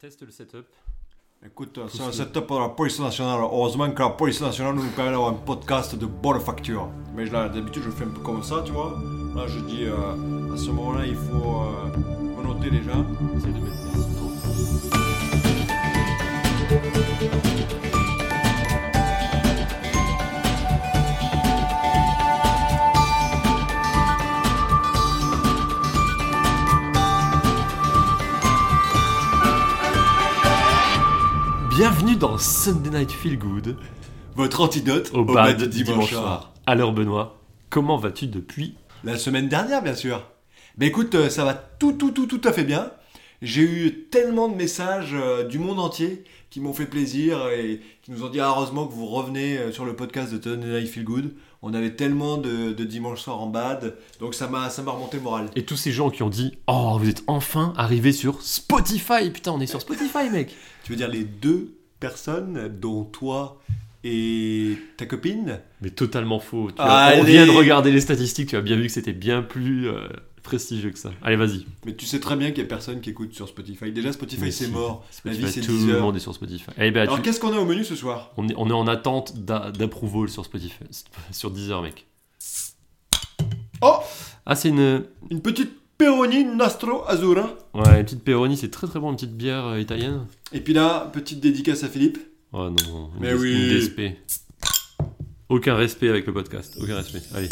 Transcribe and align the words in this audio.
Teste 0.00 0.22
le 0.22 0.30
setup. 0.30 0.64
Écoute, 1.44 1.78
c'est 1.88 2.00
un 2.00 2.10
setup 2.10 2.46
pour 2.46 2.58
la 2.58 2.70
police 2.70 2.98
nationale. 3.00 3.40
Heureusement 3.42 3.90
que 3.90 4.00
la 4.00 4.08
police 4.08 4.40
nationale 4.40 4.74
nous 4.74 4.88
permet 4.92 5.10
d'avoir 5.10 5.28
un 5.28 5.34
podcast 5.34 5.94
de 5.94 6.06
bonne 6.06 6.40
facture. 6.40 6.88
Mais 7.14 7.26
là, 7.26 7.50
d'habitude, 7.50 7.82
je 7.84 7.90
fais 7.90 8.04
un 8.04 8.08
peu 8.08 8.20
comme 8.20 8.42
ça, 8.42 8.62
tu 8.64 8.72
vois. 8.72 8.98
Là, 9.36 9.46
je 9.46 9.60
dis, 9.60 9.84
euh, 9.84 10.54
à 10.54 10.56
ce 10.56 10.70
moment-là, 10.70 11.04
il 11.04 11.16
faut 11.16 11.64
euh, 11.64 12.42
noter 12.42 12.70
déjà. 12.70 12.92
Essaye 13.36 13.52
de 13.52 13.60
mettre 13.60 13.76
dans 32.20 32.36
Sunday 32.36 32.90
Night 32.90 33.10
Feel 33.10 33.38
Good, 33.38 33.76
Votre 34.36 34.60
antidote 34.60 35.10
au 35.14 35.20
au 35.20 35.24
bal 35.24 35.56
de 35.56 35.64
dimanche 35.64 36.10
soir. 36.10 36.52
Alors 36.66 36.92
Benoît, 36.92 37.40
comment 37.70 37.96
vas-tu 37.96 38.26
depuis 38.26 38.74
La 39.04 39.16
semaine 39.16 39.48
dernière, 39.48 39.82
bien 39.82 39.94
sûr. 39.94 40.22
Mais 40.76 40.88
écoute, 40.88 41.14
euh, 41.14 41.30
ça 41.30 41.46
va 41.46 41.54
tout, 41.54 41.92
tout, 41.92 42.10
tout, 42.10 42.26
tout 42.26 42.40
à 42.44 42.52
fait 42.52 42.64
bien. 42.64 42.90
J'ai 43.40 43.62
eu 43.62 44.08
tellement 44.10 44.48
de 44.48 44.54
messages 44.54 45.14
euh, 45.14 45.44
du 45.44 45.58
monde 45.58 45.80
entier 45.80 46.24
qui 46.50 46.60
m'ont 46.60 46.74
fait 46.74 46.84
plaisir 46.84 47.48
et 47.48 47.80
qui 48.02 48.10
nous 48.10 48.22
ont 48.22 48.28
dit 48.28 48.38
ah, 48.38 48.52
heureusement 48.54 48.86
que 48.86 48.92
vous 48.92 49.06
revenez 49.06 49.56
euh, 49.56 49.72
sur 49.72 49.86
le 49.86 49.96
podcast 49.96 50.30
de 50.30 50.36
Tony 50.36 50.66
Night 50.66 50.88
Feel 50.88 51.04
Good. 51.04 51.34
On 51.62 51.72
avait 51.72 51.94
tellement 51.94 52.36
de, 52.36 52.74
de 52.74 52.84
dimanche 52.84 53.22
soir 53.22 53.40
en 53.40 53.46
bad, 53.46 53.96
donc 54.18 54.34
ça 54.34 54.46
m'a 54.46 54.68
ça 54.68 54.82
m'a 54.82 54.90
remonté 54.90 55.16
le 55.16 55.22
moral. 55.22 55.46
Et 55.56 55.64
tous 55.64 55.76
ces 55.76 55.90
gens 55.90 56.10
qui 56.10 56.22
ont 56.22 56.28
dit 56.28 56.58
Oh, 56.66 56.98
vous 57.00 57.08
êtes 57.08 57.24
enfin 57.28 57.72
arrivés 57.78 58.12
sur 58.12 58.42
Spotify 58.42 59.30
Putain, 59.32 59.52
on 59.52 59.60
est 59.60 59.66
sur 59.66 59.80
Spotify, 59.80 60.28
mec 60.30 60.54
Tu 60.84 60.92
veux 60.92 60.96
dire 60.96 61.08
les 61.08 61.24
deux 61.24 61.79
personnes, 62.00 62.68
dont 62.80 63.04
toi 63.04 63.60
et 64.02 64.76
ta 64.96 65.04
copine 65.06 65.60
Mais 65.82 65.90
totalement 65.90 66.40
faux. 66.40 66.70
Tu 66.74 66.80
Allez. 66.80 67.18
as- 67.18 67.20
on 67.20 67.24
vient 67.24 67.46
de 67.46 67.50
regarder 67.52 67.92
les 67.92 68.00
statistiques, 68.00 68.48
tu 68.48 68.56
as 68.56 68.62
bien 68.62 68.76
vu 68.76 68.86
que 68.86 68.92
c'était 68.92 69.12
bien 69.12 69.42
plus 69.42 69.88
euh, 69.88 70.08
prestigieux 70.42 70.90
que 70.90 70.98
ça. 70.98 71.10
Allez, 71.22 71.36
vas-y. 71.36 71.66
Mais 71.84 71.94
tu 71.94 72.06
sais 72.06 72.18
très 72.18 72.34
bien 72.34 72.48
qu'il 72.50 72.64
n'y 72.64 72.66
a 72.66 72.68
personne 72.68 73.00
qui 73.02 73.10
écoute 73.10 73.34
sur 73.34 73.46
Spotify. 73.46 73.92
Déjà, 73.92 74.12
Spotify, 74.12 74.50
c'est 74.50 74.64
si. 74.64 74.70
mort. 74.70 75.04
La 75.26 75.32
vie, 75.32 75.46
c'est 75.52 75.60
tout 75.60 75.72
10 75.76 75.86
le 75.88 76.00
monde 76.00 76.16
est 76.16 76.20
sur 76.20 76.34
Spotify. 76.34 76.70
Eh 76.78 76.90
ben, 76.90 77.02
Alors, 77.02 77.16
tu- 77.16 77.22
qu'est-ce 77.22 77.38
qu'on 77.40 77.52
a 77.52 77.58
au 77.58 77.66
menu 77.66 77.84
ce 77.84 77.94
soir? 77.94 78.32
On, 78.38 78.48
est, 78.48 78.54
on 78.56 78.68
est 78.70 78.72
en 78.72 78.86
attente 78.86 79.36
d'a- 79.44 79.70
d'approval 79.70 80.30
sur 80.30 80.44
Spotify, 80.46 80.82
sur 81.30 81.50
Deezer, 81.50 81.82
mec. 81.82 82.06
Oh 83.82 83.96
Ah, 84.46 84.54
c'est 84.56 84.68
une, 84.70 85.04
Une 85.30 85.40
petite 85.42 85.72
Peroni 86.04 86.44
Nastro 86.46 87.04
Azzurra. 87.06 87.50
ouais, 87.74 87.98
une 87.98 88.04
petite 88.04 88.24
Peroni, 88.24 88.56
c'est 88.56 88.70
très 88.70 88.86
très 88.86 88.98
bon, 88.98 89.10
une 89.10 89.16
petite 89.16 89.36
bière 89.36 89.66
euh, 89.66 89.80
italienne. 89.80 90.26
Et 90.50 90.60
puis 90.60 90.72
là, 90.72 91.10
petite 91.12 91.40
dédicace 91.40 91.84
à 91.84 91.88
Philippe. 91.88 92.16
Oh 92.54 92.70
non, 92.70 93.10
une, 93.16 93.20
Mais 93.20 93.28
des- 93.28 93.34
oui. 93.34 93.52
une 93.52 93.68
DSP. 93.68 94.00
Aucun 95.50 95.74
respect 95.74 96.08
avec 96.08 96.26
le 96.26 96.32
podcast, 96.32 96.78
aucun 96.82 96.96
respect. 96.96 97.20
Allez. 97.34 97.48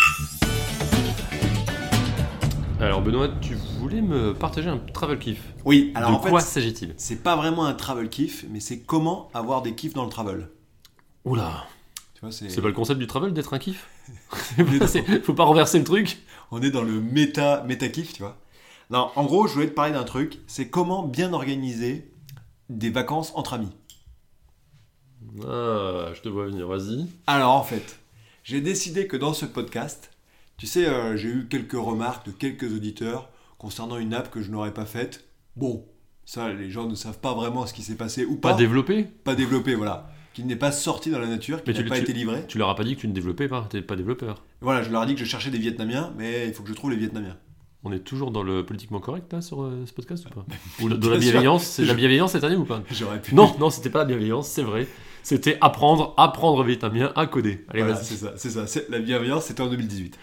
Alors 2.80 3.02
Benoît, 3.02 3.28
tu 3.42 3.54
voulais 3.80 4.00
me 4.00 4.32
partager 4.32 4.70
un 4.70 4.78
travel 4.78 5.18
kiff. 5.18 5.42
Oui, 5.66 5.92
alors 5.94 6.12
de 6.12 6.16
en 6.16 6.22
fait, 6.22 6.30
quoi 6.30 6.40
s'agit-il? 6.40 6.94
c'est 6.96 7.22
pas 7.22 7.36
vraiment 7.36 7.66
un 7.66 7.74
travel 7.74 8.08
kiff, 8.08 8.46
mais 8.50 8.60
c'est 8.60 8.78
comment 8.78 9.28
avoir 9.34 9.60
des 9.60 9.74
kiffs 9.74 9.92
dans 9.92 10.04
le 10.04 10.10
travel. 10.10 10.48
Oula, 11.26 11.66
Tu 12.14 12.20
vois, 12.22 12.32
c'est... 12.32 12.48
c'est 12.48 12.62
pas 12.62 12.68
le 12.68 12.72
concept 12.72 12.98
du 12.98 13.06
travel 13.06 13.34
d'être 13.34 13.52
un 13.52 13.58
kiff? 13.58 13.88
C'est- 14.86 15.22
Faut 15.22 15.34
pas 15.34 15.44
renverser 15.44 15.78
le 15.78 15.84
truc 15.84 16.16
On 16.50 16.62
est 16.62 16.70
dans 16.70 16.82
le 16.82 17.00
méta, 17.00 17.62
méta 17.66 17.88
kiff, 17.88 18.12
tu 18.12 18.22
vois. 18.22 18.38
Non, 18.90 19.10
en 19.16 19.24
gros, 19.24 19.46
je 19.46 19.54
voulais 19.54 19.68
te 19.68 19.74
parler 19.74 19.92
d'un 19.92 20.04
truc. 20.04 20.38
C'est 20.46 20.68
comment 20.68 21.02
bien 21.02 21.32
organiser 21.32 22.10
des 22.70 22.90
vacances 22.90 23.32
entre 23.34 23.54
amis. 23.54 23.72
Ah, 25.42 26.10
je 26.14 26.20
te 26.20 26.28
vois 26.28 26.46
venir, 26.46 26.66
vas-y. 26.66 27.06
Alors 27.26 27.52
en 27.52 27.62
fait, 27.62 27.98
j'ai 28.44 28.60
décidé 28.60 29.06
que 29.06 29.16
dans 29.16 29.34
ce 29.34 29.44
podcast, 29.46 30.10
tu 30.56 30.66
sais, 30.66 30.86
euh, 30.86 31.16
j'ai 31.16 31.28
eu 31.28 31.48
quelques 31.48 31.72
remarques 31.72 32.26
de 32.26 32.32
quelques 32.32 32.72
auditeurs 32.72 33.28
concernant 33.58 33.98
une 33.98 34.14
app 34.14 34.30
que 34.30 34.42
je 34.42 34.50
n'aurais 34.50 34.72
pas 34.74 34.86
faite. 34.86 35.24
Bon, 35.56 35.84
ça, 36.24 36.52
les 36.52 36.70
gens 36.70 36.86
ne 36.86 36.94
savent 36.94 37.18
pas 37.18 37.34
vraiment 37.34 37.66
ce 37.66 37.74
qui 37.74 37.82
s'est 37.82 37.96
passé 37.96 38.24
ou 38.24 38.36
Pas 38.36 38.52
pas. 38.52 38.56
développé 38.56 39.04
Pas 39.04 39.34
développé, 39.34 39.74
voilà. 39.74 40.10
Qui 40.38 40.44
n'est 40.44 40.54
pas 40.54 40.70
sorti 40.70 41.10
dans 41.10 41.18
la 41.18 41.26
nature, 41.26 41.64
qui 41.64 41.70
Mais 41.70 41.74
tu 41.76 41.82
n'a 41.82 41.88
pas 41.88 41.96
tu- 41.96 42.02
été 42.02 42.12
livré. 42.12 42.44
Tu 42.46 42.58
leur 42.58 42.68
as 42.68 42.76
pas 42.76 42.84
dit 42.84 42.94
que 42.94 43.00
tu 43.00 43.08
ne 43.08 43.12
développais 43.12 43.48
pas, 43.48 43.66
t'es 43.68 43.82
pas 43.82 43.96
développeur. 43.96 44.44
Voilà, 44.60 44.84
je 44.84 44.90
leur 44.92 45.02
ai 45.02 45.06
dit 45.06 45.14
que 45.14 45.18
je 45.20 45.24
cherchais 45.24 45.50
des 45.50 45.58
Vietnamiens, 45.58 46.12
mais 46.16 46.46
il 46.46 46.54
faut 46.54 46.62
que 46.62 46.68
je 46.68 46.74
trouve 46.74 46.92
les 46.92 46.96
Vietnamiens. 46.96 47.36
On 47.82 47.90
est 47.90 47.98
toujours 47.98 48.30
dans 48.30 48.44
le 48.44 48.64
politiquement 48.64 49.00
correct 49.00 49.32
là 49.32 49.40
sur 49.40 49.64
euh, 49.64 49.82
ce 49.84 49.92
podcast 49.92 50.24
ou 50.26 50.28
pas? 50.34 50.46
Ou 50.80 50.88
de 50.90 50.94
Bien 50.96 51.10
la 51.10 51.18
bienveillance 51.18 51.64
C'est 51.66 51.84
la 51.84 51.94
bienveillance 51.94 52.30
cette 52.32 52.44
année 52.44 52.54
ou 52.54 52.64
pas? 52.64 52.84
J'aurais 52.92 53.20
pu. 53.20 53.34
Non, 53.34 53.52
non, 53.58 53.68
c'était 53.68 53.90
pas 53.90 53.98
la 53.98 54.04
bienveillance, 54.04 54.46
c'est 54.46 54.62
vrai. 54.62 54.86
C'était 55.24 55.58
apprendre, 55.60 56.14
apprendre 56.16 56.62
vietnamien 56.62 57.12
à 57.16 57.26
coder. 57.26 57.64
Allez, 57.70 57.82
Voilà, 57.82 57.94
vas-y. 57.96 58.04
c'est 58.04 58.14
ça, 58.16 58.34
c'est 58.36 58.50
ça. 58.50 58.80
La 58.90 59.00
bienveillance, 59.00 59.46
c'était 59.46 59.62
en 59.62 59.68
2018. 59.68 60.16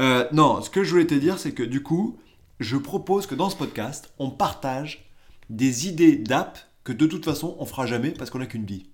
Euh, 0.00 0.26
non, 0.32 0.62
ce 0.62 0.68
que 0.70 0.82
je 0.82 0.90
voulais 0.90 1.06
te 1.06 1.14
dire, 1.14 1.38
c'est 1.38 1.52
que 1.52 1.62
du 1.62 1.80
coup, 1.80 2.18
je 2.58 2.76
propose 2.76 3.28
que 3.28 3.36
dans 3.36 3.50
ce 3.50 3.56
podcast, 3.56 4.12
on 4.18 4.30
partage 4.30 5.08
des 5.48 5.86
idées 5.86 6.16
d'app 6.16 6.58
que 6.82 6.92
de 6.92 7.06
toute 7.06 7.24
façon, 7.24 7.54
on 7.60 7.66
fera 7.66 7.86
jamais 7.86 8.10
parce 8.10 8.30
qu'on 8.30 8.40
n'a 8.40 8.46
qu'une 8.46 8.66
vie. 8.66 8.86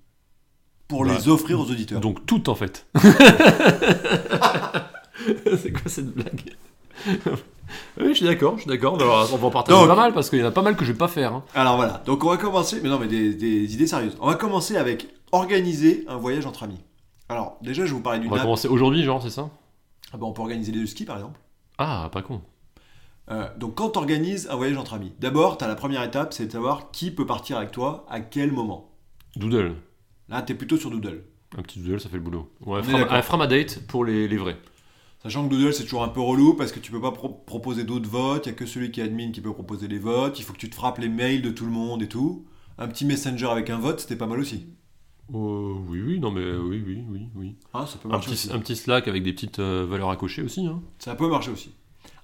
Pour 0.91 1.05
les 1.06 1.28
offrir 1.28 1.59
aux 1.61 1.71
auditeurs. 1.71 2.01
Donc 2.01 2.27
tout 2.27 2.51
en 2.51 2.55
fait. 2.55 2.87
c'est 5.56 5.73
quoi 5.73 5.83
cette 5.87 6.12
blague? 6.12 6.55
Oui, 7.99 8.09
je 8.09 8.12
suis 8.15 8.27
d'accord, 8.27 8.56
je 8.56 8.62
suis 8.62 8.69
d'accord. 8.69 8.95
On 8.95 9.37
va 9.37 9.47
en 9.47 9.51
partager 9.51 9.78
Donc- 9.78 9.89
pas 9.89 9.95
mal 9.97 10.12
parce 10.12 10.28
qu'il 10.31 10.39
y 10.41 10.43
en 10.43 10.47
a 10.47 10.51
pas 10.51 10.62
mal 10.62 10.77
que 10.77 10.84
je 10.84 10.93
vais 10.93 10.99
pas 10.99 11.09
faire. 11.09 11.33
hein. 11.34 11.45
Alors 11.55 11.77
voilà, 11.77 12.03
donc 12.05 12.25
on 12.25 12.28
va 12.31 12.37
commencer, 12.37 12.81
mais 12.83 12.89
non, 12.89 12.99
mais 12.99 13.06
des, 13.09 13.34
des 13.34 13.73
idées 13.75 13.87
sérieuses. 13.87 14.17
On 14.21 14.27
va 14.27 14.34
commencer 14.34 14.77
avec 14.77 15.09
organiser 15.33 16.05
un 16.09 16.17
voyage 16.17 16.47
entre 16.47 16.65
amis. 16.65 16.81
Alors, 17.28 17.57
déjà, 17.62 17.87
je 17.87 17.95
vous 17.95 18.01
parler 18.01 18.19
On 18.19 18.22
d'une 18.22 18.31
va 18.31 18.37
app. 18.39 18.43
commencer 18.43 18.67
aujourd'hui, 18.67 19.05
genre, 19.05 19.22
c'est 19.22 19.31
ça? 19.31 19.49
Ah 20.12 20.17
bah, 20.17 20.27
on 20.27 20.33
peut 20.33 20.43
organiser 20.43 20.72
des 20.72 20.84
skis, 20.87 21.05
par 21.05 21.17
exemple. 21.17 21.39
Ah, 21.78 22.09
pas 22.12 22.22
con. 22.22 22.41
Euh, 23.31 23.47
donc 23.57 23.77
quand 23.77 23.91
tu 23.91 23.99
organises 24.01 24.49
un 24.51 24.57
voyage 24.57 24.77
entre 24.77 24.95
amis, 24.95 25.12
d'abord, 25.21 25.57
tu 25.57 25.62
as 25.65 25.69
la 25.69 25.77
première 25.77 26.03
étape, 26.03 26.33
c'est 26.34 26.47
de 26.47 26.51
savoir 26.53 26.91
qui 26.91 27.12
peut 27.12 27.27
partir 27.27 27.57
avec 27.59 27.71
toi, 27.71 28.05
à 28.11 28.19
quel 28.19 28.51
moment. 28.51 28.91
Doodle. 29.37 29.77
Là, 30.30 30.42
tu 30.42 30.52
es 30.52 30.54
plutôt 30.54 30.76
sur 30.76 30.91
Doodle. 30.91 31.24
Un 31.58 31.62
petit 31.62 31.80
doodle, 31.80 32.00
ça 32.00 32.08
fait 32.08 32.16
le 32.16 32.22
boulot. 32.22 32.48
Ouais, 32.64 32.82
Fram- 32.82 33.00
d'accord. 33.00 33.12
un 33.16 33.22
Framadate 33.22 33.80
pour 33.88 34.04
les, 34.04 34.28
les 34.28 34.36
vrais. 34.36 34.56
Sachant 35.22 35.44
que 35.46 35.50
Doodle, 35.54 35.74
c'est 35.74 35.82
toujours 35.82 36.04
un 36.04 36.08
peu 36.08 36.20
relou 36.20 36.54
parce 36.54 36.70
que 36.72 36.78
tu 36.78 36.91
peux 36.92 37.00
pas 37.00 37.10
pro- 37.10 37.28
proposer 37.28 37.84
d'autres 37.84 38.08
votes, 38.08 38.46
il 38.46 38.50
y 38.50 38.52
a 38.52 38.54
que 38.54 38.64
celui 38.66 38.91
qui 38.92 39.00
est 39.00 39.04
admin 39.04 39.32
qui 39.32 39.41
peut 39.41 39.52
proposer 39.52 39.88
les 39.88 39.98
votes, 39.98 40.38
il 40.38 40.44
faut 40.44 40.52
que 40.52 40.58
tu 40.58 40.70
te 40.70 40.74
frappes 40.76 40.98
les 40.98 41.08
mails 41.08 41.42
de 41.42 41.50
tout 41.50 41.64
le 41.66 41.72
monde 41.72 42.02
et 42.02 42.08
tout. 42.08 42.46
Un 42.78 42.88
petit 42.88 43.04
messenger 43.04 43.46
avec 43.46 43.68
un 43.68 43.78
vote, 43.78 44.00
c'était 44.00 44.16
pas 44.16 44.26
mal 44.28 44.38
aussi. 44.38 44.68
Euh, 45.34 45.74
oui, 45.88 46.00
oui, 46.04 46.18
non 46.20 46.30
mais 46.30 46.41
euh, 46.41 46.60
oui, 46.62 46.82
oui, 46.86 47.04
oui, 47.08 47.28
oui. 47.36 47.54
Ah, 47.74 47.86
ça 47.86 47.98
peut 47.98 48.08
Un 48.08 48.12
marcher 48.12 48.30
petit, 48.30 48.47
aussi. 48.48 48.52
un 48.52 48.58
petit 48.60 48.76
Slack 48.76 49.06
avec 49.08 49.22
des 49.22 49.32
petites 49.32 49.58
euh, 49.58 49.84
valeurs 49.88 50.10
à 50.10 50.16
cocher 50.16 50.42
aussi. 50.42 50.66
Hein. 50.66 50.80
Ça 50.98 51.14
peut 51.14 51.28
marcher 51.28 51.50
aussi. 51.50 51.70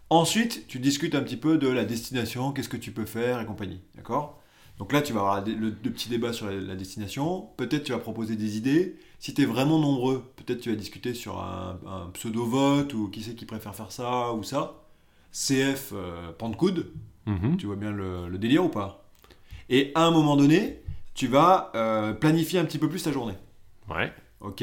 Ensuite, 0.08 0.66
tu 0.68 0.78
discutes 0.78 1.14
un 1.16 1.22
petit 1.22 1.36
peu 1.36 1.58
de 1.58 1.68
la 1.68 1.84
destination, 1.84 2.52
qu'est-ce 2.52 2.68
que 2.68 2.76
tu 2.76 2.92
peux 2.92 3.04
faire 3.06 3.40
et 3.40 3.46
compagnie. 3.46 3.80
D'accord? 3.96 4.40
Donc 4.78 4.92
là, 4.92 5.00
tu 5.00 5.12
vas 5.12 5.20
avoir 5.20 5.44
le, 5.44 5.54
le 5.54 5.90
petit 5.90 6.08
débat 6.08 6.32
sur 6.32 6.46
la, 6.46 6.54
la 6.56 6.74
destination. 6.76 7.48
Peut-être 7.56 7.84
tu 7.84 7.92
vas 7.92 7.98
proposer 7.98 8.36
des 8.36 8.56
idées. 8.58 8.96
Si 9.18 9.32
tu 9.32 9.42
es 9.42 9.44
vraiment 9.46 9.78
nombreux, 9.78 10.22
peut-être 10.36 10.60
tu 10.60 10.68
vas 10.70 10.76
discuter 10.76 11.14
sur 11.14 11.38
un, 11.40 11.78
un 11.86 12.10
pseudo-vote 12.12 12.92
ou 12.94 13.08
qui 13.08 13.22
c'est 13.22 13.34
qui 13.34 13.46
préfère 13.46 13.74
faire 13.74 13.90
ça 13.90 14.32
ou 14.34 14.42
ça. 14.42 14.82
CF, 15.32 15.92
euh, 15.94 16.32
pan 16.32 16.48
de 16.50 16.56
coude. 16.56 16.92
Mhm. 17.26 17.56
Tu 17.56 17.66
vois 17.66 17.76
bien 17.76 17.90
le, 17.90 18.28
le 18.28 18.38
délire 18.38 18.64
ou 18.64 18.68
pas? 18.68 19.04
Et 19.68 19.92
à 19.94 20.04
un 20.04 20.10
moment 20.10 20.36
donné, 20.36 20.82
tu 21.14 21.26
vas 21.26 21.72
euh, 21.74 22.12
planifier 22.12 22.58
un 22.58 22.64
petit 22.64 22.78
peu 22.78 22.88
plus 22.88 23.02
ta 23.02 23.12
journée. 23.12 23.34
Ouais. 23.88 24.12
Ok? 24.40 24.62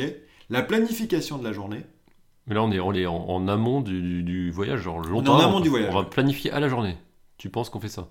La 0.50 0.62
planification 0.62 1.38
de 1.40 1.44
la 1.44 1.52
journée, 1.54 1.82
Mais 2.48 2.54
là, 2.56 2.64
on 2.64 2.72
est, 2.72 2.80
on 2.80 2.94
est 2.94 3.06
en, 3.08 3.16
en 3.16 3.48
amont 3.48 3.82
du, 3.82 4.02
du- 4.02 4.24
du 4.24 4.52
voyage, 4.52 4.82
genre 4.82 5.04
est 5.04 5.10
longtemps. 5.10 5.36
en 5.36 5.40
amont 5.40 5.60
du 5.60 5.70
voyage, 5.70 5.90
On 5.92 6.02
va 6.02 6.04
planifier 6.04 6.52
à 6.52 6.60
la 6.60 6.70
journée. 6.70 6.98
Tu 7.38 7.50
penses 7.50 7.70
qu'on 7.70 7.80
fait 7.80 7.88
ça? 7.90 8.08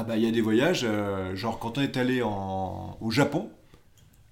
Ah 0.00 0.04
bah 0.04 0.16
il 0.16 0.22
y 0.22 0.28
a 0.28 0.30
des 0.30 0.40
voyages, 0.40 0.82
euh, 0.84 1.34
genre 1.34 1.58
quand 1.58 1.76
on 1.76 1.80
est 1.80 1.96
allé 1.96 2.22
en, 2.22 2.96
au 3.00 3.10
Japon 3.10 3.50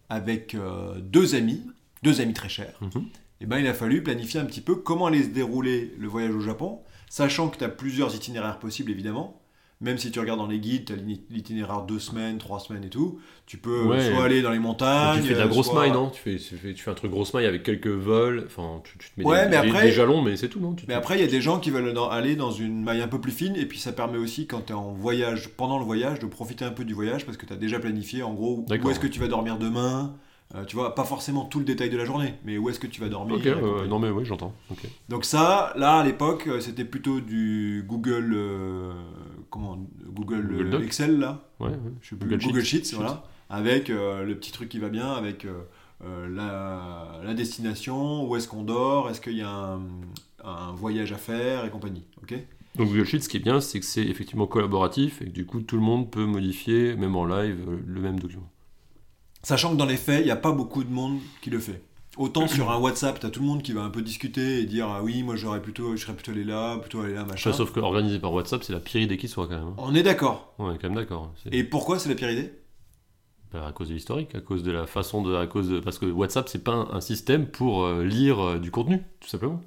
avec 0.08 0.54
euh, 0.54 0.94
deux 1.00 1.34
amis, 1.34 1.60
deux 2.04 2.20
amis 2.20 2.34
très 2.34 2.48
chers, 2.48 2.78
Mhm. 2.80 3.06
et 3.40 3.46
ben 3.46 3.58
il 3.58 3.66
a 3.66 3.74
fallu 3.74 4.00
planifier 4.00 4.38
un 4.38 4.44
petit 4.44 4.60
peu 4.60 4.76
comment 4.76 5.06
allait 5.06 5.24
se 5.24 5.28
dérouler 5.30 5.92
le 5.98 6.06
voyage 6.06 6.32
au 6.36 6.40
Japon, 6.40 6.78
sachant 7.10 7.48
que 7.48 7.58
tu 7.58 7.64
as 7.64 7.68
plusieurs 7.68 8.14
itinéraires 8.14 8.60
possibles 8.60 8.92
évidemment. 8.92 9.40
Même 9.82 9.98
si 9.98 10.10
tu 10.10 10.18
regardes 10.20 10.38
dans 10.38 10.46
les 10.46 10.58
guides, 10.58 10.86
tu 10.86 10.92
as 10.94 10.96
l'itinéraire 11.28 11.82
deux 11.82 11.98
semaines, 11.98 12.38
trois 12.38 12.60
semaines 12.60 12.82
et 12.84 12.88
tout. 12.88 13.18
Tu 13.44 13.58
peux 13.58 13.82
Ouais. 13.82 14.00
soit 14.10 14.24
aller 14.24 14.40
dans 14.40 14.50
les 14.50 14.58
montagnes. 14.58 15.20
Tu 15.20 15.28
fais 15.28 15.34
de 15.34 15.38
la 15.38 15.44
euh, 15.44 15.48
grosse 15.48 15.66
soit- 15.66 15.80
maille, 15.82 15.92
non? 15.92 16.08
Tu 16.08 16.18
fais, 16.22 16.36
tu, 16.36 16.56
fais, 16.56 16.72
tu 16.72 16.82
fais 16.82 16.90
un 16.90 16.94
truc 16.94 17.10
grosse 17.10 17.34
maille 17.34 17.44
avec 17.44 17.62
quelques 17.62 17.86
vols. 17.86 18.44
Enfin, 18.46 18.80
tu, 18.84 18.96
tu 18.96 19.10
te 19.10 19.20
mets 19.20 19.26
Ouais, 19.26 19.40
des, 19.44 19.44
mais 19.56 19.62
des- 19.62 19.68
après- 19.68 19.82
des 19.82 19.92
jalons, 19.92 20.22
mais 20.22 20.38
c'est 20.38 20.48
tout, 20.48 20.60
non? 20.60 20.72
Tu- 20.72 20.86
Mais 20.88 20.94
après, 20.94 21.18
il 21.18 21.20
y 21.20 21.24
a 21.24 21.30
des 21.30 21.42
gens 21.42 21.60
qui 21.60 21.70
veulent 21.70 21.92
dans- 21.92 22.08
aller 22.08 22.36
dans 22.36 22.52
une 22.52 22.82
maille 22.82 23.02
un 23.02 23.08
peu 23.08 23.20
plus 23.20 23.32
fine, 23.32 23.54
et 23.54 23.66
puis 23.66 23.78
ça 23.78 23.92
permet 23.92 24.16
aussi, 24.16 24.46
quand 24.46 24.62
tu 24.66 24.72
es 24.72 24.74
en 24.74 24.92
voyage, 24.92 25.50
pendant 25.50 25.78
le 25.78 25.84
voyage, 25.84 26.20
de 26.20 26.26
profiter 26.26 26.64
un 26.64 26.70
peu 26.72 26.84
du 26.86 26.94
voyage, 26.94 27.26
parce 27.26 27.36
que 27.36 27.44
tu 27.44 27.52
as 27.52 27.56
déjà 27.56 27.78
planifié, 27.78 28.22
en 28.22 28.32
gros, 28.32 28.64
où 28.82 28.90
est-ce 28.90 28.98
que 29.00 29.06
tu 29.06 29.20
vas 29.20 29.28
dormir 29.28 29.58
demain, 29.58 30.14
euh, 30.54 30.64
tu 30.64 30.74
vois, 30.76 30.94
pas 30.94 31.04
forcément 31.04 31.44
tout 31.44 31.58
le 31.58 31.66
détail 31.66 31.90
de 31.90 31.98
la 31.98 32.06
journée, 32.06 32.34
mais 32.46 32.56
où 32.56 32.70
est-ce 32.70 32.80
que 32.80 32.86
tu 32.86 33.00
vas 33.02 33.08
dormir? 33.10 33.36
Ok, 33.36 33.44
et 33.44 33.50
ouais, 33.50 33.60
compagnie. 33.60 33.80
ouais, 33.82 33.88
non 33.88 33.98
mais 33.98 34.08
oui, 34.08 34.24
j'entends. 34.24 34.54
Donc 35.10 35.26
ça, 35.26 35.74
là, 35.76 35.98
à 35.98 36.04
l'époque, 36.04 36.46
euh, 36.46 36.60
c'était 36.60 36.84
plutôt 36.86 37.20
du 37.20 37.84
Google, 37.86 38.32
euh, 38.34 38.92
comment 39.56 39.86
Google, 40.12 40.46
Google 40.48 40.74
euh. 40.74 40.82
Excel 40.84 41.18
là, 41.18 41.48
Ouais, 41.60 41.68
ouais. 41.70 41.76
je 42.02 42.10
sais 42.10 42.16
plus, 42.16 42.28
Google 42.28 42.42
Google, 42.44 42.62
Sheets. 42.64 42.84
Sheets, 42.84 42.94
voilà, 42.96 43.24
avec 43.50 43.90
euh, 43.90 44.24
le 44.24 44.36
petit 44.36 44.52
truc 44.52 44.68
qui 44.68 44.78
va 44.78 44.88
bien, 44.88 45.12
avec 45.12 45.44
euh, 45.46 46.28
la, 46.28 47.20
la 47.24 47.34
destination, 47.34 48.28
où 48.28 48.36
est-ce 48.36 48.48
qu'on 48.48 48.62
dort, 48.62 49.08
est-ce 49.10 49.20
qu'il 49.20 49.36
y 49.36 49.42
a 49.42 49.48
un, 49.50 49.80
un 50.44 50.72
voyage 50.72 51.12
à 51.12 51.16
faire 51.16 51.64
et 51.64 51.70
compagnie. 51.70 52.04
Ok? 52.22 52.34
Donc 52.76 52.88
Google 52.88 53.06
Sheets, 53.06 53.20
ce 53.22 53.28
qui 53.28 53.38
est 53.38 53.40
bien, 53.40 53.60
c'est 53.60 53.80
que 53.80 53.86
c'est 53.86 54.02
effectivement 54.04 54.46
collaboratif 54.46 55.22
et 55.22 55.26
que 55.26 55.30
du 55.30 55.46
coup 55.46 55.60
tout 55.60 55.76
le 55.76 55.82
monde 55.82 56.10
peut 56.10 56.26
modifier, 56.26 56.94
même 56.96 57.16
en 57.16 57.24
live, 57.24 57.64
le 57.86 58.00
même 58.00 58.20
document. 58.20 58.50
Sachant 59.42 59.70
que 59.72 59.76
dans 59.76 59.86
les 59.86 59.96
faits, 59.96 60.20
il 60.20 60.24
n'y 60.26 60.30
a 60.30 60.36
pas 60.36 60.52
beaucoup 60.52 60.84
de 60.84 60.90
monde 60.90 61.18
qui 61.40 61.48
le 61.50 61.58
fait. 61.60 61.82
Autant 62.16 62.48
sur 62.48 62.70
un 62.70 62.78
WhatsApp, 62.78 63.20
tu 63.20 63.26
as 63.26 63.30
tout 63.30 63.40
le 63.40 63.46
monde 63.46 63.62
qui 63.62 63.72
va 63.72 63.82
un 63.82 63.90
peu 63.90 64.00
discuter 64.02 64.60
et 64.60 64.64
dire 64.66 64.88
ah 64.88 65.02
oui, 65.02 65.22
moi 65.22 65.36
j'aurais 65.36 65.60
plutôt, 65.60 65.96
je 65.96 66.02
serais 66.02 66.14
plutôt 66.14 66.32
allé 66.32 66.44
là, 66.44 66.78
plutôt 66.78 67.00
allé 67.00 67.14
là, 67.14 67.24
machin. 67.24 67.52
Sauf 67.52 67.72
que 67.72 67.80
organisé 67.80 68.18
par 68.18 68.32
WhatsApp, 68.32 68.64
c'est 68.64 68.72
la 68.72 68.80
pire 68.80 69.02
idée 69.02 69.16
qui 69.18 69.28
soit 69.28 69.46
quand 69.48 69.56
même. 69.58 69.68
hein. 69.68 69.74
On 69.78 69.94
est 69.94 70.02
d'accord. 70.02 70.54
On 70.58 70.72
est 70.72 70.78
quand 70.78 70.88
même 70.88 70.96
d'accord. 70.96 71.32
Et 71.52 71.62
pourquoi 71.64 71.98
c'est 71.98 72.08
la 72.08 72.14
pire 72.14 72.30
idée? 72.30 72.52
Bah, 73.52 73.66
à 73.66 73.72
cause 73.72 73.88
de 73.88 73.94
l'historique, 73.94 74.34
à 74.34 74.40
cause 74.40 74.62
de 74.62 74.72
la 74.72 74.86
façon 74.86 75.22
de, 75.22 75.34
à 75.36 75.46
cause 75.46 75.68
de, 75.68 75.78
parce 75.78 75.98
que 75.98 76.06
WhatsApp 76.06 76.48
c'est 76.48 76.64
pas 76.64 76.72
un, 76.72 76.90
un 76.90 77.00
système 77.00 77.46
pour 77.46 77.84
euh, 77.84 78.04
lire 78.04 78.40
euh, 78.40 78.58
du 78.58 78.70
contenu, 78.70 79.02
tout 79.20 79.28
simplement. 79.28 79.60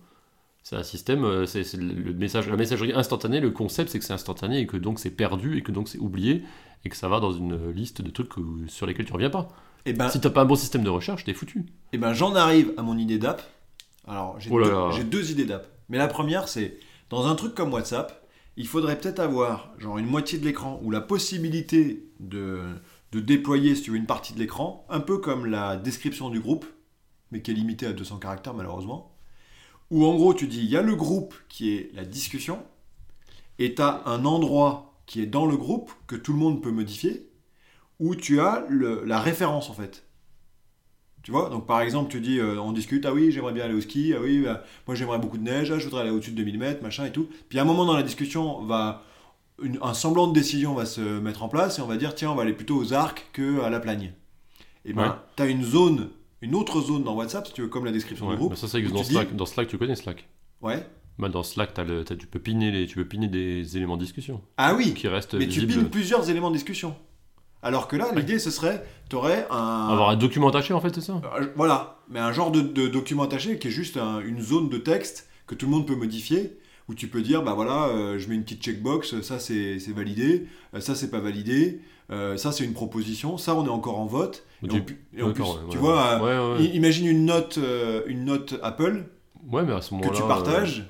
C'est 0.64 0.76
un 0.76 0.84
système, 0.84 1.24
euh, 1.24 1.46
c'est 1.46 1.74
le 1.76 1.94
le 1.94 2.14
message, 2.14 2.50
la 2.50 2.58
messagerie 2.58 2.94
instantanée. 2.94 3.40
Le 3.40 3.52
concept 3.52 3.90
c'est 3.92 4.00
que 4.00 4.06
c'est 4.06 4.14
instantané 4.14 4.60
et 4.60 4.68
que 4.68 4.78
donc 4.78 5.00
c'est 5.00 5.12
perdu 5.12 5.58
et 5.58 5.64
que 5.64 5.72
donc 5.72 5.88
c'est 5.90 6.00
oublié 6.00 6.44
et 6.86 6.90
que 6.90 6.96
ça 6.98 7.08
va 7.10 7.20
dans 7.20 7.32
une 7.32 7.72
liste 7.72 8.02
de 8.02 8.10
trucs 8.12 8.30
que- 8.30 8.42
sur 8.68 8.86
lesquels 8.88 9.06
tu 9.06 9.14
reviens 9.14 9.30
pas. 9.30 9.50
Eh 9.86 9.94
ben, 9.94 10.10
Si 10.10 10.20
t'as 10.20 10.30
pas 10.30 10.42
un 10.42 10.46
bon 10.46 10.56
système 10.56 10.84
de 10.84 10.90
recherche, 10.90 11.24
t'es 11.24 11.34
foutu. 11.34 11.66
Eh 11.94 11.98
ben, 11.98 12.14
j'en 12.14 12.36
arrive 12.36 12.74
à 12.78 12.82
mon 12.82 12.98
idée 12.98 13.18
d'app. 13.18 13.42
Alors, 14.08 14.40
j'ai 14.40 14.50
Oh 14.52 14.62
deux, 14.64 14.92
j'ai 14.96 15.04
deux 15.04 15.32
idées 15.32 15.46
d'app. 15.46 15.68
Mais 15.90 15.98
la 15.98 16.08
première, 16.08 16.48
c'est 16.48 16.78
dans 17.10 17.28
un 17.28 17.36
truc 17.36 17.56
comme 17.56 17.74
WhatsApp, 17.74 18.28
il 18.58 18.68
faudrait 18.68 19.00
peut-être 19.00 19.20
avoir 19.20 19.72
genre 19.78 19.98
une 19.98 20.06
moitié 20.06 20.38
de 20.38 20.46
l'écran 20.46 20.80
ou 20.84 20.92
la 20.92 21.02
possibilité 21.02 22.04
de, 22.20 22.62
de 23.12 23.20
déployer, 23.20 23.76
si 23.76 23.84
tu 23.84 23.92
veux, 23.92 23.98
une 23.98 24.06
partie 24.06 24.34
de 24.34 24.40
l'écran, 24.40 24.86
un 24.90 25.00
peu 25.00 25.18
comme 25.18 25.46
la 25.46 25.78
description 25.78 26.30
du 26.30 26.40
groupe, 26.40 26.66
mais 27.32 27.42
qui 27.42 27.52
est 27.52 27.54
limitée 27.54 27.88
à 27.88 27.94
200 27.94 28.18
caractères 28.18 28.54
malheureusement. 28.54 29.16
Où 29.92 30.06
en 30.06 30.16
gros, 30.16 30.34
tu 30.34 30.48
dis, 30.48 30.60
il 30.60 30.70
y 30.70 30.78
a 30.78 30.82
le 30.82 30.96
groupe 30.96 31.34
qui 31.48 31.74
est 31.74 31.92
la 31.96 32.06
discussion, 32.06 32.64
et 33.58 33.76
tu 33.76 33.82
as 33.82 34.04
un 34.06 34.26
endroit 34.26 35.02
qui 35.06 35.22
est 35.22 35.26
dans 35.26 35.46
le 35.46 35.58
groupe 35.58 35.92
que 36.06 36.16
tout 36.16 36.34
le 36.34 36.40
monde 36.40 36.62
peut 36.62 36.72
modifier, 36.72 37.29
où 38.00 38.16
tu 38.16 38.40
as 38.40 38.66
le- 38.70 39.04
la 39.06 39.20
référence 39.20 39.70
en 39.70 39.74
fait. 39.74 40.06
Tu 41.22 41.32
vois, 41.32 41.50
donc 41.50 41.68
par 41.68 41.82
exemple, 41.82 42.10
tu 42.10 42.22
dis, 42.22 42.40
euh, 42.40 42.60
on 42.62 42.72
discute, 42.72 43.06
ah 43.06 43.14
oui, 43.14 43.30
j'aimerais 43.32 43.52
bien 43.52 43.66
aller 43.66 43.74
au 43.74 43.82
ski, 43.82 44.14
ah 44.16 44.22
oui, 44.22 44.42
bah, 44.44 44.64
moi 44.88 44.96
j'aimerais 44.96 45.20
beaucoup 45.20 45.38
de 45.38 45.44
neige, 45.44 45.70
ah, 45.72 45.78
je 45.78 45.84
voudrais 45.84 46.02
aller 46.02 46.12
au-dessus 46.12 46.32
de 46.32 46.38
2000 46.38 46.58
mètres, 46.58 46.82
machin 46.82 47.06
et 47.06 47.12
tout. 47.12 47.28
Puis 47.50 47.60
à 47.60 47.64
un 47.64 47.66
moment 47.66 47.86
dans 47.86 47.96
la 47.98 48.04
discussion, 48.04 48.64
va, 48.64 49.04
une- 49.62 49.78
un 49.82 49.94
semblant 49.94 50.28
de 50.28 50.34
décision 50.34 50.74
va 50.76 50.86
se 50.86 51.02
mettre 51.20 51.44
en 51.44 51.50
place 51.50 51.78
et 51.78 51.82
on 51.82 51.88
va 51.88 51.98
dire, 51.98 52.16
tiens, 52.16 52.32
on 52.32 52.36
va 52.36 52.44
aller 52.44 52.54
plutôt 52.54 52.78
aux 52.78 52.94
arcs 52.94 53.28
que 53.34 53.60
à 53.62 53.70
la 53.70 53.82
plagne. 53.82 54.14
Et 54.86 54.94
ben, 54.94 55.04
Ouais. 55.04 55.10
tu 55.36 55.44
as 55.44 55.48
une 55.48 55.64
zone, 55.64 56.10
une 56.42 56.56
autre 56.56 56.80
zone 56.82 57.04
dans 57.04 57.16
WhatsApp, 57.16 57.48
si 57.48 57.54
tu 57.54 57.62
veux, 57.64 57.68
comme 57.68 57.84
la 57.84 57.92
description 57.92 58.28
Ouais, 58.28 58.34
du 58.34 58.38
groupe. 58.38 58.52
bah 58.52 58.56
ça, 58.56 58.78
où 58.78 58.82
dans 58.90 59.02
dis- 59.02 59.10
Slack. 59.12 59.36
Dans 59.36 59.46
Slack, 59.46 59.68
tu 59.68 59.78
connais 59.78 59.96
Slack. 59.96 60.26
Ouais. 60.62 60.88
Bah, 61.20 61.28
dans 61.28 61.44
Slack, 61.44 61.74
t'as 61.74 61.84
le- 61.84 62.06
tu 62.06 62.28
peux 62.28 62.40
piner 62.40 62.72
les, 62.72 62.88
tu 62.88 62.96
peux 62.96 63.04
piner 63.06 63.28
des 63.28 63.76
éléments 63.76 63.98
de 63.98 64.04
discussion 64.04 64.42
Ah 64.56 64.74
oui, 64.74 64.94
qui 64.94 65.10
restent 65.10 65.34
mais 65.34 65.50
tu 65.50 65.68
piles 65.68 65.90
plusieurs 65.90 66.30
éléments 66.30 66.50
de 66.50 66.56
discussion. 66.56 66.96
Alors 67.62 67.88
que 67.88 67.96
là, 67.98 68.08
l'idée, 68.16 68.40
ce 68.40 68.52
serait, 68.52 68.84
tu 69.10 69.16
aurais 69.16 69.46
un... 69.50 69.88
Avoir 69.90 70.10
un 70.10 70.16
document 70.16 70.50
attaché 70.50 70.74
en 70.74 70.80
fait, 70.80 70.94
c'est 70.96 71.02
ça. 71.02 71.22
Euh, 71.40 71.48
Voilà, 71.56 71.98
mais 72.10 72.20
un 72.20 72.32
genre 72.32 72.52
de, 72.52 72.62
de 72.62 72.88
document 72.88 73.24
attaché 73.24 73.60
qui 73.60 73.68
est 73.68 73.72
juste 73.72 73.98
un- 73.98 74.20
une 74.22 74.42
zone 74.42 74.70
de 74.70 74.78
texte 74.78 75.28
que 75.48 75.56
tout 75.56 75.66
le 75.66 75.72
monde 75.72 75.86
peut 75.86 75.96
modifier, 75.96 76.58
où 76.88 76.94
tu 76.94 77.08
peux 77.08 77.22
dire, 77.22 77.44
bah 77.44 77.54
voilà, 77.54 77.88
euh, 77.88 78.18
je 78.18 78.30
mets 78.30 78.36
une 78.36 78.44
petite 78.44 78.64
checkbox, 78.64 79.22
ça 79.22 79.40
c'est 79.40 79.78
validé, 79.94 80.48
euh, 80.74 80.80
ça 80.80 80.96
c'est 80.96 81.12
pas 81.12 81.20
validé, 81.20 81.82
euh, 82.12 82.38
ça 82.38 82.52
c'est 82.52 82.64
une 82.64 82.74
proposition, 82.74 83.38
ça 83.38 83.56
on 83.56 83.66
est 83.66 83.70
encore 83.70 84.00
en 84.00 84.06
vote. 84.06 84.46
Et 84.64 84.72
en, 84.72 84.76
et 85.18 85.22
en 85.24 85.32
plus, 85.34 85.44
ouais, 85.44 85.50
tu 85.70 85.78
ouais, 85.78 85.82
vois, 85.82 86.56
ouais, 86.56 86.66
imagine 86.66 87.08
une 87.08 87.26
note, 87.26 87.60
une 88.08 88.26
note 88.26 88.60
Apple 88.64 89.06
Ouais, 89.52 89.64
mais 89.64 89.74
à 89.74 89.82
ce 89.82 89.90
que 89.90 90.16
tu 90.16 90.22
partages. 90.24 90.86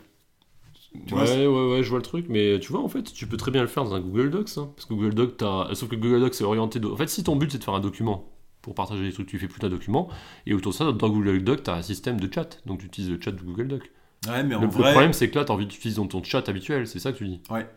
Tu 1.06 1.13
vois, 1.13 1.24
ouais, 1.24 1.45
ouais, 1.47 1.71
ouais, 1.74 1.83
je 1.83 1.89
vois 1.89 2.00
le 2.00 2.03
truc, 2.03 2.25
mais 2.30 2.59
tu 2.59 2.71
vois, 2.71 2.81
en 2.81 2.88
fait, 2.88 3.03
tu 3.13 3.27
peux 3.27 3.38
très 3.38 3.51
bien 3.51 3.62
le 3.62 3.68
faire 3.68 3.83
dans 3.83 3.94
un 3.94 4.00
Google 4.00 4.31
Docs. 4.31 4.57
hein, 4.57 4.71
parce 4.75 4.86
que 4.86 4.94
Google 4.94 5.13
Docs, 5.13 5.38
t'as... 5.38 5.74
sauf 5.75 5.89
que 5.89 5.95
Google 5.95 6.19
Docs, 6.21 6.33
c'est 6.36 6.44
orienté. 6.44 6.80
de- 6.80 6.88
En 6.88 6.95
fait, 6.97 7.07
si 7.07 7.24
ton 7.24 7.36
but 7.36 7.51
c'est 7.51 7.59
de 7.59 7.63
faire 7.63 7.75
un 7.75 7.80
document 7.80 8.31
pour 8.62 8.74
partager 8.75 9.03
des 9.03 9.12
trucs, 9.13 9.27
tu 9.27 9.38
fais 9.39 9.47
plus 9.47 9.59
d'un 9.59 9.69
document. 9.69 10.09
Et 10.45 10.53
autour 10.53 10.71
de 10.71 10.77
ça, 10.77 10.91
dans 10.91 11.09
Google 11.09 11.44
Docs, 11.44 11.63
t'as 11.63 11.75
un 11.77 11.81
système 11.81 12.19
de 12.19 12.31
chat. 12.33 12.59
Donc 12.65 12.80
tu 12.80 12.88
utilises 12.88 13.12
le 13.12 13.19
chat 13.21 13.31
de 13.31 13.41
Google 13.41 13.68
Docs. 13.68 13.91
Ouais, 14.27 14.44
mais 14.44 14.56
en 14.56 14.62
Le, 14.62 14.68
le 14.68 14.71
vrai, 14.74 14.91
problème, 14.91 15.13
c'est 15.13 15.30
que 15.30 15.38
là, 15.39 15.45
t'as 15.45 15.53
envie 15.53 15.65
d'utiliser 15.68 16.06
ton 16.07 16.24
chat 16.24 16.47
habituel, 16.50 16.88
c'est 16.88 17.00
ça 17.00 17.12
que 17.13 17.18
tu 17.18 17.27
dis. 17.27 17.41
Ouais. 17.50 17.68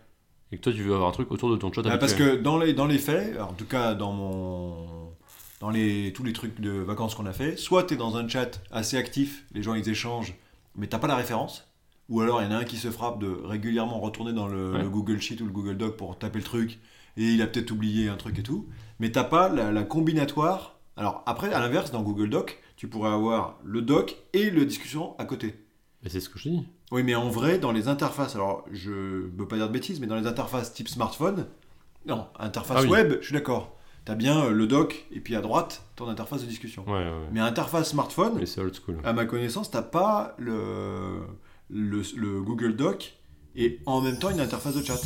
Et 0.51 0.57
que 0.57 0.63
toi, 0.63 0.73
tu 0.73 0.83
veux 0.83 0.95
avoir 0.95 1.09
un 1.09 1.13
truc 1.13 1.31
autour 1.31 1.51
de 1.51 1.57
ton 1.57 1.73
chat 1.73 1.83
bah, 1.83 1.97
parce 1.99 2.13
habituel. 2.13 2.39
que 2.39 2.43
dans 2.43 2.59
les, 2.59 2.73
dans 2.75 2.87
les 2.87 2.99
faits, 2.99 3.35
alors, 3.37 3.51
en 3.51 3.55
tout 3.55 3.67
cas 3.67 3.95
dans 3.95 4.13
mon... 4.13 5.13
Dans 5.61 5.71
les, 5.71 6.13
tous 6.13 6.25
les 6.25 6.33
trucs 6.33 6.61
de 6.61 6.71
vacances 6.73 7.15
qu'on 7.15 7.27
a 7.27 7.33
fait, 7.33 7.57
soit 7.57 7.85
tu 7.85 7.95
es 7.95 7.97
dans 7.97 8.17
un 8.17 8.27
chat 8.29 8.61
assez 8.73 8.97
actif, 8.97 9.45
les 9.55 9.63
gens 9.63 9.75
ils 9.75 9.89
échangent, 9.89 10.35
mais 10.75 10.89
t'as 10.89 10.99
pas 10.99 11.07
la 11.07 11.15
référence. 11.15 11.72
Ou 12.13 12.21
alors 12.21 12.43
il 12.43 12.45
y 12.45 12.49
en 12.49 12.53
a 12.53 12.59
un 12.59 12.65
qui 12.65 12.77
se 12.77 12.91
frappe 12.91 13.19
de 13.21 13.29
régulièrement 13.45 13.99
retourner 13.99 14.33
dans 14.33 14.47
le, 14.47 14.73
Ouais. 14.73 14.83
le 14.83 14.89
Google 14.91 15.21
Sheet 15.21 15.41
ou 15.41 15.47
le 15.47 15.53
Google 15.53 15.77
Doc 15.79 15.97
pour 15.97 16.19
taper 16.19 16.39
le 16.39 16.45
truc, 16.45 16.79
et 17.17 17.25
il 17.33 17.41
a 17.43 17.47
peut-être 17.47 17.71
oublié 17.71 18.09
un 18.09 18.17
truc 18.17 18.39
et 18.39 18.43
tout. 18.43 18.67
Mais 19.01 19.11
t'as 19.11 19.25
pas 19.25 19.49
la, 19.49 19.73
la 19.73 19.83
combinatoire. 19.83 20.77
Alors 20.97 21.23
après, 21.27 21.53
à 21.53 21.59
l'inverse, 21.61 21.91
dans 21.91 22.03
Google 22.03 22.29
Doc, 22.29 22.61
tu 22.77 22.87
pourrais 22.87 23.11
avoir 23.11 23.59
le 23.65 23.81
doc 23.83 24.17
et 24.35 24.51
le 24.51 24.65
discussion 24.67 25.15
à 25.19 25.25
côté. 25.25 25.55
Mais 26.03 26.11
c'est 26.11 26.21
ce 26.21 26.29
que 26.29 26.39
je 26.39 26.49
dis. 26.51 26.67
Oui, 26.91 27.03
mais 27.03 27.15
en 27.15 27.31
vrai, 27.31 27.59
dans 27.59 27.73
les 27.73 27.89
interfaces, 27.89 28.35
alors 28.35 28.65
je 28.71 28.91
veux 28.93 29.47
pas 29.49 29.57
dire 29.57 29.69
de 29.69 29.73
bêtises, 29.73 29.99
mais 30.01 30.07
dans 30.07 30.17
les 30.17 30.27
interfaces 30.27 30.75
type 30.75 30.89
smartphone, 30.89 31.47
non, 32.07 32.27
interface 32.39 32.79
Ah 32.81 32.83
oui. 32.83 32.91
web, 32.91 33.19
je 33.21 33.27
suis 33.27 33.33
d'accord. 33.35 33.75
T'as 34.05 34.17
bien 34.17 34.47
euh, 34.47 34.51
le 34.51 34.67
doc 34.67 35.07
et 35.13 35.21
puis 35.21 35.37
à 35.37 35.41
droite, 35.41 35.85
ton 35.97 36.09
interface 36.09 36.43
de 36.43 36.47
discussion. 36.49 36.85
Ouais, 36.87 36.93
ouais, 36.93 37.05
ouais. 37.05 37.29
Mais 37.33 37.41
interface 37.41 37.91
smartphone, 37.91 38.33
Mais 38.37 38.47
c'est 38.47 38.61
old 38.61 38.75
school. 38.75 38.99
à 39.05 39.13
ma 39.13 39.25
connaissance, 39.27 39.71
t'as 39.71 39.81
pas 39.83 40.35
le, 40.39 41.21
le, 41.71 42.03
le 42.17 42.43
Google 42.43 42.77
Doc 42.77 43.15
et 43.57 43.79
en 43.87 44.01
même 44.01 44.19
temps 44.19 44.31
une 44.31 44.41
interface 44.41 44.75
de 44.77 44.85
chat. 44.85 44.99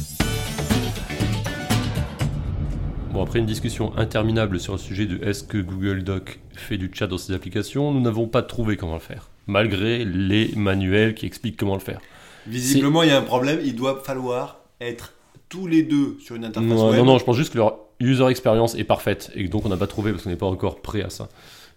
Bon, 3.12 3.22
après 3.22 3.38
une 3.38 3.46
discussion 3.46 3.96
interminable 3.96 4.60
sur 4.60 4.72
le 4.74 4.78
sujet 4.78 5.06
de 5.06 5.24
est-ce 5.26 5.42
que 5.42 5.58
Google 5.58 6.02
Doc 6.04 6.40
fait 6.54 6.76
du 6.76 6.90
chat 6.92 7.06
dans 7.06 7.18
ses 7.18 7.32
applications, 7.32 7.92
nous 7.92 8.00
n'avons 8.00 8.26
pas 8.28 8.42
trouvé 8.42 8.76
comment 8.76 8.94
le 8.94 9.00
faire. 9.00 9.30
Malgré 9.46 10.04
les 10.04 10.50
manuels 10.56 11.14
qui 11.14 11.24
expliquent 11.24 11.56
comment 11.56 11.74
le 11.74 11.80
faire. 11.80 12.00
Visiblement, 12.46 13.02
il 13.02 13.08
y 13.08 13.12
a 13.12 13.18
un 13.18 13.22
problème, 13.22 13.60
il 13.64 13.74
doit 13.74 14.02
falloir 14.04 14.60
être 14.80 15.14
tous 15.48 15.66
les 15.66 15.82
deux 15.82 16.16
sur 16.20 16.36
une 16.36 16.44
interface 16.44 16.68
Non, 16.70 16.90
web. 16.90 16.98
non, 16.98 17.04
non, 17.04 17.18
je 17.18 17.24
pense 17.24 17.36
juste 17.36 17.52
que 17.52 17.58
leur 17.58 17.78
user 18.00 18.26
experience 18.28 18.75
est 18.75 18.84
parfaite 18.84 19.31
et 19.34 19.48
donc 19.48 19.64
on 19.64 19.69
n'a 19.69 19.76
pas 19.76 19.87
trouvé 19.87 20.12
parce 20.12 20.25
qu'on 20.25 20.30
n'est 20.30 20.37
pas 20.37 20.47
encore 20.47 20.80
prêt 20.82 21.02
à 21.02 21.11
ça. 21.11 21.28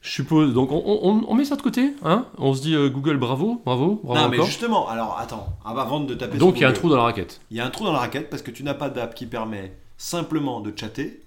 Je 0.02 0.10
suppose, 0.12 0.54
donc 0.54 0.72
on, 0.72 0.78
on- 0.86 1.26
on 1.28 1.36
met 1.36 1.44
ça 1.44 1.58
de 1.58 1.62
côté, 1.62 1.94
hein 2.06 2.26
On 2.38 2.54
se 2.54 2.62
dit 2.62 2.74
euh, 2.74 2.90
Google 2.90 3.18
bravo, 3.18 3.62
bravo, 3.66 4.00
bravo 4.04 4.22
Non, 4.22 4.30
mais 4.30 4.42
justement, 4.46 4.88
alors 4.88 5.18
attends, 5.20 5.48
avant 5.66 6.00
de 6.00 6.14
taper 6.14 6.38
Donc 6.38 6.56
il 6.58 6.62
y 6.62 6.64
a 6.66 6.70
un 6.70 6.74
trou 6.74 6.90
dans 6.90 6.96
la 6.96 7.04
raquette. 7.04 7.42
Il 7.52 7.58
y 7.58 7.60
a 7.60 7.66
un 7.66 7.70
trou 7.70 7.84
dans 7.84 7.92
la 7.92 8.00
raquette 8.00 8.30
parce 8.30 8.42
que 8.42 8.52
tu 8.52 8.64
n'as 8.64 8.74
pas 8.74 8.90
d'app 8.90 9.14
qui 9.14 9.26
permet 9.26 9.74
simplement 9.98 10.62
de 10.62 10.72
chatter 10.78 11.24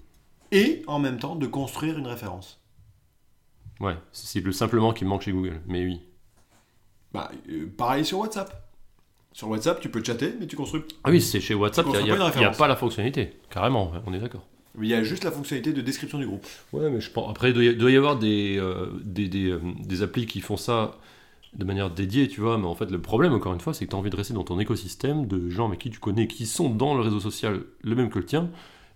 et 0.51 0.81
en 0.87 0.97
même 0.99 1.19
temps 1.19 1.35
de 1.35 1.45
construire 1.45 1.97
une 1.99 2.07
référence. 2.07 2.59
Ouais, 3.79 3.95
c'est 4.11 4.39
le 4.43 4.51
simplement 4.51 4.91
qui 4.93 5.05
manque 5.05 5.21
chez 5.23 5.31
Google, 5.31 5.61
mais 5.67 5.83
oui. 5.83 6.01
Bah, 7.11 7.29
euh, 7.49 7.67
pareil 7.77 8.03
sur 8.05 8.19
WhatsApp. 8.19 8.59
Sur 9.33 9.49
WhatsApp, 9.49 9.79
tu 9.81 9.89
peux 9.89 10.03
chatter, 10.03 10.33
mais 10.39 10.47
tu 10.47 10.55
construis. 10.55 10.81
Ah 11.03 11.09
oui, 11.11 11.21
c'est 11.21 11.41
chez 11.41 11.53
WhatsApp, 11.53 11.85
il 11.93 12.03
n'y 12.03 12.11
a, 12.11 12.15
y 12.41 12.43
a 12.45 12.49
pas 12.51 12.67
la 12.67 12.75
fonctionnalité, 12.75 13.39
carrément, 13.49 13.91
on 14.07 14.13
est 14.13 14.19
d'accord. 14.19 14.45
Il 14.81 14.87
y 14.87 14.93
a 14.93 15.03
juste 15.03 15.23
la 15.23 15.31
fonctionnalité 15.31 15.71
de 15.71 15.81
description 15.81 16.17
du 16.17 16.25
groupe. 16.25 16.45
Ouais, 16.71 16.89
mais 16.89 16.99
je 16.99 17.11
pense. 17.11 17.29
Après, 17.29 17.51
il 17.51 17.77
doit 17.77 17.91
y, 17.91 17.97
avoir 17.97 18.17
des, 18.17 18.57
euh, 18.57 18.87
des, 19.03 19.27
des, 19.27 19.51
euh, 19.51 19.61
des 19.79 20.01
applis 20.01 20.25
qui 20.25 20.41
font 20.41 20.57
ça 20.57 20.97
de 21.53 21.63
manière 21.63 21.91
dédiée, 21.91 22.27
tu 22.27 22.41
vois. 22.41 22.57
Mais 22.57 22.65
en 22.65 22.73
fait, 22.73 22.89
le 22.89 22.99
problème, 22.99 23.33
encore 23.33 23.53
une 23.53 23.59
fois, 23.59 23.73
c'est 23.73 23.85
que 23.85 23.91
tu 23.91 23.95
as 23.95 23.99
envie 23.99 24.09
de 24.09 24.15
rester 24.15 24.33
dans 24.33 24.43
ton 24.43 24.59
écosystème 24.59 25.27
de 25.27 25.49
gens 25.49 25.67
avec 25.67 25.79
qui 25.79 25.91
tu 25.91 25.99
connais, 25.99 26.27
qui 26.27 26.47
sont 26.47 26.69
dans 26.69 26.95
le 26.95 27.01
réseau 27.01 27.19
social 27.19 27.61
le 27.81 27.95
même 27.95 28.09
que 28.09 28.17
le 28.17 28.25
tien. 28.25 28.49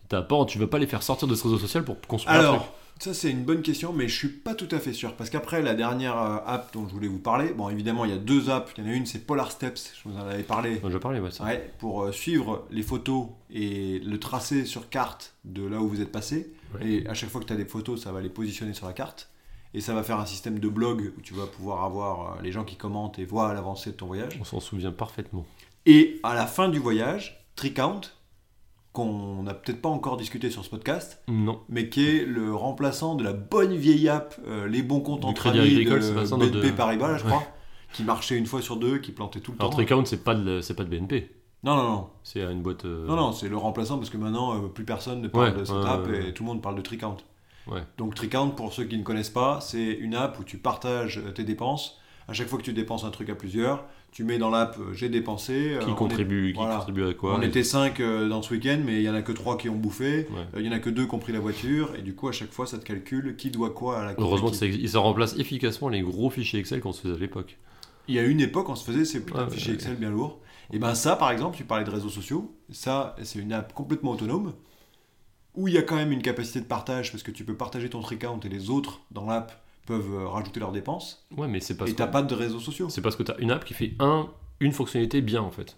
T'as 0.10 0.22
pas, 0.22 0.46
tu 0.46 0.58
vas 0.58 0.68
pas 0.68 0.80
les 0.80 0.88
faire 0.88 1.04
sortir 1.04 1.28
de 1.28 1.36
ce 1.36 1.44
réseau 1.44 1.60
social 1.60 1.84
pour 1.84 2.00
construire 2.02 2.40
un 2.40 2.58
truc. 2.58 2.68
Ça 3.00 3.14
c'est 3.14 3.30
une 3.30 3.44
bonne 3.44 3.62
question, 3.62 3.94
mais 3.94 4.08
je 4.08 4.16
suis 4.16 4.30
pas 4.30 4.56
tout 4.56 4.68
à 4.72 4.80
fait 4.80 4.94
sûr. 4.94 5.16
Parce 5.16 5.30
qu'après, 5.30 5.62
la 5.62 5.76
dernière 5.76 6.18
euh, 6.18 6.38
app 6.46 6.74
dont 6.74 6.88
je 6.88 6.94
voulais 6.94 7.08
vous 7.08 7.20
parler, 7.20 7.54
bon, 7.54 7.70
évidemment, 7.70 8.06
il 8.06 8.12
y 8.12 8.14
a 8.14 8.18
deux 8.18 8.50
apps. 8.50 8.72
Il 8.78 8.84
y 8.84 8.88
en 8.88 8.92
a 8.92 8.94
une, 8.94 9.06
c'est 9.06 9.20
Polar 9.20 9.52
Steps, 9.52 9.94
je 9.96 10.10
vous 10.10 10.18
en 10.18 10.22
avais 10.22 10.44
parlé. 10.44 10.82
Je 10.88 10.98
parlais, 10.98 11.20
ouais, 11.20 11.32
ça. 11.32 11.44
Ouais, 11.44 11.72
pour 11.78 12.04
euh, 12.04 12.12
suivre 12.12 12.66
les 12.72 12.84
photos 12.84 13.28
et 13.52 14.00
le 14.00 14.20
tracé 14.20 14.66
sur 14.66 14.90
carte 14.90 15.36
de 15.46 15.66
là 15.66 15.80
où 15.80 15.88
vous 15.88 16.02
êtes 16.02 16.12
passé. 16.12 16.52
Ouais. 16.74 16.88
Et 16.88 17.08
à 17.08 17.14
chaque 17.14 17.30
fois 17.30 17.42
que 17.42 17.46
tu 17.46 17.54
as 17.54 17.58
des 17.58 17.66
photos, 17.66 18.02
ça 18.02 18.12
va 18.12 18.22
les 18.22 18.30
positionner 18.30 18.74
sur 18.74 18.88
la 18.88 18.94
carte. 18.94 19.30
Et 19.74 19.82
ça 19.82 19.94
va 19.94 20.02
faire 20.02 20.20
un 20.20 20.26
système 20.26 20.60
de 20.60 20.70
blog 20.70 21.14
où 21.18 21.22
tu 21.22 21.34
vas 21.34 21.46
pouvoir 21.46 21.84
avoir 21.84 22.38
euh, 22.38 22.42
les 22.42 22.52
gens 22.52 22.64
qui 22.64 22.78
commentent 22.78 23.20
et 23.20 23.26
voient 23.26 23.54
l'avancée 23.54 23.92
de 23.92 23.96
ton 23.96 24.08
voyage. 24.08 24.38
On 24.40 24.44
s'en 24.44 24.60
souvient 24.60 24.92
parfaitement. 24.92 25.46
Et 25.86 26.20
à 26.24 26.34
la 26.34 26.48
fin 26.48 26.68
du 26.68 26.80
voyage, 26.80 27.46
Tricount, 27.56 28.02
qu'on 28.98 29.44
n'a 29.44 29.54
peut-être 29.54 29.82
pas 29.82 29.90
encore 29.90 30.18
discuté 30.18 30.50
sur 30.50 30.66
ce 30.66 30.70
podcast, 30.70 31.22
Non. 31.28 31.60
mais 31.70 31.88
qui 31.90 32.04
est 32.08 32.26
le 32.26 32.54
remplaçant 32.56 33.14
de 33.16 33.24
la 33.24 33.34
bonne 33.34 33.76
vieille 33.76 34.10
app 34.10 34.36
euh, 34.48 34.68
Les 34.68 34.82
bons 34.82 35.02
comptes 35.02 35.20
Du 35.22 35.28
entre 35.28 35.48
amis 35.48 35.60
Agricole, 35.60 36.00
de 36.00 36.26
ça, 36.26 36.36
BNP 36.36 36.50
de- 36.50 36.72
Paribas, 36.72 37.08
là, 37.12 37.18
je 37.18 37.24
Ouais. 37.26 37.30
crois, 37.30 37.44
qui 37.94 38.04
marchait 38.04 38.36
une 38.38 38.48
fois 38.48 38.62
sur 38.62 38.76
deux, 38.78 38.98
qui 38.98 39.12
plantait 39.12 39.40
tout 39.40 39.52
le 39.52 39.58
Alors, 39.60 39.70
temps. 39.70 39.78
Tricount, 39.78 40.06
c'est 40.06 40.24
pas, 40.24 40.34
de, 40.36 40.62
c'est 40.62 40.74
pas 40.74 40.84
de 40.84 40.90
BNP. 40.90 41.30
Non, 41.64 41.76
non, 41.76 41.84
non. 41.84 42.08
C'est 42.24 42.42
une 42.42 42.62
boîte. 42.62 42.86
euh, 42.86 43.06
Non, 43.08 43.16
non, 43.16 43.32
c'est 43.32 43.50
le 43.50 43.58
remplaçant 43.58 43.98
parce 43.98 44.10
que 44.10 44.18
maintenant, 44.18 44.56
euh, 44.56 44.68
plus 44.68 44.84
personne 44.86 45.22
ne 45.22 45.28
parle 45.28 45.52
Ouais, 45.54 45.60
de 45.60 45.64
cette 45.66 45.76
app 45.86 46.08
et 46.10 46.34
tout 46.34 46.44
le 46.44 46.48
monde 46.48 46.62
parle 46.62 46.76
de 46.76 46.82
Tricount. 46.82 47.18
Ouais. 47.68 47.82
Donc 47.98 48.16
Tricount, 48.16 48.50
pour 48.50 48.74
ceux 48.74 48.86
qui 48.86 48.98
ne 48.98 49.04
connaissent 49.04 49.30
pas, 49.30 49.60
c'est 49.62 49.92
une 49.94 50.16
app 50.16 50.40
où 50.40 50.44
tu 50.44 50.58
partages 50.58 51.22
tes 51.36 51.44
dépenses. 51.44 52.00
À 52.28 52.34
chaque 52.34 52.48
fois 52.48 52.58
que 52.60 52.64
tu 52.64 52.74
dépenses 52.74 53.04
un 53.04 53.10
truc 53.10 53.30
à 53.30 53.36
plusieurs, 53.36 53.86
tu 54.12 54.24
mets 54.24 54.38
dans 54.38 54.50
l'app 54.50 54.78
euh, 54.80 54.94
j'ai 54.94 55.10
dépensé. 55.10 55.76
euh, 55.76 55.80
Qui 55.80 55.90
on 55.90 55.94
est- 55.94 55.96
contribue, 55.96 56.52
qui 56.54 56.58
voilà. 56.60 56.78
contribue 56.78 57.06
à 57.06 57.14
quoi 57.14 57.36
on 57.38 57.42
était 57.42 57.64
5 57.64 58.02
dans 58.02 58.42
ce 58.42 58.54
week-end, 58.54 58.80
mais 58.84 58.96
il 58.96 59.02
y 59.04 59.10
en 59.10 59.14
a 59.14 59.22
que 59.22 59.32
3 59.32 59.58
qui 59.58 59.70
ont 59.70 59.76
bouffé. 59.76 60.28
Ouais. 60.32 60.40
Euh, 60.56 60.60
Il 60.62 60.66
y 60.66 60.70
en 60.70 60.72
a 60.72 60.80
que 60.80 60.90
2 60.90 61.06
qui 61.06 61.14
ont 61.16 61.20
pris 61.20 61.34
la 61.34 61.40
voiture. 61.40 61.94
Et 61.98 62.02
du 62.02 62.16
coup, 62.16 62.28
à 62.28 62.32
chaque 62.32 62.52
fois, 62.52 62.66
ça 62.66 62.78
te 62.80 62.84
calcule 62.86 63.36
qui 63.36 63.52
doit 63.52 63.70
quoi 63.72 64.00
à 64.02 64.06
la 64.06 64.16
Heureusement 64.18 64.50
que 64.52 64.56
ça, 64.88 65.00
remplace 65.00 65.38
efficacement 65.38 65.90
les 65.90 66.02
gros 66.02 66.30
fichiers 66.30 66.60
Excel 66.60 66.80
qu'on 66.82 66.94
se 66.94 67.02
faisait 67.02 67.16
à 67.16 67.18
l'époque. 67.18 67.58
Il 68.08 68.16
y 68.16 68.20
a 68.20 68.24
une 68.24 68.40
époque, 68.42 68.70
on 68.70 68.76
se 68.76 68.86
faisait 68.86 69.06
ces 69.06 69.24
putains 69.24 69.44
de 69.46 69.50
Ouais, 69.50 69.54
fichiers 69.56 69.72
ouais, 69.72 69.76
Excel 69.76 69.96
bien 69.98 70.10
lourds. 70.10 70.40
Et 70.74 70.80
ben 70.80 70.96
ça, 70.96 71.16
par 71.16 71.32
exemple, 71.32 71.56
tu 71.56 71.64
parlais 71.64 71.84
de 71.86 71.90
réseaux 71.90 72.10
sociaux. 72.10 72.54
Ça, 72.72 73.16
c'est 73.24 73.40
une 73.40 73.54
app 73.54 73.74
complètement 73.74 74.12
autonome 74.12 74.54
où 75.56 75.68
il 75.68 75.74
y 75.74 75.78
a 75.78 75.82
quand 75.82 75.96
même 75.96 76.12
une 76.12 76.22
capacité 76.22 76.60
de 76.60 76.66
partage 76.66 77.12
parce 77.12 77.24
que 77.24 77.32
tu 77.32 77.44
peux 77.44 77.56
partager 77.56 77.90
ton 77.90 78.02
Tricount 78.02 78.40
et 78.44 78.50
les 78.50 78.70
autres 78.70 79.02
dans 79.12 79.26
l'app 79.26 79.64
peuvent 79.88 80.14
euh, 80.14 80.28
rajouter 80.28 80.60
leurs 80.60 80.72
dépenses. 80.72 81.26
Ouais, 81.36 81.48
mais 81.48 81.60
c'est 81.60 81.76
parce 81.78 81.90
et 81.90 81.96
t'as 81.96 82.06
pas 82.08 82.22
de 82.22 82.36
réseaux 82.36 82.60
sociaux. 82.60 82.90
c'est 82.90 83.02
parce 83.02 83.16
que 83.16 83.24
tu 83.24 83.32
as 83.32 83.38
une 83.40 83.50
app 83.50 83.66
qui 83.66 83.74
fait 83.74 83.94
un, 84.00 84.28
une 84.60 84.72
fonctionnalité 84.74 85.22
bien 85.22 85.42
en 85.42 85.50
fait. 85.52 85.78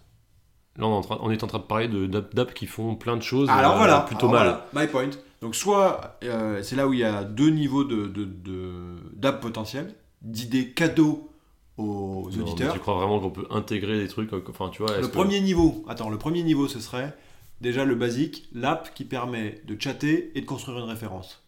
Là, 0.76 0.86
on 0.86 0.92
est 0.92 0.96
en 0.96 1.00
train, 1.00 1.18
on 1.22 1.30
est 1.30 1.42
en 1.42 1.46
train 1.46 1.58
de 1.58 1.64
parler 1.64 1.88
de- 1.88 2.06
d'app 2.06 2.34
d'apps 2.34 2.54
qui 2.54 2.66
font 2.66 2.94
plein 2.96 3.16
de 3.16 3.22
choses 3.22 3.48
Alors 3.48 3.72
euh, 3.74 3.78
voilà, 3.78 4.00
plutôt 4.00 4.28
alors 4.28 4.40
mal. 4.44 4.58
voilà, 4.72 4.86
my 4.86 4.90
point. 4.92 5.10
Donc 5.40 5.54
soit 5.54 6.18
euh, 6.24 6.62
c'est 6.62 6.76
là 6.76 6.86
où 6.86 6.92
il 6.92 6.98
y 7.00 7.04
a 7.04 7.24
deux 7.24 7.48
niveaux 7.50 7.84
de, 7.84 8.06
de, 8.06 8.24
de- 8.24 8.96
d'apps 9.16 9.40
potentielles, 9.40 9.94
d'idées 10.22 10.68
cadeaux 10.72 11.30
aux 11.78 12.28
Non, 12.36 12.42
auditeurs. 12.42 12.72
tu 12.74 12.78
crois 12.78 12.94
vraiment 12.96 13.20
qu'on 13.20 13.30
peut 13.30 13.46
intégrer 13.50 13.98
des 13.98 14.08
trucs 14.08 14.32
euh, 14.32 14.42
Enfin, 14.48 14.68
tu 14.70 14.82
vois. 14.82 14.96
Le 14.98 15.06
que- 15.08 15.12
premier 15.12 15.40
niveau, 15.40 15.84
attends, 15.88 16.10
le 16.10 16.18
premier 16.18 16.42
niveau 16.42 16.68
ce 16.68 16.78
serait 16.78 17.16
déjà 17.60 17.84
le 17.84 17.94
basique, 17.94 18.48
l'app 18.54 18.92
qui 18.94 19.04
permet 19.04 19.60
de 19.66 19.80
chatter 19.80 20.30
et 20.34 20.40
de 20.40 20.46
construire 20.46 20.78
une 20.78 20.88
référence. 20.88 21.42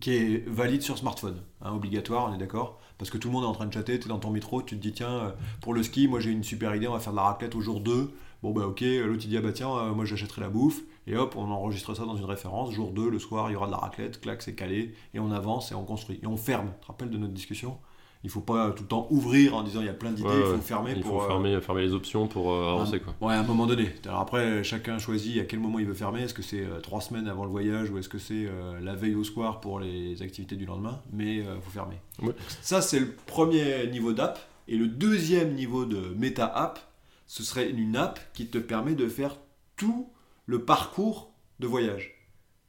Qui 0.00 0.10
est 0.10 0.48
valide 0.48 0.82
sur 0.82 0.98
smartphone, 0.98 1.42
hein, 1.62 1.72
obligatoire, 1.72 2.28
on 2.28 2.34
est 2.34 2.38
d'accord. 2.38 2.80
Parce 2.98 3.10
que 3.10 3.18
tout 3.18 3.28
le 3.28 3.34
monde 3.34 3.44
est 3.44 3.48
en 3.48 3.52
train 3.52 3.66
de 3.66 3.72
chatter, 3.72 3.98
tu 3.98 4.06
es 4.06 4.08
dans 4.08 4.18
ton 4.18 4.30
métro, 4.30 4.62
tu 4.62 4.76
te 4.76 4.82
dis 4.82 4.92
tiens, 4.92 5.10
euh, 5.10 5.30
pour 5.60 5.74
le 5.74 5.82
ski, 5.82 6.08
moi 6.08 6.18
j'ai 6.20 6.30
une 6.30 6.42
super 6.42 6.74
idée, 6.74 6.88
on 6.88 6.92
va 6.92 7.00
faire 7.00 7.12
de 7.12 7.16
la 7.16 7.24
raclette 7.24 7.54
au 7.54 7.60
jour 7.60 7.80
2. 7.80 8.10
Bon 8.42 8.52
bah 8.52 8.66
ok, 8.66 8.80
l'autre 8.80 9.22
il 9.24 9.28
dit 9.28 9.36
ah 9.36 9.40
bah 9.42 9.52
tiens, 9.52 9.70
euh, 9.70 9.94
moi 9.94 10.04
j'achèterai 10.04 10.40
la 10.40 10.48
bouffe, 10.48 10.82
et 11.06 11.16
hop, 11.16 11.34
on 11.36 11.50
enregistre 11.50 11.94
ça 11.94 12.04
dans 12.04 12.16
une 12.16 12.24
référence, 12.24 12.72
jour 12.72 12.92
2, 12.92 13.08
le 13.10 13.18
soir, 13.18 13.50
il 13.50 13.54
y 13.54 13.56
aura 13.56 13.66
de 13.66 13.72
la 13.72 13.78
raclette, 13.78 14.20
clac, 14.20 14.42
c'est 14.42 14.54
calé, 14.54 14.94
et 15.14 15.20
on 15.20 15.30
avance 15.30 15.72
et 15.72 15.74
on 15.74 15.84
construit. 15.84 16.18
Et 16.22 16.26
on 16.26 16.36
ferme, 16.36 16.72
tu 16.80 16.80
te 16.82 16.86
rappelles 16.86 17.10
de 17.10 17.18
notre 17.18 17.34
discussion? 17.34 17.78
Il 18.26 18.28
faut 18.28 18.40
pas 18.40 18.72
tout 18.72 18.82
le 18.82 18.88
temps 18.88 19.06
ouvrir 19.10 19.54
en 19.54 19.62
disant 19.62 19.82
il 19.82 19.86
y 19.86 19.88
a 19.88 19.92
plein 19.92 20.10
d'idées, 20.10 20.26
Ouais, 20.26 20.34
il 20.36 20.56
faut 20.56 20.60
fermer 20.60 20.94
Il 20.96 21.02
pour... 21.02 21.20
faut 21.20 21.22
euh, 21.22 21.28
fermer, 21.28 21.60
fermer 21.60 21.82
les 21.82 21.92
options 21.92 22.26
pour 22.26 22.52
euh, 22.52 22.72
avancer 22.72 22.98
quoi. 22.98 23.14
Ouais, 23.20 23.34
à 23.34 23.38
un 23.38 23.44
moment 23.44 23.66
donné. 23.66 23.94
Alors 24.04 24.18
après, 24.18 24.64
chacun 24.64 24.98
choisit 24.98 25.40
à 25.40 25.44
quel 25.44 25.60
moment 25.60 25.78
il 25.78 25.86
veut 25.86 25.94
fermer. 25.94 26.22
Est-ce 26.22 26.34
que 26.34 26.42
c'est 26.42 26.64
euh, 26.64 26.80
trois 26.80 27.00
semaines 27.00 27.28
avant 27.28 27.44
le 27.44 27.52
voyage 27.52 27.88
ou 27.88 27.98
est-ce 27.98 28.08
que 28.08 28.18
c'est 28.18 28.48
la 28.82 28.96
veille 28.96 29.14
au 29.14 29.22
soir 29.22 29.60
pour 29.60 29.78
les 29.78 30.20
activités 30.22 30.56
du 30.56 30.66
lendemain? 30.66 31.00
Mais 31.12 31.36
il 31.36 31.44
faut 31.62 31.70
fermer. 31.70 32.00
Ouais. 32.20 32.34
Ça, 32.62 32.82
c'est 32.82 32.98
le 32.98 33.14
premier 33.26 33.86
niveau 33.92 34.12
d'app. 34.12 34.40
Et 34.66 34.76
le 34.76 34.88
deuxième 34.88 35.54
niveau 35.54 35.84
de 35.84 36.12
méta-app, 36.16 36.80
ce 37.28 37.44
serait 37.44 37.70
une 37.70 37.94
app 37.94 38.18
qui 38.34 38.48
te 38.48 38.58
permet 38.58 38.96
de 38.96 39.06
faire 39.06 39.36
tout 39.76 40.10
le 40.46 40.64
parcours 40.64 41.30
de 41.60 41.68
voyage. 41.68 42.12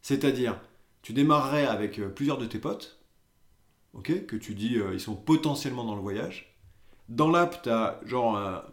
C'est-à-dire, 0.03 0.59
tu 1.01 1.13
démarrerais 1.13 1.65
avec 1.65 1.99
plusieurs 2.13 2.37
de 2.37 2.45
tes 2.45 2.59
potes, 2.59 2.96
que 4.03 4.35
tu 4.35 4.53
dis 4.53 4.77
euh, 4.77 4.93
ils 4.93 4.99
sont 4.99 5.15
potentiellement 5.15 5.83
dans 5.83 5.95
le 5.95 6.01
voyage. 6.01 6.55
Dans 7.09 7.29
l'app, 7.29 7.61
tu 7.63 7.69
as 7.69 7.99
genre, 8.05 8.37
un- 8.37 8.63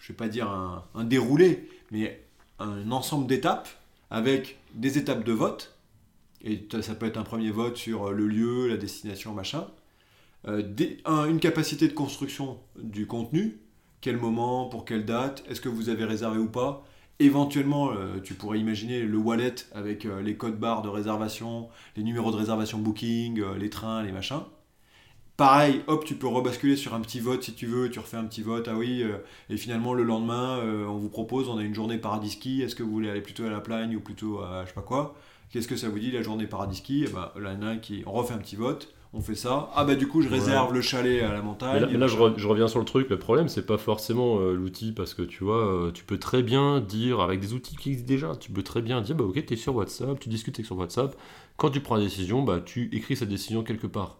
je 0.00 0.08
vais 0.12 0.16
pas 0.16 0.28
dire 0.28 0.48
un, 0.50 1.04
déroulé, 1.04 1.68
mais 1.90 2.24
un 2.58 2.90
ensemble 2.90 3.26
d'étapes 3.26 3.68
avec 4.10 4.58
des 4.74 4.98
étapes 4.98 5.24
de 5.24 5.32
vote. 5.32 5.74
Et 6.42 6.66
ça 6.82 6.94
peut 6.94 7.06
être 7.06 7.16
un 7.18 7.24
premier 7.24 7.50
vote 7.50 7.76
sur 7.76 8.08
euh, 8.08 8.12
le 8.12 8.26
lieu, 8.26 8.68
la 8.68 8.76
destination, 8.76 9.34
machin. 9.34 9.66
Euh, 10.46 10.62
une 11.28 11.40
capacité 11.40 11.88
de 11.88 11.92
construction 11.94 12.58
du 12.76 13.06
contenu. 13.06 13.58
Quel 14.00 14.16
moment, 14.16 14.66
pour 14.66 14.84
quelle 14.84 15.04
date, 15.04 15.42
est-ce 15.48 15.60
que 15.60 15.68
vous 15.68 15.88
avez 15.88 16.04
réservé 16.04 16.38
ou 16.38 16.48
pas 16.48 16.84
Éventuellement, 17.20 17.90
euh, 17.90 18.20
tu 18.22 18.34
pourrais 18.34 18.60
imaginer 18.60 19.02
le 19.02 19.18
wallet 19.18 19.54
avec 19.72 20.06
euh, 20.06 20.22
les 20.22 20.36
codes 20.36 20.58
barres 20.58 20.82
de 20.82 20.88
réservation, 20.88 21.68
les 21.96 22.04
numéros 22.04 22.30
de 22.30 22.36
réservation 22.36 22.78
booking, 22.78 23.40
euh, 23.40 23.58
les 23.58 23.70
trains, 23.70 24.04
les 24.04 24.12
machins. 24.12 24.42
Pareil, 25.36 25.82
hop, 25.88 26.04
tu 26.04 26.14
peux 26.14 26.28
rebasculer 26.28 26.76
sur 26.76 26.94
un 26.94 27.00
petit 27.00 27.18
vote 27.18 27.42
si 27.42 27.54
tu 27.54 27.66
veux, 27.66 27.90
tu 27.90 27.98
refais 27.98 28.16
un 28.16 28.24
petit 28.24 28.42
vote, 28.42 28.68
ah 28.68 28.76
oui, 28.76 29.04
et 29.48 29.56
finalement 29.56 29.94
le 29.94 30.02
lendemain, 30.02 30.60
on 30.88 30.96
vous 30.96 31.10
propose, 31.10 31.48
on 31.48 31.58
a 31.58 31.62
une 31.62 31.76
journée 31.76 31.96
paradis 31.96 32.30
ski, 32.30 32.62
est-ce 32.62 32.74
que 32.74 32.82
vous 32.82 32.90
voulez 32.90 33.08
aller 33.08 33.20
plutôt 33.20 33.44
à 33.44 33.48
la 33.48 33.60
plagne 33.60 33.94
ou 33.94 34.00
plutôt 34.00 34.40
à 34.40 34.64
je 34.64 34.70
sais 34.70 34.74
pas 34.74 34.82
quoi 34.82 35.14
Qu'est-ce 35.50 35.68
que 35.68 35.76
ça 35.76 35.88
vous 35.88 36.00
dit 36.00 36.10
la 36.10 36.22
journée 36.22 36.48
paradis 36.48 36.78
ski? 36.78 37.04
Eh 37.06 37.12
ben, 37.12 37.30
là, 37.36 37.50
un 37.50 37.78
qui, 37.78 38.02
on 38.06 38.12
refait 38.12 38.34
un 38.34 38.38
petit 38.38 38.56
vote, 38.56 38.92
on 39.14 39.20
fait 39.22 39.34
ça, 39.34 39.70
ah 39.74 39.84
bah 39.84 39.94
du 39.94 40.06
coup 40.06 40.20
je 40.20 40.28
Ouais. 40.28 40.34
réserve 40.38 40.74
le 40.74 40.82
chalet 40.82 41.22
à 41.22 41.32
la 41.32 41.40
montagne. 41.40 41.74
Mais 41.74 41.80
là, 41.80 41.88
mais 41.90 41.98
là, 41.98 42.06
je, 42.06 42.16
re- 42.16 42.34
je 42.36 42.46
reviens 42.46 42.68
sur 42.68 42.78
le 42.78 42.84
truc. 42.84 43.08
Le 43.08 43.18
problème, 43.18 43.48
c'est 43.48 43.64
pas 43.64 43.78
forcément 43.78 44.38
euh, 44.40 44.52
l'outil 44.54 44.92
parce 44.92 45.14
que 45.14 45.22
tu 45.22 45.44
vois, 45.44 45.66
euh, 45.66 45.90
tu 45.92 46.04
peux 46.04 46.18
très 46.18 46.42
bien 46.42 46.80
dire 46.80 47.20
avec 47.20 47.40
des 47.40 47.54
outils 47.54 47.74
qui 47.76 47.88
existent 47.90 48.08
déjà, 48.08 48.36
tu 48.36 48.50
peux 48.50 48.62
très 48.62 48.82
bien 48.82 49.00
dire 49.00 49.16
bah 49.16 49.24
ok, 49.24 49.44
tu 49.46 49.54
es 49.54 49.56
sur 49.56 49.74
WhatsApp, 49.74 50.20
tu 50.20 50.28
discutes 50.28 50.56
avec 50.56 50.66
sur 50.66 50.76
WhatsApp. 50.76 51.16
Quand 51.56 51.70
tu 51.70 51.80
prends 51.80 51.96
la 51.96 52.02
décision, 52.04 52.42
bah 52.42 52.60
tu 52.64 52.88
écris 52.94 53.16
cette 53.16 53.30
décision 53.30 53.62
quelque 53.64 53.86
part. 53.86 54.18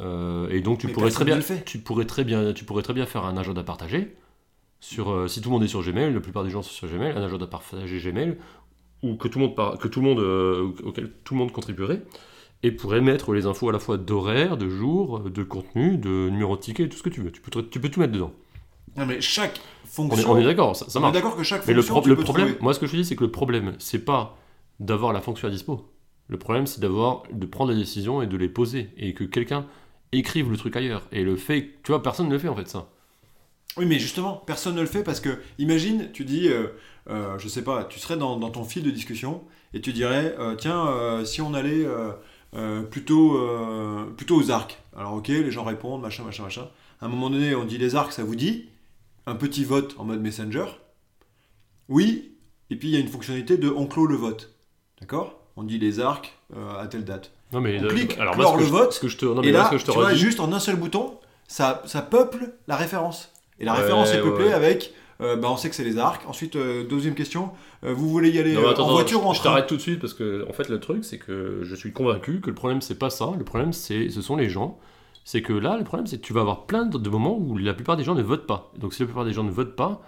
Euh, 0.00 0.48
et 0.50 0.60
donc 0.60 0.78
tu 0.78 0.86
Mais 0.88 0.92
pourrais 0.92 1.10
très 1.10 1.24
bien, 1.24 1.40
fait. 1.40 1.64
tu 1.64 1.78
pourrais 1.78 2.04
très 2.06 2.24
bien, 2.24 2.52
tu 2.52 2.64
pourrais 2.64 2.82
très 2.82 2.94
bien 2.94 3.06
faire 3.06 3.24
un 3.24 3.36
agenda 3.36 3.62
partagé. 3.64 4.16
Sur, 4.80 5.28
si 5.30 5.40
tout 5.40 5.48
le 5.48 5.54
monde 5.54 5.64
est 5.64 5.68
sur 5.68 5.82
Gmail, 5.82 6.12
la 6.12 6.20
plupart 6.20 6.44
des 6.44 6.50
gens 6.50 6.62
sont 6.62 6.70
sur 6.72 6.88
Gmail, 6.88 7.12
un 7.16 7.22
agenda 7.22 7.46
partagé 7.46 7.98
Gmail 8.00 8.36
ou 9.02 9.16
que 9.16 9.28
tout 9.28 9.38
le 9.38 9.46
monde, 9.46 9.56
par- 9.56 9.78
que 9.78 9.88
tout 9.88 10.00
le 10.00 10.06
monde, 10.06 10.20
auquel 10.84 11.10
tout 11.24 11.34
le 11.34 11.38
monde 11.38 11.52
contribuerait 11.52 12.02
et 12.64 12.72
pourrait 12.72 13.00
mettre 13.00 13.32
les 13.34 13.46
infos 13.46 13.68
à 13.68 13.72
la 13.72 13.78
fois 13.78 13.96
d'horaire, 13.98 14.56
de 14.56 14.68
jour, 14.68 15.20
de 15.20 15.42
contenu, 15.44 15.98
de 15.98 16.28
numéro 16.30 16.56
de 16.56 16.60
ticket, 16.62 16.88
tout 16.88 16.96
ce 16.96 17.02
que 17.02 17.10
tu 17.10 17.20
veux. 17.22 17.30
Tu 17.30 17.40
peux, 17.40 17.62
tu 17.68 17.80
peux 17.80 17.88
tout 17.90 18.00
mettre 18.00 18.12
dedans. 18.12 18.32
Non 18.96 19.06
mais 19.06 19.20
chaque 19.20 19.60
fonction, 19.84 20.30
on 20.32 20.38
est 20.38 20.44
d'accord, 20.44 20.76
ça, 20.76 20.88
ça 20.88 20.98
on 20.98 21.00
est 21.00 21.02
marche. 21.02 21.14
d'accord 21.14 21.36
que 21.36 21.42
chaque 21.42 21.66
Mais 21.66 21.74
le, 21.74 21.82
fonction, 21.82 21.94
pro- 21.94 22.02
tu 22.02 22.08
le 22.10 22.16
problème, 22.16 22.46
trouver. 22.48 22.62
moi 22.62 22.74
ce 22.74 22.80
que 22.80 22.86
je 22.86 22.92
te 22.92 22.96
dis, 22.96 23.04
c'est 23.04 23.16
que 23.16 23.24
le 23.24 23.30
problème, 23.30 23.74
c'est 23.78 24.04
pas 24.04 24.36
d'avoir 24.80 25.12
la 25.12 25.20
fonction 25.20 25.48
à 25.48 25.50
dispo. 25.50 25.90
Le 26.28 26.38
problème, 26.38 26.66
c'est 26.66 26.80
d'avoir, 26.80 27.24
de 27.32 27.46
prendre 27.46 27.72
les 27.72 27.76
décisions 27.78 28.22
et 28.22 28.26
de 28.26 28.36
les 28.36 28.48
poser. 28.48 28.90
Et 28.96 29.12
que 29.14 29.24
quelqu'un 29.24 29.66
écrive 30.12 30.50
le 30.50 30.56
truc 30.56 30.76
ailleurs. 30.76 31.02
Et 31.12 31.22
le 31.24 31.36
fait, 31.36 31.70
tu 31.82 31.92
vois, 31.92 32.02
personne 32.02 32.28
ne 32.28 32.32
le 32.32 32.38
fait 32.38 32.48
en 32.48 32.56
fait 32.56 32.68
ça. 32.68 32.88
Oui, 33.76 33.86
mais 33.86 33.98
justement, 33.98 34.42
personne 34.46 34.76
ne 34.76 34.80
le 34.80 34.86
fait 34.86 35.02
parce 35.02 35.20
que, 35.20 35.38
imagine, 35.58 36.10
tu 36.12 36.24
dis, 36.24 36.48
euh, 36.48 36.68
euh, 37.10 37.36
je 37.38 37.48
sais 37.48 37.62
pas, 37.64 37.84
tu 37.84 37.98
serais 37.98 38.16
dans, 38.16 38.36
dans 38.38 38.50
ton 38.50 38.64
fil 38.64 38.84
de 38.84 38.90
discussion 38.90 39.42
et 39.74 39.80
tu 39.80 39.92
dirais, 39.92 40.34
euh, 40.38 40.54
tiens, 40.54 41.24
si 41.24 41.42
on 41.42 41.52
allait 41.54 41.84
euh, 42.54 42.82
plutôt, 42.82 43.36
euh, 43.38 44.04
plutôt 44.16 44.36
aux 44.36 44.50
arcs. 44.50 44.78
Alors, 44.96 45.14
ok, 45.14 45.28
les 45.28 45.50
gens 45.50 45.64
répondent, 45.64 46.00
machin, 46.02 46.22
machin, 46.24 46.44
machin. 46.44 46.68
À 47.00 47.06
un 47.06 47.08
moment 47.08 47.30
donné, 47.30 47.54
on 47.54 47.64
dit 47.64 47.78
les 47.78 47.96
arcs, 47.96 48.12
ça 48.12 48.22
vous 48.24 48.36
dit? 48.36 48.68
Un 49.26 49.34
petit 49.34 49.64
vote 49.64 49.94
en 49.98 50.04
mode 50.04 50.20
Messenger. 50.20 50.66
Oui, 51.88 52.32
et 52.70 52.76
puis 52.76 52.88
il 52.88 52.94
y 52.94 52.96
a 52.96 53.00
une 53.00 53.08
fonctionnalité 53.08 53.56
de 53.56 53.68
on 53.70 53.86
clôt 53.86 54.06
le 54.06 54.16
vote. 54.16 54.54
D'accord? 55.00 55.38
On 55.56 55.62
dit 55.62 55.78
les 55.78 56.00
arcs 56.00 56.36
euh, 56.56 56.78
à 56.80 56.86
telle 56.86 57.04
date. 57.04 57.30
Non 57.52 57.60
mais 57.60 57.78
On 57.82 57.88
clique, 57.88 58.18
alors 58.18 58.36
moi, 58.36 58.46
ce 58.46 58.52
que 58.54 58.58
le 58.58 58.64
je- 58.66 58.70
vote, 58.70 58.92
ce 58.92 59.00
que 59.00 59.08
je 59.08 59.16
te, 59.16 59.24
non, 59.26 59.40
mais 59.40 59.48
et 59.48 59.52
là, 59.52 59.66
ce 59.66 59.70
que 59.72 59.78
je 59.78 59.84
te 59.84 59.90
tu 59.92 59.98
vois, 59.98 60.10
redis- 60.10 60.16
juste 60.18 60.40
en 60.40 60.52
un 60.52 60.58
seul 60.58 60.76
bouton, 60.76 61.18
ça, 61.46 61.82
ça 61.86 62.02
peuple 62.02 62.50
la 62.66 62.76
référence. 62.76 63.30
Et 63.60 63.64
la 63.64 63.72
Ouais, 63.74 63.80
référence 63.80 64.10
est 64.12 64.20
peuplée 64.20 64.46
ouais. 64.46 64.52
avec, 64.52 64.92
euh, 65.20 65.36
bah, 65.36 65.48
on 65.50 65.56
sait 65.56 65.68
que 65.70 65.74
c'est 65.76 65.84
les 65.84 65.98
arcs. 65.98 66.22
Ensuite, 66.28 66.56
euh, 66.56 66.86
deuxième 66.86 67.14
question, 67.14 67.50
euh, 67.84 67.92
vous 67.94 68.08
voulez 68.08 68.30
y 68.30 68.38
aller 68.38 68.54
Non, 68.54 68.68
attends, 68.68 68.88
en 68.88 68.92
voiture 68.92 69.20
je, 69.20 69.24
ou 69.24 69.28
en 69.28 69.32
je 69.32 69.40
train 69.40 69.50
t'arrête 69.50 69.66
tout 69.66 69.76
de 69.76 69.80
suite 69.80 70.00
parce 70.00 70.14
que 70.14 70.44
en 70.48 70.52
fait 70.52 70.68
le 70.68 70.80
truc 70.80 71.04
c'est 71.04 71.18
que 71.18 71.60
je 71.62 71.74
suis 71.74 71.92
convaincu 71.92 72.40
que 72.40 72.48
le 72.50 72.54
problème 72.54 72.80
c'est 72.80 72.98
pas 72.98 73.10
ça, 73.10 73.30
le 73.38 73.44
problème 73.44 73.72
c'est 73.72 74.08
ce 74.10 74.22
sont 74.22 74.36
les 74.36 74.48
gens. 74.48 74.78
C'est 75.24 75.40
que 75.42 75.52
là 75.52 75.76
le 75.78 75.84
problème 75.84 76.06
c'est 76.06 76.18
que 76.18 76.26
tu 76.26 76.32
vas 76.32 76.40
avoir 76.42 76.66
plein 76.66 76.84
de 76.86 77.08
moments 77.08 77.36
où 77.38 77.56
la 77.56 77.74
plupart 77.74 77.96
des 77.96 78.04
gens 78.04 78.14
ne 78.14 78.22
votent 78.22 78.46
pas. 78.46 78.72
Donc 78.78 78.92
si 78.94 79.00
la 79.02 79.06
plupart 79.06 79.24
des 79.24 79.32
gens 79.32 79.44
ne 79.44 79.50
votent 79.50 79.76
pas, 79.76 80.02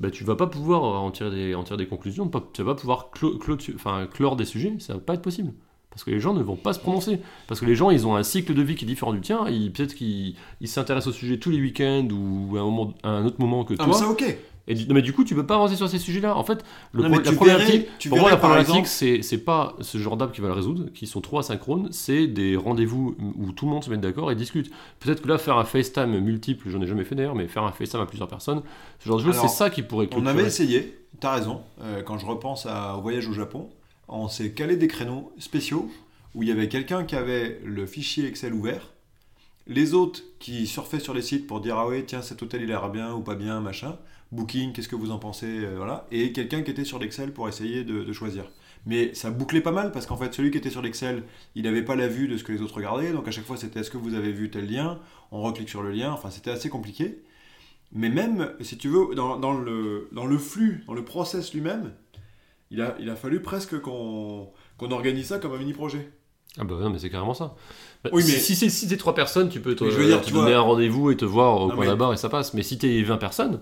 bah, 0.00 0.10
tu 0.10 0.24
vas 0.24 0.36
pas 0.36 0.46
pouvoir 0.46 0.82
en 0.84 1.10
tirer 1.10 1.30
des, 1.30 1.54
en 1.54 1.64
tirer 1.64 1.78
des 1.78 1.86
conclusions, 1.88 2.28
pas- 2.28 2.42
tu 2.52 2.62
vas 2.62 2.74
pas 2.74 2.80
pouvoir 2.80 3.10
clo- 3.14 3.38
clo- 3.38 3.74
enfin, 3.74 4.06
clore 4.12 4.36
des 4.36 4.44
sujets, 4.46 4.74
ça 4.80 4.94
va 4.94 5.00
pas 5.00 5.14
être 5.14 5.22
possible. 5.22 5.52
Parce 5.90 6.04
que 6.04 6.10
les 6.10 6.20
gens 6.20 6.34
ne 6.34 6.42
vont 6.42 6.56
pas 6.56 6.72
se 6.72 6.78
prononcer. 6.78 7.20
Parce 7.48 7.60
que 7.60 7.66
les 7.66 7.74
gens, 7.74 7.90
ils 7.90 8.06
ont 8.06 8.14
un 8.14 8.22
cycle 8.22 8.54
de 8.54 8.62
vie 8.62 8.76
qui 8.76 8.84
est 8.84 8.88
différent 8.88 9.12
du 9.12 9.20
tien. 9.20 9.44
Peut-être 9.74 9.94
qu'ils 9.94 10.34
ils 10.60 10.68
s'intéressent 10.68 11.08
au 11.14 11.16
sujet 11.18 11.38
tous 11.38 11.50
les 11.50 11.60
week-ends 11.60 12.06
ou 12.12 12.56
à 12.56 12.60
un, 12.60 12.64
moment- 12.64 12.94
à 13.02 13.08
un 13.10 13.24
autre 13.26 13.40
moment 13.40 13.64
que 13.64 13.74
Ah, 13.74 13.84
toi. 13.84 13.86
mais 13.88 13.92
ça, 13.94 14.08
ok. 14.08 14.36
Et 14.68 14.74
du- 14.74 14.86
non, 14.86 14.94
mais 14.94 15.02
du 15.02 15.12
coup, 15.12 15.24
tu 15.24 15.34
peux 15.34 15.44
pas 15.44 15.56
avancer 15.56 15.74
sur 15.74 15.88
ces 15.88 15.98
sujets-là. 15.98 16.36
En 16.36 16.44
fait, 16.44 16.62
le 16.92 17.02
Non, 17.02 17.08
pro- 17.08 17.18
mais 17.18 17.24
la 17.24 17.30
tu 17.30 17.36
problématique, 17.36 17.72
verrais- 17.72 17.88
tu 17.98 18.08
pour 18.08 18.18
moi, 18.18 18.30
la 18.30 18.36
problématique, 18.36 18.76
exemple- 18.76 19.22
c'est 19.22 19.38
pas 19.38 19.74
ce 19.80 19.98
genre 19.98 20.16
d'app 20.16 20.30
qui 20.32 20.40
va 20.40 20.46
le 20.46 20.54
résoudre, 20.54 20.84
qui 20.94 21.08
sont 21.08 21.20
trop 21.20 21.40
asynchrones, 21.40 21.88
c'est 21.90 22.28
des 22.28 22.54
rendez-vous 22.56 23.16
où 23.36 23.50
tout 23.50 23.64
le 23.64 23.72
monde 23.72 23.82
se 23.82 23.90
met 23.90 23.96
d'accord 23.96 24.30
et 24.30 24.36
discute. 24.36 24.70
Peut-être 25.00 25.22
que 25.22 25.28
là, 25.28 25.38
faire 25.38 25.56
un 25.58 25.64
FaceTime 25.64 26.20
multiple, 26.20 26.68
j'en 26.70 26.80
ai 26.82 26.86
jamais 26.86 27.02
fait 27.04 27.16
d'ailleurs, 27.16 27.34
mais 27.34 27.48
faire 27.48 27.64
un 27.64 27.72
FaceTime 27.72 28.00
à 28.00 28.06
plusieurs 28.06 28.28
personnes, 28.28 28.62
ce 29.00 29.08
genre 29.08 29.18
de 29.18 29.24
choses, 29.24 29.38
c'est 29.40 29.48
ça 29.48 29.70
qui 29.70 29.82
pourrait 29.82 30.08
On 30.16 30.24
avait 30.26 30.44
essayé, 30.44 30.96
t'as 31.18 31.32
raison, 31.34 31.62
euh, 31.82 32.02
quand 32.02 32.18
je 32.18 32.26
repense 32.26 32.64
à- 32.66 32.96
au 32.96 33.00
voyage 33.00 33.26
au 33.26 33.32
Japon, 33.32 33.68
on 34.10 34.28
s'est 34.28 34.52
calé 34.52 34.76
des 34.76 34.88
créneaux 34.88 35.32
spéciaux 35.38 35.90
où 36.34 36.42
il 36.42 36.48
y 36.48 36.52
avait 36.52 36.68
quelqu'un 36.68 37.04
qui 37.04 37.16
avait 37.16 37.60
le 37.64 37.86
fichier 37.86 38.26
Excel 38.26 38.52
ouvert 38.52 38.90
les 39.70 39.94
autres 39.94 40.20
qui 40.38 40.66
surfaient 40.66 41.00
sur 41.00 41.14
les 41.14 41.22
sites 41.22 41.46
pour 41.46 41.60
dire 41.60 41.78
ah 41.78 41.86
ouais 41.86 42.04
tiens 42.04 42.22
cet 42.22 42.42
hôtel 42.42 42.62
il 42.62 42.72
a 42.72 42.80
l'air 42.80 42.90
bien 42.90 43.14
ou 43.14 43.20
pas 43.20 43.36
bien 43.36 43.60
machin, 43.60 43.96
Booking 44.32 44.72
qu'est-ce 44.72 44.88
que 44.88 44.96
vous 44.96 45.12
en 45.12 45.18
pensez 45.18 45.46
euh, 45.46 45.74
voilà. 45.76 46.06
Et 46.10 46.32
quelqu'un 46.32 46.62
qui 46.62 46.70
était 46.70 46.84
sur 46.84 46.98
l'Excel 46.98 47.32
pour 47.32 47.48
essayer 47.48 47.84
de, 47.84 48.12
choisir. 48.12 48.50
Mais 48.86 49.14
ça 49.14 49.30
bouclait 49.30 49.60
pas 49.60 49.72
mal 49.72 49.92
parce 49.92 50.06
qu'en 50.06 50.16
fait 50.16 50.34
celui 50.34 50.50
qui 50.50 50.58
était 50.58 50.70
sur 50.70 50.82
l'Excel 50.82 51.22
il 51.54 51.62
n'avait 51.62 51.84
pas 51.84 51.94
la 51.94 52.08
vue 52.08 52.26
de 52.26 52.36
ce 52.36 52.44
que 52.44 52.52
les 52.52 52.62
autres 52.62 52.74
regardaient. 52.74 53.12
Donc 53.12 53.28
à 53.28 53.30
chaque 53.30 53.44
fois 53.44 53.56
c'était 53.56 53.80
est-ce 53.80 53.90
que 53.90 53.98
vous 53.98 54.14
avez 54.14 54.32
vu 54.32 54.50
tel 54.50 54.68
lien, 54.68 54.98
on 55.30 55.40
reclique 55.42 55.68
sur 55.68 55.82
le 55.82 55.92
lien, 55.92 56.12
enfin 56.12 56.30
c'était 56.30 56.50
assez 56.50 56.68
compliqué. 56.68 57.22
Mais 57.92 58.08
même 58.08 58.52
si 58.60 58.76
tu 58.76 58.88
veux 58.88 59.14
dans, 59.14 59.36
dans 59.36 59.52
le, 59.52 60.08
dans 60.12 60.26
le 60.26 60.38
flux, 60.38 60.84
dans 60.86 60.94
le 60.94 61.04
process 61.04 61.52
lui-même, 61.54 61.92
il 62.70 62.80
a, 62.80 62.94
il 63.00 63.08
a 63.10 63.16
fallu 63.16 63.40
presque 63.42 63.80
qu'on 63.80 64.48
organise 64.90 65.26
ça 65.26 65.38
comme 65.38 65.52
un 65.52 65.58
mini-projet. 65.58 66.10
Ah 66.58 66.64
bah 66.64 66.74
non, 66.80 66.90
mais 66.90 66.98
c'est 66.98 67.10
carrément 67.10 67.34
ça. 67.34 67.54
Bah, 68.02 68.10
Oui, 68.12 68.22
si- 68.22 68.32
mais- 68.32 68.38
Si 68.38 68.56
c'est 68.56 68.68
si 68.70 68.88
t'es 68.88 68.96
trois 68.96 69.14
personnes, 69.14 69.48
tu 69.48 69.60
peux 69.60 69.74
te, 69.76 69.84
Mais 69.84 69.90
je 69.90 69.96
veux 69.96 70.06
dire, 70.06 70.20
te 70.20 70.26
tu 70.26 70.32
donner 70.32 70.50
vois- 70.50 70.58
un 70.58 70.62
rendez-vous 70.62 71.10
et 71.12 71.16
te 71.16 71.24
voir 71.24 71.60
au 71.60 71.68
Non, 71.68 71.74
coin 71.74 71.84
mais- 71.84 71.86
la 71.90 71.96
barre 71.96 72.12
et 72.12 72.16
ça 72.16 72.28
passe. 72.28 72.54
Mais 72.54 72.62
si 72.64 72.76
t'es 72.78 73.02
20 73.02 73.18
personnes, 73.18 73.60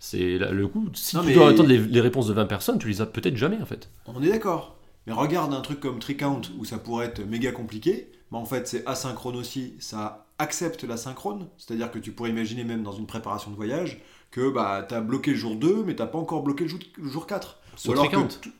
c'est 0.00 0.38
le 0.38 0.66
coup. 0.66 0.88
Si 0.94 1.14
Non, 1.16 1.22
tu 1.22 1.28
mais- 1.28 1.34
dois 1.34 1.48
attendre 1.50 1.68
les, 1.68 1.78
les 1.78 2.00
réponses 2.00 2.26
de 2.26 2.32
20 2.32 2.46
personnes, 2.46 2.78
tu 2.78 2.88
les 2.88 3.00
as 3.00 3.06
peut-être 3.06 3.36
jamais 3.36 3.58
en 3.62 3.66
fait. 3.66 3.88
On 4.06 4.20
est 4.22 4.28
d'accord. 4.30 4.76
Mais 5.06 5.12
regarde 5.12 5.52
un 5.54 5.60
truc 5.60 5.80
comme 5.80 5.98
Tricount 6.00 6.40
où 6.58 6.64
ça 6.64 6.78
pourrait 6.78 7.06
être 7.06 7.20
méga 7.24 7.52
compliqué. 7.52 8.10
Bah 8.32 8.38
en 8.38 8.46
fait, 8.46 8.66
c'est 8.66 8.84
asynchrone 8.86 9.36
aussi. 9.36 9.74
Ça 9.78 10.26
accepte 10.38 10.82
l'asynchrone. 10.82 11.46
C'est-à-dire 11.58 11.90
que 11.92 11.98
tu 12.00 12.10
pourrais 12.10 12.30
imaginer 12.30 12.64
même 12.64 12.82
dans 12.82 12.92
une 12.92 13.06
préparation 13.06 13.50
de 13.52 13.56
voyage 13.56 14.00
que 14.32 14.50
bah, 14.50 14.84
tu 14.88 14.94
as 14.96 15.00
bloqué 15.00 15.30
le 15.32 15.36
jour 15.36 15.54
2, 15.54 15.84
mais 15.86 15.94
tu 15.94 16.02
pas 16.04 16.18
encore 16.18 16.42
bloqué 16.42 16.64
le 16.64 16.70
jour, 16.70 16.80
le 16.98 17.08
jour 17.08 17.26
4. 17.28 17.60
Sur 17.76 17.90
Ou 17.90 17.92
alors 17.94 18.10
que 18.10 18.16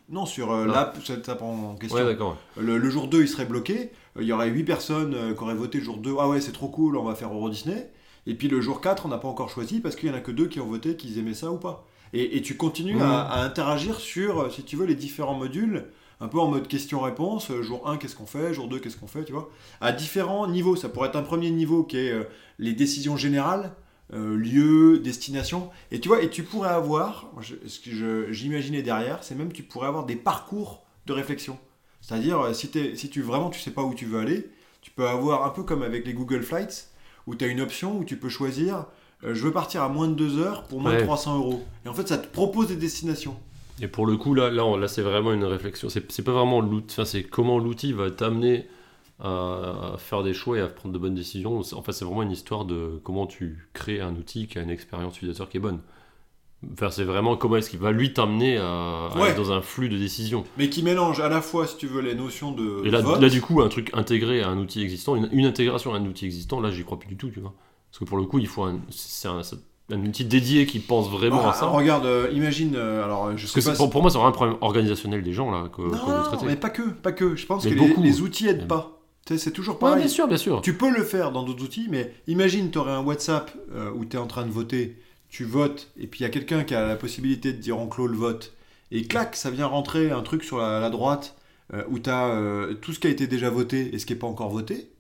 Non, 0.09 0.27
sur 0.27 0.53
euh, 0.53 0.67
Non. 0.67 0.73
l'app, 0.73 0.99
cette 1.05 1.29
app 1.29 1.43
en 1.43 1.75
question. 1.77 1.99
Ouais, 1.99 2.05
d'accord. 2.05 2.37
le, 2.57 2.79
le 2.79 2.91
jour 2.91 3.09
2, 3.09 3.23
il 3.23 3.29
serait 3.29 3.45
bloqué. 3.47 3.91
Euh, 4.17 4.23
Il 4.23 4.27
y 4.27 4.33
aurait 4.33 4.49
8 4.51 4.65
personnes 4.65 5.15
euh, 5.15 5.35
qui 5.35 5.43
auraient 5.43 5.55
voté 5.55 5.79
le 5.79 5.85
jour 5.85 5.99
2. 5.99 6.15
Ah 6.21 6.29
ouais, 6.29 6.41
c'est 6.41 6.53
trop 6.53 6.69
cool, 6.69 6.97
on 6.97 7.05
va 7.05 7.15
faire 7.15 7.33
Euro 7.33 7.49
Disney. 7.51 7.91
Et 8.27 8.35
puis 8.35 8.49
le 8.49 8.61
jour 8.61 8.81
4, 8.81 9.07
on 9.07 9.09
n'a 9.09 9.19
pas 9.19 9.29
encore 9.29 9.51
choisi 9.51 9.81
parce 9.81 9.97
qu'il 9.97 10.09
y 10.09 10.13
en 10.13 10.15
a 10.17 10.21
que 10.21 10.31
deux 10.33 10.47
qui 10.49 10.59
ont 10.61 10.67
voté 10.67 10.97
qu'ils 10.97 11.19
aimaient 11.19 11.35
ça 11.35 11.51
ou 11.51 11.59
pas. 11.59 11.87
Et, 12.13 12.37
et 12.37 12.43
tu 12.43 12.57
continues 12.57 13.01
à, 13.03 13.21
à 13.23 13.43
interagir 13.45 13.99
sur, 14.01 14.51
si 14.53 14.63
tu 14.63 14.77
veux, 14.77 14.87
les 14.87 14.95
différents 14.95 15.35
modules, 15.35 15.87
un 16.21 16.29
peu 16.29 16.39
en 16.39 16.47
mode 16.49 16.69
question-réponse. 16.69 17.51
Jour 17.61 17.89
1, 17.89 17.97
qu'est-ce 17.99 18.15
qu'on 18.17 18.25
fait 18.27 18.55
Jour 18.55 18.69
2, 18.69 18.79
qu'est-ce 18.79 18.97
qu'on 18.97 19.09
fait 19.09 19.25
Tu 19.25 19.33
vois 19.33 19.51
À 19.81 19.93
différents 19.93 20.47
niveaux. 20.47 20.77
Ça 20.77 20.89
pourrait 20.89 21.09
être 21.09 21.17
un 21.17 21.23
premier 21.23 21.51
niveau 21.51 21.83
qui 21.83 21.97
est 21.99 22.13
euh, 22.13 22.25
les 22.59 22.73
décisions 22.73 23.17
générales, 23.17 23.73
euh, 24.15 24.37
lieu, 24.37 24.99
destination. 24.99 25.71
Et 25.91 26.01
tu 26.01 26.09
vois, 26.09 26.23
et 26.23 26.31
tu 26.31 26.43
pourrais 26.45 26.71
avoir, 26.71 27.31
je- 27.41 27.55
ce 27.67 27.81
que 27.81 28.33
j'imaginais 28.33 28.83
derrière, 28.83 29.19
c'est 29.23 29.35
même 29.35 29.53
tu 29.53 29.63
pourrais 29.63 29.89
avoir 29.89 30.07
des 30.07 30.17
parcours 30.17 30.85
de 31.07 31.13
réflexion. 31.13 31.59
C'est-à-dire, 32.01 32.41
euh, 32.41 32.53
si, 32.53 32.69
tu 32.71 33.23
vraiment 33.23 33.51
tu 33.51 33.61
sais 33.61 33.71
pas 33.71 33.83
où 33.83 33.95
tu 33.95 34.05
veux 34.07 34.21
aller, 34.21 34.49
tu 34.83 34.91
peux 34.91 35.07
avoir 35.09 35.45
un 35.45 35.51
peu 35.51 35.63
comme 35.63 35.83
avec 35.83 36.07
les 36.07 36.13
Google 36.15 36.43
Flights, 36.43 36.91
où 37.27 37.35
tu 37.35 37.45
as 37.45 37.49
une 37.49 37.61
option 37.61 37.99
où 37.99 38.05
tu 38.05 38.17
peux 38.17 38.29
choisir 38.29 38.87
euh, 39.25 39.33
je 39.35 39.43
veux 39.43 39.53
partir 39.53 39.83
à 39.83 39.89
moins 39.89 40.09
de 40.09 40.15
2 40.15 40.39
heures 40.39 40.65
pour 40.65 40.81
moins 40.81 40.91
de 40.93 40.97
Ouais. 40.99 41.05
300 41.05 41.39
euros. 41.39 41.63
Et 41.87 41.89
en 41.89 41.95
fait, 41.95 42.07
ça 42.07 42.19
te 42.19 42.27
propose 42.27 42.69
des 42.69 42.77
destinations. 42.77 43.37
Et 43.81 43.89
pour 43.89 44.05
le 44.07 44.17
coup, 44.19 44.35
là, 44.35 44.51
là, 44.51 44.87
c'est 44.89 45.01
vraiment 45.03 45.33
une 45.33 45.45
réflexion. 45.45 45.89
C'est 45.89 46.13
c'est 46.13 46.23
pas 46.23 46.33
vraiment 46.33 46.61
l'outil, 46.61 46.93
enfin, 46.95 47.05
c'est 47.07 47.23
comment 47.25 47.59
l'outil 47.59 47.93
va 47.95 48.11
t'amener 48.11 48.67
à, 49.21 49.93
à 49.95 49.97
faire 49.99 50.23
des 50.23 50.35
choix 50.35 50.59
et 50.59 50.61
à 50.61 50.67
prendre 50.67 50.93
de 50.93 50.99
bonnes 50.99 51.15
décisions. 51.15 51.61
En 51.73 51.83
fait, 51.83 51.93
c'est 51.93 52.05
vraiment 52.05 52.23
une 52.23 52.33
histoire 52.33 52.65
de 52.65 53.01
comment 53.05 53.27
tu 53.27 53.69
crées 53.73 54.01
un 54.01 54.15
outil 54.17 54.47
qui 54.49 54.59
a 54.59 54.63
une 54.63 54.71
expérience 54.71 55.17
utilisateur 55.17 55.49
qui 55.49 55.57
est 55.59 55.61
bonne. 55.61 55.81
Enfin, 56.73 56.91
c'est 56.91 57.05
vraiment 57.05 57.37
comment 57.37 57.57
est-ce 57.57 57.69
qu'il 57.69 57.79
va 57.79 57.93
lui 57.93 58.15
t'amener 58.15 58.57
à, 58.57 58.65
à 59.13 59.19
Ouais. 59.21 59.31
être 59.31 59.37
dans 59.37 59.53
un 59.53 59.61
flux 59.61 59.91
de 59.91 59.99
décisions. 59.99 60.45
Mais 60.57 60.71
qui 60.71 60.83
mélange 60.83 61.21
à 61.21 61.29
la 61.29 61.43
fois, 61.43 61.67
si 61.67 61.77
tu 61.77 61.87
veux, 61.87 62.01
les 62.01 62.15
notions 62.15 62.53
de 62.53 62.83
Et 62.87 62.91
là, 62.91 63.03
vote. 63.03 63.21
là, 63.21 63.29
du 63.29 63.43
coup, 63.43 63.61
un 63.61 63.69
truc 63.69 63.91
intégré 63.93 64.41
à 64.43 64.49
un 64.49 64.57
outil 64.59 64.83
existant, 64.83 65.15
une, 65.15 65.29
une 65.33 65.45
intégration 65.45 65.93
à 65.93 65.99
un 65.99 66.07
outil 66.07 66.25
existant, 66.25 66.61
là, 66.61 66.71
j'y 66.71 66.83
crois 66.85 66.99
plus 66.99 67.09
du 67.09 67.17
tout, 67.19 67.29
tu 67.29 67.41
vois. 67.41 67.53
Parce 67.91 67.99
que 68.01 68.05
pour 68.07 68.17
le 68.17 68.25
coup, 68.25 68.39
il 68.39 68.47
faut 68.47 68.63
un, 68.63 68.81
c'est 68.89 69.29
un, 69.29 69.43
c'est 69.43 69.57
un 69.93 70.03
outil 70.07 70.25
dédié 70.25 70.65
qui 70.65 70.79
pense 70.79 71.11
vraiment 71.11 71.43
Ah, 71.45 71.51
à 71.51 71.53
ça. 71.53 71.67
Regarde, 71.67 72.07
euh, 72.07 72.31
imagine, 72.33 72.75
euh, 72.77 73.05
alors 73.05 73.37
je 73.37 73.43
Parce 73.43 73.53
sais 73.53 73.61
que 73.61 73.67
pas 73.67 73.75
si- 73.85 73.91
pour, 73.91 74.01
moi, 74.01 74.11
c'est 74.11 74.17
vraiment 74.17 74.31
un 74.31 74.33
problème 74.33 74.57
organisationnel 74.63 75.23
des 75.23 75.35
gens, 75.35 75.51
là, 75.51 75.69
que, 75.69 75.83
Non, 75.83 75.91
non, 75.91 76.23
traitez. 76.23 76.47
mais 76.47 76.57
pas 76.57 76.71
que, 76.71 76.83
pas 76.83 77.13
que. 77.13 77.37
Je 77.37 77.45
pense 77.45 77.65
Mais 77.67 77.73
que 77.75 77.79
les, 77.79 77.95
les 78.03 78.21
outils 78.23 78.49
aident 78.49 78.67
pas. 78.67 79.03
C'est 79.27 79.51
toujours 79.53 79.75
Ouais, 79.77 79.81
pareil. 79.81 80.01
bien 80.03 80.09
sûr, 80.09 80.29
bien 80.29 80.37
sûr. 80.37 80.61
Tu 80.61 80.75
peux 80.77 80.91
le 80.91 81.03
faire 81.03 81.33
dans 81.33 81.43
d'autres 81.45 81.65
outils, 81.65 81.87
mais 81.89 82.13
imagine, 82.27 82.71
tu 82.71 82.79
aurais 82.79 82.93
un 82.93 83.03
WhatsApp 83.03 83.51
euh, 83.75 83.91
où 83.93 84.05
tu 84.05 84.17
es 84.17 84.21
en 84.21 84.27
train 84.27 84.45
de 84.45 84.51
voter, 84.51 84.99
tu 85.31 85.45
votes, 85.45 85.91
et 85.99 86.07
puis 86.07 86.21
il 86.21 86.23
y 86.25 86.27
a 86.27 86.31
quelqu'un 86.31 86.63
qui 86.65 86.75
a 86.75 86.87
la 86.87 86.97
possibilité 86.97 87.53
de 87.53 87.59
dire 87.59 87.79
on 87.79 87.87
clôt 87.89 88.07
le 88.07 88.17
vote, 88.17 88.53
et 88.91 89.05
clac, 89.05 89.35
ça 89.35 89.51
vient 89.51 89.67
rentrer 89.67 90.11
un 90.11 90.21
truc 90.23 90.45
sur 90.45 90.59
la, 90.59 90.79
la 90.79 90.91
droite 90.91 91.37
euh, 91.73 91.83
où 91.89 91.99
tu 91.99 92.11
as 92.11 92.69
tout 92.83 92.93
ce 92.93 93.01
qui 93.01 93.07
a 93.07 93.11
été 93.11 93.27
déjà 93.27 93.49
voté 93.49 93.95
et 93.95 93.99
ce 93.99 94.05
qui 94.07 94.13
n'est 94.13 94.19
pas 94.19 94.27
encore 94.27 94.51
voté. 94.51 94.91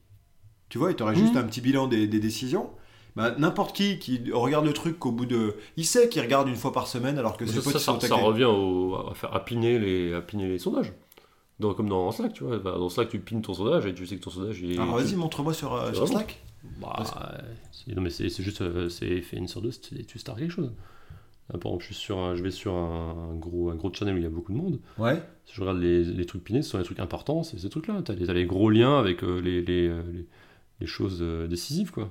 Tu 0.70 0.78
vois, 0.78 0.90
et 0.90 0.96
tu 0.96 1.02
aurais 1.02 1.14
juste 1.14 1.34
Mhm. 1.34 1.40
un 1.40 1.44
petit 1.44 1.60
bilan 1.60 1.86
des, 1.86 2.06
des 2.06 2.18
décisions. 2.18 2.70
Bah, 3.16 3.34
N'importe 3.38 3.76
qui 3.76 3.98
qui 4.00 4.20
regarde 4.32 4.64
le 4.64 4.72
truc 4.72 4.98
qu'au 4.98 5.12
bout 5.12 5.26
de. 5.26 5.54
Il 5.76 5.84
sait 5.84 6.08
qu'il 6.08 6.20
regarde 6.22 6.48
une 6.48 6.56
fois 6.56 6.72
par 6.72 6.88
semaine 6.88 7.16
alors 7.18 7.36
que 7.36 7.44
potes 7.44 7.78
ça, 7.78 7.92
revient 8.24 8.44
au- 8.44 8.96
à 9.10 9.14
faire 9.14 9.32
appiner 9.36 9.78
les, 9.78 10.14
appiner 10.14 10.48
les 10.48 10.58
sondages. 10.58 10.92
Donc, 11.60 11.76
comme 11.76 11.88
dans 11.88 12.10
Slack, 12.10 12.32
tu 12.32 12.44
vois. 12.44 12.58
Dans 12.58 12.88
Slack, 12.88 13.08
tu 13.10 13.20
pines 13.20 13.40
ton 13.42 13.54
sondage 13.54 13.86
et 13.86 13.94
tu 13.94 14.06
sais 14.06 14.16
que 14.16 14.22
ton 14.22 14.30
sondage 14.30 14.62
est. 14.64 14.78
Alors 14.78 14.96
vas-y, 14.96 15.14
montre-moi 15.14 15.54
sur, 15.54 15.72
euh, 15.74 15.92
sur 15.92 16.08
Slack. 16.08 16.42
Bah, 16.80 16.92
Parce 16.96 17.14
non, 17.88 18.02
mais 18.02 18.10
c'est 18.10 18.28
juste. 18.42 18.62
euh, 18.62 18.88
C'est 18.88 19.20
fait 19.20 19.36
une 19.36 19.46
sorte 19.48 19.64
de. 19.66 19.70
c'est- 19.70 20.04
Tu 20.06 20.18
starts 20.18 20.36
quelque 20.36 20.50
chose. 20.50 20.72
Là, 21.52 21.58
par 21.58 21.72
exemple, 21.72 21.82
je, 21.82 21.86
suis 21.88 21.94
sur 21.94 22.18
un- 22.18 22.34
je 22.34 22.42
vais 22.42 22.50
sur 22.50 22.72
un, 22.74 23.34
gros, 23.36 23.68
un 23.70 23.74
gros 23.76 23.92
channel 23.92 24.14
où 24.14 24.16
il 24.16 24.22
y 24.22 24.26
a 24.26 24.30
beaucoup 24.30 24.52
de 24.52 24.56
monde. 24.56 24.80
Ouais. 24.98 25.22
Si 25.44 25.54
je 25.54 25.60
regarde 25.60 25.78
les, 25.78 26.02
les 26.02 26.24
trucs 26.26 26.42
pinés, 26.42 26.62
ce 26.62 26.70
sont 26.70 26.78
les 26.78 26.84
trucs 26.84 27.00
importants, 27.00 27.42
c'est 27.42 27.58
ces 27.58 27.68
trucs-là. 27.68 28.00
T'as 28.02 28.14
les, 28.14 28.26
t'as 28.26 28.32
les 28.32 28.46
gros 28.46 28.70
liens 28.70 28.98
avec 28.98 29.22
euh, 29.22 29.40
les, 29.42 29.60
les, 29.62 29.88
les, 29.88 30.26
les 30.80 30.86
choses 30.86 31.18
euh, 31.20 31.46
décisives, 31.46 31.90
quoi. 31.92 32.10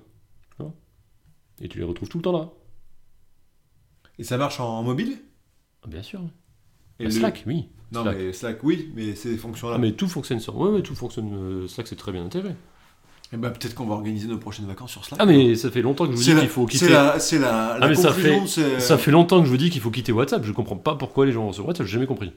Vois 0.59 0.71
Et 1.61 1.67
tu 1.67 1.79
les 1.79 1.83
retrouves 1.83 2.09
tout 2.09 2.19
le 2.19 2.23
temps 2.23 2.31
là. 2.31 2.51
Et 4.19 4.23
ça 4.23 4.37
marche 4.37 4.59
en, 4.59 4.67
en 4.69 4.83
mobile? 4.83 5.17
Ah, 5.83 5.87
bien 5.87 6.03
sûr. 6.03 6.21
Et 6.99 7.05
Bah, 7.05 7.09
le- 7.09 7.11
Slack, 7.11 7.43
oui. 7.47 7.69
Non, 7.93 8.01
Slack. 8.03 8.17
mais 8.17 8.33
Slack, 8.33 8.57
oui, 8.63 8.89
mais 8.95 9.15
ces 9.15 9.37
fonctions-là. 9.37 9.75
Ah, 9.75 9.79
mais 9.79 9.91
tout 9.93 10.07
fonctionne 10.07 10.39
sur. 10.39 10.57
Ouais, 10.57 10.69
ouais, 10.69 10.81
tout 10.81 10.95
fonctionne. 10.95 11.31
euh, 11.33 11.67
Slack, 11.67 11.87
c'est 11.87 11.95
très 11.95 12.11
bien 12.11 12.25
intégré. 12.25 12.55
Eh 13.35 13.37
ben, 13.37 13.49
peut-être 13.49 13.73
qu'on 13.73 13.85
va 13.87 13.95
organiser 13.95 14.27
nos 14.27 14.37
prochaines 14.37 14.67
vacances 14.67 14.91
sur 14.91 15.03
Slack. 15.05 15.19
Ah, 15.21 15.25
mais 15.25 15.55
ça 15.55 15.71
fait 15.71 15.81
longtemps 15.81 16.05
que 16.05 16.11
je 16.11 16.17
vous 16.17 16.23
dis 16.23 16.35
qu'il 16.35 16.47
faut 16.49 16.67
c'est 16.69 16.77
quitter. 16.79 16.89
la, 16.93 17.19
c'est 17.19 17.39
la, 17.39 17.77
la 17.79 17.85
Ah, 17.85 17.87
mais 17.87 17.95
ça 17.95 18.11
fait- 18.13 18.47
Ça 18.79 18.97
longtemps 19.11 19.39
que 19.39 19.45
je 19.45 19.49
vous 19.51 19.57
dis 19.57 19.69
qu'il 19.71 19.81
faut 19.81 19.89
quitter 19.91 20.11
WhatsApp. 20.11 20.43
Je 20.45 20.51
comprends 20.51 20.75
pas 20.75 20.95
pourquoi 20.95 21.25
les 21.25 21.31
gens 21.31 21.43
vont 21.45 21.51
sur 21.53 21.67
WhatsApp. 21.67 21.87
J'ai 21.87 21.93
jamais 21.93 22.05
compris. 22.05 22.31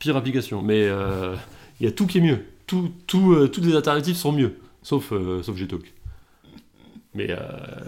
Pire 0.00 0.16
application. 0.16 0.62
Mais 0.62 0.82
euh, 0.88 1.36
il 1.78 1.84
y 1.86 1.88
a 1.88 1.92
tout 1.92 2.06
qui 2.06 2.18
est 2.18 2.22
mieux. 2.22 2.40
Tout, 2.66 2.90
tout, 3.06 3.32
euh, 3.34 3.48
toutes 3.48 3.64
les 3.64 3.76
alternatives 3.76 4.16
sont 4.16 4.32
mieux. 4.32 4.56
Sauf, 4.82 5.12
euh, 5.12 5.42
sauf 5.42 5.56
Gtalk. 5.56 5.92
Mais, 7.14 7.28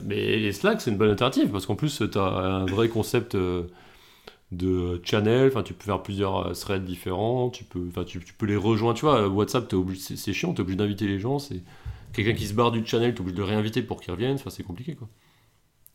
mais 0.07 0.51
Slack, 0.53 0.81
c'est 0.81 0.91
une 0.91 0.97
bonne 0.97 1.11
alternative. 1.11 1.49
Parce 1.51 1.67
qu'en 1.67 1.75
plus, 1.77 2.03
tu 2.11 2.19
as 2.19 2.23
un 2.23 2.67
vrai 2.67 2.89
concept 2.89 3.37
de 4.53 5.01
channel. 5.05 5.49
Enfin, 5.49 5.63
tu 5.63 5.75
peux 5.75 5.85
faire 5.85 6.03
plusieurs 6.03 6.47
euh, 6.49 6.53
threads 6.53 6.85
différents. 6.85 7.51
Tu 7.51 7.65
peux, 7.65 7.81
enfin, 7.89 8.05
tu, 8.05 8.21
tu 8.21 8.33
peux 8.35 8.47
les 8.47 8.57
rejoindre. 8.57 8.97
Tu 8.99 9.05
vois, 9.05 9.27
WhatsApp, 9.29 9.67
t'es 9.69 9.77
obligé- 9.77 10.17
c'est 10.17 10.33
chiant. 10.33 10.53
Tu 10.53 10.59
es 10.59 10.61
obligé 10.63 10.77
d'inviter 10.77 11.07
les 11.07 11.19
gens. 11.19 11.39
C'est 11.39 11.63
quelqu'un 12.13 12.35
qui 12.35 12.47
se 12.47 12.55
barre 12.55 12.71
du 12.71 12.87
channel. 12.87 13.13
Tu 13.15 13.19
es 13.19 13.21
obligé 13.21 13.35
de 13.37 13.41
le 13.43 13.47
réinviter 13.49 13.83
pour 13.83 14.01
qu'il 14.01 14.13
revienne. 14.13 14.35
Enfin, 14.35 14.51
c'est 14.51 14.63
compliqué. 14.63 14.95
quoi. 14.95 15.09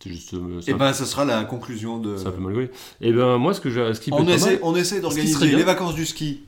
C'est 0.04 0.10
juste. 0.12 0.34
euh, 0.34 0.60
c'est 0.62 0.72
Eh 0.72 0.74
ben, 0.76 0.94
ça 0.94 1.06
sera 1.06 1.26
la 1.26 1.44
conclusion 1.44 1.98
de. 2.00 2.18
c'est 2.18 2.28
un 2.28 2.32
peu 2.32 2.42
mal. 2.42 2.70
Et 3.02 3.12
ben 3.12 3.38
moi, 3.38 3.54
ce 3.54 3.62
que 3.62 3.70
j'ai, 3.70 3.94
ce 3.94 4.00
qui 4.02 4.12
peut 4.12 4.18
On 4.20 4.28
essaie, 4.28 4.60
on 4.64 4.76
essaie 4.76 5.00
d'organiser 5.02 5.56
les 5.56 5.64
vacances 5.64 5.96
du 5.96 6.06
ski 6.06 6.42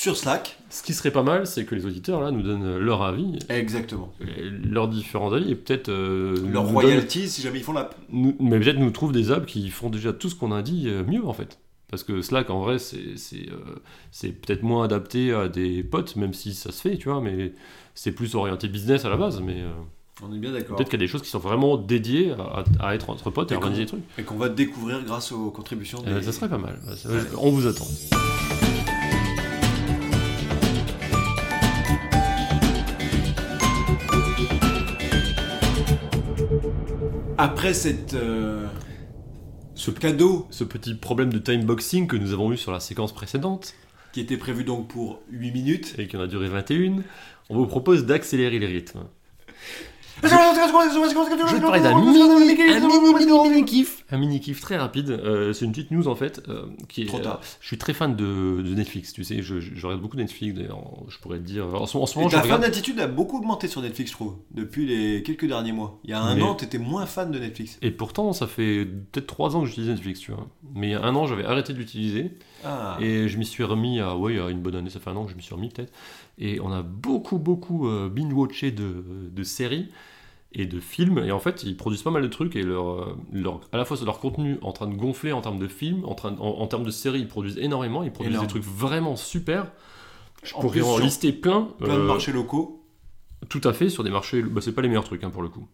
sur 0.00 0.16
Slack. 0.16 0.56
ce 0.70 0.82
qui 0.84 0.94
serait 0.94 1.10
pas 1.10 1.24
mal, 1.24 1.44
c'est 1.46 1.64
que 1.64 1.74
les 1.74 1.84
auditeurs 1.84 2.20
là 2.20 2.30
nous 2.30 2.42
donnent 2.42 2.78
leur 2.78 3.02
avis, 3.02 3.38
Exactement. 3.48 4.12
leurs 4.62 4.86
différents 4.86 5.32
avis, 5.32 5.50
et 5.50 5.54
peut-être 5.56 5.88
euh, 5.88 6.36
Leur 6.52 6.66
royalty 6.68 7.28
si 7.28 7.42
jamais 7.42 7.58
ils 7.58 7.64
font 7.64 7.72
l'app. 7.72 7.96
donnent- 8.08 8.22
nous- 8.22 8.36
mais 8.38 8.60
peut-être 8.60 8.78
nous 8.78 8.90
trouvent 8.92 9.10
des 9.12 9.32
apps 9.32 9.46
qui 9.46 9.68
font 9.70 9.90
déjà 9.90 10.12
tout 10.12 10.28
ce 10.28 10.36
qu'on 10.36 10.52
a 10.52 10.62
dit 10.62 10.84
euh, 10.86 11.02
mieux 11.04 11.26
en 11.26 11.32
fait. 11.32 11.58
Parce 11.90 12.04
que 12.04 12.20
Slack 12.22 12.48
en 12.50 12.60
vrai, 12.60 12.78
c'est 12.78 12.98
euh, 13.48 14.30
peut-être 14.32 14.62
moins 14.62 14.84
adapté 14.84 15.32
à 15.32 15.48
des 15.48 15.82
potes, 15.82 16.14
même 16.16 16.32
si 16.34 16.54
ça 16.54 16.70
se 16.70 16.80
fait, 16.82 16.96
tu 16.96 17.08
vois, 17.08 17.20
mais 17.20 17.52
c'est 17.96 18.12
plus 18.12 18.34
orienté 18.36 18.68
business 18.68 19.04
à 19.04 19.08
la 19.08 19.16
base. 19.16 19.40
Mais 19.40 19.62
euh, 19.62 19.70
On 20.22 20.32
est 20.32 20.38
bien 20.38 20.52
d'accord. 20.52 20.76
peut-être 20.76 20.90
qu'il 20.90 21.00
y 21.00 21.02
a 21.02 21.06
des 21.06 21.10
choses 21.10 21.22
qui 21.22 21.30
sont 21.30 21.38
vraiment 21.40 21.76
dédiées 21.76 22.32
à, 22.32 22.62
à 22.88 22.94
être 22.94 23.10
entre 23.10 23.30
potes 23.30 23.50
et, 23.50 23.54
Et 23.54 23.56
organiser 23.56 23.82
des 23.82 23.88
trucs. 23.88 24.02
Et 24.18 24.22
qu'on 24.22 24.36
va 24.36 24.48
découvrir 24.50 25.02
grâce 25.02 25.32
aux 25.32 25.50
contributions 25.50 25.98
Euh, 26.06 26.18
des. 26.20 26.24
ça 26.26 26.30
serait 26.32 26.48
pas 26.50 26.58
mal. 26.58 26.78
On 27.38 27.50
vous 27.50 27.66
attend. 27.66 27.86
Après 37.40 37.72
cette, 37.72 38.14
euh, 38.14 38.66
ce 39.76 39.92
cadeau 39.92 40.48
Ce 40.50 40.64
petit 40.64 40.94
problème 40.94 41.32
de 41.32 41.38
timeboxing 41.38 42.08
que 42.08 42.16
nous 42.16 42.32
avons 42.32 42.52
eu 42.52 42.56
sur 42.56 42.72
la 42.72 42.80
séquence 42.80 43.12
précédente. 43.12 43.74
qui 44.12 44.18
était 44.20 44.36
prévu 44.36 44.64
donc 44.64 44.88
pour 44.88 45.20
8 45.30 45.52
minutes. 45.52 45.94
et 45.98 46.08
qui 46.08 46.16
en 46.16 46.20
a 46.20 46.26
duré 46.26 46.48
21, 46.48 46.96
on 47.48 47.56
vous 47.56 47.66
propose 47.66 48.06
d'accélérer 48.06 48.58
les 48.58 48.66
rythmes. 48.66 49.04
Je 50.22 51.54
vais 51.54 51.60
te 51.60 51.64
parler 51.64 51.80
d'un 51.80 51.98
mini, 52.00 52.22
un 52.22 52.38
mini, 52.80 53.50
mini 53.50 53.64
kiff, 53.64 54.04
un 54.10 54.18
mini 54.18 54.40
kiff 54.40 54.60
très 54.60 54.76
rapide. 54.76 55.10
Euh, 55.10 55.52
c'est 55.52 55.64
une 55.64 55.72
petite 55.72 55.90
news 55.90 56.08
en 56.08 56.14
fait 56.14 56.42
euh, 56.48 56.66
qui 56.88 57.02
est. 57.02 57.06
Trop 57.06 57.18
tard. 57.18 57.40
euh, 57.42 57.46
je 57.60 57.66
suis 57.66 57.78
très 57.78 57.92
fan 57.94 58.16
de, 58.16 58.24
de 58.62 58.74
Netflix. 58.74 59.12
Tu 59.12 59.24
sais, 59.24 59.42
je, 59.42 59.60
je, 59.60 59.74
je 59.74 59.86
regarde 59.86 60.02
beaucoup 60.02 60.16
de 60.16 60.22
Netflix. 60.22 60.54
d'ailleurs, 60.54 60.82
Je 61.08 61.18
pourrais 61.18 61.38
te 61.38 61.44
dire. 61.44 61.66
En 61.74 61.86
ce, 61.86 61.96
en 61.96 62.06
ce 62.06 62.14
Et 62.14 62.18
moment, 62.18 62.30
ta 62.30 62.42
fan 62.42 62.60
d'attitude 62.60 62.98
a 63.00 63.06
beaucoup 63.06 63.38
augmenté 63.38 63.68
sur 63.68 63.80
Netflix, 63.82 64.10
je 64.10 64.16
trouve, 64.16 64.36
depuis 64.52 64.86
les 64.86 65.22
quelques 65.22 65.46
derniers 65.46 65.72
mois. 65.72 66.00
Il 66.04 66.10
y 66.10 66.14
a 66.14 66.20
un 66.20 66.34
Mais- 66.34 66.42
an, 66.42 66.54
t'étais 66.54 66.78
moins 66.78 67.06
fan 67.06 67.30
de 67.30 67.38
Netflix. 67.38 67.78
Et 67.82 67.90
pourtant, 67.90 68.32
ça 68.32 68.46
fait 68.46 68.84
peut-être 68.84 69.26
trois 69.26 69.56
ans 69.56 69.60
que 69.60 69.66
j'utilise 69.66 69.90
Netflix, 69.90 70.20
tu 70.20 70.32
vois. 70.32 70.46
Mais 70.74 70.88
il 70.88 70.90
y 70.92 70.94
a 70.94 71.02
un 71.02 71.14
an, 71.14 71.26
j'avais 71.26 71.44
arrêté 71.44 71.72
de 71.72 71.78
l'utiliser. 71.78 72.32
Ah. 72.64 72.96
Et 73.00 73.28
je 73.28 73.38
m'y 73.38 73.46
suis 73.46 73.62
remis 73.64 74.00
à, 74.00 74.16
ouais, 74.16 74.34
il 74.34 74.36
y 74.38 74.40
a 74.40 74.48
une 74.50 74.60
bonne 74.60 74.74
année, 74.74 74.90
ça 74.90 74.98
fait 75.00 75.10
un 75.10 75.16
an 75.16 75.24
que 75.24 75.30
je 75.30 75.36
m'y 75.36 75.42
suis 75.42 75.54
remis 75.54 75.68
peut-être. 75.68 75.92
Et 76.38 76.60
on 76.60 76.70
a 76.72 76.82
beaucoup, 76.82 77.38
beaucoup 77.38 77.88
euh, 77.88 78.08
binge-watché 78.08 78.70
de, 78.70 79.04
de 79.30 79.42
séries 79.42 79.88
et 80.52 80.66
de 80.66 80.80
films. 80.80 81.18
Et 81.18 81.32
en 81.32 81.40
fait, 81.40 81.62
ils 81.64 81.76
produisent 81.76 82.02
pas 82.02 82.10
mal 82.10 82.22
de 82.22 82.28
trucs 82.28 82.56
et 82.56 82.62
leur, 82.62 82.88
euh, 82.90 83.16
leur, 83.32 83.60
à 83.72 83.76
la 83.76 83.84
fois 83.84 83.96
leur 84.04 84.18
contenu 84.20 84.58
en 84.62 84.72
train 84.72 84.86
de 84.86 84.94
gonfler 84.94 85.32
en 85.32 85.40
termes 85.40 85.58
de 85.58 85.68
films, 85.68 86.04
en, 86.04 86.14
train 86.14 86.34
en, 86.38 86.60
en 86.60 86.66
termes 86.66 86.84
de 86.84 86.90
séries, 86.90 87.20
ils 87.20 87.28
produisent 87.28 87.58
énormément. 87.58 88.02
Ils 88.02 88.12
produisent 88.12 88.34
Énorme. 88.34 88.46
des 88.46 88.50
trucs 88.50 88.64
vraiment 88.64 89.16
super. 89.16 89.72
Je 90.44 90.54
En 90.54 90.60
pourrais 90.60 90.80
plus, 90.80 90.88
en 90.88 90.98
lister 90.98 91.32
plein. 91.32 91.68
Plein 91.78 91.96
de 91.96 92.00
euh, 92.00 92.06
marchés 92.06 92.32
locaux. 92.32 92.84
Tout 93.48 93.60
à 93.64 93.72
fait, 93.72 93.88
sur 93.88 94.04
des 94.04 94.10
marchés. 94.10 94.42
Bah, 94.42 94.60
c'est 94.60 94.72
pas 94.72 94.82
les 94.82 94.88
meilleurs 94.88 95.04
trucs 95.04 95.24
hein, 95.24 95.30
pour 95.30 95.42
le 95.42 95.48
coup. 95.48 95.66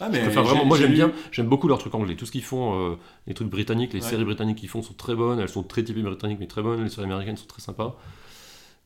Ah, 0.00 0.08
mais 0.08 0.20
vraiment, 0.28 0.64
moi 0.64 0.76
j'ai 0.76 0.84
j'aime 0.84 0.92
bien, 0.94 1.12
j'aime 1.32 1.48
beaucoup 1.48 1.66
leurs 1.66 1.78
trucs 1.78 1.94
anglais. 1.94 2.14
Tout 2.14 2.24
ce 2.24 2.30
qu'ils 2.30 2.44
font, 2.44 2.92
euh, 2.92 2.96
les 3.26 3.34
trucs 3.34 3.48
britanniques, 3.50 3.92
les 3.92 4.00
Ouais. 4.00 4.08
séries 4.08 4.24
britanniques 4.24 4.58
qu'ils 4.58 4.68
font 4.68 4.80
sont 4.80 4.94
très 4.94 5.16
bonnes. 5.16 5.40
Elles 5.40 5.48
sont 5.48 5.64
très 5.64 5.82
typées 5.82 6.02
britanniques, 6.02 6.38
mais 6.38 6.46
très 6.46 6.62
bonnes. 6.62 6.84
Les 6.84 6.88
séries 6.88 7.06
américaines 7.06 7.36
sont 7.36 7.46
très 7.48 7.60
sympas. 7.62 7.96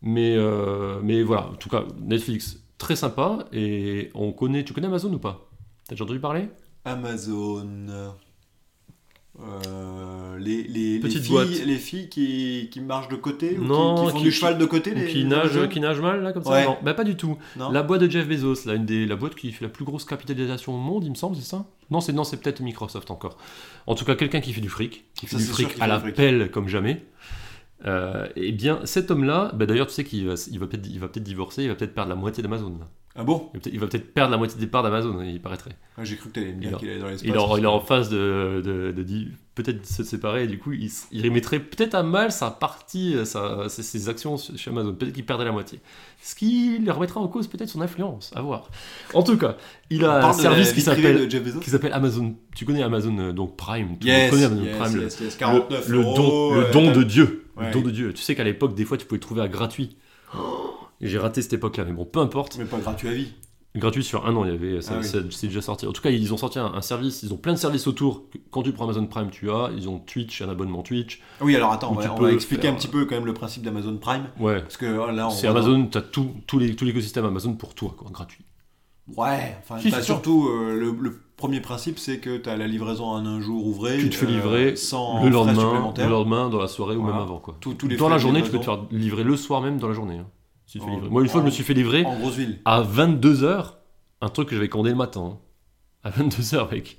Mais, 0.02 0.34
euh, 0.36 0.98
mais 1.02 1.22
voilà, 1.22 1.46
en 1.48 1.54
tout 1.54 1.68
cas, 1.68 1.84
Netflix, 2.00 2.58
très 2.78 2.96
sympa. 2.96 3.46
Et 3.52 4.10
on 4.14 4.32
connaît, 4.32 4.64
tu 4.64 4.72
connais 4.72 4.88
Amazon 4.88 5.12
ou 5.12 5.18
pas? 5.18 5.48
T'as 5.88 5.94
déjà 5.94 6.04
entendu 6.04 6.20
parler? 6.20 6.48
Amazon. 6.84 7.66
euh, 9.40 10.38
les, 10.38 10.62
les, 10.64 10.98
les 10.98 11.08
filles, 11.10 11.62
les 11.64 11.78
filles 11.78 12.08
qui, 12.10 12.68
qui 12.70 12.80
marchent 12.80 13.08
de 13.08 13.16
côté 13.16 13.58
ou 13.58 13.64
Non, 13.64 13.94
qui, 13.94 14.04
qui 14.04 14.10
font 14.10 14.18
qui- 14.18 14.24
du 14.24 14.32
cheval 14.32 14.58
de 14.58 14.64
côté 14.66 14.94
les, 14.94 15.06
qui 15.06 15.18
les 15.18 15.24
nage, 15.24 15.56
Amazon 15.56 15.68
qui 15.68 15.80
nage 15.80 16.00
mal 16.00 16.22
là 16.22 16.32
comme 16.32 16.44
ça? 16.44 16.50
Ouais. 16.50 16.64
Non, 16.66 16.76
bah 16.82 16.92
pas 16.94 17.04
du 17.04 17.16
tout. 17.16 17.38
Non 17.56 17.70
La 17.70 17.82
boîte 17.82 18.02
de 18.02 18.10
Jeff 18.10 18.28
Bezos, 18.28 18.66
là, 18.66 18.74
une 18.74 18.84
des, 18.84 19.06
la 19.06 19.16
boîte 19.16 19.34
qui 19.34 19.50
fait 19.52 19.64
la 19.64 19.70
plus 19.70 19.84
grosse 19.86 20.04
capitalisation 20.04 20.74
au 20.74 20.78
monde, 20.78 21.04
il 21.04 21.10
me 21.10 21.14
semble, 21.14 21.36
c'est 21.36 21.42
ça? 21.48 21.64
Non, 21.90 22.00
c'est 22.00 22.12
non, 22.12 22.24
c'est 22.24 22.36
peut-être 22.42 22.60
Microsoft 22.60 23.10
encore. 23.10 23.38
En 23.86 23.94
tout 23.94 24.04
cas, 24.04 24.16
quelqu'un 24.16 24.40
qui 24.40 24.52
fait 24.52 24.60
du 24.60 24.68
fric, 24.68 25.04
qui 25.14 25.26
fait 25.26 25.36
du 25.36 25.44
fric 25.44 25.68
à 25.68 25.70
fait 25.70 25.86
la 25.86 26.00
fric. 26.00 26.14
pelle 26.14 26.50
comme 26.50 26.68
jamais. 26.68 27.04
Euh, 27.84 28.26
eh 28.36 28.52
bien, 28.52 28.80
cet 28.84 29.10
homme-là, 29.10 29.50
bah, 29.54 29.66
d'ailleurs, 29.66 29.86
tu 29.88 29.92
sais 29.94 30.04
qu'il 30.04 30.26
va, 30.28 30.34
il 30.50 30.58
va 30.58 30.66
peut-être, 30.66 30.86
il 30.88 31.00
va 31.00 31.08
peut-être 31.08 31.24
divorcer, 31.24 31.62
il 31.64 31.68
va 31.68 31.74
peut-être 31.74 31.94
perdre 31.94 32.10
la 32.10 32.16
moitié 32.16 32.42
d'Amazon. 32.42 32.78
Ah 33.14 33.24
bon? 33.24 33.50
Il 33.66 33.78
va 33.78 33.86
peut-être, 33.88 34.14
perdre 34.14 34.30
la 34.30 34.38
moitié 34.38 34.58
des 34.58 34.66
parts 34.66 34.82
d'Amazon, 34.82 35.20
il 35.20 35.40
paraîtrait. 35.42 35.76
Ah, 35.98 36.04
J'ai 36.04 36.16
cru 36.16 36.30
que 36.30 36.34
t'allais 36.34 36.52
me 36.54 36.62
Il 36.62 36.68
dire 36.68 36.78
qu'il 36.78 36.88
allait 36.88 36.98
dans 37.00 37.08
l'espace. 37.08 37.28
Il 37.28 37.34
est, 37.34 37.38
en, 37.38 37.56
il 37.58 37.64
est 37.64 37.66
en 37.66 37.80
phase 37.80 38.08
de, 38.08 38.62
de, 38.64 38.92
de 38.92 39.02
di- 39.02 39.28
peut-être 39.54 39.84
se 39.84 40.02
séparer, 40.02 40.44
et 40.44 40.46
du 40.46 40.58
coup, 40.58 40.72
il, 40.72 40.90
remettrait 41.22 41.60
peut-être 41.60 41.94
à 41.94 42.02
mal 42.02 42.32
sa 42.32 42.50
partie, 42.50 43.14
euh, 43.14 43.26
sa, 43.26 43.68
ses, 43.68 43.82
ses 43.82 44.08
actions 44.08 44.36
chez 44.38 44.70
Amazon. 44.70 44.94
Peut-être 44.94 45.12
qu'il 45.12 45.26
perdrait 45.26 45.44
la 45.44 45.52
moitié. 45.52 45.80
Ce 46.24 46.36
qui 46.36 46.78
lui 46.78 46.90
remettra 46.90 47.20
en 47.20 47.26
cause 47.26 47.48
peut-être 47.48 47.68
son 47.68 47.80
influence, 47.80 48.30
à 48.36 48.42
voir. 48.42 48.70
En 49.12 49.24
tout 49.24 49.36
cas, 49.36 49.56
il 49.90 50.04
a 50.04 50.28
un 50.28 50.32
service 50.32 50.72
qui 50.72 50.80
s'appelle 50.80 51.28
qui 51.28 51.68
Amazon. 51.90 52.36
Tu 52.54 52.64
connais 52.64 52.82
Amazon 52.82 53.18
euh, 53.18 53.32
donc 53.32 53.56
Prime. 53.56 53.96
Le 54.00 54.06
Yes, 54.06 54.30
connaît 54.30 54.44
Amazon 54.44 54.62
yes, 54.62 54.76
Prime. 54.78 54.94
le- 54.96 55.02
yes, 55.02 55.20
yes, 55.20 55.34
le- 55.34 55.38
49 55.40 55.88
le, 55.88 55.98
euros, 55.98 56.14
don, 56.16 56.54
le 56.54 56.64
euh, 56.66 56.72
don 56.72 56.92
de 56.92 57.02
Dieu. 57.02 57.46
Ouais. 57.56 57.66
Le 57.66 57.72
don 57.72 57.80
de 57.80 57.90
Dieu. 57.90 58.12
Tu 58.12 58.22
sais 58.22 58.36
qu'à 58.36 58.44
l'époque, 58.44 58.76
des 58.76 58.84
fois, 58.84 58.96
tu 58.96 59.04
pouvais 59.04 59.16
le 59.16 59.22
trouver 59.22 59.42
à 59.42 59.48
gratuit. 59.48 59.96
Oh, 60.38 60.74
J'ai 61.00 61.18
raté 61.18 61.42
cette 61.42 61.54
époque-là, 61.54 61.84
mais 61.86 61.92
bon, 61.92 62.04
peu 62.04 62.20
importe. 62.20 62.56
Mais 62.56 62.66
pas 62.66 62.78
gratuit 62.78 63.08
à 63.08 63.12
vie. 63.12 63.32
Gratuit 63.74 64.04
sur 64.04 64.26
un 64.26 64.36
an, 64.36 64.44
il 64.44 64.50
y 64.50 64.54
avait, 64.54 64.78
Ah 64.90 64.98
oui. 65.00 65.26
c'est 65.30 65.46
déjà 65.46 65.62
sorti. 65.62 65.86
En 65.86 65.92
tout 65.92 66.02
cas, 66.02 66.10
ils 66.10 66.34
ont 66.34 66.36
sorti 66.36 66.58
un, 66.58 66.66
un 66.74 66.82
service, 66.82 67.22
ils 67.22 67.32
ont 67.32 67.38
plein 67.38 67.54
de 67.54 67.58
services 67.58 67.86
autour. 67.86 68.24
Quand 68.50 68.62
tu 68.62 68.72
prends 68.72 68.84
Amazon 68.84 69.06
Prime, 69.06 69.30
tu 69.30 69.50
as. 69.50 69.70
Ils 69.74 69.88
ont 69.88 69.98
Twitch, 69.98 70.42
un 70.42 70.50
abonnement 70.50 70.82
Twitch. 70.82 71.22
Oui, 71.40 71.56
alors 71.56 71.72
attends, 71.72 71.90
on 71.92 71.94
va, 71.94 72.12
on 72.14 72.20
va 72.20 72.32
expliquer 72.32 72.62
faire- 72.64 72.72
un 72.72 72.76
petit 72.76 72.88
peu 72.88 73.06
quand 73.06 73.14
même 73.14 73.24
le 73.24 73.32
principe 73.32 73.62
d'Amazon 73.62 73.96
Prime. 73.96 74.24
Ouais. 74.38 74.60
Parce 74.60 74.76
que 74.76 74.84
euh, 74.84 75.10
là, 75.12 75.30
C'est 75.30 75.46
Amazon, 75.48 75.86
tu 75.90 75.96
as 75.96 76.02
tout, 76.02 76.32
tout 76.46 76.58
tout 76.74 76.84
l'écosystème 76.84 77.24
Amazon 77.24 77.54
pour 77.54 77.74
toi, 77.74 77.94
quoi, 77.96 78.10
gratuit. 78.10 78.44
Ouais, 79.16 79.56
enfin, 79.60 79.78
Si, 79.80 79.90
surtout 80.02 80.48
euh, 80.48 80.78
le, 80.78 80.90
le 81.00 81.20
premier 81.36 81.60
principe, 81.60 81.98
c'est 81.98 82.18
que 82.18 82.36
tu 82.36 82.48
as 82.50 82.56
la 82.56 82.66
livraison 82.68 83.06
en 83.06 83.24
un 83.26 83.40
jour 83.40 83.66
ouvré. 83.66 83.98
Tu 83.98 84.10
te 84.10 84.14
fais 84.14 84.26
euh, 84.26 84.28
livrer 84.28 84.76
sans 84.76 85.24
le 85.24 85.30
lendemain, 85.30 85.92
le 85.96 86.08
lendemain, 86.08 86.48
dans 86.50 86.60
la 86.60 86.68
soirée 86.68 86.94
ou 86.94 87.02
même 87.02 87.16
avant, 87.16 87.38
quoi. 87.38 87.56
Tous- 87.60 87.72
tous 87.74 87.88
les 87.88 87.96
dans 87.96 88.08
la 88.10 88.18
journée, 88.18 88.42
tu 88.42 88.50
peux 88.50 88.58
te 88.58 88.64
faire 88.64 88.84
livrer 88.90 89.24
le 89.24 89.36
soir 89.36 89.60
même 89.62 89.78
dans 89.78 89.88
la 89.88 89.94
journée. 89.94 90.18
hein, 90.18 90.26
fais 90.80 90.90
livrer. 90.90 91.08
Moi, 91.08 91.22
une 91.22 91.28
fois, 91.28 91.40
je 91.40 91.46
me 91.46 91.50
suis 91.50 91.64
fait 91.64 91.74
livrer 91.74 92.04
En 92.04 92.18
grosse 92.18 92.36
ville. 92.36 92.58
à 92.64 92.82
22h, 92.82 93.74
un 94.20 94.28
truc 94.28 94.48
que 94.48 94.54
j'avais 94.54 94.68
commandé 94.68 94.90
le 94.90 94.96
matin. 94.96 95.34
hein. 95.34 95.38
À 96.04 96.10
22h, 96.10 96.70
mec. 96.72 96.98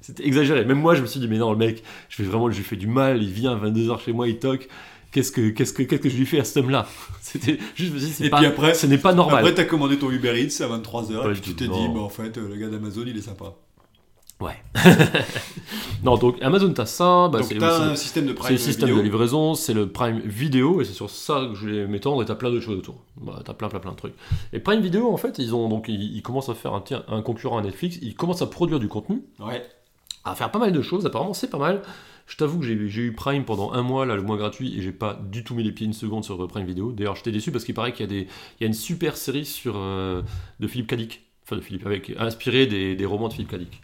C'était 0.00 0.26
exagéré. 0.26 0.64
Même 0.64 0.78
moi, 0.80 0.94
je 0.96 1.02
me 1.02 1.06
suis 1.06 1.20
dit, 1.20 1.28
mais 1.28 1.38
non, 1.38 1.52
le 1.52 1.58
mec, 1.58 1.82
je 2.08 2.22
vais 2.22 2.28
vraiment, 2.28 2.50
je 2.50 2.56
lui 2.56 2.64
fais 2.64 2.76
du 2.76 2.88
mal, 2.88 3.22
il 3.22 3.30
vient 3.30 3.52
à 3.52 3.56
22h 3.56 4.00
chez 4.04 4.12
moi, 4.12 4.26
il 4.28 4.38
toque. 4.38 4.68
Qu'est-ce 5.12 5.30
que, 5.30 5.50
qu'est-ce 5.50 5.72
que, 5.74 5.82
qu'est-ce 5.82 6.00
que 6.00 6.08
je 6.08 6.16
lui 6.16 6.24
fais 6.26 6.40
à 6.40 6.44
cet 6.44 6.56
homme-là? 6.56 6.86
C'était 7.20 7.58
juste, 7.76 7.90
je 7.90 7.94
me 7.94 7.98
suis 8.00 8.24
dit, 8.30 8.46
après- 8.46 8.74
ce 8.74 8.86
n'est 8.86 8.96
pas 8.98 9.12
normal. 9.12 9.40
Après, 9.40 9.54
t'as 9.54 9.64
commandé 9.64 9.98
ton 9.98 10.10
Uber 10.10 10.30
Eats 10.42 10.62
à 10.64 10.68
23h 10.68 11.22
Pas 11.22 11.28
et 11.28 11.32
puis 11.32 11.40
tu 11.42 11.54
t'es 11.54 11.64
dit, 11.66 11.70
non. 11.70 11.94
bah, 11.94 12.00
en 12.00 12.08
fait, 12.08 12.36
le 12.38 12.56
gars 12.56 12.68
d'Amazon, 12.68 13.04
il 13.06 13.16
est 13.16 13.20
sympa. 13.22 13.54
Ouais. 14.42 14.56
non, 16.04 16.16
donc 16.16 16.36
Amazon, 16.42 16.72
t'as 16.72 16.86
ça. 16.86 17.28
Bah, 17.28 17.38
Donc, 17.38 17.44
c'est 17.48 17.58
t'as 17.58 17.80
un 17.90 17.94
système 17.94 18.24
de 18.24 18.30
C'est 18.30 18.34
Prime 18.34 18.52
le 18.52 18.58
système 18.58 18.88
vidéo. 18.88 18.98
de 18.98 19.04
livraison, 19.04 19.54
c'est 19.54 19.74
le 19.74 19.88
Prime 19.88 20.20
Vidéo, 20.20 20.80
et 20.80 20.84
c'est 20.84 20.92
sur 20.92 21.10
ça 21.10 21.46
que 21.48 21.54
je 21.54 21.60
voulais 21.60 21.86
m'étendre, 21.86 22.22
et 22.22 22.26
t'as 22.26 22.34
plein 22.34 22.50
d'autres 22.50 22.64
choses 22.64 22.78
autour. 22.78 23.04
Bah, 23.20 23.40
t'as 23.44 23.54
plein, 23.54 23.68
plein, 23.68 23.80
plein 23.80 23.92
de 23.92 23.96
trucs. 23.96 24.14
Et 24.52 24.58
Prime 24.58 24.80
Vidéo, 24.80 25.12
en 25.12 25.16
fait, 25.16 25.38
ils 25.38 25.54
ont 25.54 25.68
donc 25.68 25.86
ils, 25.88 26.16
ils 26.16 26.22
commencent 26.22 26.48
à 26.48 26.54
faire 26.54 26.74
un, 26.74 26.82
un 27.08 27.22
concurrent 27.22 27.58
à 27.58 27.62
Netflix, 27.62 27.98
ils 28.02 28.14
commencent 28.14 28.42
à 28.42 28.46
produire 28.46 28.80
du 28.80 28.88
contenu, 28.88 29.22
Ouais. 29.40 29.62
à 30.24 30.34
faire 30.34 30.50
pas 30.50 30.58
mal 30.58 30.72
de 30.72 30.82
choses, 30.82 31.06
apparemment 31.06 31.34
c'est 31.34 31.50
pas 31.50 31.58
mal. 31.58 31.82
Je 32.26 32.36
t'avoue 32.36 32.60
que 32.60 32.64
j'ai 32.64 32.74
eu 33.02 33.12
Prime 33.12 33.44
pendant 33.44 33.72
un 33.72 33.82
mois, 33.82 34.06
là, 34.06 34.14
le 34.14 34.22
mois 34.22 34.36
gratuit, 34.36 34.78
et 34.78 34.82
j'ai 34.82 34.92
pas 34.92 35.20
du 35.30 35.42
tout 35.44 35.54
mis 35.54 35.64
les 35.64 35.72
pieds 35.72 35.86
une 35.86 35.92
seconde 35.92 36.24
sur 36.24 36.42
euh, 36.42 36.46
Prime 36.46 36.64
Vidéo. 36.64 36.92
D'ailleurs, 36.92 37.16
j'étais 37.16 37.32
déçu 37.32 37.50
parce 37.50 37.64
qu'il 37.64 37.74
paraît 37.74 37.92
qu'il 37.92 38.06
y, 38.06 38.08
a 38.08 38.12
des- 38.20 38.28
il 38.58 38.62
y 38.62 38.64
a 38.64 38.66
une 38.68 38.72
super 38.74 39.16
série 39.16 39.44
sur, 39.44 39.74
euh, 39.76 40.22
de 40.60 40.66
Philippe 40.68 40.86
Cadic, 40.86 41.22
enfin 41.44 41.56
de 41.56 41.60
Philippe, 41.60 41.84
avec, 41.84 42.12
inspiré 42.18 42.66
des, 42.66 42.94
des 42.94 43.06
romans 43.06 43.26
de 43.28 43.32
Philippe 43.34 43.50
Cadic. 43.50 43.80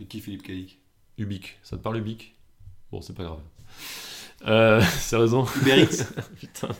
C'est 0.00 0.06
qui 0.06 0.20
Philippe 0.20 0.42
Cadic 0.42 0.78
Ubique, 1.18 1.58
ça 1.62 1.76
te 1.76 1.82
parle 1.82 1.98
Ubique 1.98 2.34
Bon, 2.90 3.02
c'est 3.02 3.14
pas 3.14 3.24
grave. 3.24 3.40
Euh, 4.46 4.80
sérieusement 4.98 5.46
Uber 5.60 5.82
Eats 5.82 6.06
Putain. 6.40 6.70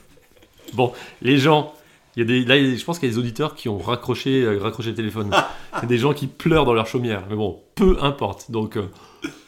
Bon, 0.72 0.94
les 1.20 1.37
gens, 1.37 1.74
il 2.16 2.20
y 2.20 2.22
a 2.22 2.24
des, 2.24 2.44
là, 2.46 2.56
je 2.56 2.83
pense 2.83 2.98
qu'il 2.98 3.11
y 3.11 3.12
a 3.12 3.14
des 3.14 3.18
auditeurs 3.18 3.54
qui 3.54 3.68
ont 3.68 3.76
raccroché, 3.76 4.42
euh, 4.42 4.59
raccroché 4.59 4.88
le 4.88 4.94
téléphone. 4.94 5.30
Il 5.74 5.83
y 5.83 5.85
a 5.85 5.87
des 5.87 5.98
gens 5.98 6.14
qui 6.14 6.28
pleurent 6.28 6.64
dans 6.64 6.72
leur 6.72 6.87
chaumière. 6.87 7.26
Mais 7.28 7.37
bon, 7.37 7.61
peu 7.74 7.98
importe. 8.00 8.50
Donc, 8.50 8.78
euh, 8.78 8.88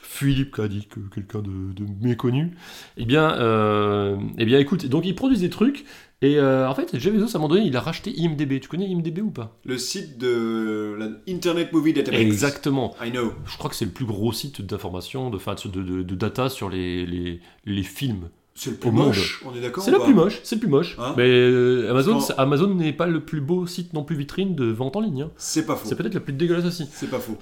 Philippe 0.02 0.50
que 0.50 0.68
quelqu'un 1.14 1.40
de, 1.40 1.72
de 1.72 1.87
méconnu. 2.06 2.54
Eh 2.98 3.06
bien, 3.06 3.32
euh, 3.38 4.18
eh 4.37 4.44
bien, 4.44 4.58
écoute, 4.58 4.85
donc 4.85 5.06
ils 5.06 5.14
produisent 5.14 5.40
des 5.40 5.50
trucs. 5.50 5.87
Et 6.22 6.38
euh, 6.38 6.68
en 6.68 6.74
fait, 6.74 6.96
Jeff 6.98 7.12
Bezos, 7.12 7.35
à 7.35 7.38
un 7.38 7.42
moment 7.42 7.54
donné, 7.54 7.66
il 7.66 7.76
a 7.76 7.80
racheté 7.80 8.12
IMDB. 8.16 8.61
Tu 8.61 8.68
connais 8.68 8.88
IMDB 8.88 9.18
ou 9.22 9.30
pas? 9.30 9.58
Le 9.64 9.76
site 9.76 10.18
de 10.18 10.96
la 10.98 11.08
Internet 11.28 11.72
Movie 11.72 11.92
Database. 11.92 12.20
Exactement. 12.20 12.94
I 13.04 13.11
know. 13.11 13.32
Je 13.44 13.56
crois 13.58 13.68
que 13.68 13.76
c'est 13.76 13.85
le 13.85 13.90
plus 13.90 14.04
gros 14.06 14.32
site 14.32 14.62
d'information, 14.62 15.30
de, 15.30 15.38
de, 15.38 15.82
de, 15.82 16.02
de 16.02 16.14
data 16.14 16.48
sur 16.48 16.70
les, 16.70 17.04
les, 17.06 17.40
les 17.66 17.82
films. 17.82 18.28
C'est 18.54 18.70
le 18.70 18.76
plus 18.76 18.90
Au 18.90 18.92
monde. 18.92 19.06
moche, 19.08 19.42
on 19.46 19.56
est 19.56 19.61
d'accord 19.62 19.82
C'est 19.82 19.90
le 19.90 19.98
plus 19.98 20.12
moche, 20.14 20.40
c'est 20.44 20.56
le 20.56 20.61
plus 20.61 20.68
moche. 20.68 20.96
Hein? 21.00 21.14
Mais 21.16 21.26
euh, 21.28 21.90
Amazon, 21.90 22.18
Amazon 22.37 22.74
n'est 22.74 22.92
pas 22.92 23.06
le 23.06 23.20
plus 23.24 23.40
beau 23.40 23.66
site 23.66 23.94
non 23.94 24.04
plus 24.04 24.14
vitrine 24.14 24.54
de 24.54 24.66
vente 24.66 24.94
en 24.94 25.00
ligne. 25.00 25.22
hein. 25.22 25.30
C'est 25.38 25.64
pas 25.64 25.74
faux. 25.74 25.88
C'est 25.88 25.96
peut-être 25.96 26.12
le 26.14 26.20
plus 26.20 26.35
dégueulasse 26.35 26.66
aussi. 26.66 26.87
C'est 26.92 27.08
pas 27.11 27.18
faux. 27.18 27.38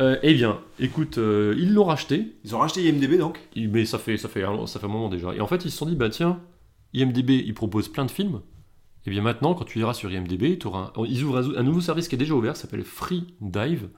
Euh, 0.00 0.16
eh 0.22 0.32
bien, 0.32 0.60
écoute, 0.80 1.18
euh, 1.18 1.54
ils 1.58 1.74
l'ont 1.74 1.84
racheté, 1.84 2.28
Ils 2.44 2.54
ont 2.54 2.58
racheté 2.60 2.88
IMDB 2.88 3.18
donc? 3.18 3.38
Mais 3.56 3.84
ça 3.84 3.98
fait, 3.98 4.16
ça, 4.16 4.28
fait 4.28 4.44
un, 4.44 4.66
ça 4.66 4.78
fait 4.80 4.86
un 4.86 4.88
moment 4.88 5.08
déjà. 5.08 5.34
Et 5.34 5.40
en 5.40 5.46
fait, 5.46 5.64
ils 5.64 5.70
se 5.72 5.76
sont 5.76 5.86
dit, 5.86 5.96
bah 5.96 6.08
tiens, 6.08 6.40
IMDB, 6.94 7.30
ils 7.44 7.54
proposent 7.54 7.88
plein 7.88 8.04
de 8.04 8.10
films. 8.10 8.40
Et 9.06 9.10
bien 9.10 9.20
maintenant, 9.22 9.54
quand 9.54 9.64
tu 9.64 9.80
iras 9.80 9.92
sur 9.94 10.10
IMDB, 10.10 10.58
t'auras 10.58 10.92
un- 10.96 11.04
ils 11.04 11.22
ouvrent 11.24 11.38
un, 11.38 11.58
un 11.58 11.62
nouveau 11.62 11.80
service 11.80 12.08
qui 12.08 12.14
est 12.14 12.18
déjà 12.18 12.34
ouvert, 12.34 12.56
s'appelle 12.56 12.84
Free 12.84 13.26
Dive, 13.40 13.88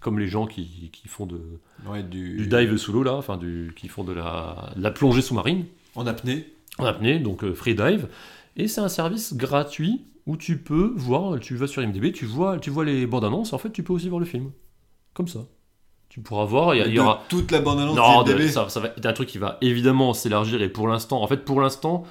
comme 0.00 0.18
les 0.18 0.28
gens 0.28 0.46
qui, 0.46 0.90
qui 0.92 1.08
font 1.08 1.26
de, 1.26 1.40
Ouais, 1.88 2.02
du, 2.02 2.36
du 2.36 2.46
dive 2.46 2.76
sous 2.76 2.92
l'eau, 2.92 3.02
là, 3.02 3.14
enfin, 3.14 3.36
du, 3.36 3.72
qui 3.74 3.88
font 3.88 4.04
de 4.04 4.12
la, 4.12 4.72
de 4.76 4.82
la 4.82 4.90
plongée 4.90 5.22
sous-marine. 5.22 5.64
En 5.96 6.06
apnée. 6.06 6.46
en 6.78 6.84
apnée, 6.84 7.18
donc 7.18 7.42
euh, 7.44 7.54
Free 7.54 7.74
Dive. 7.74 8.08
Et 8.56 8.68
c'est 8.68 8.80
un 8.80 8.88
service 8.88 9.34
gratuit 9.34 10.02
où 10.26 10.36
tu 10.36 10.58
peux 10.58 10.92
voir, 10.96 11.38
tu 11.40 11.56
vas 11.56 11.66
sur 11.66 11.82
IMDb, 11.82 12.12
tu 12.12 12.24
vois, 12.24 12.58
tu 12.58 12.70
vois 12.70 12.84
les 12.84 13.06
bandes 13.06 13.24
annonces, 13.24 13.52
en 13.52 13.58
fait 13.58 13.70
tu 13.72 13.82
peux 13.82 13.92
aussi 13.92 14.08
voir 14.08 14.20
le 14.20 14.26
film. 14.26 14.52
Comme 15.14 15.28
ça. 15.28 15.40
Tu 16.08 16.20
pourras 16.20 16.44
voir, 16.44 16.74
il 16.76 16.86
y, 16.86 16.90
il 16.92 16.98
aura... 17.00 17.22
toute 17.28 17.50
la 17.50 17.60
bande-annonce 17.60 17.96
Non, 17.96 18.22
de- 18.22 18.32
d'IMDB. 18.32 18.48
ça, 18.48 18.68
ça 18.68 18.78
va 18.80 18.88
être 18.88 19.04
un 19.06 19.12
truc 19.12 19.28
qui 19.28 19.38
va 19.38 19.58
évidemment 19.62 20.14
s'élargir 20.14 20.62
et 20.62 20.68
pour 20.68 20.86
l'instant, 20.86 21.20
en 21.22 21.26
fait 21.26 21.44
pour 21.44 21.60
l'instant, 21.60 22.04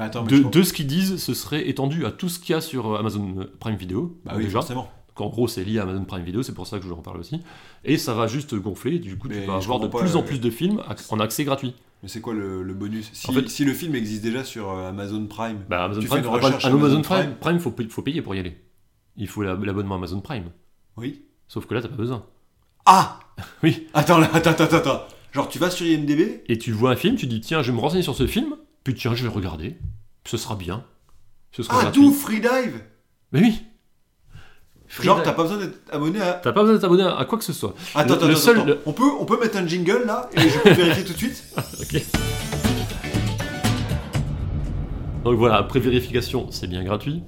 Bah 0.00 0.06
attends, 0.06 0.22
de, 0.24 0.62
ce 0.62 0.72
qu'ils 0.72 0.86
disent, 0.86 1.18
ce 1.22 1.34
serait 1.34 1.68
étendu 1.68 2.06
à 2.06 2.10
tout 2.10 2.30
ce 2.30 2.38
qu'il 2.38 2.54
y 2.54 2.56
a 2.56 2.62
sur 2.62 2.94
euh, 2.94 2.98
Amazon 2.98 3.46
Prime 3.60 3.76
Video, 3.76 4.18
Bah 4.24 4.32
oui, 4.36 4.44
déjà. 4.44 4.54
forcément. 4.60 4.90
Donc, 5.08 5.20
en 5.20 5.28
gros 5.28 5.46
c'est 5.46 5.62
lié 5.62 5.78
à 5.78 5.82
Amazon 5.82 6.04
Prime 6.06 6.24
Video, 6.24 6.42
c'est 6.42 6.54
pour 6.54 6.66
ça 6.66 6.78
que 6.78 6.82
je 6.84 6.88
voulais 6.88 6.98
en 6.98 7.02
parler 7.02 7.20
aussi. 7.20 7.42
Et 7.84 7.98
ça 7.98 8.14
va 8.14 8.26
juste 8.26 8.54
gonfler, 8.54 8.98
du 8.98 9.18
coup 9.18 9.28
Mais 9.28 9.42
tu 9.42 9.46
vas 9.46 9.56
avoir 9.56 9.78
de 9.78 9.88
plus 9.88 10.16
en 10.16 10.20
euh, 10.20 10.24
plus 10.24 10.40
de 10.40 10.48
films 10.48 10.82
en 11.10 11.20
accès 11.20 11.44
gratuit. 11.44 11.74
Mais 12.02 12.08
c'est 12.08 12.22
quoi 12.22 12.32
le, 12.32 12.62
le 12.62 12.72
bonus? 12.72 13.10
Si, 13.12 13.28
En 13.28 13.34
fait- 13.34 13.46
si 13.50 13.66
le 13.66 13.74
film 13.74 13.94
existe 13.94 14.22
déjà 14.22 14.42
sur 14.42 14.70
euh, 14.70 14.88
Amazon 14.88 15.26
Prime, 15.26 15.58
Bah, 15.68 15.84
Amazon 15.84 16.00
Tu 16.00 16.06
Prime, 16.08 16.22
fais 16.22 16.26
une 16.28 16.34
recherche 16.34 16.64
Amazon 16.64 16.78
Amazon 16.86 17.02
Prime, 17.02 17.34
Prime. 17.38 17.58
Faut, 17.60 17.74
faut 17.90 18.02
payer 18.02 18.22
pour 18.22 18.34
y 18.34 18.38
aller. 18.38 18.56
Il 19.18 19.28
faut 19.28 19.42
la- 19.42 19.54
l'abonnement 19.56 19.96
Amazon 19.96 20.20
Prime. 20.20 20.44
oui. 20.96 21.22
Sauf 21.46 21.66
que 21.66 21.74
là, 21.74 21.82
t'as 21.82 21.88
pas 21.88 21.96
besoin. 21.96 22.22
Ah 22.86 23.18
Oui. 23.62 23.88
Attends, 23.92 24.18
là, 24.18 24.30
attends, 24.32 24.50
attends, 24.52 24.76
attends. 24.76 25.00
Genre, 25.32 25.48
tu 25.48 25.58
vas 25.58 25.68
sur 25.68 25.84
IMDB? 25.86 26.42
Et 26.46 26.56
tu 26.58 26.72
vois 26.72 26.92
un 26.92 26.96
film, 26.96 27.16
tu 27.16 27.26
dis 27.26 27.40
tiens, 27.42 27.60
je 27.62 27.70
vais 27.70 27.76
me 27.76 27.82
renseigner 27.82 28.02
sur 28.04 28.14
ce 28.14 28.26
film, 28.26 28.54
puis 28.84 28.94
tiens, 28.94 29.14
je 29.14 29.22
vais 29.22 29.28
regarder. 29.28 29.76
Ce 30.26 30.36
sera 30.36 30.54
bien. 30.56 30.84
Ce 31.52 31.62
sera 31.62 31.76
Ah, 31.78 31.82
gratuit. 31.84 32.02
tout 32.02 32.12
Freedive 32.12 32.80
Mais 33.32 33.40
oui. 33.40 33.62
Genre, 35.00 35.22
t'as 35.22 35.32
pas 35.32 35.44
besoin 35.44 35.58
d'être 35.58 35.78
abonné 35.92 36.20
à. 36.20 36.32
T'as 36.34 36.52
pas 36.52 36.62
besoin 36.62 36.74
d'être 36.74 36.84
abonné 36.84 37.04
à 37.04 37.24
quoi 37.24 37.38
que 37.38 37.44
ce 37.44 37.52
soit. 37.52 37.74
Attends, 37.94 38.08
Le- 38.08 38.14
attends, 38.14 38.26
le 38.26 38.32
attends, 38.32 38.40
seul- 38.40 38.56
attends. 38.58 38.66
le- 38.66 38.80
On, 38.86 38.92
peut, 38.92 39.10
on 39.20 39.24
peut 39.24 39.38
mettre 39.38 39.56
un 39.56 39.66
jingle 39.66 40.02
là 40.04 40.28
et 40.36 40.40
je 40.48 40.58
peux 40.58 40.70
vérifier 40.72 41.04
tout 41.04 41.12
de 41.12 41.18
suite 41.18 41.44
Ok. 41.80 42.02
Donc 45.24 45.36
voilà, 45.38 45.56
après 45.58 45.78
vérification, 45.80 46.50
c'est 46.50 46.66
bien 46.66 46.82
gratuit. 46.82 47.22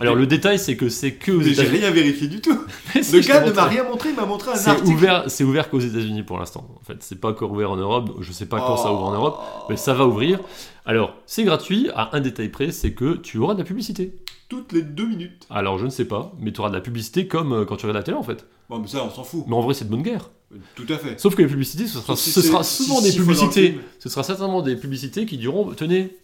Alors 0.00 0.14
le 0.14 0.26
détail, 0.26 0.58
c'est 0.58 0.76
que 0.76 0.88
c'est 0.88 1.12
que 1.14 1.32
aux 1.32 1.40
J'ai 1.40 1.52
États-Unis. 1.52 1.78
rien 1.78 1.90
vérifié 1.90 2.26
du 2.28 2.40
tout. 2.40 2.58
Le 2.94 3.20
gars 3.20 3.44
ne 3.44 3.52
m'a 3.52 3.64
rien 3.64 3.84
montré, 3.84 4.10
il 4.10 4.16
m'a 4.16 4.26
montré 4.26 4.50
un 4.50 4.56
C'est 4.56 4.70
article. 4.70 4.88
ouvert, 4.90 5.24
c'est 5.28 5.44
ouvert 5.44 5.70
qu'aux 5.70 5.78
États-Unis 5.80 6.22
pour 6.22 6.38
l'instant. 6.38 6.66
En 6.80 6.84
fait, 6.84 6.96
c'est 7.00 7.20
pas 7.20 7.28
encore 7.30 7.52
ouvert 7.52 7.70
en 7.70 7.76
Europe. 7.76 8.10
Je 8.20 8.32
sais 8.32 8.46
pas 8.46 8.58
quand 8.58 8.76
ça 8.76 8.92
ouvre 8.92 9.04
en 9.04 9.12
Europe, 9.12 9.40
mais 9.70 9.76
ça 9.76 9.94
va 9.94 10.06
ouvrir. 10.06 10.40
Alors, 10.84 11.14
c'est 11.26 11.44
gratuit. 11.44 11.90
À 11.94 12.16
un 12.16 12.20
détail 12.20 12.48
près, 12.48 12.72
c'est 12.72 12.92
que 12.92 13.16
tu 13.16 13.38
auras 13.38 13.54
de 13.54 13.58
la 13.60 13.64
publicité. 13.64 14.14
Toutes 14.48 14.72
les 14.72 14.82
deux 14.82 15.06
minutes. 15.06 15.46
Alors, 15.48 15.78
je 15.78 15.84
ne 15.86 15.90
sais 15.90 16.04
pas, 16.04 16.32
mais 16.38 16.52
tu 16.52 16.60
auras 16.60 16.68
de 16.70 16.74
la 16.74 16.80
publicité 16.80 17.26
comme 17.26 17.52
euh, 17.52 17.64
quand 17.64 17.76
tu 17.76 17.86
regardes 17.86 17.96
la 17.98 18.02
télé 18.02 18.16
en 18.16 18.22
fait. 18.22 18.46
Bon, 18.68 18.78
mais 18.78 18.88
ça, 18.88 19.02
on 19.04 19.10
s'en 19.10 19.24
fout. 19.24 19.44
Mais 19.46 19.54
en 19.54 19.60
vrai, 19.62 19.74
c'est 19.74 19.86
de 19.86 19.90
bonne 19.90 20.02
guerre. 20.02 20.30
Tout 20.74 20.86
à 20.88 20.98
fait. 20.98 21.18
Sauf 21.18 21.34
que 21.34 21.42
les 21.42 21.48
publicités, 21.48 21.86
ce 21.86 21.98
sera, 21.98 22.14
si 22.16 22.30
ce 22.30 22.42
sera 22.42 22.62
souvent 22.62 23.00
des 23.00 23.12
publicités. 23.12 23.78
Ce 23.98 24.08
sera 24.08 24.22
certainement 24.22 24.60
des 24.62 24.76
publicités 24.76 25.24
qui 25.26 25.38
diront 25.38 25.72
tenez, 25.74 26.16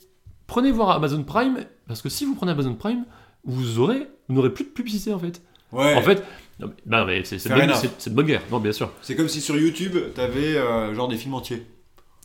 prenez 0.47 0.71
voir 0.71 0.91
Amazon 0.91 1.23
Prime, 1.25 1.65
parce 1.89 2.03
que 2.03 2.09
si 2.09 2.25
vous 2.25 2.35
prenez 2.35 2.53
Amazon 2.53 2.75
Prime, 2.75 3.05
vous 3.45 3.79
aurez, 3.79 4.09
vous 4.29 4.35
n'aurez 4.35 4.53
plus 4.53 4.65
de 4.65 4.71
publicité 4.71 5.13
en 5.13 5.19
fait. 5.19 5.43
Ouais. 5.73 5.95
En 5.95 6.03
fait, 6.03 6.23
non, 6.59 6.69
mais, 6.69 6.99
non, 6.99 7.05
mais 7.07 7.25
c'est 7.25 7.39
c'est 7.39 7.49
de, 7.49 7.55
Fair 7.55 7.63
bonne- 7.67 7.71
enough. 7.71 7.81
c'est- 7.81 7.91
c'est 8.01 8.11
de 8.11 8.15
bonne 8.17 8.27
guerre. 8.27 8.43
Non, 8.51 8.59
bien 8.61 8.73
sûr. 8.73 8.91
C'est 9.03 9.15
comme 9.17 9.29
si 9.29 9.41
sur 9.41 9.57
YouTube, 9.57 9.97
t'avais 10.15 10.57
euh, 10.57 10.95
genre 10.95 11.09
des 11.09 11.17
films 11.17 11.35
entiers. 11.35 11.65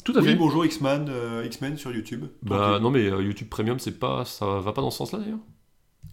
Tout 0.04 0.13
à 0.15 0.19
Oui, 0.21 0.28
fait. 0.28 0.36
bonjour 0.36 0.65
X-Men 0.65 1.08
euh, 1.10 1.43
X-Men 1.45 1.78
sur 1.78 1.91
YouTube. 1.91 2.25
Bah 2.43 2.80
non, 2.80 2.91
mais 2.91 3.06
euh, 3.08 3.21
YouTube 3.23 3.47
Premium, 3.49 3.80
c'est 3.80 3.97
pas, 3.99 4.23
ça 4.25 4.45
va 4.60 4.71
pas 4.73 4.82
dans 4.82 4.91
ce 4.91 4.97
sens-là 4.99 5.19
d'ailleurs. 5.19 5.39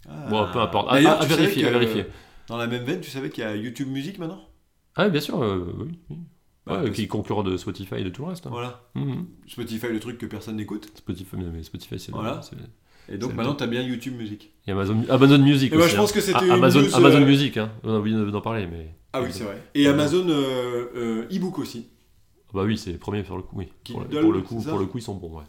Ah. 0.09 0.27
Bon, 0.29 0.47
peu 0.51 0.59
importe. 0.59 0.87
À, 0.89 0.93
D'ailleurs, 0.95 1.11
à- 1.13 1.19
à 1.21 1.23
tu 1.25 1.29
savais 1.29 1.41
vérifier, 1.43 1.63
que, 1.63 1.67
à 1.67 1.71
vérifier. 1.71 2.05
Dans 2.47 2.57
la 2.57 2.67
même 2.67 2.83
veine, 2.83 3.01
tu 3.01 3.09
savais 3.11 3.29
qu'il 3.29 3.43
y 3.43 3.47
a 3.47 3.55
YouTube 3.55 3.87
Music 3.89 4.17
maintenant? 4.19 4.41
Ah, 4.95 5.09
bien 5.09 5.21
sûr, 5.21 5.41
euh, 5.41 5.73
oui. 5.79 5.99
oui. 6.09 6.17
Bah, 6.65 6.73
Ouais, 6.77 6.83
parce- 6.85 6.95
qui 6.95 7.03
est 7.03 7.07
concurrent 7.07 7.43
de 7.43 7.55
Spotify 7.57 7.95
et 7.95 8.03
de 8.03 8.09
tout 8.09 8.21
le 8.23 8.29
reste. 8.29 8.45
hein. 8.47 8.49
Voilà. 8.51 8.81
Mhm. 8.95 9.27
Spotify, 9.47 9.87
le 9.89 9.99
truc 9.99 10.17
que 10.17 10.25
personne 10.25 10.55
n'écoute. 10.55 10.89
Spotify, 10.95 11.35
mais 11.37 11.61
Spotify, 11.63 11.99
c'est 11.99 12.11
Voilà. 12.11 12.41
c'est- 12.41 12.55
Et 13.09 13.17
donc 13.17 13.33
maintenant, 13.33 13.53
t'as 13.53 13.67
bien 13.67 13.81
YouTube 13.81 14.15
Music. 14.17 14.51
Et 14.67 14.71
Amazon, 14.71 15.03
Amazon 15.09 15.37
Music 15.39 15.73
Et 15.73 15.75
moi, 15.75 15.85
aussi. 15.85 15.93
je 15.95 15.99
pense 15.99 16.11
hein. 16.11 16.13
que 16.15 16.21
c'était 16.21 16.39
Ah, 16.49 16.53
Amazon, 16.53 16.81
news, 16.81 16.93
euh, 16.93 16.97
Amazon 16.97 17.19
Music, 17.25 17.57
hein. 17.57 17.71
on 17.83 17.93
a 17.95 17.99
oublié 17.99 18.31
d'en 18.31 18.41
parler, 18.41 18.65
mais. 18.65 18.95
Ah 19.11 19.21
oui, 19.21 19.27
c'est 19.31 19.43
vrai. 19.43 19.61
Et 19.75 19.87
Amazon 19.87 20.25
euh, 20.29 20.85
euh, 20.95 21.27
e-book 21.35 21.59
aussi. 21.59 21.87
Bah 22.53 22.63
oui, 22.65 22.77
c'est 22.77 22.91
les 22.91 22.97
premiers 22.97 23.23
sur 23.25 23.35
le 23.35 23.43
coup, 23.43 23.55
oui. 23.57 23.67
Pour, 23.91 23.99
le- 24.01 24.05
Kindle, 24.07 24.21
pour 24.21 24.31
le 24.33 24.41
coup, 24.41 24.61
pour 24.61 24.77
le 24.79 24.85
coup, 24.85 24.97
ils 24.99 25.01
sont 25.03 25.15
bons, 25.15 25.37
ouais. 25.37 25.43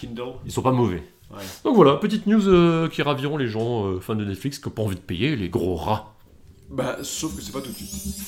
Kindle. 0.00 0.22
Ils 0.46 0.52
sont 0.52 0.62
pas 0.62 0.72
mauvais. 0.72 1.02
Ouais. 1.30 1.42
Donc 1.64 1.74
voilà, 1.76 1.96
petite 1.96 2.26
news 2.26 2.46
euh, 2.48 2.88
qui 2.88 3.02
raviront 3.02 3.36
les 3.36 3.48
gens 3.48 3.86
euh, 3.86 4.00
fans 4.00 4.14
de 4.14 4.24
Netflix 4.24 4.58
qui 4.58 4.68
n'ont 4.68 4.74
pas 4.74 4.82
envie 4.82 4.94
de 4.96 5.00
payer 5.00 5.36
les 5.36 5.48
gros 5.48 5.74
rats. 5.74 6.14
Bah, 6.70 6.98
sauf 7.02 7.34
que 7.36 7.42
c'est 7.42 7.52
pas 7.52 7.60
tout 7.60 7.70
de 7.70 7.74
suite. 7.76 8.24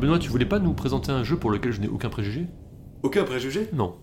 Benoît, 0.00 0.18
tu 0.18 0.28
voulais 0.28 0.44
pas 0.44 0.58
nous 0.58 0.74
présenter 0.74 1.10
un 1.12 1.24
jeu 1.24 1.36
pour 1.36 1.50
lequel 1.50 1.72
je 1.72 1.80
n'ai 1.80 1.88
aucun 1.88 2.08
préjugé? 2.10 2.46
Aucun 3.02 3.24
préjugé? 3.24 3.68
Non. 3.72 3.96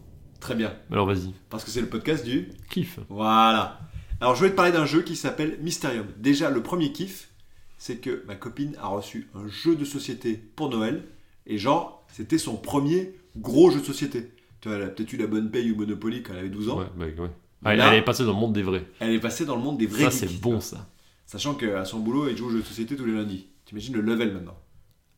Très 0.43 0.56
bien. 0.56 0.73
Alors 0.91 1.06
vas-y. 1.08 1.32
Parce 1.49 1.63
que 1.63 1.71
c'est 1.71 1.79
le 1.79 1.88
podcast 1.88 2.25
du. 2.25 2.49
Kiff. 2.69 2.99
Voilà. 3.08 3.79
Alors, 4.19 4.34
je 4.36 4.39
voulais 4.39 4.51
te 4.51 4.56
parler 4.58 4.73
d'un 4.73 4.86
jeu 4.86 5.01
qui 5.01 5.15
s'appelle 5.15 5.58
Mysterium. 5.62 6.06
Déjà, 6.17 6.49
le 6.49 6.62
premier 6.62 6.91
kiff, 6.91 7.29
c'est 7.77 7.95
que 7.97 8.23
ma 8.27 8.36
copine 8.36 8.75
a 8.82 8.88
reçu 8.88 9.29
un 9.36 9.47
jeu 9.47 9.75
de 9.77 9.86
société 9.86 10.34
pour 10.56 10.69
Noël. 10.69 11.06
Et 11.47 11.58
genre, 11.58 12.06
c'était 12.12 12.38
son 12.38 12.56
premier 12.58 13.13
gros 13.38 13.71
jeu 13.71 13.79
de 13.79 13.86
société. 13.86 14.32
Tu 14.60 14.67
vois, 14.67 14.77
elle 14.77 14.84
a 14.84 14.88
peut-être 14.88 15.12
eu 15.13 15.17
la 15.17 15.27
bonne 15.27 15.49
paye 15.49 15.71
ou 15.71 15.75
Monopoly 15.77 16.23
quand 16.23 16.34
elle 16.34 16.39
avait 16.39 16.49
12 16.49 16.69
ans. 16.69 16.79
Ouais, 16.79 16.86
bah, 16.97 17.06
ouais. 17.06 17.29
Ah, 17.65 17.71
elle, 17.71 17.77
Là- 17.79 17.93
elle 17.93 17.99
est 17.99 18.03
passée 18.03 18.23
dans 18.25 18.34
le 18.34 18.39
monde 18.39 18.53
des 18.53 18.63
vrais. 18.63 18.86
Elle 18.99 19.13
est 19.13 19.19
passée 19.21 19.45
dans 19.45 19.56
le 19.56 19.62
monde 19.62 19.77
des 19.77 19.88
vrais 19.88 20.03
Ça, 20.03 20.12
c'est 20.12 20.41
bon, 20.41 20.60
ça. 20.60 20.89
Sachant 21.25 21.53
qu'à 21.53 21.86
son 21.86 21.99
boulot, 21.99 22.27
elle 22.27 22.36
joue 22.36 22.47
aux 22.47 22.51
jeux 22.51 22.60
de 22.60 22.65
société 22.65 22.97
tous 22.97 23.06
les 23.06 23.13
lundis. 23.13 23.47
T'imagines 23.65 23.93
le 23.95 24.01
level 24.01 24.34
maintenant. 24.34 24.58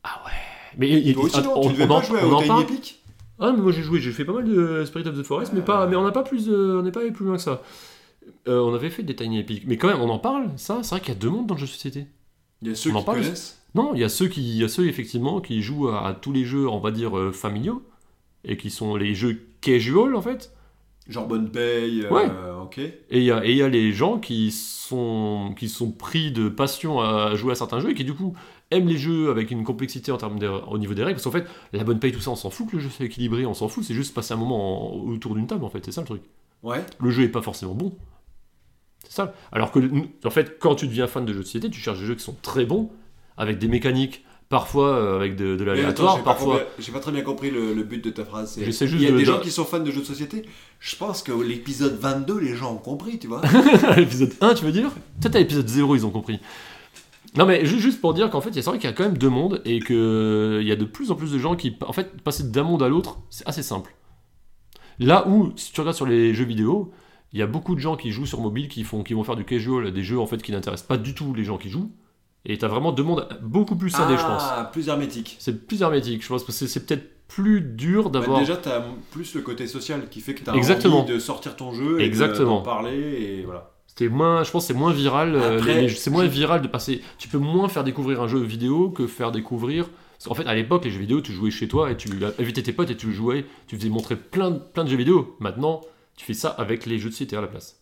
Ah 0.03 0.21
ouais. 0.25 0.31
Mais 0.77 0.89
il- 0.89 1.07
il- 1.09 1.17
aussi, 1.17 1.41
non 1.41 1.61
Tu 1.61 1.81
on, 1.81 1.87
pas 1.87 2.01
jouer 2.03 2.19
on 2.23 2.31
en 2.33 2.37
Tiny 2.37 2.47
parle 2.47 2.61
Epic 2.63 3.01
Ah, 3.39 3.51
mais 3.51 3.61
moi 3.61 3.71
j'ai 3.71 3.81
joué, 3.83 3.99
j'ai 3.99 4.11
fait 4.11 4.25
pas 4.25 4.33
mal 4.33 4.45
de 4.45 4.85
Spirit 4.85 5.07
of 5.07 5.17
the 5.17 5.23
Forest, 5.23 5.51
mais, 5.53 5.61
pas, 5.61 5.87
mais 5.87 5.95
on 5.95 6.03
n'a 6.03 6.11
pas 6.11 6.23
plus, 6.23 6.47
de- 6.47 6.77
on 6.79 6.83
n'est 6.83 6.91
pas 6.91 7.01
allé 7.01 7.11
plus 7.11 7.25
loin 7.25 7.35
que 7.35 7.41
ça. 7.41 7.61
Euh, 8.47 8.59
on 8.61 8.73
avait 8.73 8.89
fait 8.89 9.03
des 9.03 9.15
Tiny 9.15 9.39
Epic, 9.39 9.63
mais 9.67 9.77
quand 9.77 9.87
même, 9.87 10.01
on 10.01 10.09
en 10.09 10.19
parle, 10.19 10.49
ça, 10.57 10.79
c'est 10.83 10.91
vrai 10.91 10.99
qu'il 10.99 11.09
y 11.13 11.17
a 11.17 11.19
deux 11.19 11.29
mondes 11.29 11.47
dans 11.47 11.55
le 11.55 11.59
jeu 11.59 11.65
de 11.67 11.71
société. 11.71 12.07
Il 12.61 12.69
y 12.69 12.71
a 12.71 12.75
ceux 12.75 12.91
On 12.91 12.95
en 12.95 12.99
qui 12.99 13.05
parle 13.05 13.21
connaissent. 13.21 13.61
Non, 13.75 13.91
il 13.93 13.99
y 13.99 14.03
a 14.03 14.09
ceux 14.09 14.27
qui, 14.27 14.41
il 14.41 14.57
y 14.57 14.63
a 14.63 14.69
ceux 14.69 14.87
effectivement 14.87 15.41
qui 15.41 15.61
jouent 15.61 15.89
à, 15.89 16.07
à 16.07 16.13
tous 16.13 16.31
les 16.31 16.45
jeux, 16.45 16.67
on 16.67 16.79
va 16.79 16.91
dire 16.91 17.17
euh, 17.17 17.31
familiaux, 17.31 17.83
et 18.45 18.55
qui 18.57 18.69
sont 18.69 18.95
les 18.95 19.13
jeux 19.15 19.41
casual 19.61 20.15
en 20.15 20.21
fait. 20.21 20.53
Genre 21.07 21.27
bonne 21.27 21.51
paye. 21.51 22.03
euh, 22.05 22.09
Ouais. 22.09 22.31
ok. 22.63 22.77
Et 22.79 22.95
il 23.11 23.23
y 23.23 23.31
a, 23.31 23.45
et 23.45 23.51
il 23.51 23.57
y 23.57 23.61
a 23.61 23.67
les 23.69 23.91
gens 23.91 24.17
qui 24.17 24.49
sont, 24.51 25.53
qui 25.59 25.69
sont 25.69 25.91
pris 25.91 26.31
de 26.31 26.49
passion 26.49 26.99
à 27.01 27.35
jouer 27.35 27.51
à 27.51 27.55
certains 27.55 27.79
jeux 27.79 27.91
et 27.91 27.93
qui 27.93 28.05
du 28.05 28.13
coup 28.15 28.33
aiment 28.71 28.87
les 28.87 28.97
jeux 28.97 29.29
avec 29.29 29.51
une 29.51 29.63
complexité 29.63 30.11
en 30.11 30.17
termes 30.17 30.39
de- 30.39 30.47
au 30.47 30.77
niveau 30.77 30.93
des 30.93 31.03
règles. 31.03 31.15
Parce 31.15 31.23
qu'en 31.25 31.31
fait, 31.31 31.45
la 31.73 31.83
bonne 31.83 31.99
paye, 31.99 32.11
tout 32.11 32.19
ça, 32.19 32.31
on 32.31 32.35
s'en 32.35 32.49
fout 32.49 32.67
que 32.69 32.75
le 32.77 32.81
jeu 32.81 32.89
soit 32.89 33.05
équilibré, 33.05 33.45
on 33.45 33.53
s'en 33.53 33.67
fout, 33.67 33.83
c'est 33.83 33.93
juste 33.93 34.13
passer 34.13 34.33
un 34.33 34.37
moment 34.37 34.95
en- 34.95 35.07
autour 35.09 35.35
d'une 35.35 35.47
table 35.47 35.63
en 35.65 35.69
fait, 35.69 35.83
c'est 35.85 35.91
ça 35.91 36.01
le 36.01 36.07
truc. 36.07 36.21
Ouais. 36.63 36.83
Le 36.99 37.09
jeu 37.11 37.23
est 37.23 37.29
pas 37.29 37.41
forcément 37.43 37.73
bon. 37.75 37.95
C'est 39.03 39.13
ça. 39.13 39.33
Alors 39.51 39.71
que, 39.71 39.79
en 40.25 40.29
fait, 40.31 40.57
quand 40.59 40.75
tu 40.75 40.87
deviens 40.87 41.05
fan 41.07 41.25
de 41.25 41.33
jeux 41.33 41.39
de 41.41 41.45
société, 41.45 41.69
tu 41.69 41.79
cherches 41.79 41.99
des 41.99 42.05
jeux 42.05 42.15
qui 42.15 42.23
sont 42.23 42.35
très 42.41 42.65
bons, 42.65 42.89
avec 43.37 43.59
des 43.59 43.67
mécaniques, 43.67 44.25
parfois 44.49 44.89
euh, 44.95 45.15
avec 45.17 45.35
de, 45.35 45.55
de 45.55 45.63
l'aléatoire, 45.63 46.23
parfois. 46.23 46.61
J'ai 46.79 46.91
pas 46.91 46.99
très 46.99 47.11
bien 47.11 47.21
compris 47.21 47.51
le, 47.51 47.73
le 47.75 47.83
but 47.83 48.03
de 48.03 48.09
ta 48.09 48.25
phrase. 48.25 48.59
juste 48.63 48.81
Il 48.81 49.01
y 49.01 49.05
a 49.05 49.11
de- 49.11 49.17
des 49.17 49.21
de- 49.21 49.25
gens 49.27 49.39
qui 49.39 49.51
sont 49.51 49.63
fans 49.65 49.79
de 49.79 49.91
jeux 49.91 50.01
de 50.01 50.05
société. 50.05 50.43
Je 50.79 50.95
pense 50.95 51.21
que 51.21 51.31
l'épisode 51.31 51.97
22, 51.99 52.39
les 52.39 52.55
gens 52.55 52.73
ont 52.73 52.77
compris, 52.77 53.19
tu 53.19 53.27
vois. 53.27 53.41
l'épisode 53.95 54.33
1, 54.41 54.53
tu 54.55 54.65
veux 54.65 54.71
dire? 54.71 54.91
Peut-être 55.21 55.35
à 55.35 55.39
l'épisode 55.39 55.67
0, 55.67 55.95
ils 55.95 56.05
ont 56.05 56.11
compris. 56.11 56.39
Non, 57.37 57.45
mais 57.45 57.65
ju- 57.65 57.79
juste 57.79 57.99
pour 58.01 58.13
dire 58.13 58.29
qu'en 58.29 58.41
fait, 58.41 58.49
il 58.49 58.55
y 58.55 58.59
a- 58.59 58.61
c'est 58.61 58.69
vrai 58.69 58.79
qu'il 58.79 58.89
y 58.89 58.93
a 58.93 58.95
quand 58.95 59.03
même 59.03 59.17
deux 59.17 59.29
mondes 59.29 59.61
et 59.65 59.79
qu'il 59.79 60.61
y 60.63 60.71
a 60.71 60.75
de 60.75 60.85
plus 60.85 61.11
en 61.11 61.15
plus 61.15 61.31
de 61.31 61.37
gens 61.39 61.55
qui, 61.55 61.75
en 61.85 61.93
fait, 61.93 62.21
passer 62.21 62.43
d'un 62.49 62.63
monde 62.63 62.81
à 62.83 62.87
l'autre, 62.89 63.17
c'est 63.29 63.47
assez 63.47 63.63
simple. 63.63 63.93
Là 64.99 65.27
où, 65.27 65.51
si 65.55 65.73
tu 65.73 65.81
regardes 65.81 65.97
sur 65.97 66.05
les 66.05 66.33
jeux 66.33 66.45
vidéo, 66.45 66.91
il 67.33 67.39
y 67.39 67.41
a 67.41 67.47
beaucoup 67.47 67.75
de 67.75 67.79
gens 67.81 67.97
qui 67.97 68.11
jouent 68.11 68.25
sur 68.25 68.39
mobile, 68.39 68.69
qui, 68.69 68.83
font, 68.83 69.03
qui 69.03 69.13
vont 69.13 69.23
faire 69.23 69.35
du 69.35 69.43
casual, 69.43 69.91
des 69.91 70.03
jeux 70.03 70.19
en 70.19 70.25
fait 70.27 70.41
qui 70.41 70.51
n'intéressent 70.53 70.87
pas 70.87 70.97
du 70.97 71.13
tout 71.13 71.33
les 71.33 71.43
gens 71.43 71.57
qui 71.57 71.69
jouent. 71.69 71.91
Et 72.45 72.57
tu 72.57 72.63
as 72.63 72.67
vraiment 72.67 72.91
deux 72.91 73.03
mondes 73.03 73.27
beaucoup 73.41 73.75
plus 73.75 73.89
scindés, 73.89 74.15
je 74.17 74.21
pense. 74.23 74.43
Ah, 74.45 74.69
plus 74.71 74.87
hermétique. 74.87 75.35
C'est 75.39 75.65
plus 75.67 75.81
hermétique, 75.81 76.21
je 76.23 76.27
pense, 76.29 76.43
parce 76.45 76.59
que 76.59 76.67
c'est 76.67 76.85
peut-être 76.85 77.27
plus 77.27 77.59
dur 77.59 78.09
Bah, 78.11 78.19
d'avoir. 78.19 78.39
déjà, 78.39 78.55
t'as 78.55 78.83
plus 79.11 79.33
le 79.33 79.41
côté 79.41 79.65
social 79.67 80.07
qui 80.09 80.21
fait 80.21 80.35
que 80.35 80.43
t'as 80.43 80.53
Exactement. 80.53 80.99
envie 81.01 81.11
de 81.13 81.19
sortir 81.19 81.55
ton 81.55 81.73
jeu 81.73 81.99
et 81.99 82.05
Exactement. 82.05 82.57
d'en 82.57 82.61
parler 82.61 82.95
et 82.95 83.43
voilà. 83.43 83.71
C'était 83.97 84.09
moins, 84.13 84.43
je 84.43 84.51
pense 84.51 84.63
que 84.63 84.73
c'est 84.73 84.77
moins 84.79 84.91
viral. 84.91 85.35
euh, 85.35 85.87
c'est 85.89 86.09
moins 86.09 86.25
viral 86.27 86.61
de 86.61 86.67
passer. 86.67 87.01
Tu 87.17 87.27
peux 87.29 87.37
moins 87.37 87.69
faire 87.69 87.83
découvrir 87.85 88.21
un 88.21 88.27
jeu 88.27 88.39
vidéo 88.39 88.89
que 88.89 89.07
faire 89.07 89.31
découvrir. 89.31 89.87
parce 90.17 90.25
qu'en 90.25 90.33
fait, 90.35 90.45
à 90.47 90.53
l'époque, 90.55 90.83
les 90.85 90.91
jeux 90.91 90.99
vidéo, 90.99 91.21
tu 91.21 91.31
jouais 91.31 91.51
chez 91.51 91.67
toi 91.67 91.91
et 91.91 91.97
tu 91.97 92.09
invitais 92.39 92.61
tes 92.63 92.73
potes 92.73 92.89
et 92.89 92.97
tu 92.97 93.13
jouais. 93.13 93.45
Tu 93.67 93.77
faisais 93.77 93.89
montrer 93.89 94.15
plein, 94.17 94.51
de- 94.51 94.59
plein 94.59 94.83
de 94.83 94.89
jeux 94.89 94.97
vidéo. 94.97 95.35
Maintenant, 95.39 95.81
tu 96.17 96.25
fais 96.25 96.33
ça 96.33 96.49
avec 96.49 96.85
les 96.85 96.99
jeux 96.99 97.07
de 97.09 97.13
société 97.13 97.37
à 97.37 97.41
la 97.41 97.47
place. 97.47 97.79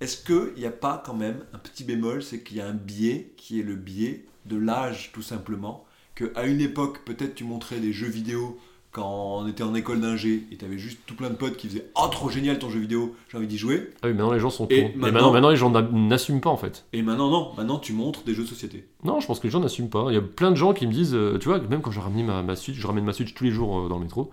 Est-ce 0.00 0.24
qu'il 0.24 0.58
n'y 0.60 0.66
a 0.66 0.70
pas 0.72 1.02
quand 1.06 1.14
même 1.14 1.44
un 1.52 1.58
petit 1.58 1.84
bémol, 1.84 2.22
c'est 2.22 2.42
qu'il 2.42 2.56
y 2.56 2.60
a 2.60 2.66
un 2.66 2.74
biais 2.74 3.32
qui 3.36 3.60
est 3.60 3.62
le 3.62 3.76
biais 3.76 4.24
de 4.46 4.56
l'âge 4.56 5.10
tout 5.14 5.22
simplement, 5.22 5.84
que 6.16 6.32
à 6.34 6.44
une 6.46 6.60
époque 6.60 6.98
peut-être 7.04 7.34
tu 7.36 7.44
montrais 7.44 7.78
des 7.78 7.92
jeux 7.92 8.08
vidéo 8.08 8.58
quand 8.94 9.40
on 9.42 9.46
était 9.48 9.62
en 9.64 9.74
école 9.74 10.00
d'ingé 10.00 10.44
et 10.52 10.56
tu 10.56 10.64
avais 10.64 10.78
juste 10.78 11.00
tout 11.04 11.14
plein 11.16 11.28
de 11.28 11.34
potes 11.34 11.56
qui 11.58 11.68
faisaient 11.68 11.90
«Oh 12.02 12.06
trop 12.10 12.30
génial 12.30 12.58
ton 12.58 12.70
jeu 12.70 12.78
vidéo, 12.78 13.14
j'ai 13.28 13.36
envie 13.36 13.46
d'y 13.48 13.58
jouer 13.58 13.90
Ah 14.02 14.06
oui, 14.06 14.10
maintenant 14.14 14.32
les 14.32 14.38
gens 14.40 14.50
sont 14.50 14.66
cons. 14.66 14.72
Et 14.72 14.82
maintenant- 14.94 15.00
maintenant, 15.12 15.32
maintenant, 15.32 15.50
les 15.50 15.56
gens 15.56 15.70
n'a- 15.70 15.82
n'assument 15.82 16.40
pas 16.40 16.50
en 16.50 16.56
fait.». 16.56 16.86
Et 16.92 17.02
maintenant 17.02 17.28
non, 17.28 17.50
maintenant 17.56 17.78
tu 17.78 17.92
montres 17.92 18.22
des 18.24 18.32
jeux 18.34 18.44
de 18.44 18.48
société. 18.48 18.86
Non, 19.02 19.20
je 19.20 19.26
pense 19.26 19.40
que 19.40 19.44
les 19.46 19.50
gens 19.50 19.60
n'assument 19.60 19.90
pas. 19.90 20.06
Il 20.10 20.14
y 20.14 20.18
a 20.18 20.22
plein 20.22 20.50
de 20.52 20.56
gens 20.56 20.72
qui 20.72 20.86
me 20.86 20.92
disent, 20.92 21.14
euh, 21.14 21.38
tu 21.38 21.48
vois, 21.48 21.58
même 21.58 21.82
quand 21.82 21.90
je 21.90 22.00
ramène 22.00 22.24
ma, 22.24 22.42
ma 22.42 22.56
Switch, 22.56 22.76
je 22.78 22.86
ramène 22.86 23.04
ma 23.04 23.12
Switch 23.12 23.34
tous 23.34 23.44
les 23.44 23.50
jours 23.50 23.80
euh, 23.80 23.88
dans 23.88 23.98
le 23.98 24.04
métro. 24.04 24.30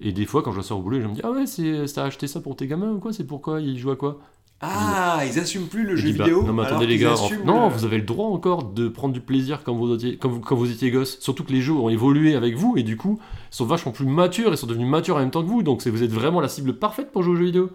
Et 0.00 0.12
des 0.12 0.24
fois, 0.26 0.42
quand 0.42 0.52
je 0.52 0.60
sors 0.62 0.78
au 0.78 0.82
boulot, 0.82 1.00
gens 1.00 1.08
me 1.10 1.14
disent 1.14 1.24
Ah 1.24 1.30
ouais, 1.30 1.46
c'est- 1.46 1.84
t'as 1.94 2.04
acheté 2.04 2.26
ça 2.26 2.40
pour 2.40 2.56
tes 2.56 2.66
gamins 2.66 2.90
ou 2.90 2.98
quoi? 2.98 3.12
C'est 3.12 3.26
pourquoi 3.26 3.60
Ils 3.60 3.78
jouent 3.78 3.90
à 3.92 3.96
quoi? 3.96 4.18
Ah, 4.62 5.22
ils 5.26 5.38
assument 5.38 5.66
plus 5.68 5.84
le 5.84 5.96
Je 5.96 6.08
jeu 6.08 6.12
bah, 6.18 6.24
vidéo 6.24 6.42
non 6.42 6.52
mais 6.52 6.64
attendez 6.64 6.86
les 6.86 6.98
gars, 6.98 7.14
en- 7.14 7.44
non, 7.46 7.68
le- 7.68 7.74
vous 7.74 7.84
avez 7.86 7.96
le 7.96 8.04
droit 8.04 8.26
encore 8.28 8.64
de 8.64 8.88
prendre 8.88 9.14
du 9.14 9.20
plaisir 9.22 9.62
quand 9.64 9.74
vous 9.74 9.94
étiez, 9.94 10.18
quand 10.18 10.28
vous, 10.28 10.40
quand 10.40 10.54
vous 10.54 10.70
étiez 10.70 10.90
gosse. 10.90 11.18
Surtout 11.20 11.44
que 11.44 11.52
les 11.52 11.62
jeux 11.62 11.72
ont 11.72 11.88
évolué 11.88 12.34
avec 12.34 12.56
vous 12.56 12.76
et 12.76 12.82
du 12.82 12.96
coup 12.98 13.18
sont 13.50 13.64
vachement 13.64 13.92
plus 13.92 14.04
matures 14.04 14.52
et 14.52 14.56
sont 14.56 14.66
devenus 14.66 14.86
matures 14.88 15.16
en 15.16 15.20
même 15.20 15.30
temps 15.30 15.42
que 15.42 15.48
vous. 15.48 15.62
Donc 15.62 15.86
vous 15.86 16.02
êtes 16.02 16.10
vraiment 16.12 16.40
la 16.42 16.48
cible 16.48 16.74
parfaite 16.74 17.10
pour 17.10 17.22
jouer 17.22 17.32
aux 17.32 17.36
jeux 17.36 17.44
vidéo. 17.46 17.70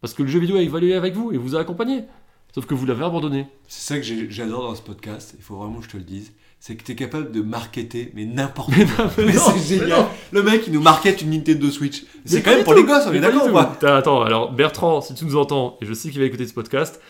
Parce 0.00 0.14
que 0.14 0.22
le 0.22 0.28
jeu 0.28 0.38
vidéo 0.38 0.56
a 0.56 0.62
évolué 0.62 0.94
avec 0.94 1.14
vous 1.14 1.32
et 1.32 1.36
vous 1.38 1.56
a 1.56 1.60
accompagné. 1.60 2.04
Sauf 2.54 2.66
que 2.66 2.74
vous 2.74 2.86
l'avez 2.86 3.04
abandonné. 3.04 3.46
C'est 3.66 3.94
ça 3.94 4.00
que 4.00 4.30
j'adore 4.30 4.62
dans 4.62 4.74
ce 4.76 4.82
podcast, 4.82 5.34
il 5.36 5.42
faut 5.42 5.56
vraiment 5.56 5.80
que 5.80 5.84
je 5.86 5.90
te 5.90 5.96
le 5.96 6.04
dise, 6.04 6.32
c'est 6.60 6.74
que 6.76 6.82
tu 6.84 6.92
es 6.92 6.94
capable 6.96 7.30
de 7.32 7.40
marketer, 7.40 8.10
mais 8.14 8.24
n'importe 8.24 8.70
quoi. 8.96 9.10
mais 9.18 9.32
c'est 9.32 9.78
génial. 9.78 10.06
Le 10.32 10.42
mec, 10.42 10.62
il 10.66 10.72
nous 10.72 10.80
market 10.82 11.22
une 11.22 11.30
Nintendo 11.30 11.70
Switch. 11.70 12.04
C'est 12.24 12.42
quand 12.42 12.50
même 12.50 12.64
pour 12.64 12.74
tout, 12.74 12.80
les 12.80 12.86
gosses, 12.86 13.04
on 13.06 13.12
est 13.14 13.20
d'accord 13.20 13.76
T'as- 13.78 13.96
Attends, 13.96 14.22
alors 14.22 14.52
Bertrand, 14.52 15.00
si 15.00 15.14
tu 15.14 15.24
nous 15.24 15.36
entends, 15.36 15.78
et 15.80 15.86
je 15.86 15.92
sais 15.94 16.10
qu'il 16.10 16.20
va 16.20 16.26
écouter 16.26 16.46
ce 16.46 16.54
podcast, 16.54 17.00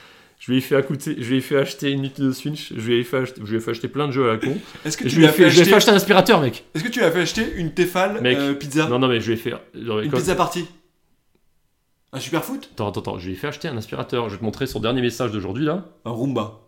Je 0.40 0.52
lui 0.52 0.58
ai 0.58 0.60
fait, 0.60 0.76
acouter- 0.76 1.16
je 1.18 1.28
lui 1.30 1.38
ai 1.38 1.40
fait 1.40 1.56
acheter 1.56 1.90
une 1.90 2.02
Nintendo 2.02 2.32
Switch. 2.32 2.72
Je 2.76 2.80
lui 2.86 3.00
ai 3.00 3.02
fait 3.04 3.16
acheter, 3.16 3.40
je 3.44 3.50
lui 3.50 3.56
ai 3.56 3.60
fait 3.60 3.72
acheter 3.72 3.88
plein 3.88 4.06
de 4.06 4.12
jeux 4.12 4.28
à 4.30 4.34
la 4.34 4.38
con. 4.38 4.56
Est-ce 4.84 4.96
que 4.96 5.02
Je 5.04 5.08
tu 5.08 5.14
lui 5.16 5.22
lui 5.22 5.28
as 5.28 5.32
fait, 5.32 5.42
fait 5.44 5.50
je 5.50 5.54
lui 5.56 5.62
ai 5.62 5.64
fait 5.64 5.70
acheter 5.70 5.74
acheter 5.76 5.90
un 5.90 5.96
aspirateur, 5.96 6.40
mec. 6.40 6.64
Est-ce 6.76 6.84
que 6.84 6.88
tu 6.88 7.00
lui 7.00 7.06
as 7.06 7.10
fait 7.10 7.22
acheter 7.22 7.54
une 7.56 7.72
Tefal 7.74 8.20
Mec, 8.20 8.38
euh, 8.38 8.54
pizza 8.54 8.86
Non, 8.86 9.00
non, 9.00 9.08
mais 9.08 9.20
je 9.20 9.26
lui 9.26 9.34
ai 9.34 9.36
fait. 9.36 9.52
genre, 9.74 9.98
Une 9.98 10.12
pizza 10.12 10.36
party 10.36 10.66
Un 12.12 12.20
super 12.20 12.44
foot 12.44 12.68
Attends, 12.72 12.88
attends, 12.88 13.00
attends. 13.00 13.18
Je 13.18 13.26
lui 13.26 13.32
ai 13.32 13.36
fait 13.36 13.48
acheter 13.48 13.66
un 13.66 13.76
aspirateur. 13.76 14.28
Je 14.28 14.34
vais 14.34 14.38
te 14.38 14.44
montrer 14.44 14.66
son 14.68 14.78
dernier 14.78 15.02
message 15.02 15.32
d'aujourd'hui 15.32 15.64
là. 15.64 15.86
Un 16.04 16.10
Roomba. 16.10 16.60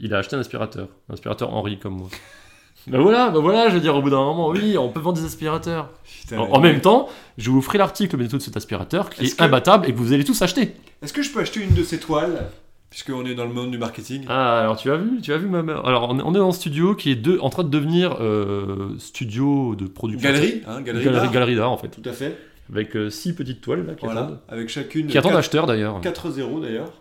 Il 0.00 0.14
a 0.14 0.18
acheté 0.18 0.36
un 0.36 0.40
aspirateur. 0.40 0.88
Un 1.10 1.14
aspirateur 1.14 1.52
Henri 1.54 1.78
comme 1.78 1.94
moi. 1.96 2.08
bah 2.86 2.98
voilà, 3.00 3.30
bah 3.30 3.40
voilà, 3.40 3.68
je 3.68 3.74
veux 3.74 3.80
dire, 3.80 3.96
au 3.96 4.02
bout 4.02 4.10
d'un 4.10 4.16
moment, 4.24 4.48
oui, 4.50 4.76
on 4.78 4.88
peut 4.90 5.00
vendre 5.00 5.18
des 5.18 5.24
aspirateurs. 5.24 5.90
Putain, 6.22 6.38
En, 6.38 6.52
en 6.52 6.60
même 6.60 6.80
temps, 6.80 7.08
je 7.38 7.50
vous 7.50 7.62
ferai 7.62 7.78
l'article 7.78 8.16
bientôt 8.16 8.36
de 8.36 8.42
cet 8.42 8.56
aspirateur 8.56 9.10
qui 9.10 9.26
est, 9.26 9.36
que- 9.36 9.42
imbattable 9.42 9.88
et 9.88 9.92
que 9.92 9.98
vous 9.98 10.12
allez 10.12 10.24
tous 10.24 10.40
acheter. 10.42 10.74
Est-ce 11.02 11.12
que 11.12 11.22
je 11.22 11.30
peux 11.32 11.40
acheter 11.40 11.60
une 11.62 11.74
de 11.74 11.82
ces 11.82 11.98
toiles 11.98 12.46
Puisqu'on 12.88 13.26
est 13.26 13.34
dans 13.34 13.44
le 13.44 13.52
monde 13.52 13.72
du 13.72 13.78
marketing? 13.78 14.24
Ah, 14.28 14.60
alors 14.60 14.76
tu 14.76 14.90
as 14.90 14.96
vu, 14.96 15.20
tu 15.20 15.32
as 15.32 15.36
vu 15.38 15.48
ma 15.48 15.62
mère. 15.62 15.84
Alors 15.84 16.08
on 16.08 16.18
est, 16.18 16.22
on 16.22 16.30
est 16.34 16.38
dans 16.38 16.48
un 16.48 16.52
studio 16.52 16.94
qui 16.94 17.10
est 17.10 17.16
de- 17.16 17.38
en 17.40 17.50
train 17.50 17.64
de 17.64 17.68
devenir 17.68 18.16
euh, 18.20 18.94
studio 18.98 19.74
de 19.74 19.86
production. 19.86 20.30
Galerie, 20.30 20.62
hein, 20.68 20.80
galerie, 20.82 21.04
Galerie, 21.04 21.22
d'art. 21.24 21.32
galerie 21.32 21.56
d'art 21.56 21.72
en 21.72 21.76
fait. 21.76 21.88
Tout 21.88 22.08
à 22.08 22.12
fait. 22.12 22.38
Avec 22.72 22.96
euh, 22.96 23.10
six 23.10 23.34
petites 23.34 23.60
toiles 23.60 23.84
là 23.86 23.94
qui 23.94 24.04
Voilà. 24.06 24.20
attendent. 24.22 24.38
Avec 24.48 24.68
chacune. 24.68 25.08
Qui 25.08 25.18
attendent 25.18 25.32
4 25.32 25.38
acheteurs 25.38 25.66
d'ailleurs. 25.66 26.00
4-0 26.00 26.60
d'ailleurs. 26.62 26.92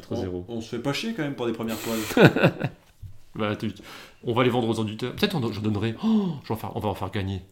4-0. 0.00 0.44
On, 0.48 0.54
on 0.56 0.60
se 0.60 0.68
fait 0.68 0.78
pas 0.82 0.92
chier 0.92 1.14
quand 1.14 1.22
même 1.22 1.34
pour 1.34 1.46
des 1.46 1.52
premières 1.52 1.78
toiles. 1.78 2.52
Bah, 3.36 3.56
tu- 3.56 3.72
on 4.22 4.32
va 4.32 4.44
les 4.44 4.50
vendre 4.50 4.68
aux 4.68 4.78
auditeurs. 4.78 5.12
Peut-être 5.16 5.34
on, 5.34 5.50
je 5.52 5.60
donnerai. 5.60 5.96
Oh, 6.04 6.28
on 6.48 6.78
va 6.80 6.88
en 6.88 6.94
faire 6.94 7.10
gagner. 7.10 7.42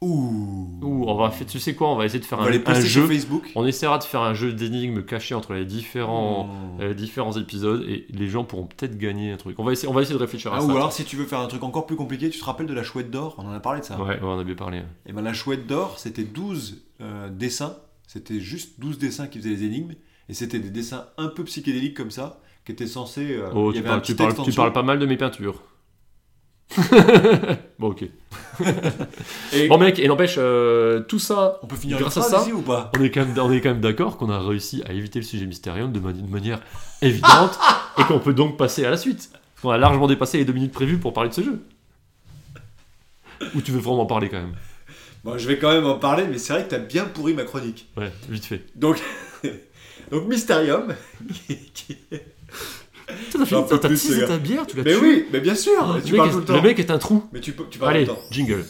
Ouh. 0.00 0.78
Ou 0.82 1.04
on 1.08 1.14
va 1.14 1.30
faire, 1.30 1.46
tu 1.46 1.60
sais 1.60 1.74
quoi, 1.74 1.88
on 1.92 1.94
va 1.96 2.06
essayer 2.06 2.18
de 2.20 2.24
faire 2.24 2.38
On 2.38 2.42
un, 2.42 2.46
va 2.46 2.50
les 2.50 2.56
un 2.58 2.62
poster 2.62 2.86
jeu. 2.88 3.00
sur 3.02 3.06
Facebook. 3.06 3.48
On 3.54 3.64
essaiera 3.66 3.98
de 3.98 4.02
faire 4.04 4.22
un 4.22 4.32
jeu 4.34 4.52
d'énigmes 4.52 5.02
caché 5.04 5.34
entre 5.36 5.52
les 5.52 5.64
différents, 5.66 6.46
Mmh. 6.46 6.80
euh, 6.80 6.94
différents 6.94 7.36
épisodes 7.36 7.84
et 7.86 8.06
les 8.10 8.26
gens 8.26 8.42
pourront 8.42 8.64
peut-être 8.66 8.96
gagner 8.98 9.30
un 9.30 9.36
truc. 9.36 9.56
On 9.60 9.62
va 9.64 9.72
essayer, 9.72 9.88
on 9.88 9.92
va 9.92 10.00
essayer 10.02 10.16
de 10.16 10.20
réfléchir 10.20 10.52
à 10.52 10.56
Ah, 10.56 10.60
ça. 10.62 10.66
ou 10.66 10.70
alors 10.72 10.92
si 10.92 11.04
tu 11.04 11.14
veux 11.16 11.26
faire 11.26 11.38
un 11.40 11.46
truc 11.48 11.62
encore 11.62 11.86
plus 11.86 11.96
compliqué, 11.96 12.28
tu 12.30 12.40
te 12.40 12.44
rappelles 12.44 12.66
de 12.66 12.74
la 12.74 12.82
chouette 12.82 13.10
d'or? 13.10 13.34
On 13.38 13.46
en 13.46 13.52
a 13.52 13.60
parlé 13.60 13.80
de 13.82 13.84
ça. 13.84 14.00
Ouais, 14.00 14.14
ouais, 14.14 14.18
on 14.22 14.38
a 14.38 14.42
bien 14.44 14.54
parlé. 14.56 14.82
Et 15.06 15.12
ben 15.12 15.22
la 15.22 15.34
chouette 15.34 15.66
d'or, 15.66 15.98
c'était 15.98 16.24
12 16.24 16.82
euh, 17.02 17.28
dessins. 17.28 17.76
C'était 18.06 18.40
juste 18.40 18.80
12 18.80 18.98
dessins 18.98 19.28
qui 19.28 19.38
faisaient 19.38 19.50
les 19.50 19.64
énigmes. 19.64 19.92
Et 20.30 20.34
c'était 20.34 20.60
des 20.60 20.70
dessins 20.70 21.06
un 21.18 21.26
peu 21.26 21.42
psychédéliques 21.42 21.96
comme 21.96 22.12
ça, 22.12 22.38
qui 22.64 22.70
étaient 22.70 22.86
censés. 22.86 23.32
euh, 23.32 23.50
Oh, 23.52 23.70
il 23.70 23.70
y 23.70 23.72
tu 23.72 23.78
avait 23.80 23.88
parles, 23.88 24.02
tu, 24.02 24.52
tu 24.52 24.54
pas 24.72 24.82
mal 24.84 25.00
de 25.00 25.06
mes 25.06 25.16
peintures. 25.16 25.60
bon, 27.80 27.88
ok. 27.88 28.04
Et 29.52 29.66
Bon, 29.66 29.76
mec, 29.76 29.98
et 29.98 30.06
n'empêche, 30.06 30.36
euh, 30.38 31.00
tout 31.00 31.18
ça, 31.18 31.58
on 31.64 31.66
peut 31.66 31.74
finir 31.74 31.98
grâce 31.98 32.16
à 32.16 32.22
ça- 32.22 32.46
ou 32.54 32.62
pas? 32.62 32.92
on 32.96 33.02
est 33.02 33.10
quand 33.10 33.26
même, 33.26 33.36
on 33.38 33.50
est 33.50 33.60
quand 33.60 33.70
même 33.70 33.80
d'accord 33.80 34.16
qu'on 34.18 34.30
a 34.30 34.38
réussi 34.38 34.84
à 34.86 34.92
éviter 34.92 35.18
le 35.18 35.24
sujet 35.24 35.46
mystérium 35.46 35.90
de, 35.90 35.98
de 35.98 36.30
manière 36.30 36.60
évidente 37.02 37.58
et 37.98 38.04
qu'on 38.04 38.20
peut 38.20 38.32
donc 38.34 38.56
passer 38.56 38.84
à 38.84 38.90
la 38.90 38.96
suite. 38.96 39.30
Qu'on 39.60 39.70
a 39.70 39.78
largement 39.78 40.06
dépassé 40.06 40.38
les 40.38 40.44
deux 40.44 40.52
minutes 40.52 40.72
prévues 40.72 40.98
pour 40.98 41.12
parler 41.12 41.30
de 41.30 41.34
ce 41.34 41.42
jeu. 41.42 41.60
Ou 43.56 43.62
tu 43.62 43.72
veux 43.72 43.80
vraiment 43.80 44.02
en 44.02 44.06
parler 44.06 44.28
quand 44.28 44.38
même? 44.38 44.54
Bon, 45.24 45.36
je 45.36 45.48
vais 45.48 45.58
quand 45.58 45.72
même 45.72 45.86
en 45.86 45.98
parler, 45.98 46.26
mais 46.30 46.38
c'est 46.38 46.52
vrai 46.52 46.64
que 46.64 46.70
t'as 46.70 46.78
bien 46.78 47.04
pourri 47.06 47.34
ma 47.34 47.42
chronique. 47.42 47.88
Ouais, 47.96 48.12
vite 48.28 48.44
fait. 48.44 48.64
Donc, 48.76 49.02
donc 50.10 50.26
Mysterium. 50.28 50.94
qui- 51.74 51.96
T'as 53.32 53.38
J'en 53.44 53.44
fini, 53.44 53.62
peux 53.68 53.78
t'as 53.80 54.26
ta 54.28 54.38
bière, 54.38 54.66
tu 54.68 54.76
l'as 54.76 54.84
mais 54.84 54.92
tué. 54.94 55.00
oui, 55.02 55.26
mais 55.32 55.40
bien 55.40 55.54
sûr, 55.56 55.94
mais 55.94 56.00
tu 56.02 56.12
mec 56.12 56.16
parles 56.18 56.28
est, 56.28 56.32
tout 56.32 56.38
le 56.38 56.44
temps. 56.44 56.54
le 56.54 56.62
mec 56.62 56.78
est 56.78 56.90
un 56.92 56.98
trou. 56.98 57.24
Mais 57.32 57.40
tu, 57.40 57.52
parles 57.52 57.96
Allez, 57.96 58.06
tout 58.06 58.12
le 58.12 58.16
temps. 58.16 58.22
jingle. 58.30 58.64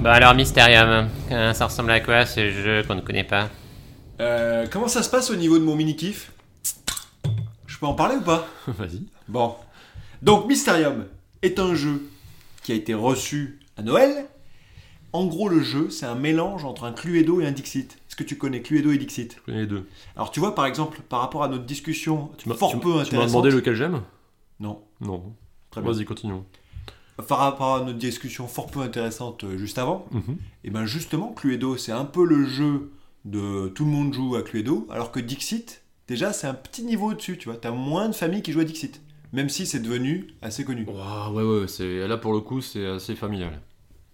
Bah 0.00 0.12
alors 0.12 0.34
Mysterium, 0.34 1.08
euh, 1.32 1.52
ça 1.54 1.66
ressemble 1.66 1.90
à 1.90 2.00
quoi 2.00 2.24
ce 2.26 2.50
jeu 2.50 2.82
qu'on 2.86 2.94
ne 2.94 3.00
connaît 3.00 3.24
pas? 3.24 3.48
Euh, 4.20 4.66
comment 4.70 4.88
ça 4.88 5.02
se 5.02 5.10
passe 5.10 5.30
au 5.30 5.36
niveau 5.36 5.58
de 5.58 5.64
mon 5.64 5.74
mini-kiff? 5.74 6.32
Je 7.66 7.78
peux 7.78 7.86
en 7.86 7.94
parler 7.94 8.16
ou 8.16 8.20
pas? 8.20 8.46
Vas-y. 8.66 9.02
Bon. 9.26 9.54
Donc 10.22 10.46
Mysterium 10.48 11.06
est 11.42 11.58
un 11.58 11.74
jeu 11.74 12.02
qui 12.62 12.72
a 12.72 12.74
été 12.74 12.94
reçu 12.94 13.58
à 13.76 13.82
Noël. 13.82 14.26
En 15.12 15.26
gros, 15.26 15.48
le 15.48 15.62
jeu, 15.62 15.88
c'est 15.90 16.06
un 16.06 16.14
mélange 16.14 16.64
entre 16.64 16.84
un 16.84 16.92
Cluedo 16.92 17.40
et 17.40 17.46
un 17.46 17.52
Dixit. 17.52 17.96
Que 18.18 18.24
tu 18.24 18.36
connais 18.36 18.62
Cluedo 18.62 18.90
et 18.90 18.98
Dixit 18.98 19.36
Je 19.38 19.42
connais 19.44 19.60
les 19.60 19.66
deux. 19.68 19.86
Alors 20.16 20.32
tu 20.32 20.40
vois, 20.40 20.54
par 20.56 20.66
exemple, 20.66 21.00
par 21.08 21.20
rapport 21.20 21.44
à 21.44 21.48
notre 21.48 21.64
discussion 21.64 22.30
Tu 22.36 22.48
m'as 22.48 22.56
fort 22.56 22.70
tu- 22.72 22.78
peu 22.78 22.90
tu 22.90 22.96
m'as 22.96 23.00
intéressante... 23.02 23.28
demandé 23.30 23.50
lequel 23.52 23.74
j'aime? 23.76 24.02
Non, 24.58 24.82
Non. 25.00 25.22
très 25.70 25.80
bien. 25.80 25.92
Vas-y, 25.92 26.04
continuons. 26.04 26.44
Par 27.28 27.38
rapport 27.38 27.76
à 27.76 27.80
notre 27.84 27.98
discussion 27.98 28.48
fort 28.48 28.66
peu 28.66 28.80
intéressante 28.80 29.44
euh, 29.44 29.56
juste 29.56 29.78
avant, 29.78 30.06
Mhm. 30.10 30.36
et 30.64 30.70
ben 30.70 30.84
justement, 30.84 31.32
Cluedo, 31.32 31.76
c'est 31.76 31.92
un 31.92 32.04
peu 32.04 32.24
le 32.24 32.44
jeu 32.44 32.90
de 33.24 33.68
tout 33.68 33.84
le 33.84 33.90
monde 33.90 34.12
joue 34.12 34.34
à 34.36 34.42
Cluedo, 34.42 34.86
alors 34.90 35.12
que 35.12 35.20
Dixit, 35.20 35.82
déjà, 36.08 36.32
c'est 36.32 36.46
un 36.48 36.54
petit 36.54 36.82
niveau 36.84 37.10
au-dessus, 37.12 37.38
tu 37.38 37.48
vois. 37.48 37.56
T'as 37.58 37.70
moins 37.70 38.08
de 38.08 38.14
familles 38.14 38.42
qui 38.42 38.50
jouent 38.52 38.60
à 38.60 38.64
Dixit, 38.64 39.00
même 39.32 39.48
si 39.48 39.64
c'est 39.66 39.80
devenu 39.80 40.26
assez 40.42 40.64
connu. 40.64 40.84
Ouah, 40.88 41.30
ouais, 41.32 41.42
ouais, 41.44 41.68
c'est... 41.68 42.06
là 42.08 42.16
pour 42.16 42.32
le 42.32 42.40
coup, 42.40 42.60
c'est 42.60 42.86
assez 42.86 43.14
familial. 43.14 43.60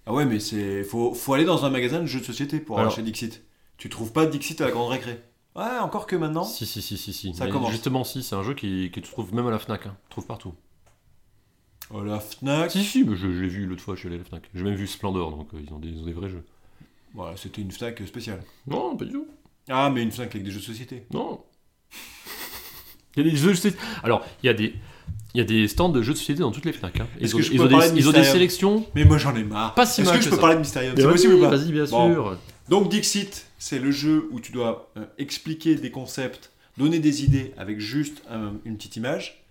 Ah 0.07 0.13
ouais, 0.13 0.27
mais 0.27 0.41
c'est 0.41 0.83
faut, 0.85 1.15
faut 1.15 1.33
aller 1.33 1.45
dans 1.47 1.65
un 1.65 1.71
magasin 1.71 2.01
de 2.01 2.07
jeux 2.07 2.21
de 2.21 2.25
société 2.27 2.59
pour 2.61 2.79
Alors- 2.79 2.91
acheter 2.93 3.03
Dixit. 3.03 3.43
Tu 3.77 3.89
trouves 3.89 4.13
pas 4.13 4.27
Dixit 4.27 4.61
à 4.61 4.67
la 4.67 4.71
grande 4.71 4.91
récré? 4.91 5.21
Ouais, 5.57 5.79
encore 5.81 6.07
que 6.07 6.17
maintenant. 6.17 6.45
Si, 6.45 6.67
si, 6.67 6.83
si, 6.83 6.97
si, 6.97 7.13
si. 7.13 7.35
Ça 7.35 7.45
Mais 7.45 7.51
commence. 7.51 7.71
Justement, 7.71 8.03
si, 8.05 8.23
c'est 8.23 8.35
un 8.35 8.43
jeu 8.43 8.55
qui, 8.55 8.91
que 8.91 9.01
tu 9.01 9.11
trouves 9.11 9.33
même 9.35 9.47
à 9.47 9.51
la 9.51 9.59
Fnac. 9.59 9.87
Hein. 9.87 9.97
Tu 10.05 10.11
trouves 10.11 10.27
partout. 10.27 10.55
Oh, 11.91 12.03
la 12.03 12.19
Fnac? 12.19 12.71
Si, 12.71 12.83
si, 12.85 13.05
mais 13.05 13.15
je, 13.15 13.31
je 13.33 13.41
l'ai 13.43 13.49
vu 13.49 13.67
l'autre 13.67 13.83
fois, 13.83 13.95
je 13.95 14.01
suis 14.01 14.09
allé 14.09 14.17
à 14.17 14.19
la 14.21 14.25
Fnac. 14.25 14.43
J'ai 14.55 14.63
même 14.65 14.75
vu 14.75 14.87
Splendor, 14.87 15.31
donc 15.31 15.49
euh, 15.55 15.59
ils, 15.65 15.73
ont 15.73 15.79
des, 15.79 15.89
ils 15.89 16.01
ont 16.01 16.07
des 16.07 16.13
vrais 16.13 16.29
jeux. 16.31 16.45
Voilà, 17.15 17.37
c'était 17.37 17.63
une 17.63 17.71
Fnac 17.71 18.01
spéciale. 18.07 18.43
Non, 18.67 18.97
pas 18.97 19.05
du 19.05 19.13
tout. 19.13 19.27
Ah, 19.69 19.91
mais 19.91 20.03
une 20.03 20.11
Fnac 20.11 20.31
avec 20.35 20.43
des 20.45 20.51
jeux 20.51 20.61
de 20.61 20.65
société. 20.65 21.07
Non. 21.13 21.41
Il 23.17 23.25
y 23.25 23.29
a 23.29 23.31
des 23.31 23.37
jeux 23.37 23.51
de 23.51 23.55
société. 23.55 23.79
Alors, 24.03 24.25
il 24.43 24.47
y 24.47 24.49
a 24.49 24.55
des. 24.55 24.75
Il 25.35 25.39
y 25.39 25.41
a 25.41 25.45
des 25.45 25.69
stands 25.69 25.89
de 25.89 26.03
jeux 26.03 26.13
de 26.15 26.19
société 26.19 26.41
dans 26.41 26.51
toutes 26.51 26.65
les 26.65 26.73
Fnac. 26.73 26.99
Hein. 26.99 27.07
Ils, 27.21 27.35
ont, 27.35 27.39
ils 27.39 27.51
des, 27.51 27.59
de 27.59 27.97
ils 27.97 28.09
ont 28.09 28.13
des 28.13 28.25
sélections. 28.25 28.85
Mais 28.97 29.05
moi 29.05 29.19
j'en 29.19 29.35
ai 29.37 29.45
marre. 29.45 29.75
Pas 29.75 29.87
si 29.87 30.01
Est-ce 30.01 30.13
que 30.13 30.21
je 30.21 30.29
peux 30.31 30.35
ça. 30.37 30.41
parler 30.41 30.57
de 30.57 30.61
Mysterium? 30.61 30.95
C'est 30.97 31.03
vas-y, 31.03 31.13
possible 31.13 31.35
ou 31.35 31.41
pas? 31.43 31.51
Vas-y, 31.51 31.71
bien 31.73 31.85
Bon. 31.85 32.13
sûr. 32.13 32.39
Donc 32.69 32.89
Dixit, 32.89 33.47
c'est 33.65 33.79
le 33.79 33.91
jeu 33.91 34.29
où 34.31 34.41
tu 34.41 34.53
dois 34.53 34.93
euh, 34.99 35.07
expliquer 35.17 35.75
des 35.77 35.91
concepts, 35.91 36.53
donner 36.77 36.99
des 36.99 37.25
idées 37.25 37.55
avec 37.57 37.81
juste 37.81 38.23
un- 38.29 38.53
une 38.67 38.77
petite 38.77 38.97
image. 38.97 39.43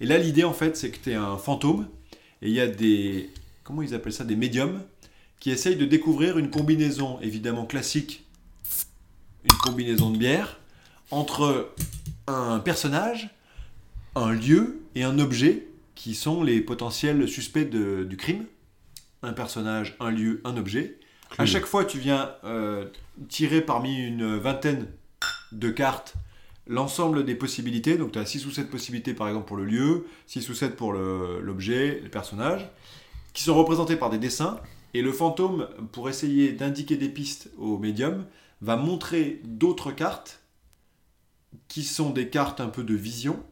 Et 0.00 0.06
là, 0.06 0.16
l'idée 0.16 0.44
en 0.44 0.54
fait, 0.54 0.74
c'est 0.74 0.90
que 0.90 0.96
tu 0.96 1.10
es 1.10 1.14
un 1.14 1.36
fantôme 1.36 1.86
et 2.40 2.48
il 2.48 2.54
y 2.54 2.60
a 2.60 2.66
des 2.66 3.28
comment 3.64 3.82
ils 3.82 3.92
appellent 3.94 4.14
ça 4.14 4.24
des 4.24 4.36
médiums 4.36 4.80
qui 5.38 5.50
essayent 5.50 5.76
de 5.76 5.84
découvrir 5.84 6.38
une 6.38 6.48
combinaison 6.48 7.20
évidemment 7.20 7.66
classique, 7.66 8.24
une 9.44 9.58
combinaison 9.58 10.08
de 10.12 10.16
bière 10.16 10.58
entre 11.10 11.74
un 12.26 12.60
personnage, 12.60 13.28
un 14.14 14.32
lieu 14.32 14.80
et 14.94 15.02
un 15.04 15.18
objet 15.18 15.66
qui 15.94 16.14
sont 16.14 16.42
les 16.42 16.62
potentiels 16.62 17.28
suspects 17.28 17.68
du 17.68 18.16
crime. 18.16 18.46
Un 19.22 19.34
personnage, 19.34 19.94
un 20.00 20.10
lieu, 20.10 20.40
un 20.44 20.56
objet. 20.56 20.98
À 21.36 21.46
chaque 21.46 21.66
fois, 21.66 21.84
tu 21.84 21.98
viens 21.98 22.30
euh, 22.44 22.86
tirer 23.28 23.60
parmi 23.60 23.96
une 23.98 24.36
vingtaine 24.38 24.86
de 25.52 25.70
cartes 25.70 26.14
l'ensemble 26.66 27.24
des 27.24 27.34
possibilités. 27.34 27.96
Donc, 27.96 28.12
tu 28.12 28.18
as 28.18 28.26
6 28.26 28.46
ou 28.46 28.50
7 28.50 28.70
possibilités, 28.70 29.14
par 29.14 29.28
exemple, 29.28 29.46
pour 29.46 29.56
le 29.56 29.64
lieu, 29.64 30.06
6 30.26 30.48
ou 30.48 30.54
7 30.54 30.76
pour 30.76 30.92
le- 30.92 31.40
l'objet, 31.40 32.00
le 32.02 32.08
personnage, 32.10 32.68
qui 33.32 33.42
sont 33.42 33.54
représentés 33.54 33.96
par 33.96 34.10
des 34.10 34.18
dessins. 34.18 34.60
Et 34.94 35.02
le 35.02 35.12
fantôme, 35.12 35.68
pour 35.92 36.08
essayer 36.08 36.52
d'indiquer 36.52 36.96
des 36.96 37.08
pistes 37.08 37.50
au 37.58 37.78
médium, 37.78 38.24
va 38.60 38.76
montrer 38.76 39.40
d'autres 39.44 39.92
cartes 39.92 40.40
qui 41.68 41.84
sont 41.84 42.10
des 42.10 42.28
cartes 42.28 42.60
un 42.60 42.68
peu 42.68 42.82
de 42.84 42.94
vision. 42.94 43.42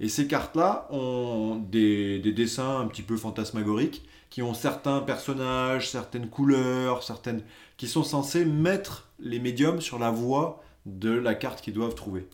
Et 0.00 0.08
ces 0.08 0.26
cartes-là 0.26 0.88
ont 0.90 1.56
des, 1.56 2.18
des 2.20 2.32
dessins 2.32 2.80
un 2.80 2.86
petit 2.86 3.02
peu 3.02 3.16
fantasmagoriques 3.16 4.06
qui 4.30 4.42
ont 4.42 4.54
certains 4.54 5.00
personnages, 5.00 5.90
certaines 5.90 6.28
couleurs, 6.28 7.02
certaines 7.02 7.42
qui 7.76 7.86
sont 7.86 8.04
censés 8.04 8.44
mettre 8.44 9.08
les 9.18 9.38
médiums 9.38 9.80
sur 9.80 9.98
la 9.98 10.10
voie 10.10 10.62
de 10.86 11.10
la 11.10 11.34
carte 11.34 11.60
qu'ils 11.60 11.74
doivent 11.74 11.94
trouver. 11.94 12.26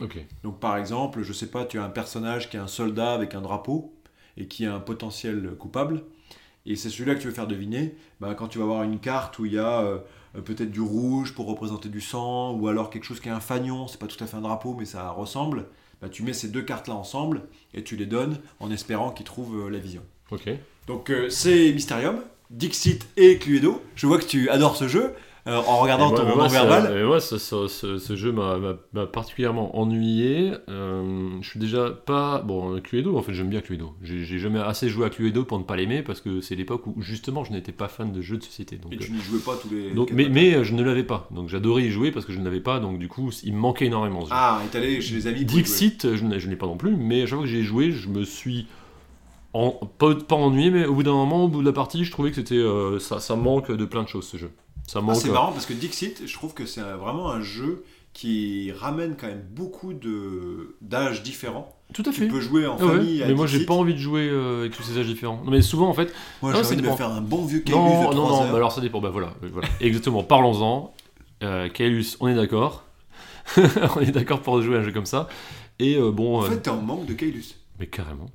Donc 0.42 0.61
par 0.61 0.76
exemple, 0.76 1.22
je 1.22 1.33
sais 1.33 1.48
pas, 1.48 1.64
tu 1.64 1.78
as 1.78 1.85
un 1.85 1.90
personnage 1.90 2.50
qui 2.50 2.57
est 2.57 2.61
un 2.61 2.66
soldat 2.68 3.12
avec 3.12 3.35
un 3.35 3.40
drapeau 3.40 3.94
et 4.37 4.46
qui 4.46 4.66
a 4.66 4.74
un 4.74 4.80
potentiel 4.80 5.54
coupable, 5.59 6.04
et 6.66 6.76
c'est 6.76 6.88
celui-là 6.88 7.14
que 7.14 7.20
tu 7.20 7.28
veux 7.28 7.35
faire 7.35 7.46
deviner. 7.46 7.94
Ben, 8.20 8.35
quand 8.35 8.48
tu 8.48 8.59
vas 8.59 8.64
avoir 8.64 8.83
une 8.83 8.98
carte 8.98 9.38
où 9.38 9.44
il 9.44 9.52
y 9.52 9.59
a 9.59 9.83
euh, 9.83 9.98
peut-être 10.44 10.70
du 10.70 10.80
rouge 10.80 11.35
pour 11.35 11.46
représenter 11.46 11.88
du 11.88 12.00
sang, 12.00 12.52
ou 12.54 12.68
alors 12.68 12.90
quelque 12.90 13.04
chose 13.04 13.20
qui 13.20 13.28
est 13.28 13.33
un 13.33 13.40
fanion, 13.40 13.87
c'est 13.87 13.98
pas 13.98 14.07
tout 14.07 14.22
à 14.22 14.26
fait 14.26 14.37
un 14.37 14.40
drapeau, 14.40 14.74
mais 14.78 14.87
ça 14.87 15.11
ressemble. 15.11 15.66
ben, 16.00 16.09
tu 16.09 16.22
mets 16.22 16.33
ces 16.33 16.48
deux 16.48 16.62
cartes-là 16.62 16.94
ensemble 16.94 17.42
et 17.74 17.85
tu 17.85 17.96
les 17.96 18.07
donnes 18.07 18.38
en 18.61 18.70
espérant 18.70 19.11
qu'ils 19.11 19.26
trouvent 19.26 19.66
euh, 19.66 19.70
la 19.70 19.78
vision. 19.78 20.02
Ok. 20.30 20.48
Donc 20.87 21.11
euh, 21.11 21.29
c'est 21.31 21.73
Mysterium, 21.73 22.16
Dixit 22.51 23.07
et 23.16 23.39
Cluedo. 23.39 23.82
Je 23.97 24.07
vois 24.07 24.18
que 24.18 24.26
tu 24.26 24.49
adores 24.51 24.76
ce 24.76 24.89
jeu. 24.89 25.12
euh, 25.47 25.57
en 25.66 25.76
regardant 25.78 26.09
ton 26.11 26.49
ça- 26.49 26.99
et 26.99 27.05
moi, 27.05 27.20
ce, 27.20 28.16
jeu 28.16 28.32
m'a- 28.32 29.07
particulièrement 29.07 29.78
ennuyé. 29.78 30.53
Euh, 30.70 31.28
je 31.43 31.47
suis 31.51 31.61
déjà 31.61 31.91
pas. 31.91 32.41
Bon, 32.41 32.80
Cluedo, 32.80 33.16
en 33.18 33.22
fait, 33.22 33.35
j'aime 33.35 33.51
bien 33.51 33.61
Cluedo. 33.61 33.93
J'ai 34.03 34.39
jamais 34.39 34.59
assez 34.59 34.89
joué 34.89 35.05
à 35.05 35.11
Cluedo 35.11 35.45
pour 35.45 35.59
ne 35.59 35.64
pas 35.64 35.76
l'aimer 35.76 36.03
parce 36.03 36.22
que 36.22 36.41
c'est 36.41 36.55
l'époque 36.55 36.87
où, 36.87 36.95
justement, 37.03 37.45
je 37.45 37.53
n'étais 37.53 37.72
pas 37.72 37.89
fan 37.89 38.11
de 38.11 38.22
jeux 38.22 38.39
de 38.39 38.43
société. 38.43 38.76
Donc, 38.76 38.95
Et 38.95 38.97
tu 38.97 39.12
n'y 39.12 39.20
jouais 39.20 39.39
pas 39.41 39.55
tous 39.61 39.68
les. 39.70 39.91
donc, 39.91 40.12
mais, 40.12 40.64
je 40.64 40.72
ne 40.74 40.82
l'avais 40.82 41.05
pas. 41.05 41.28
Donc, 41.30 41.51
j'adorais 41.51 41.82
y 41.82 41.91
jouer 41.91 42.11
parce 42.11 42.24
que 42.24 42.32
je 42.32 42.39
ne 42.39 42.45
l'avais 42.45 42.61
pas. 42.61 42.80
Donc, 42.80 42.99
du 42.99 43.09
coup, 43.09 43.30
il 43.43 43.53
me 43.53 43.59
manquait 43.59 43.85
énormément 43.87 44.22
ce 44.24 44.30
jeu. 44.30 44.35
Ah, 44.35 44.62
et 44.64 44.68
t'allais 44.70 45.01
chez 45.03 45.14
les 45.14 45.26
amis. 45.26 45.45
Dixit, 45.45 46.14
je 46.14 46.24
n'ai 46.24 46.41
je 46.41 46.49
n'ai 46.49 46.57
pas 46.57 46.66
non 46.66 46.76
plus, 46.78 46.97
mais 46.97 47.20
à 47.22 47.26
chaque 47.26 47.35
fois 47.35 47.45
que 47.45 47.51
j'ai 47.51 47.62
joué, 47.62 47.91
je 47.93 48.09
me 48.09 48.24
suis 48.24 48.66
en, 49.55 49.70
pas, 49.70 50.14
pas 50.14 50.36
ennuyé, 50.36 50.70
mais 50.70 50.84
au 50.84 50.94
bout 50.94 51.02
d'un 51.05 51.12
moment, 51.12 51.44
au 51.44 51.48
bout 51.48 51.61
de 51.61 51.66
la 51.66 51.72
partie, 51.72 52.05
je 52.05 52.11
trouvais 52.11 52.30
que 52.30 52.36
c'était 52.36 52.57
euh, 52.57 52.98
ça, 52.98 53.20
ça 53.20 53.36
manque 53.36 53.70
de 53.72 53.84
plein 53.84 54.02
de 54.02 54.09
choses 54.09 54.26
ce 54.28 54.36
jeu. 54.36 54.50
Ça 54.86 54.98
Ah, 54.98 55.02
manque. 55.02 55.16
c'est 55.16 55.30
marrant 55.30 55.52
parce 55.52 55.64
que 55.66 55.72
Dixit, 55.72 56.26
je 56.26 56.32
trouve 56.34 56.52
que 56.55 56.66
c'est 56.66 56.82
vraiment 56.82 57.30
un 57.30 57.40
jeu 57.40 57.84
qui 58.12 58.70
ramène 58.72 59.16
quand 59.18 59.26
même 59.26 59.44
beaucoup 59.50 59.92
de 59.94 60.76
d'âges 60.82 61.22
différents. 61.22 61.74
Tout 61.92 62.02
à 62.07 62.11
Tu 62.12 62.20
fait. 62.20 62.28
peux 62.28 62.40
jouer 62.40 62.66
en 62.66 62.76
Ah 62.80 62.84
ouais, 62.86 62.96
famille. 62.96 63.22
à 63.22 63.26
mais 63.26 63.34
moi 63.34 63.46
j'ai 63.46 63.64
pas 63.66 63.74
envie 63.74 63.92
de 63.94 63.98
jouer 63.98 64.28
euh, 64.28 64.61
avec 64.61 64.72
tous 64.76 64.82
ces 64.82 64.98
âges 64.98 65.07
différents. 65.07 65.40
Non, 65.44 65.50
mais 65.50 65.62
souvent 65.62 65.88
en 65.88 65.94
fait. 65.94 66.12
Moi 66.42 66.52
Ah, 66.55 66.59
j'ai 66.62 66.66
envie 66.68 66.76
de 66.82 66.88
me 66.88 66.94
faire 66.96 67.11
un 67.11 67.20
bon 67.20 67.44
vieux 67.44 67.61
Caylus 67.61 67.78
Non, 67.78 67.88
de 67.88 68.05
non, 68.05 68.11
3 68.11 68.14
non, 68.14 68.42
heures. 68.44 68.50
bah 68.50 68.57
alors 68.57 68.72
ça 68.72 68.80
dépend. 68.80 69.00
Bah 69.00 69.11
voilà, 69.11 69.34
euh, 69.42 69.48
voilà. 69.52 69.68
exactement. 69.80 70.22
Parlons-en. 70.22 70.92
Euh, 71.42 71.68
on 72.20 72.28
est 72.28 72.34
d'accord. 72.34 72.84
on 73.96 74.00
est 74.00 74.11
d'accord 74.12 74.40
pour 74.40 74.61
jouer 74.62 74.76
à 74.76 74.80
un 74.80 74.82
jeu 74.84 74.92
comme 74.92 75.07
ça. 75.07 75.28
Et 75.78 75.96
euh, 75.96 76.11
bon. 76.11 76.38
En 76.38 76.44
euh, 76.44 76.48
fait, 76.48 76.59
t'es 76.62 76.70
en 76.70 76.80
manque 76.80 77.07
de 77.07 77.14
Caylus. 77.14 77.57
mais 77.78 77.86
carrément. 77.86 78.26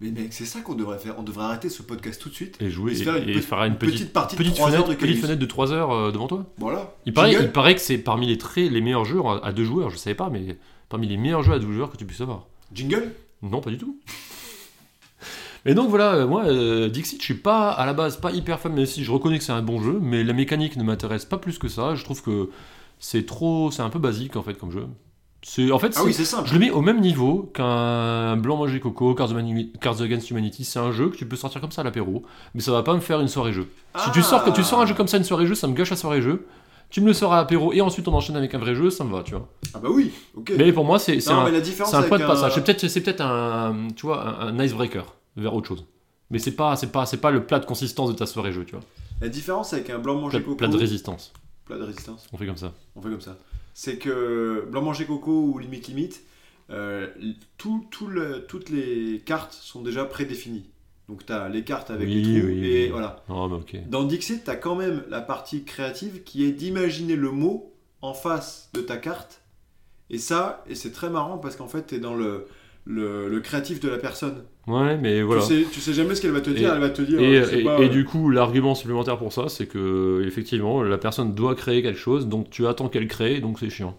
Mais 0.00 0.10
mec, 0.10 0.32
c'est 0.32 0.46
ça 0.46 0.60
qu'on 0.60 0.74
devrait 0.74 0.98
faire. 0.98 1.18
On 1.18 1.22
devrait 1.22 1.44
arrêter 1.44 1.68
ce 1.68 1.82
podcast 1.82 2.20
tout 2.22 2.30
de 2.30 2.34
suite. 2.34 2.56
Et 2.60 2.70
jouer. 2.70 2.92
Et 2.92 3.00
Et, 3.00 3.04
faire 3.04 3.14
une 3.16 3.24
et 3.28 3.40
faire 3.40 3.78
petite, 3.78 3.94
petite 3.94 4.12
partie 4.12 4.36
de 4.36 4.42
petite 4.42 4.54
3 4.56 4.68
heures 4.70 4.74
fenêtre, 4.76 4.88
de 4.90 4.94
petite 4.94 5.06
Caylus. 5.08 5.20
fenêtre 5.20 5.40
de 5.40 5.46
3 5.46 5.72
heures 5.72 5.90
euh, 5.90 6.10
devant 6.10 6.26
toi. 6.26 6.46
Voilà. 6.56 6.94
Il 7.04 7.12
paraît, 7.12 7.32
Jingle. 7.32 7.44
il 7.44 7.52
paraît 7.52 7.74
que 7.74 7.80
c'est 7.82 7.98
parmi 7.98 8.26
les 8.26 8.38
très 8.38 8.68
les 8.68 8.80
meilleurs 8.80 9.04
jeux 9.04 9.20
à 9.42 9.52
deux 9.52 9.64
joueurs. 9.64 9.90
Je 9.90 9.96
savais 9.98 10.14
pas, 10.14 10.30
mais 10.30 10.56
parmi 10.88 11.06
les 11.06 11.16
meilleurs 11.18 11.42
jeux 11.42 11.52
à 11.52 11.58
deux 11.58 11.70
joueurs 11.72 11.90
que 11.90 11.98
tu 11.98 12.06
puisses 12.06 12.22
avoir. 12.22 12.46
Jingle? 12.72 13.12
Non, 13.42 13.60
pas 13.60 13.70
du 13.70 13.78
tout. 13.78 13.98
Mais 15.66 15.74
donc 15.74 15.90
voilà, 15.90 16.14
euh, 16.14 16.26
moi, 16.26 16.44
euh, 16.46 16.88
Dixit, 16.88 17.20
je 17.20 17.24
suis 17.24 17.34
pas 17.34 17.70
à 17.70 17.84
la 17.84 17.92
base 17.92 18.16
pas 18.16 18.32
hyper 18.32 18.58
fan, 18.60 18.72
même 18.72 18.86
si 18.86 19.04
je 19.04 19.12
reconnais 19.12 19.36
que 19.36 19.44
c'est 19.44 19.52
un 19.52 19.60
bon 19.60 19.82
jeu, 19.82 19.98
mais 20.00 20.24
la 20.24 20.32
mécanique 20.32 20.76
ne 20.76 20.82
m'intéresse 20.82 21.26
pas 21.26 21.36
plus 21.36 21.58
que 21.58 21.68
ça. 21.68 21.94
Je 21.94 22.02
trouve 22.02 22.22
que 22.22 22.48
c'est 22.98 23.26
trop, 23.26 23.70
c'est 23.70 23.82
un 23.82 23.90
peu 23.90 23.98
basique 23.98 24.36
en 24.36 24.42
fait 24.42 24.54
comme 24.54 24.70
jeu. 24.70 24.86
C'est 25.42 25.70
en 25.72 25.78
fait, 25.78 25.92
Ah 25.96 26.00
c'est- 26.00 26.06
oui, 26.06 26.12
c'est 26.12 26.24
simple. 26.26 26.46
je 26.48 26.52
le 26.52 26.60
mets 26.60 26.70
au 26.70 26.82
même 26.82 27.00
niveau 27.00 27.50
qu'un 27.54 28.36
Blanc 28.36 28.56
Manger 28.58 28.78
Coco, 28.80 29.14
Cards, 29.14 29.30
Cards 29.80 30.02
Against 30.02 30.30
Humanity. 30.30 30.64
C'est 30.64 30.78
un 30.78 30.92
jeu 30.92 31.08
que 31.08 31.16
tu 31.16 31.26
peux 31.26 31.36
sortir 31.36 31.60
comme 31.62 31.72
ça 31.72 31.80
à 31.80 31.84
l'apéro, 31.84 32.22
mais 32.54 32.60
ça 32.60 32.72
va 32.72 32.82
pas 32.82 32.94
me 32.94 33.00
faire 33.00 33.20
une 33.20 33.28
soirée 33.28 33.52
jeu. 33.54 33.66
Si 33.98 34.10
tu 34.12 34.22
sors, 34.22 34.44
que 34.44 34.50
tu 34.50 34.62
sors 34.62 34.80
un 34.80 34.86
jeu 34.86 34.94
comme 34.94 35.08
ça 35.08 35.16
une 35.16 35.24
soirée 35.24 35.46
jeu, 35.46 35.54
ça 35.54 35.66
me 35.66 35.72
gâche 35.74 35.90
la 35.90 35.96
soirée 35.96 36.20
jeu. 36.20 36.46
Tu 36.90 37.00
me 37.00 37.06
le 37.06 37.12
sors 37.14 37.32
à 37.32 37.36
l'apéro 37.36 37.72
et 37.72 37.80
ensuite 37.80 38.06
on 38.08 38.12
enchaîne 38.14 38.36
avec 38.36 38.52
un 38.54 38.58
vrai 38.58 38.74
jeu, 38.74 38.90
ça 38.90 39.04
me 39.04 39.12
va, 39.12 39.22
tu 39.22 39.30
vois. 39.30 39.48
Ah 39.74 39.78
bah 39.78 39.88
oui, 39.90 40.10
ok. 40.36 40.52
Mais 40.58 40.72
pour 40.72 40.84
moi, 40.84 40.98
c'est 40.98 41.20
c'est 41.20 41.32
non, 41.32 41.42
un, 41.46 41.62
c'est 41.62 41.94
un 41.94 42.02
point 42.02 42.18
de 42.18 42.24
passage. 42.26 42.52
C'est 42.54 42.64
peut-être, 42.64 42.88
c'est 42.88 43.00
peut-être 43.00 43.20
un, 43.20 43.88
tu 43.94 44.06
vois, 44.06 44.26
un, 44.42 44.58
un 44.58 44.64
icebreaker 44.64 45.14
vers 45.36 45.54
autre 45.54 45.68
chose. 45.68 45.86
Mais 46.30 46.38
c'est 46.40 46.50
pas, 46.56 46.74
c'est 46.76 46.88
pas, 46.92 47.06
c'est 47.06 47.16
pas 47.18 47.30
le 47.30 47.46
plat 47.46 47.60
de 47.60 47.64
consistance 47.64 48.08
de 48.10 48.14
ta 48.14 48.26
soirée 48.26 48.52
jeu, 48.52 48.64
tu 48.64 48.72
vois. 48.72 48.84
La 49.20 49.28
différence 49.28 49.72
avec 49.72 49.88
un 49.90 49.98
blanc 50.00 50.16
manger 50.16 50.42
coco. 50.42 50.56
plat 50.56 50.68
de 50.68 50.76
résistance. 50.76 51.32
Plat 51.64 51.78
de 51.78 51.84
résistance. 51.84 52.26
On 52.32 52.36
fait 52.36 52.46
comme 52.46 52.56
ça. 52.56 52.72
On 52.96 53.00
fait 53.02 53.08
comme 53.10 53.20
ça. 53.20 53.36
C'est 53.74 53.96
que 53.98 54.66
blanc 54.70 54.82
manger 54.82 55.06
coco 55.06 55.32
ou 55.32 55.58
limite 55.58 55.88
limite, 55.88 56.22
euh, 56.70 57.08
tout, 57.58 57.86
tout 57.90 58.06
le- 58.06 58.44
toutes 58.46 58.68
les 58.70 59.22
cartes 59.24 59.52
sont 59.54 59.82
déjà 59.82 60.04
prédéfinies. 60.04 60.68
Donc 61.08 61.26
tu 61.26 61.32
as 61.32 61.48
les 61.48 61.64
cartes 61.64 61.90
avec 61.90 62.08
Oui, 62.08 62.14
les 62.22 62.22
trous 62.40 62.46
oui, 62.48 62.66
et 62.66 62.84
oui. 62.84 62.88
voilà. 62.90 63.24
Mais 63.28 63.34
ok. 63.56 63.76
Dans 63.88 64.04
Dixit, 64.04 64.44
tu 64.44 64.50
as 64.50 64.56
quand 64.56 64.76
même 64.76 65.04
la 65.08 65.20
partie 65.20 65.64
créative 65.64 66.22
qui 66.22 66.44
est 66.44 66.52
d'imaginer 66.52 67.16
le 67.16 67.30
mot 67.32 67.72
en 68.02 68.14
face 68.14 68.70
de 68.74 68.80
ta 68.80 68.96
carte. 68.96 69.40
Et 70.08 70.18
ça, 70.18 70.64
et 70.68 70.74
c'est 70.74 70.92
très 70.92 71.10
marrant 71.10 71.38
parce 71.38 71.56
qu'en 71.56 71.68
fait, 71.68 71.86
tu 71.88 71.94
es 71.96 71.98
dans 72.00 72.14
le, 72.14 72.46
le, 72.86 73.28
le 73.28 73.40
créatif 73.40 73.80
de 73.80 73.88
la 73.88 73.98
personne. 73.98 74.42
Ouais, 74.66 74.96
mais 74.96 75.22
voilà. 75.22 75.42
Tu, 75.42 75.48
sais, 75.62 75.66
tu 75.70 75.80
sais 75.80 75.92
jamais 75.92 76.14
ce 76.14 76.20
qu'elle 76.22 76.30
va 76.32 76.40
te 76.40 76.50
dire, 76.50 76.70
Et- 76.70 76.72
elle 76.74 76.80
va 76.80 76.90
te 76.90 77.02
dire. 77.02 77.20
Et, 77.20 77.36
euh, 77.38 77.44
je 77.44 77.50
sais 77.50 77.60
et- 77.60 77.64
pas, 77.64 77.78
et 77.78 77.84
euh, 77.86 77.88
du 77.88 78.04
coup, 78.04 78.30
l'argument 78.30 78.74
supplémentaire 78.74 79.18
pour 79.18 79.32
ça, 79.32 79.48
c'est 79.48 79.66
que 79.66 80.22
effectivement, 80.26 80.82
la 80.82 80.98
personne 80.98 81.34
doit 81.34 81.54
créer 81.54 81.82
quelque 81.82 81.98
chose, 81.98 82.26
donc 82.28 82.50
tu 82.50 82.66
attends 82.66 82.88
qu'elle 82.88 83.08
crée, 83.08 83.40
donc 83.40 83.58
c'est 83.58 83.70
chiant. 83.70 83.96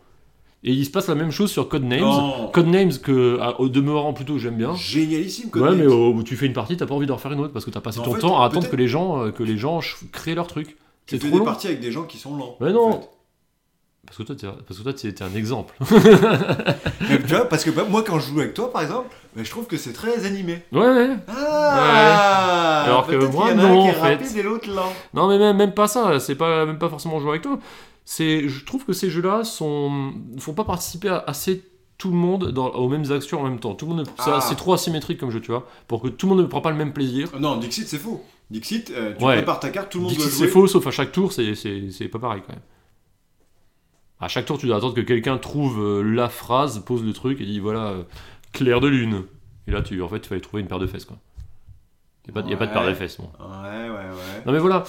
Et 0.63 0.71
il 0.73 0.85
se 0.85 0.91
passe 0.91 1.07
la 1.07 1.15
même 1.15 1.31
chose 1.31 1.49
sur 1.51 1.67
Codenames. 1.69 2.01
non. 2.01 2.49
Codenames 2.53 2.91
que, 2.99 3.39
à- 3.39 3.59
au 3.59 3.67
demeurant 3.69 4.13
plutôt, 4.13 4.37
j'aime 4.37 4.57
bien. 4.57 4.75
Génialissime, 4.75 5.45
Ouais, 5.45 5.51
Codenames. 5.51 5.77
mais 5.79 5.87
au- 5.87 6.11
où 6.13 6.23
tu 6.23 6.35
fais 6.35 6.45
une 6.45 6.53
partie, 6.53 6.77
t'as 6.77 6.85
pas 6.85 6.93
envie 6.93 7.07
d'en 7.07 7.15
refaire 7.15 7.31
une 7.31 7.39
autre 7.39 7.53
parce 7.53 7.65
que 7.65 7.71
t'as 7.71 7.81
passé 7.81 7.99
En 7.99 8.03
ton 8.03 8.13
fait, 8.13 8.19
temps 8.21 8.39
à 8.41 8.45
attendre 8.45 8.69
que 8.69 8.75
les 8.75 8.87
gens, 8.87 9.23
euh, 9.25 9.31
que 9.31 9.41
les 9.43 9.57
gens 9.57 9.79
créent 10.11 10.35
leur 10.35 10.47
truc. 10.47 10.77
tu 11.07 11.15
C'est 11.17 11.17
fais 11.23 11.27
trop 11.29 11.31
des 11.31 11.39
long. 11.39 11.45
parties 11.45 11.67
avec 11.67 11.79
des 11.79 11.91
gens 11.91 12.03
qui 12.03 12.19
sont 12.19 12.37
lents. 12.37 12.57
Mais 12.61 12.67
en 12.69 12.73
non. 12.73 12.91
fait. 13.01 13.09
Parce 14.11 14.17
que 14.17 14.23
toi, 14.23 14.35
t'es, 14.35 14.47
parce 14.67 14.77
que 14.79 15.09
toi, 15.13 15.27
un 15.31 15.35
exemple. 15.37 15.73
Mais 17.09 17.17
tu 17.19 17.27
vois, 17.33 17.47
parce 17.47 17.63
que 17.63 17.69
bah, 17.69 17.85
moi, 17.89 18.03
quand 18.05 18.19
je 18.19 18.29
joue 18.29 18.39
avec 18.41 18.53
toi, 18.53 18.69
par 18.71 18.81
exemple, 18.81 19.07
bah, 19.35 19.41
je 19.41 19.49
trouve 19.49 19.67
que 19.67 19.77
c'est 19.77 19.93
très 19.93 20.25
animé. 20.25 20.63
ouais, 20.73 20.79
ouais. 20.81 21.09
Ah 21.29 22.83
Alors 22.85 23.07
que 23.07 23.15
moi, 23.15 23.53
non, 23.53 23.63
un 23.63 23.81
qui 23.83 23.87
est 23.97 23.99
en 24.01 24.17
fait. 24.19 24.37
et 24.39 24.43
l'autre 24.43 24.69
lent. 24.69 24.91
Non, 25.13 25.29
mais 25.29 25.37
même, 25.37 25.55
même 25.55 25.73
pas 25.73 25.87
ça. 25.87 26.19
C'est 26.19 26.35
pas, 26.35 26.65
même 26.65 26.77
pas 26.77 26.89
forcément 26.89 27.19
jouer 27.21 27.29
avec 27.31 27.41
toi. 27.43 27.57
C'est, 28.03 28.49
je 28.49 28.65
trouve 28.65 28.83
que 28.83 28.91
ces 28.93 29.09
jeux-là 29.09 29.43
sont, 29.45 30.11
font 30.39 30.53
pas 30.53 30.65
participer 30.65 31.07
à- 31.07 31.23
assez 31.27 31.63
tout 31.97 32.09
le 32.09 32.17
monde 32.17 32.51
dans, 32.51 32.67
aux 32.71 32.89
mêmes 32.89 33.09
actions 33.11 33.39
en 33.39 33.43
même 33.45 33.59
temps. 33.59 33.75
Tout 33.75 33.85
le 33.85 33.93
monde, 33.93 34.01
ne- 34.01 34.23
c'est- 34.23 34.31
Ah. 34.33 34.41
c'est 34.41 34.55
trop 34.55 34.73
asymétrique 34.73 35.19
comme 35.19 35.29
jeu, 35.31 35.39
tu 35.39 35.51
vois, 35.51 35.65
pour 35.87 36.01
que 36.01 36.07
tout 36.09 36.25
le 36.27 36.31
monde 36.35 36.41
ne 36.43 36.47
prend 36.49 36.59
pas 36.61 36.71
le 36.71 36.77
même 36.77 36.91
plaisir. 36.93 37.29
Euh, 37.35 37.39
Non, 37.39 37.57
Dixit, 37.57 37.87
c'est 37.87 37.97
faux. 37.99 38.21
Dixit, 38.49 38.91
euh, 38.91 39.13
tu 39.17 39.23
Ouais. 39.23 39.35
prépares 39.35 39.59
ta 39.61 39.69
carte, 39.69 39.89
tout 39.91 39.99
le 39.99 40.03
monde 40.05 40.11
Dixit, 40.13 40.27
doit 40.29 40.37
jouer. 40.37 40.47
c'est 40.47 40.51
faux, 40.51 40.67
sauf 40.67 40.85
à 40.87 40.91
chaque 40.91 41.11
tour, 41.13 41.31
c'est, 41.31 41.55
c'est, 41.55 41.89
c'est 41.91 42.09
pas 42.09 42.19
pareil 42.19 42.41
quand 42.45 42.51
même. 42.53 42.61
À 44.21 44.27
chaque 44.27 44.45
tour, 44.45 44.57
tu 44.57 44.67
dois 44.67 44.77
attendre 44.77 44.93
que 44.93 45.01
quelqu'un 45.01 45.37
trouve 45.37 45.79
euh, 45.81 46.01
la 46.03 46.29
phrase, 46.29 46.83
pose 46.85 47.03
le 47.03 47.11
truc 47.13 47.41
et 47.41 47.45
dit 47.45 47.59
voilà, 47.59 47.87
euh, 47.87 48.03
clair 48.53 48.79
de 48.79 48.87
lune. 48.87 49.23
Et 49.67 49.71
là, 49.71 49.81
tu, 49.81 50.01
en 50.01 50.07
fait, 50.07 50.17
il 50.17 50.25
fallait 50.27 50.41
trouver 50.41 50.61
une 50.61 50.67
paire 50.67 50.79
de 50.79 50.87
fesses, 50.87 51.05
quoi. 51.05 51.17
Il 52.27 52.33
n'y 52.33 52.39
a, 52.39 52.43
pas- 52.43 52.49
y 52.49 52.53
a 52.53 52.57
pas 52.57 52.67
de 52.67 52.71
paire 52.73 52.85
de 52.87 52.93
fesses, 52.93 53.17
bon. 53.17 53.29
Ouais, 53.39 53.89
ouais, 53.89 53.95
ouais. 53.95 54.43
Non 54.45 54.51
mais 54.53 54.59
voilà, 54.59 54.83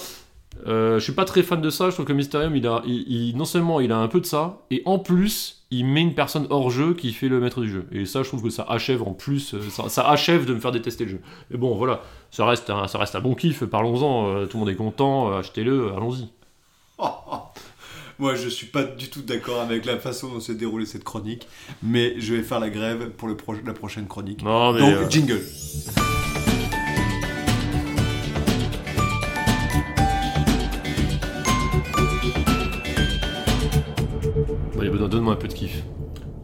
euh, 0.67 0.99
je 0.99 1.03
suis 1.03 1.13
pas 1.13 1.25
très 1.25 1.41
fan 1.41 1.59
de 1.61 1.69
ça. 1.71 1.89
Je 1.89 1.95
trouve 1.95 2.05
que 2.05 2.13
Mysterium, 2.13 2.55
il 2.55 2.67
a, 2.67 2.83
il, 2.85 3.03
il- 3.11 3.37
non 3.37 3.45
seulement 3.45 3.79
il 3.79 3.91
a 3.91 3.97
un 3.97 4.07
peu 4.07 4.19
de 4.21 4.25
ça, 4.27 4.59
et 4.69 4.83
en 4.85 4.99
plus, 4.99 5.65
il 5.71 5.85
met 5.87 6.01
une 6.01 6.13
personne 6.13 6.45
hors 6.51 6.69
jeu 6.69 6.93
qui 6.93 7.11
fait 7.11 7.27
le 7.29 7.39
maître 7.39 7.59
du 7.61 7.69
jeu. 7.71 7.87
Et 7.91 8.05
ça, 8.05 8.21
je 8.21 8.27
trouve 8.27 8.43
que 8.43 8.51
ça 8.51 8.63
achève 8.69 9.01
en 9.01 9.13
plus, 9.13 9.55
euh, 9.55 9.61
ça, 9.71 9.89
ça 9.89 10.07
achève 10.07 10.45
de 10.45 10.53
me 10.53 10.59
faire 10.59 10.71
détester 10.71 11.05
le 11.05 11.09
jeu. 11.11 11.21
Mais 11.49 11.57
bon, 11.57 11.75
voilà, 11.75 12.01
ça 12.29 12.45
reste 12.45 12.69
un, 12.69 12.87
ça 12.87 12.99
reste 12.99 13.15
un 13.15 13.21
bon 13.21 13.33
kiff. 13.33 13.63
Parlons-en. 13.65 14.45
tout 14.45 14.57
le 14.57 14.59
monde 14.59 14.69
est 14.69 14.75
content. 14.75 15.35
achetez-le. 15.35 15.91
Allons-y. 15.93 16.29
Oh, 16.99 17.07
oh. 17.31 17.37
Moi, 18.19 18.35
je 18.35 18.47
suis 18.47 18.67
pas 18.67 18.83
du 18.83 19.09
tout 19.09 19.21
d'accord 19.21 19.61
avec 19.61 19.85
la 19.85 19.97
façon 19.99 20.29
dont 20.29 20.39
s'est 20.39 20.55
déroulée 20.55 20.85
cette 20.85 21.03
chronique, 21.03 21.47
mais 21.81 22.13
je 22.19 22.33
vais 22.35 22.43
faire 22.43 22.59
la 22.59 22.69
grève 22.69 23.09
pour 23.11 23.27
le 23.27 23.35
pro- 23.35 23.55
la 23.65 23.73
prochaine 23.73 24.07
chronique. 24.07 24.43
Non 24.43 24.71
mais. 24.73 24.79
Donc, 24.79 24.93
euh, 24.93 25.09
jingle. 25.09 25.41
donne- 34.75 35.09
donne-moi 35.09 35.33
un 35.33 35.37
peu 35.37 35.47
de 35.47 35.53
kiff. 35.53 35.83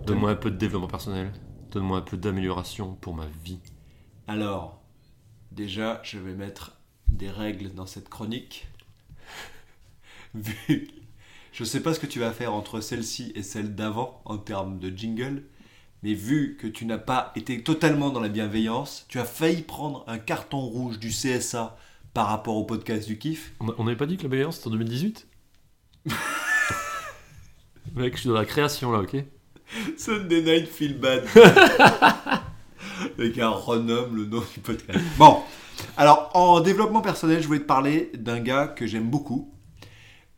Donne-moi 0.05 0.31
un 0.31 0.35
peu 0.35 0.51
de 0.51 0.57
développement 0.57 0.87
personnel. 0.87 1.31
Donne-moi 1.71 1.97
un 1.99 2.01
peu 2.01 2.17
d'amélioration 2.17 2.95
pour 2.95 3.13
ma 3.13 3.27
vie. 3.43 3.59
Alors, 4.27 4.81
déjà, 5.51 6.01
je 6.03 6.17
vais 6.17 6.33
mettre 6.33 6.77
des 7.07 7.29
règles 7.29 7.73
dans 7.73 7.85
cette 7.85 8.09
chronique. 8.09 8.67
Vu- 10.33 10.87
je 11.59 11.65
sais 11.65 11.81
pas 11.81 11.93
ce 11.93 11.99
que 11.99 12.05
tu 12.05 12.19
vas 12.19 12.31
faire 12.31 12.53
entre 12.53 12.79
celle-ci 12.79 13.33
et 13.35 13.43
celle 13.43 13.75
d'avant 13.75 14.21
en 14.23 14.37
termes 14.37 14.79
de 14.79 14.95
jingle, 14.95 15.43
mais 16.03 16.13
vu 16.13 16.55
que 16.57 16.67
tu 16.67 16.85
n'as 16.85 16.97
pas 16.97 17.33
été 17.35 17.61
totalement 17.63 18.11
dans 18.11 18.21
la 18.21 18.29
bienveillance, 18.29 19.05
tu 19.09 19.19
as 19.19 19.25
failli 19.25 19.63
prendre 19.63 20.05
un 20.07 20.19
carton 20.19 20.61
rouge 20.61 20.99
du 20.99 21.09
CSA 21.09 21.75
par 22.13 22.27
rapport 22.27 22.55
au 22.55 22.63
podcast 22.63 23.05
du 23.05 23.17
kiff. 23.17 23.51
On 23.59 23.83
n'avait 23.83 23.97
pas 23.97 24.05
dit 24.05 24.15
que 24.15 24.23
la 24.23 24.29
bienveillance 24.29 24.55
c'était 24.55 24.67
en 24.67 24.71
2018 24.71 25.27
Mec, 27.95 28.15
je 28.15 28.21
suis 28.21 28.29
dans 28.29 28.35
la 28.35 28.45
création 28.45 28.93
là, 28.93 28.99
ok? 28.99 29.17
Sunday 29.97 30.41
Night 30.41 30.69
Feel 30.69 30.97
Bad. 30.97 31.25
Le 33.17 33.27
gars 33.27 33.49
renomme 33.49 34.15
le 34.15 34.25
nom 34.27 34.43
du 34.53 34.61
podcast. 34.61 34.97
Bon, 35.17 35.39
alors 35.97 36.31
en 36.35 36.61
développement 36.61 37.01
personnel, 37.01 37.41
je 37.41 37.47
voulais 37.47 37.59
te 37.59 37.65
parler 37.65 38.11
d'un 38.13 38.39
gars 38.39 38.67
que 38.67 38.87
j'aime 38.87 39.09
beaucoup. 39.09 39.51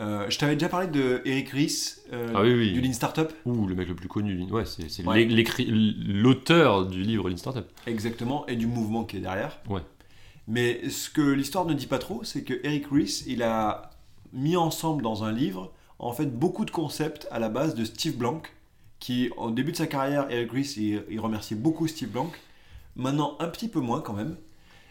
Euh, 0.02 0.26
je 0.30 0.38
t'avais 0.40 0.56
déjà 0.56 0.68
parlé 0.68 0.88
de 0.88 1.22
Eric 1.26 1.50
Ries 1.50 1.94
euh, 2.12 2.34
Ah 2.36 2.42
oui, 2.42 2.54
oui. 2.54 2.74
du 2.74 2.82
Lean 2.82 2.92
Startup. 2.94 3.32
Ouh, 3.46 3.68
le 3.68 3.76
mec 3.76 3.88
le 3.88 3.96
plus 3.96 4.08
connu, 4.08 4.44
ouais, 4.52 4.64
c'est 4.66 5.06
Ouais. 5.06 5.26
l'auteur 5.26 6.86
du 6.88 7.04
livre 7.04 7.30
Lean 7.30 7.38
Startup. 7.38 7.66
Exactement, 7.88 8.46
et 8.48 8.56
du 8.56 8.68
mouvement 8.68 9.04
qui 9.04 9.18
est 9.18 9.22
derrière. 9.22 9.60
Ouais. 9.70 9.82
Mais 10.48 10.90
ce 10.90 11.10
que 11.10 11.22
l'histoire 11.22 11.66
ne 11.66 11.74
dit 11.74 11.86
pas 11.88 12.00
trop, 12.00 12.24
c'est 12.24 12.44
que 12.44 12.60
Eric 12.64 12.88
Ries, 12.92 13.24
il 13.28 13.44
a 13.44 13.92
mis 14.34 14.56
ensemble 14.58 15.04
dans 15.04 15.24
un 15.24 15.32
livre, 15.32 15.72
en 16.00 16.14
fait, 16.14 16.26
beaucoup 16.26 16.66
de 16.66 16.72
concepts 16.72 17.28
à 17.32 17.38
la 17.40 17.50
base 17.50 17.76
de 17.76 17.86
Steve 17.86 18.18
Blank, 18.18 18.52
qui, 19.00 19.30
au 19.38 19.52
début 19.52 19.72
de 19.72 19.78
sa 19.78 19.88
carrière, 19.88 20.28
Eric 20.32 20.52
Ries, 20.52 20.74
il, 20.78 21.04
il 21.10 21.20
remerciait 21.20 21.56
beaucoup 21.58 21.88
Steve 21.88 22.10
Blank. 22.10 22.34
Maintenant, 22.96 23.36
un 23.40 23.48
petit 23.48 23.68
peu 23.68 23.80
moins 23.80 24.02
quand 24.02 24.14
même. 24.14 24.36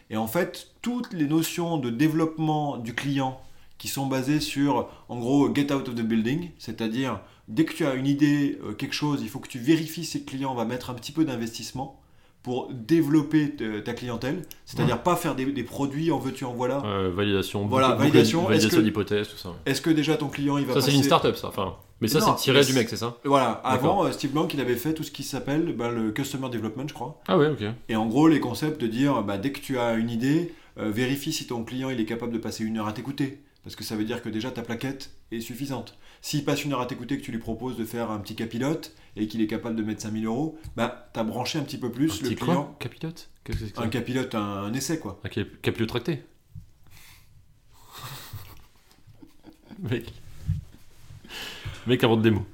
Et 0.09 0.17
en 0.17 0.27
fait, 0.27 0.69
toutes 0.81 1.13
les 1.13 1.25
notions 1.25 1.77
de 1.77 1.89
développement 1.89 2.77
du 2.77 2.93
client 2.95 3.41
qui 3.81 3.87
sont 3.87 4.05
basés 4.05 4.39
sur, 4.39 4.87
en 5.09 5.17
gros, 5.17 5.51
get 5.55 5.73
out 5.73 5.87
of 5.89 5.95
the 5.95 6.03
building, 6.03 6.51
c'est-à-dire 6.59 7.19
dès 7.47 7.65
que 7.65 7.73
tu 7.73 7.83
as 7.83 7.95
une 7.95 8.05
idée, 8.05 8.59
euh, 8.63 8.73
quelque 8.73 8.93
chose, 8.93 9.21
il 9.23 9.27
faut 9.29 9.39
que 9.39 9.47
tu 9.47 9.57
vérifies 9.57 10.05
si 10.05 10.19
le 10.19 10.23
client 10.25 10.53
va 10.53 10.65
mettre 10.65 10.91
un 10.91 10.93
petit 10.93 11.11
peu 11.11 11.25
d'investissement 11.25 11.99
pour 12.43 12.69
développer 12.71 13.55
ta 13.83 13.93
clientèle, 13.93 14.43
c'est-à-dire 14.65 15.01
pas 15.01 15.15
faire 15.15 15.33
des, 15.33 15.45
des 15.45 15.63
produits 15.63 16.11
en 16.11 16.19
veux-tu 16.19 16.45
en 16.45 16.53
voilà. 16.53 16.83
Euh, 16.85 17.11
validation, 17.11 17.65
Voilà, 17.65 17.95
validation, 17.95 18.43
validation 18.43 18.69
est-ce 18.69 18.75
que- 18.77 18.81
d'hypothèse, 18.83 19.27
tout 19.29 19.37
ça. 19.37 19.49
Est-ce 19.65 19.81
que 19.81 19.89
déjà 19.89 20.15
ton 20.15 20.27
client 20.27 20.59
il 20.59 20.65
va 20.65 20.75
Ça, 20.75 20.81
c'est 20.81 20.93
une 20.93 21.01
startup, 21.03 21.35
ça. 21.35 21.47
Enfin, 21.47 21.75
mais 22.01 22.07
ça, 22.07 22.21
c'est 22.21 22.35
tiré 22.35 22.63
du 22.63 22.73
mec, 22.73 22.87
c'est 22.87 22.97
ça? 22.97 23.17
Voilà, 23.25 23.49
avant 23.63 24.05
euh, 24.05 24.11
Steve 24.11 24.31
Blank 24.31 24.53
il 24.53 24.59
avait 24.61 24.75
fait 24.75 24.93
tout 24.93 25.03
ce 25.03 25.11
qui 25.11 25.23
s'appelle 25.23 25.73
bah, 25.75 25.89
le 25.89 26.11
customer 26.11 26.49
development, 26.49 26.87
je 26.87 26.93
crois. 26.93 27.19
Ah 27.27 27.35
ouais, 27.37 27.47
ok. 27.49 27.63
Et 27.89 27.95
en 27.95 28.05
gros, 28.05 28.27
les 28.27 28.39
concepts 28.39 28.79
de 28.79 28.85
dire, 28.87 29.23
bah, 29.23 29.37
dès 29.39 29.51
que 29.51 29.59
tu 29.59 29.77
as 29.79 29.93
une 29.93 30.09
idée, 30.11 30.53
euh, 30.79 30.89
vérifie 30.89 31.33
si 31.33 31.45
ton 31.47 31.63
client 31.63 31.89
il 31.91 31.99
est 31.99 32.05
capable 32.05 32.31
de 32.31 32.37
passer 32.39 32.63
une 32.63 32.77
heure 32.77 32.87
à 32.87 32.93
t'écouter. 32.93 33.43
Parce 33.63 33.75
que 33.75 33.83
ça 33.83 33.95
veut 33.95 34.05
dire 34.05 34.21
que 34.23 34.29
déjà 34.29 34.49
ta 34.51 34.63
plaquette 34.63 35.11
est 35.31 35.39
suffisante. 35.39 35.97
S'il 36.21 36.43
passe 36.43 36.63
une 36.65 36.73
heure 36.73 36.81
à 36.81 36.87
t'écouter, 36.87 37.17
que 37.19 37.23
tu 37.23 37.31
lui 37.31 37.37
proposes 37.39 37.77
de 37.77 37.85
faire 37.85 38.09
un 38.09 38.17
petit 38.19 38.35
capilote 38.35 38.95
et 39.15 39.27
qu'il 39.27 39.39
est 39.41 39.47
capable 39.47 39.75
de 39.75 39.83
mettre 39.83 40.01
5000 40.01 40.25
euros, 40.25 40.57
bah, 40.75 41.09
t'as 41.13 41.23
branché 41.23 41.59
un 41.59 41.63
petit 41.63 41.77
peu 41.77 41.91
plus 41.91 42.11
Un 42.11 42.15
le 42.15 42.19
petit 42.29 42.35
client. 42.35 42.63
quoi 42.63 42.75
Capilote 42.79 43.29
Qu'est-ce 43.43 43.57
que 43.59 43.65
c'est 43.65 43.71
que 43.71 43.77
ça 43.77 43.83
Un 43.83 43.89
capilote, 43.89 44.33
un, 44.35 44.39
un 44.41 44.73
essai 44.73 44.99
quoi. 44.99 45.19
Un 45.23 45.29
cap- 45.29 45.47
capilote 45.61 45.89
tracté 45.89 46.23
Mec. 49.79 50.11
Mec 51.87 52.03
invente 52.03 52.21
des 52.21 52.31
mots. 52.31 52.45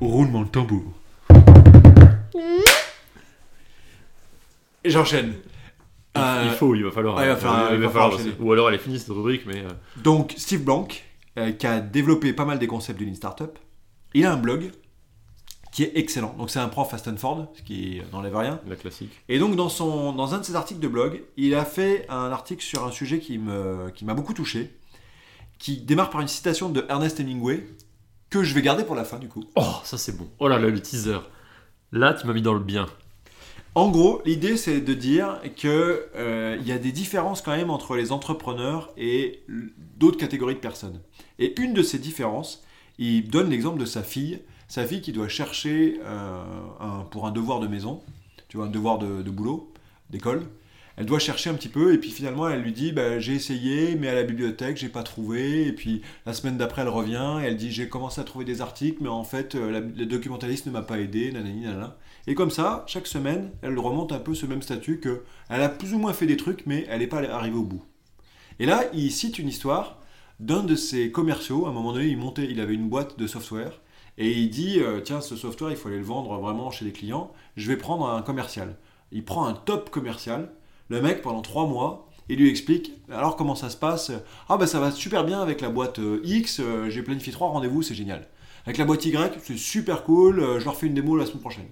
roulement 0.00 0.42
de 0.42 0.48
tambour. 0.48 0.84
Et 4.84 4.90
j'enchaîne. 4.90 5.34
Il, 6.16 6.20
Euh, 6.20 6.42
il 6.46 6.50
faut, 6.52 6.74
il 6.74 6.84
va 6.84 6.90
falloir. 6.92 7.16
ouais, 7.16 7.24
il 7.24 7.28
va 7.28 7.36
falloir- 7.36 7.74
il 7.74 7.80
va 7.80 7.88
falloir 7.88 8.08
aussi. 8.14 8.16
enchaîner. 8.22 8.36
Ou 8.40 8.52
alors 8.52 8.68
elle 8.68 8.76
est 8.76 8.78
finie 8.78 8.98
cette 8.98 9.08
rubrique, 9.08 9.42
mais. 9.46 9.60
euh, 9.64 9.68
Donc, 9.96 10.34
Steve 10.36 10.62
Blank, 10.62 11.04
euh, 11.38 11.50
qui 11.52 11.66
a 11.66 11.80
développé 11.80 12.32
pas 12.32 12.44
mal 12.44 12.58
des 12.58 12.66
concepts 12.68 13.00
de 13.00 13.04
Lean 13.04 13.14
Startup, 13.14 13.58
il 14.14 14.24
a 14.24 14.32
un 14.32 14.36
blog 14.36 14.70
qui 15.72 15.82
est 15.82 15.92
excellent. 15.96 16.32
Donc, 16.38 16.50
c'est 16.50 16.60
un 16.60 16.68
prof 16.68 16.94
à 16.94 16.98
Stanford, 16.98 17.48
ce 17.56 17.62
qui 17.62 18.00
n'enlève 18.12 18.36
rien. 18.36 18.60
la 18.68 18.76
classique. 18.76 19.10
Et 19.28 19.40
donc, 19.40 19.56
dans, 19.56 19.68
son, 19.68 20.12
dans 20.12 20.32
un 20.34 20.38
de 20.38 20.44
ses 20.44 20.54
articles 20.54 20.78
de 20.80 20.86
blog, 20.86 21.20
il 21.36 21.52
a 21.56 21.64
fait 21.64 22.06
un 22.08 22.30
article 22.30 22.62
sur 22.62 22.84
un 22.86 22.92
sujet 22.92 23.18
qui 23.18 23.38
me- 23.38 23.90
qui 23.92 24.04
m'a 24.04 24.14
beaucoup 24.14 24.34
touché, 24.34 24.72
qui 25.58 25.78
démarre 25.80 26.10
par 26.10 26.20
une 26.20 26.28
citation 26.28 26.68
de 26.68 26.86
Ernest 26.88 27.18
Hemingway, 27.18 27.66
que 28.30 28.44
je 28.44 28.54
vais 28.54 28.62
garder 28.62 28.84
pour 28.84 28.94
la 28.94 29.04
fin, 29.04 29.18
du 29.18 29.26
coup. 29.28 29.42
Oh, 29.56 29.64
ça 29.82 29.98
c'est 29.98 30.16
bon. 30.16 30.28
Oh 30.38 30.46
là 30.46 30.58
là, 30.60 30.68
le 30.68 30.80
teaser. 30.80 31.18
Là, 31.90 32.14
tu 32.14 32.24
m'as 32.28 32.32
mis 32.34 32.42
dans 32.42 32.54
le 32.54 32.60
bien. 32.60 32.86
En 33.74 33.90
gros, 33.90 34.22
l'idée 34.24 34.56
c'est 34.56 34.80
de 34.80 34.94
dire 34.94 35.40
que 35.60 36.06
euh, 36.14 36.56
il 36.60 36.66
y 36.66 36.70
a 36.72 36.78
des 36.78 36.92
différences 36.92 37.42
quand 37.42 37.56
même 37.56 37.70
entre 37.70 37.96
les 37.96 38.12
entrepreneurs 38.12 38.92
et 38.96 39.42
d'autres 39.98 40.18
catégories 40.18 40.54
de 40.54 40.60
personnes. 40.60 41.00
Et 41.40 41.60
une 41.60 41.72
de 41.74 41.82
ces 41.82 41.98
différences, 41.98 42.62
il 42.98 43.28
donne 43.28 43.50
l'exemple 43.50 43.80
de 43.80 43.84
sa 43.84 44.04
fille, 44.04 44.38
sa 44.68 44.84
fille 44.86 45.00
qui 45.00 45.10
doit 45.12 45.28
chercher 45.28 45.98
euh, 46.04 46.42
pour 47.10 47.26
un 47.26 47.32
devoir 47.32 47.58
de 47.58 47.66
maison, 47.66 48.00
tu 48.48 48.58
vois, 48.58 48.66
un 48.66 48.70
devoir 48.70 48.98
de, 48.98 49.22
de 49.22 49.30
boulot, 49.30 49.72
d'école. 50.10 50.46
Elle 50.96 51.06
doit 51.06 51.18
chercher 51.18 51.50
un 51.50 51.54
petit 51.54 51.68
peu 51.68 51.92
et 51.92 51.98
puis 51.98 52.10
finalement 52.12 52.48
elle 52.48 52.60
lui 52.62 52.70
dit 52.72 52.92
bah, 52.92 53.18
j'ai 53.18 53.34
essayé 53.34 53.96
mais 53.96 54.08
à 54.08 54.14
la 54.14 54.22
bibliothèque 54.22 54.76
j'ai 54.76 54.88
pas 54.88 55.02
trouvé 55.02 55.66
et 55.66 55.72
puis 55.72 56.02
la 56.24 56.32
semaine 56.32 56.56
d'après 56.56 56.82
elle 56.82 56.88
revient 56.88 57.38
et 57.42 57.46
elle 57.46 57.56
dit 57.56 57.72
j'ai 57.72 57.88
commencé 57.88 58.20
à 58.20 58.24
trouver 58.24 58.44
des 58.44 58.60
articles 58.60 58.98
mais 59.02 59.08
en 59.08 59.24
fait 59.24 59.56
euh, 59.56 59.72
la- 59.72 59.80
le 59.80 60.06
documentaliste 60.06 60.66
ne 60.66 60.70
m'a 60.70 60.82
pas 60.82 61.00
aidé 61.00 61.32
nanani 61.32 61.62
nanana. 61.62 61.96
Et 62.26 62.34
comme 62.34 62.50
ça, 62.50 62.84
chaque 62.86 63.06
semaine, 63.06 63.50
elle 63.62 63.78
remonte 63.78 64.12
un 64.12 64.18
peu 64.18 64.34
ce 64.34 64.46
même 64.46 64.62
statut 64.62 64.98
que 64.98 65.24
elle 65.50 65.60
a 65.60 65.68
plus 65.68 65.92
ou 65.92 65.98
moins 65.98 66.14
fait 66.14 66.26
des 66.26 66.38
trucs, 66.38 66.64
mais 66.66 66.86
elle 66.88 67.00
n'est 67.00 67.06
pas 67.06 67.22
arrivée 67.22 67.58
au 67.58 67.64
bout. 67.64 67.84
Et 68.58 68.66
là, 68.66 68.84
il 68.94 69.10
cite 69.12 69.38
une 69.38 69.48
histoire 69.48 69.98
d'un 70.40 70.62
de 70.62 70.74
ses 70.74 71.10
commerciaux. 71.10 71.66
À 71.66 71.68
un 71.68 71.72
moment 71.72 71.92
donné, 71.92 72.06
il 72.06 72.16
montait, 72.16 72.48
il 72.50 72.60
avait 72.60 72.74
une 72.74 72.88
boîte 72.88 73.18
de 73.18 73.26
software 73.26 73.80
et 74.16 74.30
il 74.32 74.48
dit 74.48 74.80
euh, 74.80 75.00
tiens, 75.00 75.20
ce 75.20 75.36
software, 75.36 75.70
il 75.70 75.76
faut 75.76 75.88
aller 75.88 75.98
le 75.98 76.04
vendre 76.04 76.38
vraiment 76.38 76.70
chez 76.70 76.84
les 76.84 76.92
clients. 76.92 77.32
Je 77.56 77.68
vais 77.68 77.76
prendre 77.76 78.08
un 78.08 78.22
commercial. 78.22 78.76
Il 79.12 79.24
prend 79.24 79.46
un 79.46 79.54
top 79.54 79.90
commercial. 79.90 80.50
Le 80.88 81.02
mec, 81.02 81.20
pendant 81.20 81.42
trois 81.42 81.66
mois, 81.66 82.08
il 82.28 82.38
lui 82.38 82.48
explique 82.48 82.92
alors 83.10 83.36
comment 83.36 83.54
ça 83.54 83.68
se 83.68 83.76
passe? 83.76 84.12
Ah 84.48 84.56
ben 84.56 84.66
ça 84.66 84.80
va 84.80 84.90
super 84.90 85.24
bien 85.24 85.42
avec 85.42 85.60
la 85.60 85.68
boîte 85.68 85.98
euh, 85.98 86.20
X. 86.24 86.60
euh, 86.60 86.88
J'ai 86.88 87.02
planifié 87.02 87.32
trois 87.32 87.48
rendez-vous, 87.48 87.82
c'est 87.82 87.94
génial. 87.94 88.28
Avec 88.64 88.78
la 88.78 88.86
boîte 88.86 89.04
Y, 89.04 89.38
c'est 89.42 89.58
super 89.58 90.04
cool. 90.04 90.58
Je 90.58 90.64
leur 90.64 90.74
fais 90.74 90.86
une 90.86 90.94
démo 90.94 91.16
la 91.16 91.26
semaine 91.26 91.40
prochaine. 91.40 91.68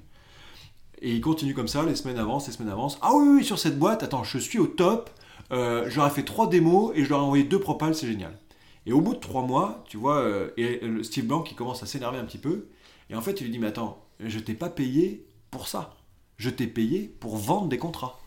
Et 1.05 1.11
il 1.11 1.20
continue 1.20 1.53
comme 1.53 1.66
ça, 1.66 1.82
les 1.82 1.96
semaines 1.96 2.18
avancent, 2.18 2.46
les 2.46 2.53
semaines 2.53 2.70
avancent. 2.70 2.96
Ah 3.03 3.11
oui, 3.12 3.26
oui, 3.28 3.44
sur 3.44 3.59
cette 3.59 3.76
boîte, 3.76 4.05
attends, 4.05 4.22
je 4.22 4.38
suis 4.38 4.61
au 4.61 4.68
top. 4.68 5.11
Euh, 5.50 5.90
fait 6.11 6.22
trois 6.22 6.48
démos 6.48 6.92
et 6.94 7.05
je 7.05 7.11
leur 7.11 7.18
ai 7.18 7.22
envoyé 7.22 7.44
deux 7.44 7.59
propals, 7.59 7.94
c'est 7.94 8.07
génial. 8.07 8.38
Et 8.86 8.92
au 8.92 9.00
bout 9.00 9.14
de 9.14 9.18
trois 9.18 9.42
mois, 9.42 9.82
tu 9.88 9.96
vois, 9.96 10.18
euh, 10.18 10.50
et, 10.57 10.80
euh, 10.84 11.03
Steve 11.03 11.26
Blank, 11.26 11.50
il 11.50 11.57
commence 11.57 11.82
à 11.82 11.86
s'énerver 11.86 12.18
un 12.18 12.24
petit 12.24 12.38
peu. 12.38 12.68
Et 13.11 13.16
en 13.16 13.20
fait, 13.20 13.40
il 13.40 13.44
lui 13.44 13.50
dit, 13.50 13.59
mais 13.59 13.66
attends, 13.66 14.07
je 14.20 14.38
t'ai 14.38 14.55
pas 14.55 14.70
payé 14.70 15.26
pour 15.50 15.66
ça. 15.66 15.96
Je 16.36 16.50
t'ai 16.50 16.68
payé 16.68 17.14
pour 17.20 17.36
vendre 17.36 17.66
des 17.66 17.78
contrats. 17.78 18.20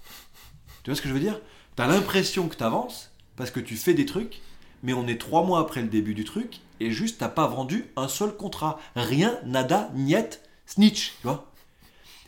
Tu 0.83 0.91
vois 0.91 0.95
ce 0.95 1.01
que 1.01 1.07
je 1.07 1.13
veux 1.13 1.19
dire? 1.21 1.39
Tu 1.77 1.81
as 1.81 1.87
l'impression 1.87 2.49
que 2.49 2.57
tu 2.57 2.63
avances 2.63 3.11
parce 3.37 3.51
que 3.51 3.61
tu 3.61 3.77
fais 3.77 3.93
des 3.93 4.05
trucs, 4.05 4.41
mais 4.83 4.93
on 4.93 5.07
est 5.07 5.19
trois 5.19 5.43
mois 5.43 5.61
après 5.61 5.81
le 5.81 5.87
début 5.87 6.13
du 6.13 6.25
truc 6.25 6.59
et 6.81 6.91
juste, 6.91 7.19
t'as 7.19 7.29
pas 7.29 7.47
vendu 7.47 7.85
un 7.95 8.09
seul 8.09 8.35
contrat. 8.35 8.79
Rien, 8.95 9.39
nada, 9.45 9.89
niet, 9.95 10.41
snitch, 10.65 11.13
tu 11.21 11.27
vois? 11.27 11.51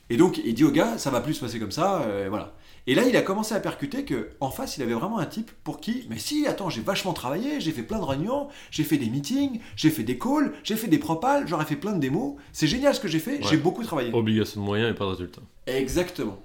Et 0.09 0.17
donc, 0.17 0.39
il 0.43 0.53
dit 0.53 0.63
au 0.63 0.71
gars, 0.71 0.97
ça 0.97 1.09
va 1.09 1.21
plus 1.21 1.33
se 1.33 1.41
passer 1.41 1.59
comme 1.59 1.71
ça, 1.71 2.01
euh, 2.03 2.27
voilà. 2.29 2.53
Et 2.89 2.95
là, 2.95 3.03
il 3.05 3.17
a 3.17 3.21
commencé 3.21 3.53
à 3.53 3.59
percuter 3.59 4.05
que 4.05 4.29
en 4.39 4.49
face, 4.49 4.77
il 4.77 4.83
avait 4.83 4.93
vraiment 4.93 5.19
un 5.19 5.25
type 5.25 5.51
pour 5.65 5.81
qui, 5.81 6.05
mais 6.09 6.17
si, 6.17 6.47
attends, 6.47 6.69
j'ai 6.69 6.79
vachement 6.81 7.11
travaillé, 7.11 7.59
j'ai 7.59 7.73
fait 7.73 7.83
plein 7.83 7.99
de 7.99 8.05
réunions, 8.05 8.47
j'ai 8.71 8.85
fait 8.85 8.97
des 8.97 9.09
meetings, 9.09 9.59
j'ai 9.75 9.89
fait 9.89 10.03
des 10.03 10.17
calls, 10.17 10.53
j'ai 10.63 10.77
fait 10.77 10.87
des 10.87 10.97
propals, 10.97 11.45
j'aurais 11.47 11.65
fait 11.65 11.75
plein 11.75 11.91
de 11.91 11.99
démos. 11.99 12.35
C'est 12.53 12.67
génial 12.67 12.95
ce 12.95 13.01
que 13.01 13.09
j'ai 13.09 13.19
fait, 13.19 13.39
Ouais. 13.39 13.47
j'ai 13.49 13.57
beaucoup 13.57 13.83
travaillé. 13.83 14.13
Obligation 14.13 14.61
de 14.61 14.65
moyens 14.65 14.89
et 14.89 14.93
pas 14.93 15.03
de 15.03 15.09
résultat. 15.09 15.41
Exactement. 15.65 16.39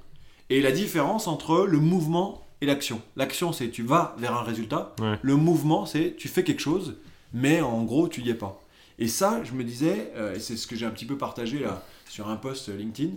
Et 0.51 0.61
la 0.61 0.73
différence 0.73 1.29
entre 1.29 1.65
le 1.65 1.79
mouvement 1.79 2.43
et 2.61 2.67
l'action. 2.67 3.01
L'action, 3.17 3.53
c'est 3.53 3.71
tu 3.71 3.83
vas 3.85 4.15
vers 4.19 4.35
un 4.37 4.43
résultat. 4.43 4.95
Ouais. 5.01 5.19
Le 5.23 5.37
mouvement, 5.37 5.87
c'est 5.87 6.17
tu 6.17 6.27
fais 6.29 6.43
quelque 6.43 6.61
chose, 6.61 6.97
mais 7.33 7.61
en 7.61 7.83
gros, 7.85 8.09
tu 8.09 8.21
y 8.21 8.31
es 8.31 8.35
pas. 8.35 8.61
Et 8.99 9.07
ça, 9.09 9.41
je 9.45 9.53
me 9.53 9.63
disais, 9.65 10.13
euh, 10.17 10.35
et 10.35 10.41
c'est 10.41 10.57
ce 10.57 10.67
que 10.67 10.75
j'ai 10.77 10.87
un 10.87 10.91
petit 10.91 11.07
peu 11.07 11.17
partagé 11.17 11.61
là 11.61 11.83
sur 12.09 12.29
un 12.29 12.37
post 12.37 12.69
LinkedIn, 12.69 13.13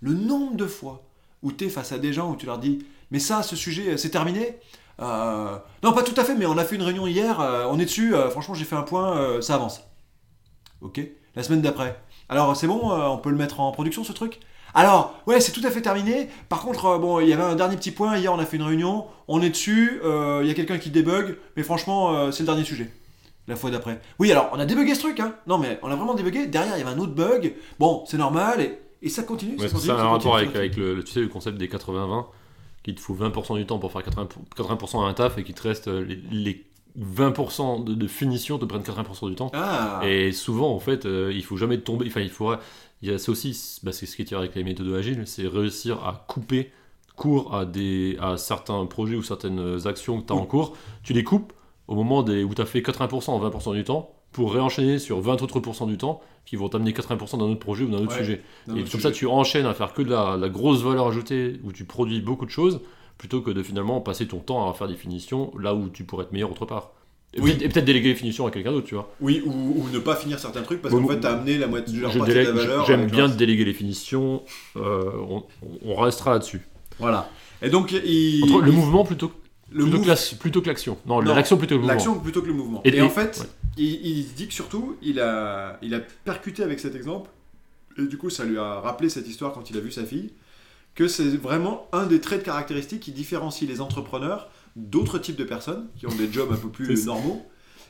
le 0.00 0.14
nombre 0.14 0.56
de 0.56 0.66
fois 0.66 1.02
où 1.42 1.52
tu 1.52 1.64
es 1.66 1.68
face 1.68 1.92
à 1.92 1.98
des 1.98 2.12
gens 2.12 2.30
où 2.30 2.36
tu 2.36 2.46
leur 2.46 2.58
dis, 2.58 2.84
mais 3.10 3.18
ça, 3.18 3.42
ce 3.42 3.56
sujet, 3.56 3.90
euh, 3.90 3.96
c'est 3.96 4.10
terminé 4.10 4.56
Euh, 5.00 5.56
Non, 5.82 5.92
pas 5.92 6.02
tout 6.02 6.18
à 6.18 6.24
fait, 6.24 6.34
mais 6.34 6.46
on 6.46 6.58
a 6.58 6.64
fait 6.64 6.76
une 6.76 6.82
réunion 6.82 7.06
hier, 7.06 7.40
euh, 7.40 7.64
on 7.70 7.78
est 7.78 7.86
dessus, 7.86 8.14
franchement, 8.30 8.54
j'ai 8.54 8.64
fait 8.64 8.76
un 8.76 8.82
point, 8.82 9.40
ça 9.40 9.54
avance. 9.54 9.82
Ok 10.82 11.00
La 11.34 11.42
semaine 11.42 11.62
d'après. 11.62 11.98
Alors, 12.28 12.54
c'est 12.56 12.66
bon, 12.66 12.90
on 12.92 13.18
peut 13.18 13.30
le 13.30 13.36
mettre 13.36 13.60
en 13.60 13.72
production 13.72 14.04
ce 14.04 14.12
truc? 14.12 14.40
Alors, 14.74 15.20
ouais, 15.26 15.40
c'est 15.40 15.52
tout 15.52 15.62
à 15.64 15.70
fait 15.70 15.82
terminé. 15.82 16.28
Par 16.48 16.60
contre, 16.60 16.98
bon, 16.98 17.18
il 17.18 17.28
y 17.28 17.32
avait 17.32 17.42
un 17.42 17.56
dernier 17.56 17.76
petit 17.76 17.90
point. 17.90 18.16
Hier, 18.18 18.32
on 18.32 18.38
a 18.38 18.46
fait 18.46 18.56
une 18.56 18.62
réunion. 18.62 19.06
On 19.26 19.42
est 19.42 19.50
dessus. 19.50 20.00
Il 20.04 20.46
y 20.46 20.50
a 20.50 20.54
quelqu'un 20.54 20.78
qui 20.78 20.90
débug. 20.90 21.38
Mais 21.56 21.64
franchement, 21.64 22.30
c'est 22.30 22.44
le 22.44 22.46
dernier 22.46 22.62
sujet. 22.64 22.88
La 23.48 23.56
fois 23.56 23.70
d'après. 23.70 24.00
Oui, 24.20 24.30
alors, 24.30 24.48
on 24.52 24.60
a 24.60 24.64
débugué 24.64 24.94
ce 24.94 25.00
truc. 25.00 25.18
Hein. 25.18 25.34
Non, 25.48 25.58
mais 25.58 25.80
on 25.82 25.90
a 25.90 25.96
vraiment 25.96 26.14
débugué. 26.14 26.46
Derrière, 26.46 26.76
il 26.76 26.78
y 26.78 26.82
avait 26.82 26.94
un 26.94 26.98
autre 27.00 27.14
bug. 27.14 27.56
Bon, 27.80 28.04
c'est 28.06 28.18
normal. 28.18 28.60
Et, 28.60 28.78
et 29.02 29.08
ça 29.08 29.22
continue. 29.22 29.56
Ouais, 29.56 29.68
ça 29.68 29.68
c'est 29.68 29.74
continue, 29.74 29.92
ça, 29.92 29.98
ça 29.98 30.04
un 30.06 30.12
continue, 30.12 30.32
rapport 30.32 30.36
avec, 30.36 30.76
le, 30.76 31.02
tu 31.04 31.12
sais, 31.12 31.20
le 31.20 31.28
concept 31.28 31.58
des 31.58 31.68
80-20, 31.68 32.26
qui 32.82 32.94
te 32.94 33.00
faut 33.00 33.14
20% 33.14 33.56
du 33.56 33.66
temps 33.66 33.78
pour 33.78 33.92
faire 33.92 34.02
80%, 34.02 34.28
80% 34.56 35.04
à 35.04 35.08
un 35.08 35.14
taf 35.14 35.38
et 35.38 35.44
qui 35.44 35.54
te 35.54 35.62
reste 35.62 35.88
euh, 35.88 36.04
les, 36.04 36.16
les 36.30 36.66
20% 36.98 37.84
de, 37.84 37.94
de 37.94 38.06
finition 38.06 38.58
te 38.58 38.64
prennent 38.64 38.82
80% 38.82 39.28
du 39.28 39.34
temps. 39.34 39.50
Ah, 39.54 40.00
Et 40.04 40.32
souvent, 40.32 40.74
en 40.74 40.80
fait, 40.80 41.06
euh, 41.06 41.32
il 41.34 41.44
faut 41.44 41.56
jamais 41.56 41.78
tomber. 41.78 42.06
Enfin, 42.08 42.20
il 42.20 42.30
faudra. 42.30 42.60
Il 43.02 43.08
y 43.08 43.12
a 43.12 43.30
aussi, 43.30 43.80
bah, 43.82 43.92
c'est 43.92 44.04
ce 44.04 44.14
qui 44.16 44.22
est 44.22 44.26
tiré 44.26 44.40
avec 44.40 44.54
les 44.54 44.64
méthodes 44.64 44.92
agiles, 44.92 45.22
c'est 45.26 45.46
réussir 45.46 46.04
à 46.04 46.24
couper 46.28 46.70
court 47.16 47.54
à 47.54 47.64
des 47.66 48.16
à 48.20 48.36
certains 48.36 48.84
projets 48.86 49.16
ou 49.16 49.22
certaines 49.22 49.86
actions 49.86 50.20
que 50.20 50.26
tu 50.26 50.32
as 50.32 50.36
en 50.36 50.44
cours. 50.46 50.76
Tu 51.02 51.12
les 51.12 51.24
coupes 51.24 51.52
au 51.88 51.94
moment 51.94 52.22
des, 52.22 52.44
où 52.44 52.54
tu 52.54 52.60
as 52.62 52.66
fait 52.66 52.80
80% 52.80 53.30
en 53.30 53.48
20% 53.50 53.74
du 53.74 53.84
temps 53.84 54.19
pour 54.32 54.52
réenchaîner 54.52 54.98
sur 54.98 55.20
20 55.20 55.42
autres 55.42 55.60
pourcents 55.60 55.86
du 55.86 55.96
temps 55.98 56.20
qui 56.46 56.56
vont 56.56 56.68
t'amener 56.68 56.92
80% 56.92 57.38
d'un 57.38 57.44
autre 57.44 57.60
projet 57.60 57.84
ou 57.84 57.88
d'un 57.90 57.98
autre 57.98 58.12
Ouais, 58.12 58.18
sujet. 58.18 58.42
Et 58.68 58.70
autre 58.70 58.78
comme 58.80 58.86
sujet. 58.86 59.02
ça, 59.02 59.10
tu 59.12 59.26
enchaînes 59.26 59.66
à 59.66 59.74
faire 59.74 59.92
que 59.92 60.02
de 60.02 60.10
la, 60.10 60.36
la 60.36 60.48
grosse 60.48 60.82
valeur 60.82 61.06
ajoutée 61.08 61.60
où 61.64 61.72
tu 61.72 61.84
produis 61.84 62.20
beaucoup 62.20 62.46
de 62.46 62.50
choses 62.50 62.80
plutôt 63.18 63.40
que 63.42 63.50
de 63.50 63.62
finalement 63.62 64.00
passer 64.00 64.26
ton 64.26 64.38
temps 64.38 64.68
à 64.70 64.74
faire 64.74 64.88
des 64.88 64.94
finitions 64.96 65.52
là 65.58 65.74
où 65.74 65.88
tu 65.88 66.04
pourrais 66.04 66.24
être 66.24 66.32
meilleur 66.32 66.50
autre 66.50 66.64
part. 66.66 66.92
Et 67.34 67.40
Oui. 67.40 67.54
peut-être- 67.54 67.84
déléguer 67.84 68.08
les 68.08 68.14
finitions 68.16 68.46
à 68.46 68.50
quelqu'un 68.50 68.72
d'autre, 68.72 68.86
tu 68.88 68.94
vois. 68.94 69.12
Oui, 69.20 69.42
ou, 69.46 69.52
ou 69.52 69.88
ne 69.92 69.98
pas 70.00 70.16
finir 70.16 70.38
certains 70.40 70.62
trucs 70.62 70.82
parce 70.82 70.92
qu'en 70.94 71.06
fait, 71.06 71.20
t'as 71.20 71.34
amené 71.34 71.58
la 71.58 71.68
moitié 71.68 71.92
de 71.94 71.98
Je 71.98 72.18
partie 72.18 72.32
de 72.32 72.38
la 72.40 72.50
valeur. 72.52 72.86
J'aime 72.86 73.00
avec 73.00 73.12
bien 73.12 73.26
leur- 73.28 73.36
déléguer 73.36 73.64
les 73.64 73.72
finitions. 73.74 74.42
euh, 74.76 75.02
on, 75.28 75.44
on 75.86 75.94
restera 75.94 76.32
là-dessus. 76.32 76.66
Voilà. 76.98 77.28
Et 77.62 77.68
donc, 77.70 77.92
il. 77.92 78.42
Entre 78.44 78.62
le 78.62 78.72
mouvement 78.72 79.04
plutôt, 79.04 79.30
le 79.70 79.82
plutôt, 79.84 79.96
move- 79.98 80.04
que 80.04 80.08
la- 80.10 80.38
plutôt 80.38 80.60
que 80.62 80.66
l'action. 80.68 80.98
Non, 81.06 81.22
Non, 81.22 81.34
l'action 81.34 81.56
plutôt 81.56 81.74
que 81.76 81.80
le 81.80 81.80
mouvement. 81.82 81.92
L'action 81.94 82.18
plutôt 82.18 82.42
que 82.42 82.46
le 82.46 82.52
mouvement. 82.54 82.80
Et- 82.84 82.88
Et, 82.90 82.96
et- 82.96 83.02
en 83.02 83.10
fait, 83.10 83.38
ouais. 83.40 83.46
il, 83.76 84.26
dit 84.34 84.48
que 84.48 84.54
surtout, 84.54 84.96
il 85.02 85.20
a, 85.20 85.78
il 85.82 85.94
a 85.94 86.00
percuté 86.24 86.62
avec 86.62 86.80
cet 86.80 86.94
exemple, 86.94 87.30
et 87.98 88.02
du 88.06 88.16
coup, 88.18 88.30
ça 88.30 88.44
lui 88.44 88.58
a 88.58 88.80
rappelé 88.80 89.08
cette 89.08 89.28
histoire 89.28 89.52
quand 89.52 89.70
il 89.70 89.76
a 89.76 89.80
vu 89.80 89.90
sa 89.92 90.04
fille, 90.04 90.32
que 90.94 91.06
c'est 91.08 91.36
vraiment 91.36 91.86
un 91.92 92.06
des 92.06 92.20
traits 92.20 92.40
de 92.40 92.44
caractéristiques 92.44 93.00
qui 93.00 93.12
différencie 93.12 93.68
les 93.68 93.80
entrepreneurs 93.80 94.48
d'autres 94.76 95.18
types 95.18 95.36
de 95.36 95.44
personnes 95.44 95.86
qui 95.98 96.06
ont 96.06 96.14
des 96.14 96.30
jobs 96.32 96.52
un 96.52 96.56
peu 96.56 96.68
plus 96.68 97.06
normaux. 97.06 97.44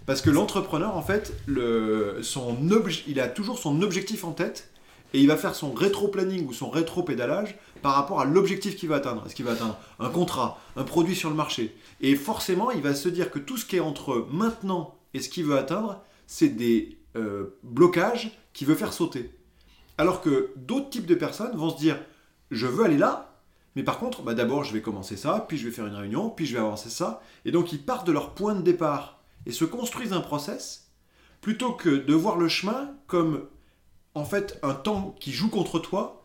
Parce 0.07 0.22
que 0.22 0.31
l'entrepreneur, 0.31 0.97
en 0.97 1.03
fait, 1.03 1.33
le, 1.47 2.18
son 2.22 2.57
il 3.07 3.20
a 3.20 3.28
toujours 3.28 3.59
son 3.59 3.83
objectif 3.83 4.24
en 4.24 4.33
tête 4.33 4.70
et 5.12 5.20
il 5.20 5.26
va 5.28 5.37
faire 5.37 5.55
son 5.55 5.72
rétro-planning 5.72 6.47
ou 6.47 6.53
son 6.53 6.70
rétro-pédalage 6.70 7.57
par 7.83 7.95
rapport 7.95 8.20
à 8.20 8.24
l'objectif 8.24 8.76
qu'il 8.76 8.89
va 8.89 8.97
atteindre. 8.97 9.24
Est-ce 9.26 9.35
qu'il 9.35 9.45
va 9.45 9.53
atteindre 9.53 9.78
un 9.99 10.11
contrat, 10.11 10.59
un 10.76 10.85
produit 10.85 11.16
sur 11.16 11.31
le 11.31 11.37
marché? 11.37 11.76
Et 12.01 12.16
forcément, 12.16 12.70
il 12.70 12.83
va 12.83 12.95
se 12.95 13.09
dire 13.09 13.31
que 13.31 13.39
tout 13.39 13.57
ce 13.57 13.64
qui 13.64 13.76
est 13.76 13.81
entre 13.81 14.26
maintenant 14.31 14.99
et 15.14 15.20
ce 15.20 15.28
qu'il 15.28 15.45
veut 15.45 15.57
atteindre, 15.57 16.03
c'est 16.26 16.49
des 16.49 16.99
euh, 17.16 17.59
blocages 17.62 18.31
qu'il 18.53 18.66
veut 18.66 18.74
faire 18.74 18.93
sauter. 18.93 19.31
Alors 19.99 20.20
que 20.20 20.53
d'autres 20.57 20.91
types 20.91 21.07
de 21.07 21.14
personnes 21.14 21.57
vont 21.57 21.70
se 21.70 21.78
dire 21.78 21.99
je 22.51 22.66
veux 22.66 22.85
aller 22.85 22.99
là, 22.99 23.39
mais 23.76 23.83
par 23.83 23.99
contre, 23.99 24.22
bah 24.22 24.35
d'abord 24.35 24.64
je 24.64 24.72
vais 24.72 24.83
commencer 24.83 25.16
ça, 25.16 25.45
puis 25.49 25.57
je 25.57 25.66
vais 25.66 25.72
faire 25.72 25.87
une 25.87 25.95
réunion, 25.95 26.31
puis 26.31 26.47
je 26.47 26.55
vais 26.55 26.61
avancer 26.61 26.91
ça. 26.91 27.22
Et 27.45 27.53
donc 27.53 27.72
ils 27.72 27.85
partent 27.85 28.07
de 28.07 28.12
leur 28.12 28.35
point 28.35 28.55
de 28.55 28.62
départ 28.62 29.20
et 29.47 29.53
se 29.53 29.64
construisent 29.64 30.12
un 30.12 30.20
process 30.20 30.91
plutôt 31.41 31.72
que 31.72 31.91
de 31.91 32.14
voir 32.14 32.37
le 32.37 32.49
chemin 32.49 32.95
comme 33.07 33.47
en 34.14 34.24
fait 34.24 34.59
un 34.62 34.74
temps 34.74 35.14
qui 35.20 35.33
joue 35.33 35.49
contre 35.49 35.78
toi, 35.78 36.19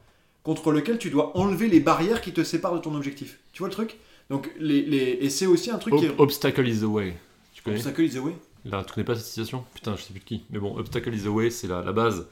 contre 0.45 0.71
lequel 0.71 0.97
tu 0.97 1.09
dois 1.09 1.35
enlever 1.37 1.67
les 1.67 1.81
barrières 1.81 2.21
qui 2.21 2.31
te 2.31 2.43
séparent 2.45 2.75
de 2.75 2.79
ton 2.79 2.95
objectif. 2.95 3.39
Tu 3.51 3.59
vois 3.59 3.67
le 3.67 3.73
truc? 3.73 3.97
Donc 4.29 4.49
les, 4.57 4.81
les- 4.83 5.17
et 5.21 5.29
c'est 5.29 5.45
aussi 5.47 5.69
un 5.71 5.77
truc 5.77 5.95
qui 5.97 6.05
est 6.05 6.09
Ob- 6.09 6.21
Obstacle 6.21 6.65
is 6.67 6.79
the 6.79 6.83
way. 6.83 7.17
Tu 7.53 7.61
connais? 7.61 7.75
Obstacle 7.75 8.03
is 8.05 8.11
the 8.11 8.19
way. 8.23 8.35
Là, 8.63 8.83
tu 8.87 8.93
connais 8.93 9.05
pas 9.05 9.15
cette 9.15 9.25
citation 9.25 9.65
Putain, 9.75 9.95
je 9.95 10.01
sais 10.01 10.11
plus 10.13 10.19
de 10.21 10.25
qui. 10.25 10.43
Mais 10.49 10.59
bon, 10.59 10.77
Obstacle 10.77 11.13
is 11.13 11.23
the 11.23 11.27
way, 11.27 11.49
c'est 11.49 11.67
la, 11.67 11.81
la 11.83 11.91
base. 11.91 12.27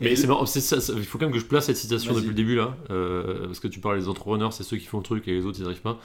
Mais 0.00 0.14
c'est 0.16 0.26
marrant, 0.28 0.46
c'est 0.46 0.60
ça, 0.60 0.80
ça- 0.80 0.92
il 0.96 1.04
faut 1.04 1.18
quand 1.18 1.26
même 1.26 1.32
que 1.34 1.40
je 1.40 1.44
place 1.44 1.66
cette 1.66 1.76
citation 1.76 2.12
depuis 2.14 2.28
le 2.28 2.34
début 2.34 2.54
là, 2.54 2.76
euh, 2.90 3.46
parce 3.46 3.58
que 3.60 3.66
tu 3.68 3.80
parles 3.80 3.98
des 3.98 4.08
entrepreneurs, 4.08 4.52
c'est 4.52 4.62
ceux 4.62 4.76
qui 4.76 4.86
font 4.86 4.98
le 4.98 5.02
truc 5.04 5.26
et 5.26 5.32
les 5.34 5.44
autres 5.44 5.58
ils 5.58 5.62
n'y 5.62 5.66
arrivent 5.68 5.80
pas. 5.82 5.98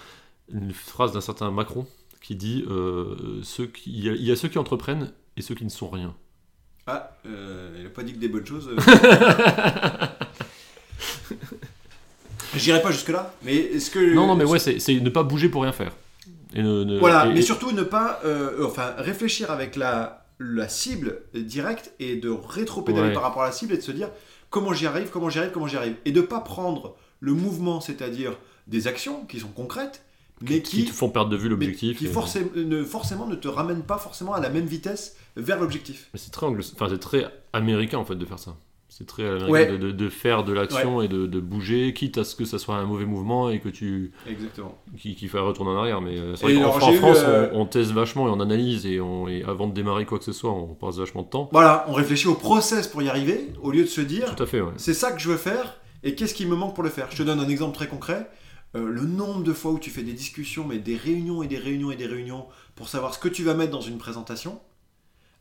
Une 0.52 0.74
phrase 0.74 1.12
d'un 1.12 1.22
certain 1.22 1.52
Macron 1.52 1.86
qui 2.22 2.36
dit 2.36 2.66
euh, 2.70 3.40
ceux 3.44 3.68
qui, 3.68 3.92
il, 3.92 4.04
y 4.04 4.10
a, 4.10 4.14
il 4.14 4.24
y 4.24 4.32
a 4.32 4.36
ceux 4.36 4.48
qui 4.48 4.58
entreprennent 4.58 5.12
et 5.38 5.42
ceux 5.44 5.54
qui 5.54 5.64
ne 5.64 5.70
sont 5.70 5.90
rien. 5.90 6.16
Ah, 6.88 7.16
euh, 7.28 7.78
il 7.80 7.86
a 7.86 7.90
pas 7.90 8.02
dit 8.04 8.14
que 8.14 8.18
des 8.20 8.28
bonnes 8.30 8.46
choses. 8.46 8.70
J'irai 12.56 12.82
pas 12.82 12.92
jusque 12.92 13.10
là, 13.10 13.34
mais 13.44 13.56
est-ce 13.56 13.90
que 13.92 14.14
Non, 14.14 14.28
non, 14.28 14.36
mais 14.36 14.46
ouais, 14.46 14.60
c'est 14.60 14.78
ne 15.00 15.10
pas 15.10 15.24
bouger 15.24 15.50
pour 15.50 15.64
rien 15.64 15.72
faire. 15.72 15.92
Et 16.56 16.62
ne- 16.62 16.84
ne- 16.84 17.00
Voilà, 17.00 17.26
et- 17.28 17.34
mais 17.34 17.42
surtout 17.42 17.72
ne 17.72 17.82
pas, 17.84 18.20
euh, 18.26 18.66
enfin, 18.68 18.94
réfléchir 18.98 19.50
avec 19.52 19.76
la, 19.76 20.26
la 20.40 20.68
cible 20.70 21.22
directe 21.34 21.94
et 22.00 22.16
de 22.16 22.30
rétro-pédaler 22.30 23.08
Ouais. 23.08 23.14
par 23.14 23.24
rapport 23.24 23.42
à 23.44 23.48
la 23.48 23.52
cible 23.52 23.74
et 23.74 23.78
de 23.78 23.82
se 23.82 23.92
dire 23.92 24.10
comment 24.52 24.72
j'y 24.74 24.86
arrive, 24.86 25.10
comment 25.10 25.30
j'y 25.30 25.40
arrive, 25.40 25.52
comment 25.52 25.68
j'y 25.68 25.78
arrive. 25.78 25.96
Et 26.06 26.12
de 26.12 26.22
pas 26.22 26.40
prendre 26.42 26.96
le 27.20 27.34
mouvement, 27.34 27.82
c'est-à-dire 27.82 28.34
des 28.68 28.88
actions 28.88 29.26
qui 29.26 29.40
sont 29.40 29.48
concrètes, 29.48 30.04
mais 30.42 30.62
qui, 30.62 30.84
qui, 30.84 30.86
te 30.86 30.94
font 30.94 31.10
perdre 31.10 31.30
de 31.32 31.38
vue 31.38 31.50
l'objectif. 31.50 31.98
qui 31.98 32.06
et- 32.06 32.10
ne, 32.66 32.84
forcément 32.84 33.26
ne 33.28 33.36
te 33.36 33.48
ramènent 33.48 33.84
pas 33.84 33.98
forcément 33.98 34.34
à 34.34 34.40
la 34.40 34.50
même 34.50 34.66
vitesse 34.66 35.16
vers 35.36 35.60
l'objectif. 35.60 36.10
Mais 36.14 36.20
c'est 36.20 36.32
très, 36.32 36.46
anglo- 36.46 36.64
enfin, 36.76 36.88
c'est 36.90 37.00
très 37.00 37.26
américain 37.54 37.98
en 37.98 38.06
fait 38.06 38.16
de 38.16 38.26
faire 38.26 38.40
ça. 38.40 38.56
C'est 38.96 39.08
très 39.08 39.24
américain 39.26 39.50
Ouais. 39.52 39.66
de, 39.72 39.78
de- 39.78 39.92
de 39.92 40.10
faire 40.10 40.44
de 40.44 40.54
l'action 40.54 41.02
et 41.02 41.08
de, 41.08 41.26
de 41.26 41.40
bouger, 41.40 41.94
quitte 41.96 42.20
à 42.20 42.24
ce 42.24 42.36
que 42.36 42.46
ça 42.46 42.60
soit 42.60 42.76
un 42.76 42.86
mauvais 42.86 43.06
mouvement 43.06 43.50
et 43.50 43.60
que 43.60 43.70
tu 43.70 44.12
Exactement. 44.30 44.78
qui, 44.98 45.16
qui 45.16 45.28
fait 45.28 45.40
retourner 45.40 45.72
en 45.72 45.78
arrière. 45.78 46.00
Mais 46.00 46.20
euh, 46.20 46.36
c'est 46.36 46.46
vrai 46.46 46.62
qu'en 46.64 46.72
France, 46.74 47.18
euh, 47.26 47.50
on, 47.54 47.62
on 47.62 47.66
teste 47.66 47.90
vachement 47.90 48.28
et 48.28 48.30
on 48.30 48.40
analyse 48.40 48.86
et, 48.86 49.02
on, 49.02 49.28
et 49.28 49.44
avant 49.46 49.66
de 49.66 49.74
démarrer 49.74 50.06
quoi 50.06 50.20
que 50.20 50.26
ce 50.26 50.32
soit, 50.32 50.52
on 50.52 50.76
passe 50.76 50.98
vachement 50.98 51.24
de 51.24 51.28
temps. 51.30 51.50
Voilà, 51.52 51.86
on 51.88 51.94
réfléchit 51.94 52.28
au 52.28 52.36
process 52.36 52.88
pour 52.88 53.02
y 53.02 53.10
arriver 53.10 53.48
au 53.64 53.72
lieu 53.72 53.82
de 53.82 53.88
se 53.88 54.02
dire 54.02 54.36
Tout 54.36 54.44
à 54.44 54.46
fait, 54.46 54.62
ouais. 54.62 54.74
c'est 54.78 54.94
ça 54.94 55.12
que 55.12 55.20
je 55.20 55.28
veux 55.30 55.38
faire 55.38 55.80
et 56.04 56.14
qu'est-ce 56.14 56.36
qui 56.36 56.46
me 56.46 56.56
manque 56.56 56.76
pour 56.76 56.84
le 56.84 56.92
faire. 56.92 57.08
Je 57.10 57.18
te 57.18 57.24
donne 57.24 57.40
un 57.40 57.50
exemple 57.50 57.74
très 57.76 57.88
concret. 57.88 58.30
Euh, 58.76 58.88
le 58.88 59.02
nombre 59.08 59.42
de 59.44 59.54
fois 59.54 59.72
où 59.72 59.80
tu 59.80 59.90
fais 59.90 60.04
des 60.04 60.14
discussions, 60.14 60.66
mais 60.68 60.78
des 60.78 60.98
réunions 60.98 61.42
et 61.42 61.48
des 61.48 61.58
réunions 61.58 61.90
et 61.90 61.96
des 61.96 62.06
réunions 62.08 62.46
pour 62.76 62.90
savoir 62.90 63.16
ce 63.16 63.20
que 63.20 63.28
tu 63.30 63.42
vas 63.44 63.56
mettre 63.56 63.72
dans 63.72 63.82
une 63.82 63.98
présentation, 63.98 64.60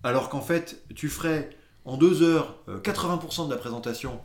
alors 0.04 0.30
qu'en 0.30 0.40
fait 0.40 0.82
tu 0.94 1.08
ferais 1.08 1.50
en 1.84 1.96
deux 1.96 2.22
heures 2.22 2.56
euh, 2.68 2.80
80% 2.80 3.46
de 3.46 3.50
la 3.50 3.58
présentation 3.58 4.20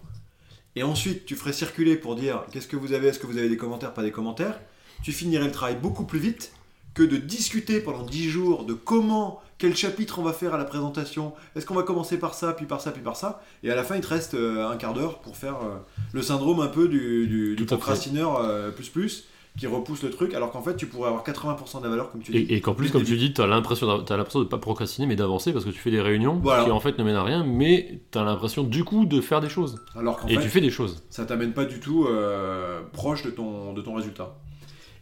et 0.76 0.84
ensuite 0.84 1.26
tu 1.26 1.36
ferais 1.36 1.54
circuler 1.54 1.96
pour 1.96 2.16
dire 2.16 2.44
qu'est-ce 2.52 2.68
que 2.68 2.76
vous 2.76 2.94
avez, 2.94 3.08
est-ce 3.08 3.20
que 3.20 3.26
vous 3.26 3.38
avez 3.38 3.50
des 3.50 3.58
commentaires, 3.58 3.94
pas 3.94 4.04
des 4.04 4.12
commentaires, 4.12 4.60
tu 5.04 5.12
finirais 5.12 5.46
le 5.46 5.52
travail 5.52 5.76
beaucoup 5.76 6.06
plus 6.06 6.20
vite 6.20 6.52
que 6.94 7.04
de 7.04 7.18
discuter 7.18 7.80
pendant 7.80 8.04
10 8.04 8.30
jours 8.30 8.64
de 8.64 8.74
comment, 8.74 9.42
quel 9.58 9.76
chapitre 9.76 10.20
on 10.20 10.24
va 10.24 10.34
faire 10.34 10.54
à 10.54 10.58
la 10.58 10.66
présentation, 10.66 11.34
est-ce 11.56 11.66
qu'on 11.66 11.76
va 11.76 11.84
commencer 11.84 12.18
par 12.20 12.34
ça, 12.34 12.54
puis 12.54 12.66
par 12.66 12.82
ça, 12.82 12.92
puis 12.92 13.02
par 13.02 13.16
ça, 13.16 13.42
et 13.64 13.72
à 13.72 13.76
la 13.76 13.84
fin 13.84 13.96
il 13.96 14.02
te 14.02 14.08
reste 14.08 14.36
euh, 14.36 14.70
un 14.70 14.78
quart 14.78 14.94
d'heure 14.94 15.20
pour 15.20 15.38
faire 15.38 15.58
euh, 15.64 15.78
le 16.14 16.22
syndrome 16.22 16.60
un 16.60 16.68
peu 16.68 16.88
du, 16.88 17.28
du, 17.28 17.56
du 17.56 17.66
procrastineur 17.66 18.40
euh, 18.42 18.72
plus 18.72 18.90
plus, 18.90 19.28
qui 19.58 19.66
repousse 19.68 20.04
le 20.04 20.12
truc, 20.12 20.34
alors 20.34 20.52
qu'en 20.52 20.62
fait 20.62 20.76
tu 20.76 20.86
pourrais 20.86 21.08
avoir 21.10 21.24
80% 21.24 21.80
de 21.80 21.84
la 21.84 21.90
valeur 21.90 22.12
comme 22.12 22.22
tu 22.22 22.32
dis. 22.32 22.38
Et, 22.38 22.56
et 22.56 22.62
qu'en 22.62 22.74
plus, 22.76 22.92
comme 22.92 23.04
tu 23.04 23.18
dis, 23.18 23.34
tu 23.34 23.42
as 23.42 23.48
l'impression 23.48 24.04
t'as 24.04 24.18
de 24.18 24.44
pas 24.44 24.58
procrastiner, 24.60 25.08
mais 25.08 25.16
d'avancer 25.16 25.52
parce 25.54 25.66
que 25.66 25.72
tu 25.72 25.80
fais 25.80 25.92
des 25.92 26.00
réunions 26.02 26.40
Voilà. 26.44 26.66
qui 26.66 26.72
en 26.72 26.80
fait 26.80 26.98
ne 26.98 27.04
mènent 27.04 27.16
à 27.16 27.24
rien, 27.24 27.44
mais 27.44 28.02
tu 28.12 28.18
as 28.18 28.24
l'impression 28.24 28.64
du 28.64 28.84
coup 28.84 29.06
de 29.06 29.20
faire 29.20 29.42
des 29.42 29.50
choses. 29.50 29.84
Alors 29.96 30.18
qu'en 30.18 30.28
et 30.28 30.36
fait, 30.36 30.42
tu 30.42 30.50
fais 30.50 30.62
des 30.62 30.70
choses. 30.70 31.04
ça 31.10 31.26
t'amène 31.26 31.54
pas 31.54 31.66
du 31.66 31.80
tout 31.80 32.06
euh, 32.06 32.82
proche 32.94 33.24
de 33.24 33.32
ton, 33.32 33.74
de 33.74 33.82
ton 33.82 33.96
résultat. 33.96 34.36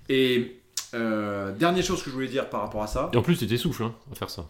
Et 0.10 0.62
euh, 0.94 1.52
dernière 1.54 1.84
chose 1.84 2.02
que 2.02 2.10
je 2.10 2.16
voulais 2.16 2.28
dire 2.30 2.50
par 2.50 2.62
rapport 2.62 2.82
à 2.84 2.88
ça, 2.88 3.10
Et 3.14 3.18
en 3.18 3.22
plus, 3.22 3.38
tu 3.38 3.48
t'essouffles 3.48 3.84
hein, 3.84 3.94
à 4.12 4.16
faire 4.16 4.30
ça. 4.30 4.46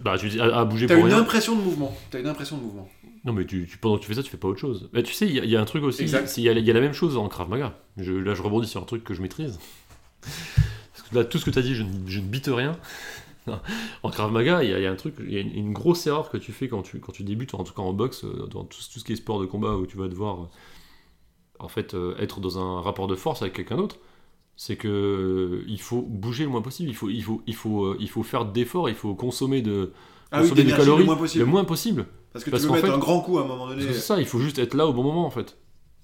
Bah, 0.00 0.16
tu 0.18 0.28
dis 0.28 0.38
à, 0.40 0.58
à 0.58 0.64
bouger 0.66 0.86
t'as 0.86 0.94
pour 0.96 1.06
une 1.06 1.12
rien. 1.12 1.22
impression 1.22 1.56
de 1.56 1.62
mouvement. 1.62 1.96
T'as 2.10 2.20
une 2.20 2.26
impression 2.26 2.58
de 2.58 2.62
mouvement. 2.62 2.88
Non, 3.26 3.32
mais 3.32 3.44
tu, 3.44 3.66
tu- 3.68 3.76
pendant 3.78 3.96
que 3.96 4.02
tu 4.02 4.06
fais 4.08 4.14
ça, 4.14 4.22
tu 4.22 4.30
fais 4.30 4.36
pas 4.36 4.48
autre 4.48 4.60
chose. 4.60 4.88
Mais 4.92 5.02
tu 5.02 5.12
sais, 5.12 5.26
il 5.26 5.34
y, 5.34 5.40
a- 5.40 5.44
il 5.44 5.50
y 5.50 5.56
a 5.56 5.60
un 5.60 5.64
truc 5.64 5.82
aussi. 5.82 6.04
Il 6.04 6.10
y, 6.44 6.48
a 6.48 6.52
il 6.52 6.64
y 6.64 6.70
a 6.70 6.74
la 6.74 6.80
même 6.80 6.92
chose 6.92 7.16
en 7.16 7.28
Krav 7.28 7.48
Maga. 7.50 7.78
Je, 7.96 8.12
là, 8.12 8.34
je 8.34 8.42
rebondis 8.42 8.68
sur 8.68 8.80
un 8.80 8.84
truc 8.86 9.02
que 9.04 9.12
je 9.14 9.20
maîtrise. 9.22 9.58
Parce 10.22 11.08
que 11.10 11.14
là, 11.14 11.24
tout 11.24 11.38
ce 11.38 11.44
que 11.44 11.50
tu 11.50 11.58
as 11.58 11.62
dit, 11.62 11.74
je, 11.74 11.82
ne- 11.82 12.06
je 12.08 12.20
ne 12.20 12.24
bite 12.24 12.48
rien. 12.52 12.78
Non. 13.48 13.60
en 14.02 14.10
Krav 14.10 14.32
Maga, 14.32 14.64
il 14.64 14.70
y, 14.70 14.74
a, 14.74 14.78
il 14.80 14.82
y 14.82 14.86
a 14.86 14.90
un 14.90 14.96
truc, 14.96 15.14
il 15.20 15.32
y 15.32 15.36
a 15.36 15.40
une, 15.40 15.52
une 15.54 15.72
grosse 15.72 16.04
erreur 16.08 16.30
que 16.30 16.36
tu 16.36 16.50
fais 16.50 16.66
quand 16.66 16.82
tu, 16.82 16.98
quand 16.98 17.12
tu 17.12 17.22
débutes, 17.22 17.54
en 17.54 17.62
tout 17.62 17.72
cas 17.74 17.82
en 17.82 17.92
boxe, 17.92 18.24
euh, 18.24 18.48
dans 18.50 18.64
tout, 18.64 18.76
tout 18.92 18.98
ce 18.98 19.04
qui 19.04 19.12
est 19.12 19.16
sport 19.16 19.38
de 19.40 19.46
combat 19.46 19.76
où 19.76 19.86
tu 19.86 19.96
vas 19.96 20.08
devoir 20.08 20.42
euh, 20.42 20.46
en 21.60 21.68
fait 21.68 21.94
euh, 21.94 22.16
être 22.18 22.40
dans 22.40 22.58
un 22.58 22.80
rapport 22.80 23.06
de 23.06 23.14
force 23.14 23.42
avec 23.42 23.54
quelqu'un 23.54 23.76
d'autre. 23.76 23.98
C'est 24.56 24.74
que 24.74 24.88
euh, 24.88 25.64
il 25.68 25.80
faut 25.80 26.02
bouger 26.02 26.42
le 26.42 26.50
moins 26.50 26.60
possible. 26.60 26.88
Il 26.90 26.96
faut, 26.96 27.08
il 27.08 27.22
faut, 27.22 27.40
il 27.46 27.54
faut, 27.54 27.84
euh, 27.84 27.96
il 28.00 28.10
faut 28.10 28.24
faire 28.24 28.46
d'efforts. 28.46 28.88
Il 28.88 28.96
faut 28.96 29.14
consommer 29.14 29.62
de, 29.62 29.92
Ah 30.32 30.42
oui, 30.42 30.50
des 30.50 30.64
calories 30.66 31.02
le 31.02 31.04
moins 31.04 31.14
possible. 31.16 31.44
le 31.44 31.48
moins 31.50 31.64
possible. 31.64 32.06
Parce 32.36 32.44
que 32.44 32.50
parce 32.50 32.62
tu 32.62 32.68
qu'en 32.68 32.74
mettre 32.74 32.86
fait- 32.86 32.92
un 32.92 32.98
grand 32.98 33.20
coup 33.20 33.38
à 33.38 33.42
un 33.42 33.46
moment 33.46 33.66
donné. 33.68 33.82
C'est 33.82 33.94
ça, 33.94 34.20
il 34.20 34.26
faut 34.26 34.38
juste 34.38 34.58
être 34.58 34.74
là 34.74 34.86
au 34.86 34.92
bon 34.92 35.02
moment 35.02 35.26
en 35.26 35.30
fait. 35.30 35.56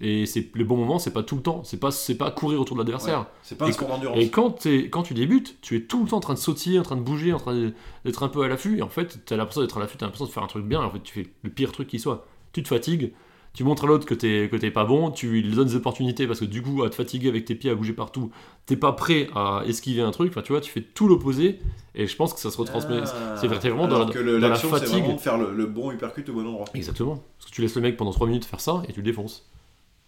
Et 0.05 0.27
c'est 0.27 0.51
le 0.55 0.65
bon 0.65 0.77
moment, 0.77 0.99
c'est 0.99 1.13
pas 1.13 1.23
tout 1.23 1.37
le 1.37 1.43
temps. 1.43 1.63
C'est 1.63 1.77
pas, 1.79 1.93
c'est 1.93 2.17
pas 2.17 2.31
courir 2.33 2.61
autour 2.61 2.75
de 2.77 2.81
l'adversaire. 2.81 3.21
Ouais, 3.21 3.27
C'est 3.45 3.57
pas 3.57 3.67
un 3.67 3.69
Et 3.69 3.73
sport 3.73 3.89
d'endurance. 3.89 4.19
Et 4.19 4.31
quand, 4.31 4.67
quand 4.91 5.03
tu 5.05 5.15
débutes, 5.15 5.61
tu 5.61 5.77
es 5.77 5.83
tout 5.83 6.03
le 6.03 6.09
temps 6.11 6.17
en 6.17 6.21
train 6.21 6.35
de 6.35 6.39
sautiller, 6.41 6.81
en 6.81 6.83
train 6.83 6.97
de 6.97 7.03
bouger, 7.03 7.33
en 7.33 7.39
train 7.39 7.71
d'être 8.05 8.23
un 8.25 8.29
peu 8.29 8.43
à 8.43 8.49
l'affût. 8.49 8.79
Et 8.79 8.83
en 8.83 8.89
fait, 8.89 9.25
t'as 9.27 9.37
l'impression 9.37 9.61
d'être 9.61 9.77
à 9.77 9.81
l'affût, 9.81 9.97
t'as 9.99 10.07
l'impression 10.07 10.27
de 10.27 10.31
faire 10.33 10.43
un 10.43 10.49
truc 10.49 10.65
bien. 10.67 10.83
Et 10.83 10.85
en 10.85 10.91
fait, 10.91 11.03
tu 11.05 11.13
fais 11.15 11.31
le 11.43 11.51
pire 11.51 11.71
truc 11.71 11.87
qui 11.87 12.01
soit. 12.01 12.27
Tu 12.53 12.65
te 12.65 12.69
fatigues, 12.69 13.13
tu 13.55 13.65
montres 13.65 13.85
à 13.85 13.87
l'autre 13.87 14.07
que 14.07 14.15
t'es 14.15 14.49
que 14.51 14.57
t'es 14.57 14.71
pas 14.71 14.85
bon, 14.85 15.11
tu 15.11 15.29
lui 15.29 15.43
donnes 15.43 15.69
des 15.69 15.77
opportunités 15.77 16.27
parce 16.27 16.41
que 16.41 16.45
du 16.47 16.63
coup, 16.63 16.83
à 16.85 16.91
te 16.91 16.95
fatiguer 16.95 17.29
avec 17.29 17.45
tes 17.45 17.55
pieds, 17.55 17.71
à 17.71 17.75
bouger 17.75 17.93
partout, 17.93 18.31
t'es 18.67 18.77
pas 18.77 18.93
prêt 18.93 19.29
à 19.35 19.63
esquiver 19.67 20.03
un 20.03 20.11
truc. 20.11 20.31
Enfin, 20.31 20.43
tu 20.43 20.53
vois, 20.53 20.61
tu 20.61 20.71
fais 20.71 20.81
tout 20.83 21.09
l'opposé. 21.09 21.59
Et 21.95 22.07
je 22.07 22.17
pense 22.17 22.33
que 22.33 22.41
ça 22.41 22.51
se 22.51 22.57
retransmet. 22.57 23.01
Ah. 23.05 23.37
c'est 23.37 23.49
vraiment 23.49 23.87
dans 23.87 24.07
que 24.07 24.19
le- 24.19 24.33
dans 24.35 24.39
la 24.41 24.49
l'action, 24.49 24.69
c'est 24.73 24.79
fatigue. 24.81 25.01
vraiment 25.01 25.15
de 25.17 25.21
faire 25.21 25.37
le, 25.39 25.53
le 25.53 25.67
bon 25.67 25.91
uppercut 25.93 26.27
au 26.31 26.33
bon 26.33 26.47
endroit. 26.47 26.65
Exactement. 26.75 27.23
Parce 27.39 27.51
que 27.51 27.55
tu 27.55 27.61
laisses 27.61 27.75
le 27.77 27.83
mec 27.83 27.97
pendant 27.99 28.13
3 28.13 28.27
minutes 28.27 28.47
faire 28.47 28.61
ça 28.61 28.83
et 28.89 28.93
tu 28.93 29.01
le 29.01 29.05
défonces. 29.05 29.47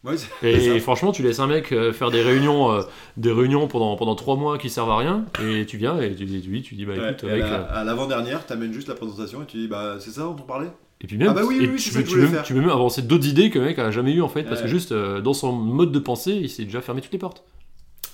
Ouais, 0.02 0.16
Et 0.42 0.80
franchement, 0.80 1.12
tu 1.12 1.22
laisses 1.22 1.40
un 1.40 1.46
mec 1.46 1.72
euh, 1.72 1.90
faire 1.90 2.10
des 2.10 2.20
réunions, 2.20 2.70
euh, 2.72 2.82
des 3.16 3.32
réunions 3.32 3.68
pendant, 3.68 3.96
pendant 3.96 4.14
3 4.14 4.36
mois 4.36 4.58
qui 4.58 4.68
servent 4.68 4.90
à 4.90 4.98
rien, 4.98 5.24
et 5.42 5.64
tu 5.64 5.78
viens 5.78 5.98
et 5.98 6.10
tu, 6.14 6.26
tu, 6.26 6.38
dis- 6.40 6.62
tu 6.62 6.74
dis, 6.74 6.84
bah 6.84 6.92
Ouais, 6.92 7.12
écoute, 7.12 7.24
mec, 7.24 7.42
euh, 7.42 7.64
à 7.70 7.84
l'avant-dernière, 7.84 8.44
t'amènes 8.44 8.72
juste 8.74 8.88
la 8.88 8.94
présentation 8.96 9.42
et 9.42 9.46
tu 9.46 9.56
dis 9.56 9.66
bah 9.66 9.96
c'est 10.00 10.10
ça 10.10 10.20
dont 10.24 10.36
on 10.38 10.42
parlait? 10.42 10.68
Et 11.04 11.06
puis 11.06 11.18
même, 11.18 11.28
Ah 11.28 11.34
bah 11.34 11.42
oui, 11.44 11.56
et 11.56 11.60
oui, 11.60 11.68
oui, 11.74 11.78
tu, 11.78 11.90
peux, 11.92 12.02
tu, 12.02 12.16
tu 12.44 12.54
même 12.54 12.70
avancer 12.70 13.02
d'autres 13.02 13.26
idées 13.26 13.50
que 13.50 13.58
le 13.58 13.66
mec 13.66 13.78
a 13.78 13.90
jamais 13.90 14.12
eu 14.12 14.22
en 14.22 14.28
fait, 14.30 14.44
parce 14.44 14.62
que 14.62 14.68
juste 14.68 14.92
euh, 14.92 15.20
dans 15.20 15.34
son 15.34 15.52
mode 15.52 15.92
de 15.92 15.98
pensée, 15.98 16.32
il 16.32 16.48
s'est 16.48 16.64
déjà 16.64 16.80
fermé 16.80 17.02
toutes 17.02 17.12
les 17.12 17.18
portes. 17.18 17.44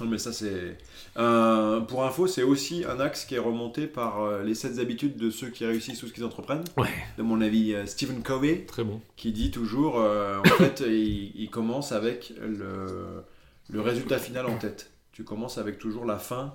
Non 0.00 0.06
mais 0.06 0.18
ça 0.18 0.32
c'est... 0.32 0.76
Euh, 1.16 1.80
pour 1.80 2.04
info, 2.04 2.26
c'est 2.26 2.42
aussi 2.42 2.84
un 2.84 2.98
axe 2.98 3.24
qui 3.26 3.36
est 3.36 3.40
remonté 3.40 3.86
par 3.86 4.22
euh, 4.22 4.42
les 4.42 4.54
7 4.54 4.80
habitudes 4.80 5.16
de 5.16 5.30
ceux 5.30 5.50
qui 5.50 5.64
réussissent 5.64 6.02
ou 6.02 6.08
ce 6.08 6.12
qu'ils 6.12 6.24
entreprennent. 6.24 6.64
Ouais. 6.76 6.88
De 7.16 7.22
mon 7.22 7.40
avis, 7.40 7.76
Stephen 7.86 8.22
Covey, 8.22 8.64
Très 8.66 8.82
bon. 8.82 9.00
qui 9.16 9.30
dit 9.30 9.52
toujours, 9.52 9.94
en 9.96 10.42
fait, 10.58 10.82
il, 10.84 11.30
il 11.36 11.48
commence 11.48 11.92
avec 11.92 12.32
le, 12.40 13.22
le 13.68 13.80
résultat 13.80 14.18
final 14.18 14.46
en 14.46 14.56
tête. 14.56 14.90
Tu 15.12 15.22
commences 15.22 15.58
avec 15.58 15.78
toujours 15.78 16.06
la 16.06 16.16
fin 16.18 16.54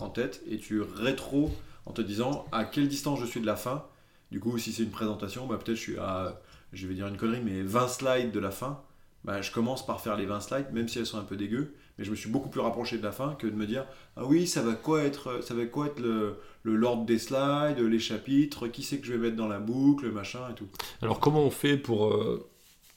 en 0.00 0.08
tête 0.08 0.42
et 0.50 0.56
tu 0.56 0.80
rétro 0.80 1.52
en 1.84 1.92
te 1.92 2.02
disant 2.02 2.46
à 2.50 2.64
quelle 2.64 2.88
distance 2.88 3.20
je 3.20 3.26
suis 3.26 3.40
de 3.40 3.46
la 3.46 3.56
fin. 3.56 3.84
Du 4.30 4.40
coup, 4.40 4.58
si 4.58 4.72
c'est 4.72 4.82
une 4.82 4.90
présentation, 4.90 5.46
bah, 5.46 5.56
peut-être 5.56 5.76
je 5.76 5.82
suis 5.82 5.98
à, 5.98 6.40
je 6.72 6.86
vais 6.86 6.94
dire 6.94 7.06
une 7.06 7.16
connerie, 7.16 7.42
mais 7.44 7.62
20 7.62 7.88
slides 7.88 8.32
de 8.32 8.40
la 8.40 8.50
fin. 8.50 8.80
Bah, 9.24 9.42
je 9.42 9.50
commence 9.50 9.84
par 9.84 10.00
faire 10.00 10.16
les 10.16 10.26
20 10.26 10.40
slides, 10.40 10.66
même 10.72 10.88
si 10.88 10.98
elles 10.98 11.06
sont 11.06 11.18
un 11.18 11.24
peu 11.24 11.36
dégueu, 11.36 11.74
mais 11.98 12.04
je 12.04 12.10
me 12.10 12.16
suis 12.16 12.30
beaucoup 12.30 12.48
plus 12.48 12.60
rapproché 12.60 12.96
de 12.98 13.02
la 13.02 13.10
fin 13.10 13.34
que 13.34 13.46
de 13.48 13.56
me 13.56 13.66
dire 13.66 13.84
ah 14.16 14.24
oui, 14.24 14.46
ça 14.46 14.62
va 14.62 14.74
quoi 14.74 15.02
être, 15.02 15.42
ça 15.42 15.54
va 15.54 15.66
quoi 15.66 15.86
être 15.86 15.98
le, 15.98 16.36
l'ordre 16.64 17.04
des 17.04 17.18
slides, 17.18 17.78
les 17.78 17.98
chapitres, 17.98 18.68
qui 18.68 18.82
c'est 18.82 19.00
que 19.00 19.06
je 19.06 19.12
vais 19.12 19.18
mettre 19.18 19.36
dans 19.36 19.48
la 19.48 19.58
boucle, 19.58 20.12
machin 20.12 20.40
et 20.50 20.54
tout. 20.54 20.68
Alors 21.02 21.18
comment 21.18 21.42
on 21.42 21.50
fait 21.50 21.76
pour 21.76 22.06
euh, 22.06 22.46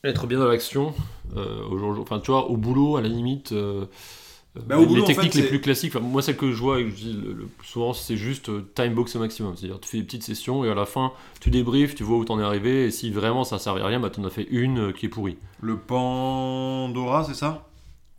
être 0.03 0.27
bien 0.27 0.37
dans 0.39 0.47
l'action 0.47 0.93
euh, 1.35 1.63
au 1.63 1.99
Enfin, 1.99 2.19
tu 2.19 2.29
vois, 2.31 2.49
au 2.49 2.57
boulot, 2.57 2.97
à 2.97 3.01
la 3.01 3.09
limite, 3.09 3.51
Euh, 3.51 3.85
Bah, 4.55 4.77
au 4.77 4.81
les 4.81 4.87
boulot, 4.87 5.05
techniques 5.05 5.33
fait, 5.33 5.41
les 5.41 5.47
plus 5.47 5.61
classiques, 5.61 5.95
enfin, 5.95 6.03
moi 6.05 6.21
celle 6.21 6.35
que 6.35 6.51
je 6.51 6.57
vois 6.59 6.79
et 6.79 6.85
que 6.85 6.89
je 6.89 6.95
dis 6.95 7.13
le- 7.13 7.33
le 7.33 7.45
plus 7.45 7.67
souvent, 7.67 7.93
c'est 7.93 8.17
juste 8.17 8.49
euh, 8.49 8.67
time 8.75 8.93
box 8.95 9.15
au 9.15 9.19
maximum. 9.19 9.55
C'est-à-dire 9.55 9.79
tu 9.79 9.87
fais 9.89 9.97
des 9.99 10.03
petites 10.03 10.23
sessions 10.23 10.65
et 10.65 10.69
à 10.69 10.75
la 10.75 10.85
fin 10.85 11.13
tu 11.39 11.49
débriefes, 11.51 11.93
tu 11.95 12.03
vois 12.03 12.17
où 12.17 12.25
t'en 12.25 12.39
es 12.39 12.43
arrivé 12.43 12.85
et 12.85 12.91
si 12.91 13.11
vraiment 13.11 13.43
ça 13.43 13.59
servait 13.59 13.81
à 13.81 13.85
rien, 13.85 13.99
bah 13.99 14.09
t'en 14.09 14.23
as 14.23 14.29
fait 14.31 14.47
une 14.49 14.79
euh, 14.89 14.91
qui 14.91 15.05
est 15.05 15.09
pourrie. 15.09 15.37
Le 15.61 15.77
Pandora, 15.77 17.23
c'est 17.23 17.35
ça? 17.35 17.67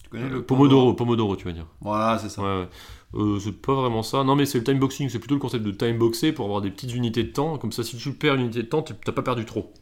Tu 0.04 0.08
connais 0.10 0.24
Euh, 0.24 0.28
le 0.30 0.42
Pomodoro, 0.42 0.94
Pomodoro 0.94 1.36
tu 1.36 1.44
vas 1.46 1.52
dire. 1.52 1.66
Voilà, 1.80 2.18
c'est 2.18 2.28
ça. 2.28 2.42
Ouais, 2.42 2.60
ouais. 2.62 2.68
Euh, 3.14 3.38
c'est 3.40 3.60
pas 3.60 3.74
vraiment 3.74 4.02
ça. 4.04 4.22
Non, 4.24 4.36
mais 4.36 4.46
c'est 4.46 4.58
le 4.58 4.64
time 4.64 4.78
boxing, 4.78 5.08
c'est 5.08 5.18
plutôt 5.18 5.34
le 5.34 5.40
concept 5.40 5.64
de 5.64 5.72
time 5.72 5.98
boxer 5.98 6.32
pour 6.32 6.44
avoir 6.46 6.60
des 6.60 6.70
petites 6.70 6.94
unités 6.94 7.24
de 7.24 7.32
temps. 7.32 7.58
Comme 7.58 7.72
ça, 7.72 7.82
si 7.82 7.96
tu 7.96 8.12
perds 8.12 8.34
une 8.36 8.42
unité 8.42 8.62
de 8.62 8.68
temps, 8.68 8.82
t'as 8.82 9.12
pas 9.12 9.22
perdu 9.22 9.44
trop. 9.44 9.72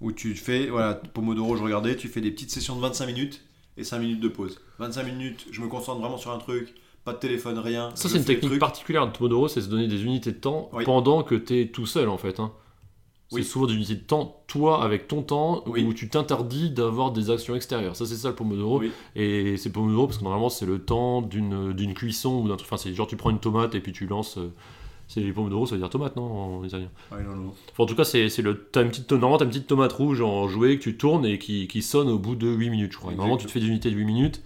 Où 0.00 0.12
tu 0.12 0.34
fais, 0.34 0.66
voilà, 0.68 0.94
Pomodoro, 0.94 1.56
je 1.56 1.62
regardais, 1.62 1.96
tu 1.96 2.08
fais 2.08 2.20
des 2.20 2.30
petites 2.30 2.50
sessions 2.50 2.76
de 2.76 2.80
25 2.80 3.06
minutes 3.06 3.42
et 3.76 3.84
5 3.84 3.98
minutes 3.98 4.20
de 4.20 4.28
pause. 4.28 4.60
25 4.78 5.02
minutes, 5.04 5.46
je 5.50 5.60
me 5.60 5.68
concentre 5.68 6.00
vraiment 6.00 6.18
sur 6.18 6.30
un 6.30 6.38
truc, 6.38 6.74
pas 7.04 7.12
de 7.12 7.18
téléphone, 7.18 7.58
rien. 7.58 7.90
Ça, 7.94 8.08
c'est 8.08 8.18
une 8.18 8.24
technique 8.24 8.58
particulière 8.58 9.06
de 9.06 9.12
Pomodoro, 9.12 9.48
c'est 9.48 9.60
se 9.60 9.68
donner 9.68 9.86
des 9.88 10.04
unités 10.04 10.32
de 10.32 10.38
temps 10.38 10.70
Oui. 10.72 10.84
pendant 10.84 11.22
que 11.22 11.34
t'es 11.34 11.70
tout 11.72 11.86
seul 11.86 12.08
en 12.08 12.18
fait. 12.18 12.40
hein. 12.40 12.52
C'est 13.28 13.36
Oui. 13.38 13.44
souvent 13.44 13.66
des 13.66 13.74
unités 13.74 13.96
de 13.96 14.00
temps, 14.04 14.44
toi 14.46 14.84
avec 14.84 15.08
ton 15.08 15.20
temps, 15.22 15.64
Oui. 15.66 15.82
où 15.84 15.92
tu 15.92 16.08
t'interdis 16.08 16.70
d'avoir 16.70 17.10
des 17.10 17.30
actions 17.30 17.56
extérieures. 17.56 17.96
Ça, 17.96 18.06
c'est 18.06 18.14
ça 18.14 18.28
le 18.28 18.34
Pomodoro. 18.36 18.82
Et 19.16 19.56
c'est 19.56 19.70
Pomodoro 19.72 20.06
parce 20.06 20.18
que 20.18 20.22
normalement, 20.24 20.48
c'est 20.48 20.64
le 20.66 20.78
temps 20.78 21.22
d'une 21.22 21.72
d'une 21.72 21.92
cuisson 21.94 22.40
ou 22.42 22.48
d'un 22.48 22.54
truc. 22.56 22.68
Enfin, 22.68 22.76
c'est 22.76 22.94
genre 22.94 23.08
tu 23.08 23.16
prends 23.16 23.30
une 23.30 23.40
tomate 23.40 23.74
et 23.74 23.80
puis 23.80 23.92
tu 23.92 24.06
lances. 24.06 24.38
euh, 24.38 24.52
C'est 25.08 25.20
les 25.20 25.32
Pomodoro, 25.32 25.66
ça 25.66 25.76
veut 25.76 25.80
dire 25.80 25.88
tomate, 25.88 26.16
non 26.16 26.58
En 26.58 26.64
italien? 26.64 26.88
Non. 27.12 27.52
Enfin, 27.72 27.84
en 27.84 27.86
tout 27.86 27.94
cas, 27.94 28.04
c'est 28.04 28.28
c'est 28.28 28.42
le. 28.42 28.68
T'as 28.72 28.82
une 28.82 28.88
petite, 28.88 29.10
normalement, 29.12 29.38
t'as 29.38 29.44
une 29.44 29.50
petite 29.52 29.68
tomate 29.68 29.92
rouge 29.92 30.20
en 30.20 30.48
jouet 30.48 30.78
que 30.78 30.82
tu 30.82 30.96
tournes 30.96 31.24
et 31.24 31.38
qui, 31.38 31.68
qui 31.68 31.82
sonne 31.82 32.08
au 32.08 32.18
bout 32.18 32.34
de 32.34 32.48
8 32.48 32.70
minutes, 32.70 32.92
je 32.92 32.98
crois. 32.98 33.12
Et 33.12 33.14
Normalement, 33.14 33.36
tu 33.38 33.46
te 33.46 33.50
fais 33.52 33.60
des 33.60 33.68
unités 33.68 33.90
de 33.90 33.94
8 33.96 34.04
minutes. 34.04 34.42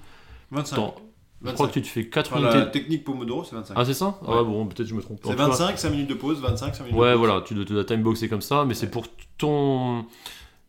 25. 0.50 0.74
Attends, 0.76 0.94
je 1.40 1.46
25. 1.46 1.54
crois 1.54 1.68
que 1.68 1.72
tu 1.72 1.82
te 1.82 1.86
fais 1.86 2.08
4 2.08 2.32
Enfin, 2.32 2.42
unités. 2.42 2.58
la 2.58 2.66
technique 2.66 3.04
Pomodoro, 3.04 3.44
c'est 3.44 3.56
25. 3.56 3.74
Ah, 3.76 3.84
c'est 3.86 3.94
ça? 3.94 4.18
Ah, 4.26 4.36
Ouais. 4.42 4.44
bon, 4.44 4.66
peut-être 4.66 4.86
je 4.88 4.94
me 4.94 5.00
trompe. 5.00 5.18
C'est 5.24 5.30
tout 5.30 5.36
cas- 5.36 5.46
25, 5.48 5.78
5 5.78 5.90
minutes 5.90 6.10
de 6.10 6.14
pause, 6.14 6.40
25, 6.40 6.74
5 6.74 6.84
minutes 6.84 6.98
Ouais, 7.00 7.08
de 7.12 7.16
pause. 7.16 7.26
voilà, 7.26 7.40
tu 7.42 7.54
dois, 7.54 7.64
tu 7.64 7.72
dois 7.72 7.84
timeboxer 7.84 8.28
comme 8.28 8.42
ça, 8.42 8.64
mais 8.66 8.74
c'est 8.74 8.86
Ouais. 8.86 8.92
pour 8.92 9.06
ton, 9.38 10.04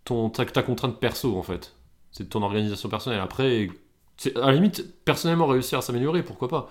ton 0.05 0.29
ta, 0.29 0.45
ta 0.45 0.63
contrainte 0.63 0.99
perso 0.99 1.37
en 1.37 1.43
fait. 1.43 1.75
C'est 2.11 2.29
ton 2.29 2.41
organisation 2.43 2.87
personnelle. 2.89 3.19
Après, 3.19 3.69
c'est- 4.17 4.37
à 4.37 4.47
la 4.47 4.53
limite, 4.53 4.85
personnellement 5.03 5.47
réussir 5.47 5.77
à 5.79 5.81
s'améliorer, 5.81 6.23
pourquoi 6.23 6.47
pas? 6.47 6.69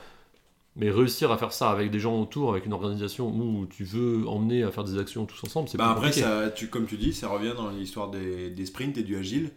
Mais 0.80 0.90
réussir 0.90 1.30
à 1.30 1.38
faire 1.38 1.52
ça 1.52 1.70
avec 1.70 1.90
des 1.92 2.00
gens 2.00 2.20
autour, 2.20 2.50
avec 2.50 2.66
une 2.66 2.72
organisation 2.72 3.28
où 3.28 3.66
tu 3.66 3.84
veux 3.84 4.26
emmener 4.28 4.62
à 4.64 4.72
faire 4.72 4.82
des 4.84 4.98
actions 4.98 5.26
tous 5.26 5.44
ensemble, 5.44 5.68
c'est 5.68 5.78
Bah 5.78 5.84
pas 5.84 5.90
après, 5.90 6.08
compliqué. 6.08 6.20
ça, 6.20 6.50
tu, 6.50 6.68
comme 6.68 6.86
tu 6.86 6.96
dis, 6.96 7.12
ça 7.12 7.28
revient 7.28 7.54
dans 7.56 7.70
l'histoire 7.70 8.10
des, 8.10 8.50
des 8.50 8.66
sprints 8.66 8.96
et 8.98 9.02
du 9.02 9.16
agile. 9.16 9.50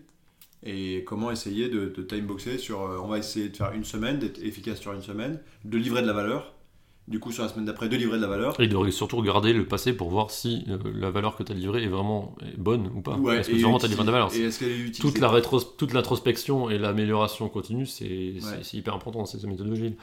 Et 0.63 1.03
comment 1.05 1.31
essayer 1.31 1.69
de, 1.69 1.87
de 1.87 2.03
timeboxer 2.03 2.57
sur. 2.57 2.81
euh, 2.83 2.99
on 3.03 3.07
va 3.07 3.19
essayer 3.19 3.49
de 3.49 3.57
faire 3.57 3.73
une 3.73 3.85
semaine, 3.85 4.19
d'être 4.19 4.41
efficace 4.43 4.79
sur 4.79 4.93
une 4.93 5.01
semaine, 5.03 5.39
de 5.65 5.77
livrer 5.77 6.01
de 6.03 6.07
la 6.07 6.13
valeur. 6.13 6.53
Du 7.05 7.19
coup, 7.19 7.33
sur 7.33 7.43
la 7.43 7.49
semaine 7.49 7.65
d'après, 7.65 7.89
de 7.89 7.97
livrer 7.97 8.15
de 8.15 8.21
la 8.21 8.29
valeur. 8.29 8.57
Et 8.61 8.67
de 8.67 8.89
surtout 8.89 9.17
regarder 9.17 9.51
le 9.51 9.65
passé 9.65 9.91
pour 9.91 10.09
voir 10.09 10.31
si 10.31 10.63
euh, 10.69 10.77
la 10.95 11.11
valeur 11.11 11.35
que 11.35 11.43
tu 11.43 11.51
as 11.51 11.55
livrée 11.55 11.83
est 11.83 11.87
vraiment 11.89 12.33
bonne 12.57 12.89
ou 12.95 13.01
pas. 13.01 13.17
Ouais, 13.17 13.39
Est-ce 13.39 13.49
que 13.49 13.55
vraiment 13.57 13.77
tu 13.77 13.85
as 13.85 13.89
livré 13.89 14.03
de 14.03 14.07
la 14.07 14.11
valeur 14.13 14.33
Et 14.33 14.39
est-ce 14.39 14.59
qu'elle 14.59 14.71
est 14.71 14.77
utilisée 14.77 15.01
toute 15.01 15.19
la 15.19 15.41
toute 15.77 15.93
l'introspection 15.93 16.69
et 16.69 16.77
l'amélioration 16.77 17.49
continue, 17.49 17.85
c'est 17.85 18.05
Ouais. 18.05 18.61
hyper 18.71 18.93
important, 18.93 19.25
c'est 19.25 19.37
cette 19.37 19.49
méthodologie. 19.49 19.95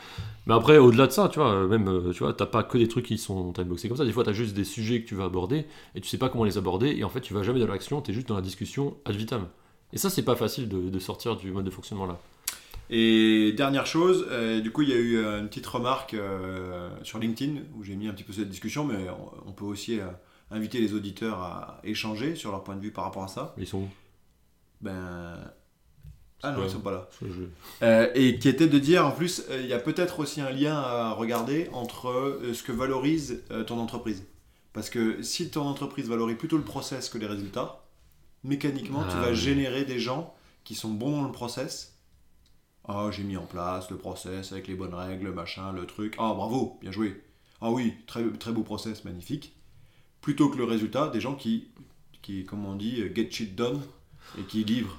Mais 0.47 0.53
après, 0.55 0.77
au-delà 0.77 1.07
de 1.07 1.13
ça, 1.13 1.29
tu 1.29 1.39
vois, 1.39 1.67
même, 1.67 1.89
euh, 1.89 2.13
tu 2.13 2.19
vois, 2.23 2.35
t'as 2.35 2.45
pas 2.47 2.63
que 2.65 2.77
des 2.77 2.87
trucs 2.89 3.07
qui 3.07 3.17
sont 3.17 3.53
timeboxés 3.53 3.89
comme 3.89 3.97
ça. 3.97 4.05
Des 4.05 4.13
fois, 4.13 4.25
t'as 4.25 4.33
juste 4.33 4.55
des 4.55 4.65
sujets 4.65 5.01
que 5.01 5.09
tu 5.09 5.15
vas 5.15 5.25
aborder 5.25 5.65
et 5.95 6.01
tu 6.03 6.09
sais 6.09 6.19
pas 6.19 6.29
comment 6.29 6.45
les 6.45 6.59
aborder 6.59 6.89
et 6.91 7.05
en 7.05 7.09
fait, 7.09 7.23
tu 7.23 7.33
vas 7.33 7.43
jamais 7.43 7.61
dans 7.61 7.67
l'action, 7.67 8.03
t'es 8.03 8.13
juste 8.13 8.29
dans 8.29 8.37
la 8.37 8.43
discussion 8.43 8.95
ad 9.07 9.15
vitam. 9.17 9.47
Et 9.95 9.99
ça, 9.99 10.11
c'est 10.11 10.23
pas 10.25 10.37
facile 10.37 10.69
de, 10.69 10.91
de 10.91 10.99
sortir 10.99 11.37
du 11.37 11.51
mode 11.51 11.65
de 11.65 11.71
fonctionnement 11.71 12.07
là. 12.07 12.21
Et 12.93 13.53
dernière 13.57 13.87
chose, 13.87 14.27
euh, 14.31 14.61
du 14.61 14.73
coup, 14.73 14.83
il 14.83 14.89
y 14.89 14.93
a 14.93 14.97
eu 14.97 15.17
euh, 15.17 15.39
une 15.41 15.49
petite 15.49 15.67
remarque 15.67 16.15
euh, 16.15 16.91
sur 17.05 17.21
LinkedIn 17.21 17.61
où 17.77 17.85
j'ai 17.85 17.95
mis 17.95 18.09
un 18.09 18.13
petit 18.13 18.25
peu 18.25 18.33
cette 18.33 18.49
discussion, 18.49 18.85
mais 18.85 19.09
on, 19.09 19.49
on 19.49 19.53
peut 19.53 19.65
aussi 19.65 20.01
euh, 20.01 20.07
inviter 20.51 20.81
les 20.81 20.93
auditeurs 20.93 21.39
à 21.39 21.81
échanger 21.85 22.35
sur 22.35 22.51
leur 22.51 22.65
point 22.65 22.75
de 22.75 22.81
vue 22.81 22.91
par 22.91 23.05
rapport 23.05 23.23
à 23.23 23.29
ça. 23.29 23.55
Ils 23.59 23.67
sont 23.67 23.79
où? 23.79 23.89
Ben. 24.81 25.39
Ah 26.43 26.53
non, 26.53 26.65
ils 26.65 26.71
sont 26.71 26.81
pas 26.81 26.91
là. 26.91 27.09
Je- 27.23 28.11
et 28.15 28.39
qui 28.39 28.49
était 28.49 28.67
de 28.67 28.79
dire, 28.79 29.07
en 29.07 29.11
plus, 29.13 29.45
il 29.53 29.67
y 29.67 29.75
a 29.75 29.79
peut-être 29.79 30.21
aussi 30.21 30.41
un 30.41 30.51
lien 30.51 30.75
à 30.75 31.13
regarder 31.13 31.69
entre 31.75 32.41
ce 32.55 32.63
que 32.63 32.73
valorise 32.73 33.43
ton 33.67 33.79
entreprise. 33.79 34.25
Parce 34.73 34.89
que 34.89 35.21
si 35.23 35.51
ton 35.51 35.63
entreprise 35.67 36.09
valorise 36.09 36.39
plutôt 36.39 36.57
le 36.57 36.65
process 36.65 37.11
que 37.11 37.19
les 37.19 37.27
résultats, 37.27 37.85
mécaniquement, 38.43 39.03
tu 39.05 39.17
Ah 39.17 39.21
vas 39.21 39.31
oui. 39.31 39.37
générer 39.37 39.85
des 39.85 39.99
gens 39.99 40.35
qui 40.65 40.75
sont 40.75 40.89
bons 40.91 41.21
dans 41.21 41.27
le 41.27 41.33
process. 41.33 42.00
Ah, 42.93 43.09
j'ai 43.13 43.23
mis 43.23 43.37
en 43.37 43.45
place 43.47 43.89
le 43.91 43.97
process 43.97 44.51
avec 44.53 44.67
les 44.67 44.75
bonnes 44.75 44.95
règles, 44.95 45.31
machin, 45.31 45.73
le 45.73 45.87
truc. 45.87 46.15
Ah, 46.19 46.33
bravo, 46.35 46.77
bien 46.81 46.91
joué. 46.91 47.23
Ah 47.61 47.71
oui, 47.71 47.95
très, 48.09 48.25
très 48.33 48.51
beau 48.53 48.63
process, 48.63 49.05
magnifique. 49.05 49.55
Plutôt 50.21 50.49
que 50.49 50.59
le 50.59 50.65
résultat, 50.65 51.09
des 51.09 51.21
gens 51.21 51.35
qui, 51.35 51.69
qui 52.21 52.45
comme 52.45 52.67
on 52.67 52.75
dit, 52.75 53.03
get 53.15 53.31
shit 53.31 53.55
done 53.55 53.81
et 54.39 54.43
qui 54.43 54.65
livrent. 54.65 54.97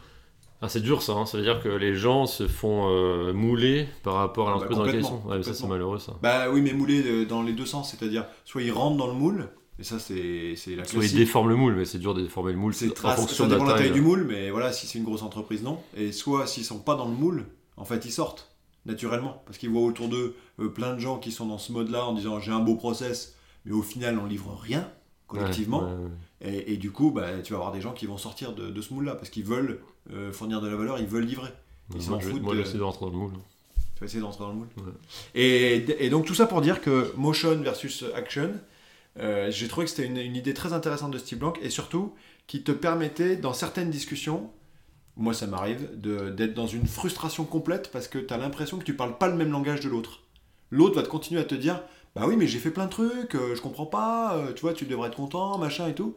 Ah, 0.62 0.70
c'est 0.70 0.80
dur 0.82 1.02
ça, 1.02 1.14
hein. 1.14 1.26
ça 1.26 1.38
veut 1.38 1.44
dire 1.44 1.60
que 1.62 1.70
les 1.70 1.96
gens 1.96 2.28
se 2.28 2.48
font 2.48 2.88
euh, 2.89 3.34
mouler 3.34 3.88
par 4.04 4.14
rapport 4.14 4.50
à 4.50 4.54
Ah 4.54 4.60
bah, 4.60 4.66
l'entreprise 4.70 4.94
ils 4.94 5.02
complètement, 5.02 5.22
sont. 5.24 5.28
Ouais, 5.30 5.38
mais 5.38 5.44
ça, 5.44 5.54
c'est 5.56 5.68
malheureux 5.68 5.98
ça. 6.00 6.14
Bah 6.22 6.50
oui, 6.52 6.62
mais 6.62 6.74
moulé 6.74 7.02
euh, 7.04 7.26
dans 7.26 7.42
les 7.42 7.54
deux 7.54 7.66
sens, 7.66 7.92
c'est-à-dire 7.92 8.26
soit 8.46 8.62
ils 8.62 8.72
rentrent 8.72 8.98
dans 8.98 9.08
le 9.08 9.14
moule, 9.14 9.50
et 9.80 9.84
ça 9.84 9.98
c'est 9.98 10.54
c'est 10.56 10.76
la 10.76 10.86
Soit 10.86 10.98
ils 10.98 11.00
classique. 11.00 11.18
déforment 11.18 11.50
le 11.50 11.56
moule, 11.56 11.76
mais 11.76 11.86
c'est 11.86 11.98
dur 11.98 12.14
de 12.14 12.22
déformer 12.22 12.52
le 12.52 12.60
moule 12.60 12.76
C'est 12.76 12.92
en 13.04 13.10
fonction 13.16 13.46
ça 13.46 13.50
de 13.50 13.56
dépend 13.56 13.64
la 13.66 13.70
de 13.74 13.74
la 13.74 13.78
taille 13.80 13.88
taille. 13.88 14.00
du 14.00 14.02
moule, 14.02 14.24
mais 14.30 14.52
voilà, 14.52 14.72
si 14.72 14.86
c'est 14.86 15.00
une 15.00 15.04
grosse 15.04 15.24
entreprise, 15.24 15.64
non. 15.64 15.80
Et 15.98 16.12
soit 16.12 16.46
s'ils 16.46 16.64
sont 16.64 16.80
pas 16.80 16.94
dans 16.96 17.06
le 17.08 17.16
moule, 17.16 17.48
en 17.82 17.86
fait 17.86 18.05
ils 18.05 18.11
sortent 18.11 18.47
naturellement, 18.86 19.43
parce 19.45 19.57
qu'ils 19.57 19.69
voient 19.69 19.82
autour 19.84 20.07
d'eux 20.07 20.36
euh, 20.59 20.69
plein 20.69 20.93
de 20.93 20.99
gens 20.99 21.17
qui 21.19 21.32
sont 21.32 21.45
dans 21.47 21.57
ce 21.57 21.71
mode-là 21.71 22.05
en 22.05 22.13
disant 22.13 22.39
j'ai 22.39 22.51
un 22.51 22.59
beau 22.59 22.75
process, 22.75 23.36
mais 23.65 23.73
au 23.73 23.82
final 23.82 24.17
on 24.17 24.25
livre 24.25 24.57
rien 24.59 24.89
collectivement. 25.27 25.79
Ouais, 25.84 25.91
ouais, 25.91 26.51
ouais. 26.51 26.53
Et, 26.67 26.73
et 26.73 26.77
du 26.77 26.91
coup, 26.91 27.11
bah, 27.11 27.27
tu 27.43 27.53
vas 27.53 27.59
avoir 27.59 27.71
des 27.71 27.79
gens 27.82 27.93
qui 27.93 28.05
vont 28.05 28.17
sortir 28.17 28.53
de, 28.53 28.69
de 28.69 28.82
ce 28.82 28.93
moule-là, 28.93 29.15
parce 29.15 29.29
qu'ils 29.29 29.45
veulent 29.45 29.79
euh, 30.11 30.32
fournir 30.34 30.59
de 30.61 30.67
la 30.67 30.75
valeur, 30.75 30.99
ils 30.99 31.05
veulent 31.05 31.25
livrer. 31.25 31.51
Ils 31.95 32.01
s'en 32.01 32.19
foutent 32.19 32.41
moi, 32.41 32.53
de- 32.55 32.63
j'essaie 32.63 32.77
de 32.77 32.84
rentrer 32.84 33.05
dans 33.05 33.11
le 33.11 33.17
moule. 33.17 33.34
Tu 33.95 33.99
vas 34.01 34.05
essayer 34.07 34.21
d'entrer 34.21 34.43
dans 34.43 34.49
le 34.49 34.55
moule. 34.55 34.67
Et 35.36 36.09
donc 36.09 36.25
tout 36.25 36.34
ça 36.36 36.47
pour 36.47 36.61
dire 36.61 36.82
que 36.82 37.13
motion 37.15 37.55
versus 37.61 38.03
action, 38.15 38.51
euh, 39.19 39.51
j'ai 39.51 39.67
trouvé 39.67 39.86
que 39.86 39.91
c'était 39.91 40.07
une, 40.07 40.17
une 40.17 40.36
idée 40.36 40.53
très 40.53 40.73
intéressante 40.73 41.11
de 41.11 41.17
Steve 41.17 41.38
Blank 41.39 41.59
et 41.61 41.69
surtout 41.69 42.13
qui 42.47 42.63
te 42.63 42.71
permettait 42.71 43.36
dans 43.36 43.53
certaines 43.53 43.89
discussions, 43.89 44.49
moi 45.18 45.34
ça 45.34 45.47
m'arrive, 45.47 45.89
d'être 45.99 46.53
dans 46.53 46.68
une 46.68 46.88
frustration 46.88 47.43
complète 47.43 47.91
parce 47.91 48.07
que 48.07 48.18
tu 48.18 48.34
as 48.34 48.38
l'impression 48.38 48.78
que 48.78 48.84
tu 48.84 48.95
parles 48.95 49.18
pas 49.18 49.28
le 49.28 49.36
même 49.36 49.51
langage 49.51 49.82
de 49.82 49.89
l'autre. 49.89 50.22
L'autre 50.72 50.95
va 50.95 51.03
te 51.03 51.09
continuer 51.09 51.41
à 51.41 51.43
te 51.43 51.55
dire 51.55 51.82
Bah 52.16 52.24
oui, 52.28 52.36
mais 52.38 52.47
j'ai 52.47 52.59
fait 52.59 52.72
plein 52.72 52.86
de 52.86 52.91
trucs, 52.91 53.36
euh, 53.36 53.55
je 53.55 53.62
comprends 53.62 53.86
pas, 53.86 54.36
euh, 54.36 54.53
tu 54.53 54.62
vois, 54.62 54.74
tu 54.74 54.86
devrais 54.86 55.09
être 55.09 55.18
content, 55.18 55.57
machin 55.57 55.88
et 55.88 55.95
tout. 55.95 56.16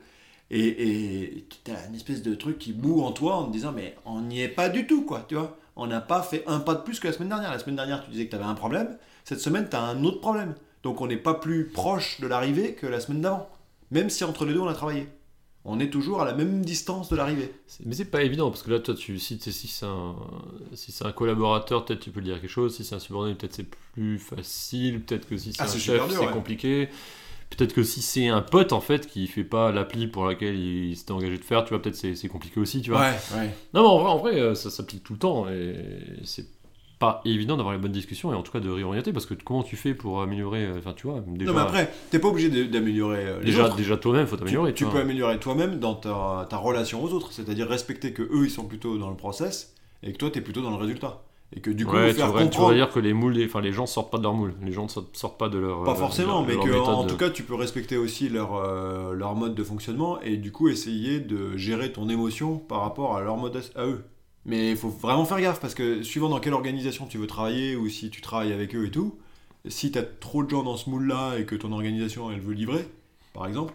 Et 0.50 0.66
et 0.66 1.46
tu 1.64 1.70
as 1.70 1.86
une 1.88 1.94
espèce 1.94 2.22
de 2.22 2.34
truc 2.34 2.58
qui 2.58 2.72
boue 2.72 3.02
en 3.02 3.12
toi 3.12 3.36
en 3.36 3.46
te 3.46 3.52
disant 3.52 3.72
Mais 3.72 3.96
on 4.04 4.20
n'y 4.20 4.40
est 4.40 4.48
pas 4.48 4.68
du 4.68 4.86
tout, 4.86 5.04
quoi, 5.04 5.24
tu 5.28 5.34
vois. 5.34 5.56
On 5.76 5.86
n'a 5.88 6.00
pas 6.00 6.22
fait 6.22 6.44
un 6.46 6.60
pas 6.60 6.74
de 6.74 6.82
plus 6.82 7.00
que 7.00 7.08
la 7.08 7.12
semaine 7.12 7.30
dernière. 7.30 7.50
La 7.50 7.58
semaine 7.58 7.76
dernière, 7.76 8.04
tu 8.04 8.10
disais 8.10 8.26
que 8.26 8.30
tu 8.30 8.36
avais 8.36 8.44
un 8.44 8.54
problème. 8.54 8.96
Cette 9.24 9.40
semaine, 9.40 9.68
tu 9.68 9.76
as 9.76 9.82
un 9.82 10.04
autre 10.04 10.20
problème. 10.20 10.54
Donc 10.84 11.00
on 11.00 11.06
n'est 11.06 11.16
pas 11.16 11.34
plus 11.34 11.66
proche 11.66 12.20
de 12.20 12.26
l'arrivée 12.26 12.74
que 12.74 12.86
la 12.86 13.00
semaine 13.00 13.22
d'avant. 13.22 13.48
Même 13.90 14.10
si 14.10 14.22
entre 14.22 14.44
les 14.44 14.52
deux, 14.52 14.60
on 14.60 14.68
a 14.68 14.74
travaillé. 14.74 15.08
On 15.66 15.80
est 15.80 15.88
toujours 15.88 16.20
à 16.20 16.26
la 16.26 16.34
même 16.34 16.62
distance 16.62 17.08
de 17.08 17.16
l'arrivée. 17.16 17.50
Mais 17.86 17.94
c'est 17.94 18.04
pas 18.04 18.22
évident 18.22 18.50
parce 18.50 18.62
que 18.62 18.70
là, 18.70 18.80
toi, 18.80 18.94
tu 18.94 19.18
si, 19.18 19.38
si 19.40 19.66
c'est 19.68 19.86
un, 19.86 20.14
si 20.74 20.92
un 21.02 21.12
collaborateur, 21.12 21.84
peut-être 21.86 22.00
tu 22.00 22.10
peux 22.10 22.20
lui 22.20 22.26
dire 22.26 22.40
quelque 22.40 22.50
chose. 22.50 22.76
Si 22.76 22.84
c'est 22.84 22.94
un 22.94 22.98
subordonné, 22.98 23.34
peut-être 23.34 23.54
c'est 23.54 23.68
plus 23.94 24.18
facile. 24.18 25.00
Peut-être 25.00 25.26
que 25.26 25.36
si 25.38 25.52
c'est 25.54 25.62
Ah, 25.62 25.64
un 25.64 25.78
chef, 25.78 26.02
c'est 26.10 26.18
ouais. 26.18 26.32
compliqué. 26.32 26.88
Peut-être 27.50 27.72
que 27.72 27.82
si 27.82 28.02
c'est 28.02 28.28
un 28.28 28.42
pote 28.42 28.72
en 28.72 28.80
fait 28.80 29.06
qui 29.06 29.26
fait 29.26 29.44
pas 29.44 29.70
l'appli 29.70 30.06
pour 30.06 30.26
laquelle 30.26 30.56
il 30.58 30.96
s'était 30.96 31.12
engagé 31.12 31.38
de 31.38 31.44
faire, 31.44 31.64
tu 31.64 31.70
vois, 31.70 31.80
peut-être 31.80 31.94
c'est 31.96 32.28
compliqué 32.28 32.58
aussi, 32.60 32.82
tu 32.82 32.90
vois. 32.90 33.00
Ouais, 33.00 33.16
ouais. 33.36 33.54
Non, 33.72 33.82
mais 33.82 33.88
en 33.88 33.98
vrai, 33.98 34.10
en 34.10 34.18
vrai 34.18 34.40
euh, 34.40 34.54
ça 34.54 34.70
s'applique 34.70 35.04
tout 35.04 35.12
le 35.14 35.18
temps 35.20 35.48
et 35.48 35.76
c'est 36.24 36.46
pas 36.98 37.20
évident 37.24 37.56
d'avoir 37.56 37.74
les 37.74 37.80
bonnes 37.80 37.92
discussions 37.92 38.32
et 38.32 38.36
en 38.36 38.42
tout 38.42 38.52
cas 38.52 38.60
de 38.60 38.70
réorienter 38.70 39.12
parce 39.12 39.26
que 39.26 39.34
comment 39.34 39.62
tu 39.62 39.76
fais 39.76 39.94
pour 39.94 40.22
améliorer, 40.22 40.64
euh, 40.64 40.78
enfin 40.78 40.92
tu 40.96 41.06
vois, 41.06 41.20
déjà, 41.26 41.50
Non, 41.50 41.56
mais 41.56 41.62
après, 41.64 41.92
t'es 42.10 42.18
pas 42.18 42.28
obligé 42.28 42.48
d'améliorer 42.68 43.26
euh, 43.26 43.38
les 43.40 43.46
déjà, 43.46 43.66
autres. 43.66 43.76
déjà 43.76 43.96
toi-même, 43.96 44.26
faut 44.26 44.36
t'améliorer. 44.36 44.72
tu 44.74 44.84
tu 44.84 44.90
peux 44.90 44.98
améliorer 45.00 45.38
toi-même 45.38 45.78
dans 45.80 45.94
ta, 45.94 46.46
ta 46.48 46.56
relation 46.56 47.02
aux 47.02 47.12
autres, 47.12 47.32
c'est-à-dire 47.32 47.68
respecter 47.68 48.12
que 48.12 48.22
eux 48.22 48.44
ils 48.44 48.50
sont 48.50 48.64
plutôt 48.64 48.96
dans 48.98 49.10
le 49.10 49.16
process 49.16 49.74
et 50.02 50.12
que 50.12 50.18
toi 50.18 50.30
tu 50.30 50.38
es 50.38 50.42
plutôt 50.42 50.62
dans 50.62 50.70
le 50.70 50.76
résultat. 50.76 51.22
Et 51.56 51.60
que 51.60 51.70
du 51.70 51.86
coup, 51.86 51.94
ouais, 51.94 52.08
tu 52.10 52.16
faire 52.16 52.26
tu 52.28 52.32
comprendre, 52.32 52.58
voudrais 52.58 52.74
dire 52.76 52.90
que 52.90 52.98
les 52.98 53.12
moules, 53.12 53.36
enfin 53.44 53.60
les 53.60 53.70
gens 53.72 53.86
sortent 53.86 54.10
pas 54.10 54.18
de 54.18 54.24
leur 54.24 54.34
moule, 54.34 54.54
les 54.62 54.72
gens 54.72 54.84
ne 54.86 54.88
sortent 55.12 55.38
pas 55.38 55.48
de 55.48 55.58
leur. 55.58 55.84
pas 55.84 55.92
euh, 55.92 55.94
forcément, 55.94 56.42
mais 56.42 56.56
que 56.56 56.76
en 56.76 57.04
de- 57.04 57.08
tout 57.10 57.16
cas 57.16 57.30
tu 57.30 57.44
peux 57.44 57.54
respecter 57.54 57.96
aussi 57.96 58.28
leur, 58.28 58.56
euh, 58.56 59.12
leur 59.12 59.36
mode 59.36 59.54
de 59.54 59.62
fonctionnement 59.62 60.20
et 60.22 60.36
du 60.36 60.50
coup 60.50 60.68
essayer 60.68 61.20
de 61.20 61.56
gérer 61.56 61.92
ton 61.92 62.08
émotion 62.08 62.58
par 62.58 62.80
rapport 62.80 63.16
à 63.16 63.22
leur 63.22 63.36
mode 63.36 63.62
à 63.76 63.86
eux. 63.86 64.02
Mais 64.46 64.70
il 64.70 64.76
faut 64.76 64.88
vraiment 64.90 65.24
faire 65.24 65.40
gaffe 65.40 65.60
parce 65.60 65.74
que 65.74 66.02
suivant 66.02 66.28
dans 66.28 66.38
quelle 66.40 66.52
organisation 66.54 67.06
tu 67.06 67.16
veux 67.18 67.26
travailler 67.26 67.76
ou 67.76 67.88
si 67.88 68.10
tu 68.10 68.20
travailles 68.20 68.52
avec 68.52 68.74
eux 68.74 68.86
et 68.86 68.90
tout, 68.90 69.18
si 69.66 69.90
tu 69.90 69.98
as 69.98 70.02
trop 70.02 70.44
de 70.44 70.50
gens 70.50 70.62
dans 70.62 70.76
ce 70.76 70.90
moule-là 70.90 71.38
et 71.38 71.46
que 71.46 71.54
ton 71.54 71.72
organisation 71.72 72.30
elle 72.30 72.40
veut 72.40 72.52
livrer, 72.52 72.86
par 73.32 73.46
exemple, 73.46 73.72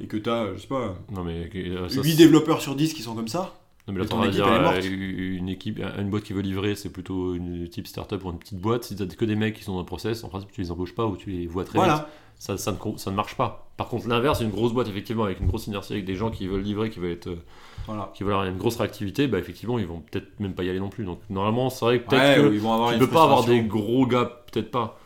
et 0.00 0.06
que 0.06 0.16
tu 0.16 0.30
as, 0.30 0.54
je 0.54 0.60
sais 0.60 0.66
pas, 0.68 0.96
Non 1.10 1.24
mais 1.24 1.50
euh, 1.56 1.88
ça, 1.88 2.00
8 2.02 2.10
c'est- 2.12 2.16
développeurs 2.16 2.60
sur 2.62 2.76
10 2.76 2.94
qui 2.94 3.02
sont 3.02 3.14
comme 3.16 3.26
ça, 3.28 3.54
Non, 3.88 3.94
mais 3.94 4.00
là, 4.00 4.06
ton 4.06 4.22
équipe, 4.22 4.34
dire, 4.34 4.46
euh, 4.46 4.80
une 4.82 5.48
équipe, 5.48 5.80
une 5.98 6.08
boîte 6.08 6.22
qui 6.22 6.32
veut 6.32 6.42
livrer, 6.42 6.76
c'est 6.76 6.90
plutôt 6.90 7.34
une 7.34 7.68
type 7.68 7.88
startup 7.88 8.24
ou 8.24 8.30
une 8.30 8.38
petite 8.38 8.60
boîte. 8.60 8.84
Si 8.84 8.94
t'as 8.94 9.06
que 9.06 9.24
des 9.24 9.34
mecs 9.34 9.54
qui 9.56 9.64
sont 9.64 9.72
dans 9.72 9.80
le 9.80 9.86
process, 9.86 10.22
en 10.22 10.28
principe, 10.28 10.52
tu 10.52 10.60
les 10.60 10.70
embauches 10.70 10.94
pas 10.94 11.06
ou 11.06 11.16
tu 11.16 11.30
les 11.30 11.46
vois 11.48 11.64
très 11.64 11.80
vite. 11.80 12.04
Ça, 12.38 12.56
ça, 12.58 12.72
ne, 12.72 12.96
ça 12.96 13.10
ne 13.10 13.16
marche 13.16 13.36
pas. 13.36 13.68
Par 13.76 13.88
contre, 13.88 14.08
l'inverse, 14.08 14.40
une 14.40 14.50
grosse 14.50 14.72
boîte, 14.72 14.88
effectivement, 14.88 15.24
avec 15.24 15.40
une 15.40 15.46
grosse 15.46 15.68
inertie, 15.68 15.92
avec 15.92 16.04
des 16.04 16.16
gens 16.16 16.30
qui 16.30 16.48
veulent 16.48 16.62
livrer, 16.62 16.90
qui 16.90 16.98
veulent, 16.98 17.12
être, 17.12 17.28
euh, 17.28 17.42
voilà. 17.86 18.10
qui 18.14 18.24
veulent 18.24 18.32
avoir 18.32 18.48
une 18.48 18.56
grosse 18.56 18.76
réactivité, 18.76 19.28
bah, 19.28 19.38
effectivement, 19.38 19.78
ils 19.78 19.86
vont 19.86 20.00
peut-être 20.00 20.40
même 20.40 20.54
pas 20.54 20.64
y 20.64 20.70
aller 20.70 20.80
non 20.80 20.88
plus. 20.88 21.04
Donc, 21.04 21.20
normalement, 21.30 21.70
c'est 21.70 21.84
vrai 21.84 22.00
que 22.00 22.08
peut-être 22.08 22.38
Ouais, 22.38 22.42
que 22.42 22.48
ou 22.48 22.52
ils 22.52 22.60
vont 22.60 22.72
avoir 22.72 22.92
tu 22.92 22.98
peux 22.98 23.06
pas 23.06 23.24
avoir 23.24 23.44
des 23.44 23.62
gros 23.62 24.06
gars, 24.06 24.44
peut-être 24.52 24.70
pas. 24.70 24.98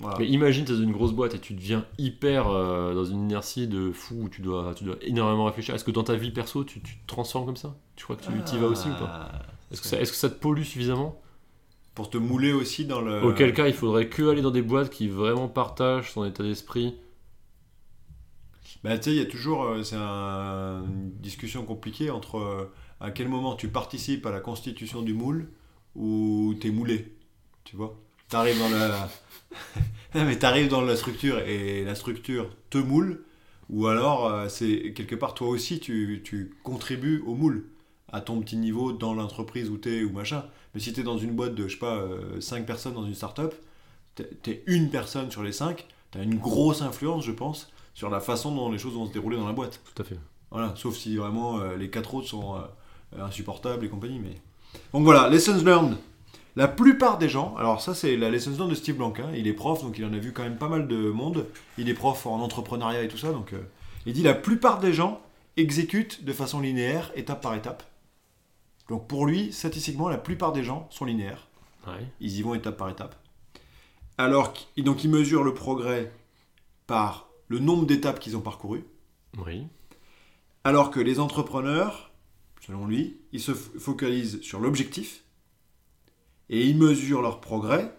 Voilà. 0.00 0.18
Mais 0.18 0.26
imagine, 0.28 0.64
tu 0.64 0.72
es 0.72 0.74
dans 0.76 0.82
une 0.82 0.92
grosse 0.92 1.12
boîte 1.12 1.34
et 1.34 1.38
tu 1.38 1.54
deviens 1.54 1.84
hyper 1.98 2.48
euh, 2.48 2.94
dans 2.94 3.04
une 3.04 3.22
inertie 3.24 3.68
de 3.68 3.92
fou 3.92 4.16
où 4.22 4.28
tu 4.28 4.40
dois, 4.42 4.74
tu 4.74 4.84
dois 4.84 4.96
énormément 5.02 5.44
réfléchir. 5.44 5.74
Est-ce 5.74 5.84
que 5.84 5.90
dans 5.90 6.04
ta 6.04 6.16
vie 6.16 6.30
perso, 6.30 6.64
tu, 6.64 6.80
tu 6.80 6.96
te 6.96 7.06
transformes 7.06 7.46
comme 7.46 7.56
ça? 7.56 7.76
Tu 7.96 8.04
crois 8.04 8.16
que 8.16 8.22
tu 8.22 8.32
y 8.32 8.58
vas 8.58 8.66
aussi 8.66 8.90
ou 8.90 8.94
pas? 8.94 9.06
Ah, 9.06 9.42
Est-ce 9.70 9.80
que, 9.82 9.86
ça, 9.88 10.00
est-ce 10.00 10.12
que 10.12 10.18
ça 10.18 10.30
te 10.30 10.34
pollue 10.40 10.62
suffisamment? 10.62 11.20
Pour 11.94 12.08
te 12.10 12.18
mouler 12.18 12.52
aussi 12.52 12.84
dans 12.86 13.00
le. 13.00 13.22
Auquel 13.24 13.52
cas, 13.52 13.66
il 13.68 13.74
faudrait 13.74 14.08
que 14.08 14.28
aller 14.30 14.42
dans 14.42 14.50
des 14.50 14.62
boîtes 14.62 14.90
qui 14.90 15.08
vraiment 15.08 15.48
partagent 15.48 16.10
son 16.12 16.24
état 16.24 16.42
d'esprit. 16.42 16.94
Bah, 18.84 18.96
tu 18.98 19.04
sais, 19.04 19.10
il 19.12 19.16
y 19.18 19.20
a 19.20 19.26
toujours. 19.26 19.64
euh, 19.64 19.82
c'est 19.82 19.96
un- 19.96 20.82
une 20.84 21.10
discussion 21.20 21.64
compliquée 21.64 22.10
entre 22.10 22.36
euh, 22.38 22.72
à 23.00 23.10
quel 23.10 23.28
moment 23.28 23.56
tu 23.56 23.68
participes 23.68 24.24
à 24.26 24.30
la 24.30 24.40
constitution 24.40 25.02
du 25.02 25.12
moule 25.14 25.50
ou 25.94 26.54
t'es 26.60 26.70
moulé. 26.70 27.16
Tu 27.64 27.76
vois? 27.76 27.96
T'arrives 28.28 28.58
dans 28.58 28.68
la. 28.70 29.08
Non, 30.14 30.24
mais 30.24 30.38
t'arrives 30.38 30.68
dans 30.68 30.80
la 30.82 30.96
structure 30.96 31.38
et 31.40 31.84
la 31.84 31.94
structure 31.94 32.50
te 32.70 32.78
moule, 32.78 33.22
ou 33.68 33.86
alors 33.86 34.26
euh, 34.26 34.48
c'est 34.48 34.92
quelque 34.94 35.14
part 35.14 35.34
toi 35.34 35.48
aussi 35.48 35.78
tu, 35.78 36.20
tu 36.24 36.54
contribues 36.64 37.22
au 37.26 37.34
moule 37.34 37.66
à 38.12 38.20
ton 38.20 38.40
petit 38.40 38.56
niveau 38.56 38.92
dans 38.92 39.14
l'entreprise 39.14 39.70
où 39.70 39.76
t'es 39.76 40.02
ou 40.02 40.10
machin. 40.10 40.44
Mais 40.74 40.80
si 40.80 40.92
t'es 40.92 41.04
dans 41.04 41.18
une 41.18 41.30
boîte 41.32 41.54
de, 41.54 41.68
je 41.68 41.74
sais 41.74 41.78
pas, 41.78 42.04
5 42.40 42.66
personnes 42.66 42.94
dans 42.94 43.04
une 43.06 43.14
startup, 43.14 43.52
t'es- 44.16 44.28
t'es 44.42 44.62
une 44.66 44.90
personne 44.90 45.30
sur 45.30 45.42
les 45.44 45.52
5, 45.52 45.86
t'as 46.10 46.22
une 46.22 46.38
grosse 46.38 46.82
influence, 46.82 47.24
je 47.24 47.30
pense, 47.32 47.70
sur 47.94 48.10
la 48.10 48.18
façon 48.20 48.52
dont 48.54 48.70
les 48.70 48.78
choses 48.78 48.94
vont 48.94 49.06
se 49.06 49.12
dérouler 49.12 49.36
dans 49.36 49.46
la 49.46 49.52
boîte. 49.52 49.80
Tout 49.94 50.02
à 50.02 50.04
fait. 50.04 50.18
Voilà, 50.50 50.74
sauf 50.76 50.96
si 50.96 51.16
vraiment 51.16 51.60
euh, 51.60 51.76
les 51.76 51.88
quatre 51.90 52.14
autres 52.14 52.26
sont 52.26 52.56
euh, 52.56 53.22
insupportables 53.24 53.84
et 53.84 53.88
compagnie. 53.88 54.18
Mais... 54.18 54.34
Donc 54.92 55.04
voilà, 55.04 55.28
lessons 55.28 55.62
learned. 55.64 55.96
La 56.56 56.68
plupart 56.68 57.18
des 57.18 57.28
gens, 57.28 57.54
alors 57.56 57.80
ça 57.80 57.94
c'est 57.94 58.16
la 58.16 58.28
lessons 58.28 58.50
learned 58.50 58.70
de 58.70 58.74
Steve 58.74 58.96
Blank, 58.96 59.20
hein, 59.20 59.30
il 59.34 59.46
est 59.46 59.52
prof, 59.52 59.82
donc 59.82 59.98
il 59.98 60.04
en 60.04 60.12
a 60.12 60.18
vu 60.18 60.32
quand 60.32 60.42
même 60.42 60.58
pas 60.58 60.68
mal 60.68 60.88
de 60.88 61.10
monde. 61.10 61.46
Il 61.78 61.88
est 61.88 61.94
prof 61.94 62.26
en 62.26 62.40
entrepreneuriat 62.40 63.02
et 63.02 63.08
tout 63.08 63.18
ça, 63.18 63.32
donc 63.32 63.52
euh, 63.52 63.60
il 64.06 64.12
dit 64.12 64.22
la 64.22 64.34
plupart 64.34 64.80
des 64.80 64.92
gens 64.92 65.20
exécutent 65.56 66.24
de 66.24 66.32
façon 66.32 66.60
linéaire, 66.60 67.12
étape 67.14 67.40
par 67.40 67.54
étape. 67.54 67.84
Donc 68.88 69.06
pour 69.06 69.26
lui, 69.26 69.52
statistiquement, 69.52 70.08
la 70.08 70.18
plupart 70.18 70.52
des 70.52 70.64
gens 70.64 70.88
sont 70.90 71.04
linéaires. 71.04 71.46
Ouais. 71.86 72.04
Ils 72.20 72.36
y 72.36 72.42
vont 72.42 72.54
étape 72.54 72.76
par 72.76 72.90
étape. 72.90 73.14
Alors, 74.18 74.52
donc 74.76 75.04
ils 75.04 75.10
mesurent 75.10 75.44
le 75.44 75.54
progrès 75.54 76.12
par 76.86 77.28
le 77.48 77.58
nombre 77.60 77.86
d'étapes 77.86 78.18
qu'ils 78.18 78.36
ont 78.36 78.40
parcourues. 78.40 78.84
Oui. 79.38 79.66
Alors 80.64 80.90
que 80.90 81.00
les 81.00 81.20
entrepreneurs, 81.20 82.10
selon 82.60 82.86
lui, 82.86 83.18
ils 83.32 83.40
se 83.40 83.54
focalisent 83.54 84.42
sur 84.42 84.60
l'objectif 84.60 85.22
et 86.50 86.66
ils 86.66 86.76
mesurent 86.78 87.22
leur 87.22 87.40
progrès 87.40 87.94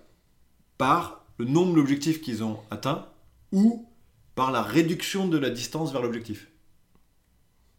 par 0.78 1.26
le 1.40 1.46
nombre 1.46 1.76
d'objectifs 1.76 2.22
qu'ils 2.22 2.44
ont 2.44 2.60
atteints 2.72 3.08
ou 3.52 3.88
par 4.36 4.52
la 4.52 4.62
réduction 4.64 5.28
de 5.28 5.38
la 5.38 5.50
distance 5.50 5.92
vers 5.94 6.02
l'objectif. 6.04 6.50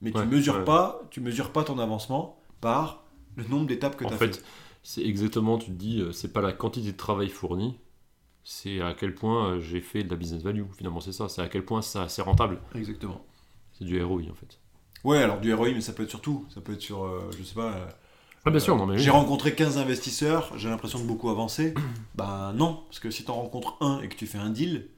Mais 0.03 0.13
Ouais, 0.15 0.23
tu 0.23 0.27
mesures 0.27 0.59
ouais. 0.59 0.65
pas, 0.65 1.01
tu 1.11 1.21
mesures 1.21 1.53
pas 1.53 1.65
ton 1.65 1.79
avancement 1.79 2.41
par 2.61 3.05
le 3.37 3.45
nombre 3.45 3.67
d'étapes 3.67 3.97
que 3.97 4.05
En 4.05 4.09
tu 4.09 4.15
as 4.15 4.19
fait, 4.19 4.37
fait. 4.37 4.45
c'est 4.83 5.03
exactement, 5.05 5.59
tu 5.59 5.67
te 5.67 5.71
dis, 5.77 6.01
euh, 6.01 6.13
c'est 6.13 6.33
pas 6.33 6.41
la 6.41 6.53
quantité 6.53 6.93
de 6.93 6.97
travail 6.97 7.29
fourni, 7.29 7.79
c'est 8.45 8.81
à 8.83 8.95
quel 8.95 9.15
point 9.15 9.55
euh, 9.55 9.61
j'ai 9.61 9.81
fait 9.83 10.05
de 10.05 10.11
la 10.11 10.17
business 10.17 10.43
value. 10.43 10.65
Finalement, 10.77 11.01
c'est 11.01 11.13
ça. 11.13 11.29
C'est 11.31 11.43
à 11.43 11.49
quel 11.49 11.65
point 11.65 11.83
ça 11.83 12.09
c'est 12.09 12.23
rentable. 12.23 12.61
Exactement. 12.75 13.25
C'est 13.73 13.85
du 13.85 14.03
ROI 14.03 14.23
en 14.31 14.35
fait. 14.35 14.59
Ouais, 15.05 15.19
alors 15.19 15.41
du 15.41 15.53
ROI, 15.53 15.71
mais 15.73 15.81
ça 15.81 15.93
peut 15.93 16.05
être 16.05 16.11
sur 16.11 16.21
tout. 16.21 16.47
Ça 16.55 16.61
peut 16.61 16.75
être 16.75 16.81
sur, 16.81 17.05
euh, 17.05 17.31
je 17.37 17.43
sais 17.43 17.55
pas. 17.55 17.89
Ah, 18.45 18.51
bien 18.51 18.59
sûr, 18.61 18.77
non 18.77 18.87
mais. 18.87 18.99
J'ai 18.99 19.11
rencontré 19.11 19.55
15 19.55 19.79
investisseurs, 19.79 20.53
j'ai 20.59 20.69
l'impression 20.69 20.99
de 20.99 21.05
beaucoup 21.05 21.31
avancer. 21.31 21.75
ben 22.17 22.53
non, 22.55 22.81
parce 22.89 22.99
que 22.99 23.11
si 23.11 23.25
t'en 23.25 23.35
rencontres 23.35 23.77
un 23.81 24.01
et 24.03 24.09
que 24.09 24.17
tu 24.17 24.27
fais 24.27 24.39
un 24.39 24.51
deal, 24.51 24.89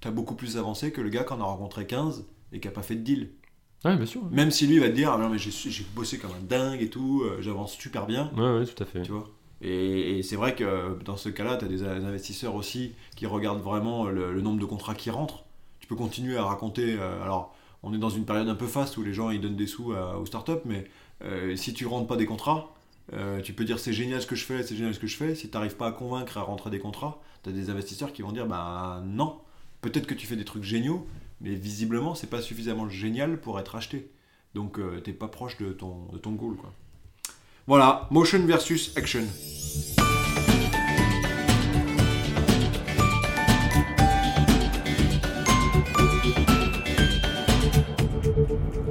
t'as 0.00 0.10
beaucoup 0.10 0.34
plus 0.34 0.56
avancé 0.56 0.90
que 0.90 1.00
le 1.00 1.10
gars 1.10 1.24
qui 1.24 1.32
en 1.34 1.40
a 1.40 1.44
rencontré 1.44 1.86
15 1.86 2.24
et 2.52 2.60
qui 2.60 2.68
a 2.68 2.70
pas 2.70 2.82
fait 2.82 2.94
de 2.96 3.02
deal. 3.02 3.30
Ouais, 3.84 3.96
bien 3.96 4.06
sûr. 4.06 4.22
Ouais, 4.22 4.28
Même 4.30 4.50
si 4.50 4.66
lui 4.66 4.78
va 4.78 4.88
te 4.88 4.94
dire, 4.94 5.12
ah 5.12 5.18
non 5.18 5.28
mais 5.28 5.38
j'ai 5.38 5.50
bossé 5.94 6.18
comme 6.18 6.30
un 6.30 6.42
dingue 6.42 6.80
et 6.80 6.88
tout, 6.88 7.22
euh, 7.24 7.42
j'avance 7.42 7.72
super 7.74 8.06
bien, 8.06 8.30
ouais, 8.36 8.64
tout 8.64 8.82
à 8.82 8.86
fait. 8.86 9.02
tu 9.02 9.12
vois. 9.12 9.28
Et, 9.60 10.18
et 10.18 10.22
c'est 10.22 10.36
vrai 10.36 10.54
que 10.54 10.64
euh, 10.64 10.94
dans 11.04 11.16
ce 11.18 11.28
cas-là, 11.28 11.56
t'as 11.56 11.66
des 11.66 11.82
a- 11.82 11.98
des 11.98 12.04
investisseurs 12.06 12.54
aussi 12.54 12.92
qui 13.16 13.26
regardent 13.26 13.62
vraiment 13.62 14.06
le, 14.06 14.32
le 14.32 14.40
nombre 14.40 14.58
de 14.60 14.64
contrats 14.64 14.94
qui 14.94 15.10
rentrent. 15.10 15.44
Tu 15.80 15.86
peux 15.86 15.96
continuer 15.96 16.36
à 16.38 16.44
raconter, 16.44 16.96
euh, 16.98 17.22
alors 17.22 17.54
on 17.82 17.92
est 17.92 17.98
dans 17.98 18.08
une 18.10 18.24
période 18.24 18.48
un 18.48 18.54
peu 18.54 18.66
faste 18.66 18.96
où 18.96 19.02
les 19.02 19.12
gens 19.12 19.28
ils 19.30 19.40
donnent 19.42 19.56
des 19.56 19.66
sous 19.66 19.92
à- 19.92 20.18
aux 20.18 20.24
startups, 20.24 20.52
mais 20.64 20.86
euh, 21.22 21.54
si 21.56 21.74
tu 21.74 21.84
rentres 21.86 22.06
pas 22.06 22.16
des 22.16 22.26
contrats, 22.26 22.74
euh, 23.12 23.40
tu 23.40 23.52
peux 23.52 23.64
dire 23.64 23.78
c'est 23.78 23.92
génial 23.92 24.22
ce 24.22 24.26
que 24.26 24.36
je 24.36 24.44
fais, 24.44 24.62
c'est 24.62 24.76
génial 24.76 24.94
ce 24.94 24.98
que 24.98 25.06
je 25.06 25.16
fais. 25.16 25.34
Si 25.34 25.50
tu 25.50 25.56
n'arrives 25.56 25.76
pas 25.76 25.88
à 25.88 25.92
convaincre 25.92 26.38
à 26.38 26.42
rentrer 26.42 26.70
des 26.70 26.78
contrats, 26.78 27.20
tu 27.42 27.50
as 27.50 27.52
des 27.52 27.70
investisseurs 27.70 28.12
qui 28.12 28.22
vont 28.22 28.32
dire 28.32 28.46
bah 28.46 29.02
non, 29.04 29.38
peut-être 29.82 30.06
que 30.06 30.14
tu 30.14 30.26
fais 30.26 30.36
des 30.36 30.44
trucs 30.44 30.64
géniaux, 30.64 31.06
mais 31.40 31.54
visiblement 31.54 32.14
c'est 32.14 32.30
pas 32.30 32.40
suffisamment 32.40 32.88
génial 32.88 33.40
pour 33.40 33.60
être 33.60 33.74
acheté. 33.76 34.10
Donc 34.54 34.78
euh, 34.78 35.00
t'es 35.00 35.12
pas 35.12 35.28
proche 35.28 35.58
de 35.58 35.72
ton, 35.72 36.08
de 36.12 36.18
goal 36.18 36.56
quoi. 36.56 36.72
Voilà, 37.66 38.08
motion 38.10 38.44
versus 38.46 38.96
action. 38.96 39.24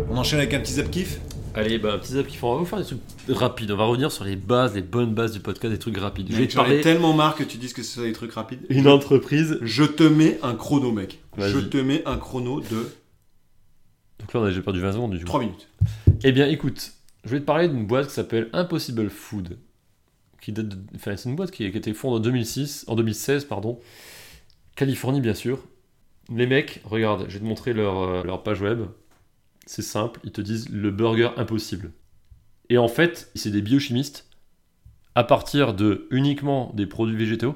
On 0.10 0.18
enchaîne 0.18 0.40
avec 0.40 0.54
un 0.54 0.60
petit 0.60 0.74
zap 0.74 0.90
Allez, 1.56 1.78
bah, 1.78 1.94
un 1.94 1.98
petit 2.00 2.14
zap 2.14 2.26
qui 2.28 2.38
font. 2.38 2.52
On 2.54 2.60
va 2.62 2.66
faire 2.66 2.80
des 2.80 2.86
trucs 2.86 3.00
rapides. 3.38 3.72
On 3.72 3.78
va 3.78 3.86
revenir 3.86 4.12
sur 4.12 4.24
les 4.24 4.36
bases, 4.36 4.74
les 4.74 4.82
bonnes 4.82 5.14
bases 5.14 5.34
du 5.34 5.40
podcast, 5.40 5.72
des 5.72 5.80
trucs 5.80 5.98
rapides. 5.98 6.28
Je 6.30 6.34
vais 6.36 6.42
Mec, 6.42 6.50
te 6.50 6.54
ai 6.54 6.58
parler 6.58 6.82
tellement 6.82 7.14
marre 7.14 7.36
que 7.36 7.44
tu 7.44 7.58
dises 7.58 7.74
que 7.74 7.84
ce 7.84 7.96
sont 7.96 8.02
des 8.02 8.12
trucs 8.14 8.34
rapides. 8.34 8.66
une 8.70 8.88
entreprise. 8.88 9.60
Je 9.62 9.84
te 9.84 10.04
mets 10.04 10.40
un 10.42 10.56
chrono, 10.56 10.92
mec. 10.92 11.20
Je 11.38 11.60
te 11.60 11.78
mets 11.78 12.04
un 12.08 12.18
chrono 12.18 12.60
de 12.60 12.90
Donc 14.20 14.34
là, 14.34 14.40
on 14.40 14.44
a 14.44 14.48
déjà 14.50 14.62
perdu 14.62 14.80
20 14.80 14.94
secondes 14.94 15.12
du 15.12 15.20
coup. 15.20 15.26
3 15.26 15.40
minutes. 15.42 15.68
Eh 16.24 16.32
bien, 16.32 16.48
écoute, 16.48 16.94
je 17.24 17.30
vais 17.32 17.40
te 17.40 17.46
parler 17.46 17.68
d'une 17.68 17.86
boîte 17.86 18.08
qui 18.08 18.14
s'appelle 18.14 18.50
Impossible 18.54 19.10
Food. 19.10 19.58
Qui 20.42 20.52
date 20.54 20.70
de- 20.70 20.78
Enfin, 20.96 21.16
c'est 21.16 21.30
une 21.30 21.36
boîte 21.36 21.52
qui, 21.52 21.64
a 21.64 21.68
été 21.68 21.94
fondée 21.94 22.18
en 22.18 22.20
2006, 22.20 22.86
en 22.88 22.96
2016, 22.96 23.46
pardon. 23.46 23.80
Californie, 24.76 25.22
bien 25.22 25.34
sûr. 25.36 25.60
Les 26.34 26.48
mecs, 26.48 26.82
regarde, 26.86 27.26
je 27.28 27.34
vais 27.34 27.40
te 27.40 27.46
montrer 27.46 27.74
leur, 27.74 28.02
euh, 28.02 28.24
leur 28.24 28.44
page 28.44 28.62
web. 28.62 28.82
C'est 29.66 29.82
simple, 29.82 30.20
ils 30.24 30.32
te 30.32 30.42
disent 30.42 30.70
le 30.70 30.92
burger 30.92 31.30
impossible. 31.38 31.92
Et 32.70 32.78
en 32.78 32.88
fait, 32.88 33.32
c'est 33.36 33.52
des 33.52 33.62
biochimistes. 33.62 34.28
À 35.16 35.24
partir 35.24 35.74
de 35.74 36.08
uniquement 36.12 36.72
des 36.74 36.88
produits 36.88 37.16
végétaux, 37.16 37.56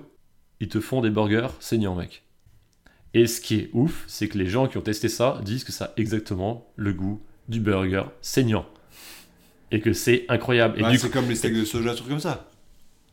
ils 0.60 0.70
te 0.70 0.80
font 0.80 1.02
des 1.02 1.10
burgers 1.10 1.50
saignants, 1.60 1.96
mec. 1.96 2.24
Et 3.14 3.26
ce 3.28 3.42
qui 3.42 3.56
est 3.56 3.70
ouf, 3.74 4.04
c'est 4.08 4.28
que 4.28 4.38
les 4.38 4.48
gens 4.48 4.68
qui 4.68 4.78
ont 4.78 4.82
testé 4.82 5.10
ça 5.10 5.42
disent 5.44 5.64
que 5.64 5.72
ça 5.72 5.86
a 5.86 5.92
exactement 5.98 6.72
le 6.76 6.94
goût 6.94 7.22
du 7.48 7.60
burger 7.60 8.04
saignant. 8.22 8.66
Et 9.72 9.82
que 9.82 9.94
c'est 9.94 10.26
incroyable. 10.30 10.78
C'est 10.98 11.12
comme 11.12 11.28
les 11.28 11.36
steaks 11.36 11.56
de 11.56 11.66
soja, 11.66 11.94
trucs 11.94 12.10
comme 12.10 12.20
ça. 12.20 12.50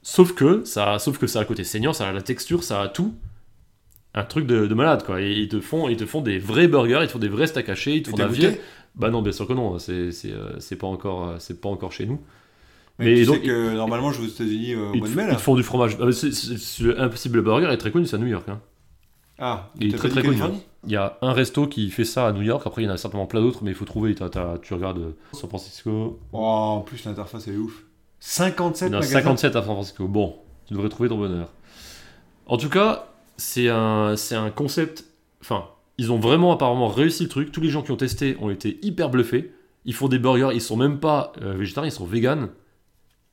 Sauf 0.03 0.34
que 0.34 0.64
ça, 0.64 0.99
sauf 0.99 1.18
que 1.18 1.26
ça 1.26 1.38
a 1.38 1.42
le 1.42 1.49
côté 1.49 1.64
saignant, 1.64 1.92
ça 1.92 2.09
a 2.09 2.12
la 2.12 2.22
texture, 2.22 2.62
ça 2.62 2.82
a 2.82 2.88
tout. 2.88 3.14
Un 4.15 4.25
truc 4.25 4.47
de, 4.47 4.67
de 4.67 4.75
malade 4.75 5.05
quoi. 5.05 5.21
Ils 5.21 5.49
te 5.49 5.61
font, 5.61 5.89
ils 5.89 5.97
te 5.97 6.07
font 6.07 6.21
des 6.21 6.39
vrais 6.39 6.69
burgers, 6.69 7.01
ils 7.03 7.07
te 7.07 7.12
font 7.12 7.19
des 7.19 7.29
vrais 7.29 7.47
steaks 7.49 7.69
hachés, 7.69 7.97
ils 7.97 8.03
te 8.03 8.11
font 8.11 8.17
de 8.17 8.23
la 8.23 8.29
viande. 8.29 8.55
Bah 8.95 9.11
non, 9.11 9.23
bien 9.23 9.33
sûr 9.33 9.47
que 9.49 9.53
non. 9.55 9.79
C'est 9.79 10.12
c'est 10.12 10.33
euh, 10.33 10.77
pas 10.79 10.87
encore 10.87 11.29
euh, 11.29 11.37
c'est 11.39 11.61
pas 11.61 11.69
encore 11.69 11.91
chez 11.93 12.07
nous. 12.07 12.21
Mais, 13.01 13.07
Mais 13.07 13.15
tu 13.17 13.27
donc, 13.27 13.37
sais 13.37 13.43
que 13.43 13.75
normalement, 13.75 14.12
je 14.12 14.21
vais 14.21 14.27
aux 14.27 14.31
États-Unis 14.31 14.75
euh, 14.75 14.91
au 14.91 14.95
Ils 14.95 14.99
mois 15.01 15.09
de 15.09 15.15
mai 15.15 15.27
ils 15.31 15.37
te 15.37 15.41
font 15.41 15.57
du 15.57 15.65
fromage. 15.65 15.97
Ah, 16.01 16.05
le 16.05 17.01
Impossible 17.01 17.43
Burger 17.43 17.67
est 17.73 17.77
très 17.77 17.91
connu, 17.91 18.07
c'est 18.07 18.15
à 18.15 18.21
New 18.21 18.29
York. 18.29 18.49
hein. 18.49 18.61
Ah, 19.37 19.71
Il 19.81 19.93
est 19.93 19.99
très, 19.99 20.09
très 20.09 20.23
connu. 20.23 20.39
Il 20.87 20.93
y 20.93 20.97
a 20.97 21.19
un 21.21 21.33
resto 21.33 21.67
qui 21.67 21.91
fait 21.91 22.05
ça 22.05 22.29
à 22.29 22.33
New 22.33 22.43
York. 22.43 22.62
Après, 22.67 22.83
il 22.83 22.85
y 22.85 22.89
en 22.89 22.93
a 22.93 22.97
certainement 22.97 23.27
plein 23.27 23.41
d'autres, 23.41 23.65
mais 23.65 23.71
il 23.73 23.75
faut 23.75 23.85
trouver. 23.85 24.15
Tu 24.15 24.75
regardes 24.75 25.15
San 25.33 25.49
Francisco. 25.49 26.21
Oh, 26.33 26.39
en 26.39 26.81
plus, 26.83 27.05
l'interface 27.05 27.49
elle 27.49 27.55
est 27.55 27.59
ouf. 27.59 27.83
57 28.21 28.89
Il 28.89 28.93
y 28.93 28.95
en 28.95 28.99
a 28.99 29.01
magasins. 29.01 29.12
57 29.21 29.57
à 29.57 29.62
San 29.62 29.75
Francisco. 29.75 30.07
Bon, 30.07 30.37
tu 30.67 30.75
devrais 30.75 30.89
trouver 30.89 31.09
ton 31.09 31.19
bonheur. 31.19 31.49
En 32.47 32.57
tout 32.59 32.69
cas, 32.69 33.09
c'est 33.37 33.68
un, 33.68 34.16
c'est 34.16 34.35
un 34.35 34.51
concept. 34.51 35.05
Enfin, 35.41 35.68
ils 35.99 36.12
ont 36.12 36.18
vraiment 36.18 36.53
apparemment 36.53 36.89
réussi 36.89 37.24
le 37.24 37.28
truc. 37.28 37.53
Tous 37.53 37.61
les 37.61 37.68
gens 37.68 37.82
qui 37.82 37.91
ont 37.91 37.97
testé 37.97 38.37
ont 38.41 38.51
été 38.51 38.78
hyper 38.82 39.11
bluffés. 39.11 39.53
Ils 39.85 39.95
font 39.95 40.09
des 40.09 40.18
burgers, 40.18 40.51
ils 40.55 40.62
sont 40.62 40.76
même 40.76 40.99
pas 40.99 41.32
euh, 41.43 41.55
végétariens, 41.55 41.89
ils 41.89 41.93
sont 41.93 42.07
véganes. 42.07 42.49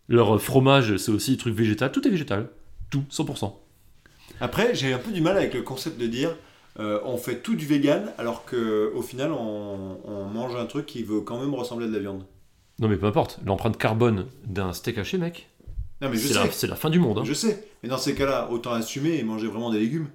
Leur 0.10 0.42
fromage, 0.42 0.98
c'est 0.98 1.12
aussi 1.12 1.32
des 1.32 1.38
trucs 1.38 1.56
végétal. 1.56 1.92
Tout 1.92 2.06
est 2.06 2.12
végétal. 2.12 2.50
Tout, 2.90 3.04
100%. 3.10 3.54
Après, 4.42 4.76
j'ai 4.76 4.92
un 4.92 4.98
peu 4.98 5.12
du 5.12 5.22
mal 5.22 5.38
avec 5.38 5.54
le 5.54 5.62
concept 5.62 6.00
de 6.00 6.08
dire 6.08 6.36
euh, 6.80 7.00
on 7.06 7.18
fait 7.18 7.42
tout 7.42 7.56
du 7.56 7.66
vegan 7.66 8.12
alors 8.18 8.46
que 8.46 8.92
au 8.96 9.02
final 9.02 9.34
on, 9.34 10.00
on 10.06 10.26
mange 10.26 10.56
un 10.56 10.66
truc 10.66 10.86
qui 10.86 11.04
veut 11.04 11.20
quand 11.20 11.38
même 11.38 11.54
ressembler 11.54 11.86
à 11.86 11.90
de 11.90 11.94
la 11.94 12.00
viande. 12.00 12.24
Non 12.80 12.88
mais 12.88 12.98
peu 12.98 13.06
importe, 13.06 13.40
l'empreinte 13.46 13.78
carbone 13.78 14.26
d'un 14.46 14.74
steak 14.74 14.98
haché, 14.98 15.18
mec, 15.18 15.50
Non, 16.02 16.10
mais 16.10 16.18
je 16.18 16.28
c'est 16.28 16.34
sais. 16.34 16.40
la, 16.46 16.52
c'est 16.52 16.68
la 16.68 16.76
fin 16.76 16.90
du 16.90 17.00
monde. 17.00 17.20
hein. 17.20 17.24
Je 17.26 17.34
sais. 17.34 17.68
Mais 17.84 17.90
dans 17.90 17.98
ces 17.98 18.16
cas-là, 18.16 18.50
autant 18.52 18.72
assumer 18.74 19.18
et 19.20 19.24
manger 19.24 19.48
vraiment 19.48 19.70
des 19.70 19.80
légumes. 19.80 20.08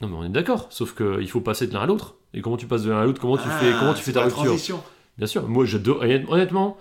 Non 0.00 0.08
mais 0.08 0.16
on 0.16 0.24
est 0.24 0.28
d'accord, 0.28 0.66
sauf 0.70 0.94
qu'il 0.94 1.28
faut 1.28 1.40
passer 1.40 1.66
de 1.66 1.72
l'un 1.74 1.80
à 1.80 1.86
l'autre. 1.86 2.16
Et 2.34 2.40
comment 2.40 2.56
tu 2.56 2.66
passes 2.66 2.82
de 2.82 2.90
l'un 2.90 3.00
à 3.00 3.04
l'autre 3.04 3.20
Comment 3.20 3.36
tu 3.36 3.44
Ah, 3.48 3.58
fais, 3.58 3.72
comment 3.78 3.94
tu 3.94 4.02
fais 4.02 4.12
ta 4.12 4.20
la 4.20 4.26
rupture? 4.26 4.44
transition. 4.44 4.82
Bien 5.18 5.26
sûr, 5.28 5.48
moi 5.48 5.64
j'adore, 5.64 6.02
honnêtement, 6.28 6.76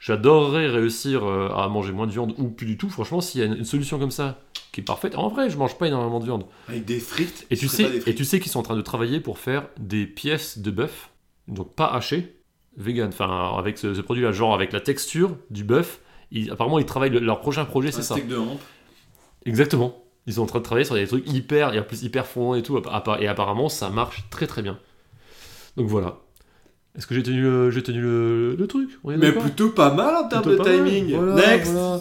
j'adorerais 0.00 0.66
réussir 0.68 1.24
euh, 1.24 1.48
à 1.50 1.68
manger 1.68 1.92
moins 1.92 2.06
de 2.06 2.12
viande 2.12 2.34
ou 2.38 2.48
plus 2.48 2.66
du 2.66 2.76
tout. 2.76 2.88
Franchement, 2.90 3.20
s'il 3.20 3.40
y 3.40 3.44
a 3.44 3.46
une, 3.46 3.64
solution 3.64 3.98
comme 3.98 4.10
ça 4.10 4.40
qui 4.72 4.80
est 4.80 4.84
parfaite, 4.84 5.16
en 5.16 5.28
vrai, 5.28 5.48
je 5.48 5.56
mange 5.56 5.78
pas 5.78 5.86
énormément 5.86 6.18
de 6.18 6.24
viande. 6.24 6.44
Avec 6.68 6.84
des 6.84 6.98
frites. 6.98 7.46
Et 7.50 7.56
tu 7.56 7.68
sais, 7.68 8.02
et 8.06 8.14
tu 8.14 8.24
sais 8.24 8.40
qu'ils 8.40 8.50
sont 8.50 8.58
en 8.58 8.64
train 8.64 8.76
de 8.76 8.82
travailler 8.82 9.20
pour 9.20 9.38
faire 9.38 9.68
des 9.78 10.06
pièces 10.06 10.58
de 10.58 10.70
bœuf, 10.72 11.10
donc 11.46 11.72
pas 11.74 11.86
hachées, 11.86 12.34
vegan, 12.76 13.08
enfin 13.08 13.54
avec 13.56 13.78
ce, 13.78 13.94
ce 13.94 14.00
produit-là, 14.00 14.32
genre 14.32 14.54
avec 14.54 14.72
la 14.72 14.80
texture 14.80 15.36
du 15.50 15.62
bœuf. 15.64 16.00
Ils- 16.32 16.50
apparemment, 16.50 16.78
ils 16.78 16.86
travaillent 16.86 17.10
le- 17.10 17.20
leur 17.20 17.40
prochain 17.40 17.64
projet, 17.64 17.92
c'est 17.92 18.02
ça. 18.02 18.14
de 18.16 18.36
hampe. 18.36 18.60
Exactement. 19.44 20.02
Ils 20.26 20.34
sont 20.34 20.42
en 20.42 20.46
train 20.46 20.58
de 20.58 20.64
travailler 20.64 20.84
sur 20.84 20.96
des 20.96 21.06
trucs 21.06 21.30
hyper, 21.32 21.72
et 21.74 21.78
en 21.78 21.82
plus 21.84 22.02
hyper 22.02 22.26
fondants 22.26 22.54
et 22.56 22.62
tout. 22.62 22.80
Et 23.20 23.28
apparemment, 23.28 23.68
ça 23.68 23.90
marche 23.90 24.28
très 24.30 24.46
très 24.48 24.62
bien. 24.62 24.78
Donc 25.76 25.86
voilà. 25.88 26.18
Est-ce 26.96 27.06
que 27.06 27.14
j'ai 27.14 27.22
tenu, 27.22 27.42
le, 27.42 27.70
j'ai 27.70 27.82
tenu 27.82 28.00
le, 28.00 28.56
le 28.56 28.66
truc? 28.66 28.90
Mais 29.04 29.30
plutôt 29.30 29.68
pas 29.68 29.92
mal 29.94 30.16
en 30.16 30.28
termes 30.28 30.44
de 30.46 30.56
timing. 30.56 31.14
Voilà, 31.14 31.34
Next. 31.34 31.72
voilà. 31.72 32.00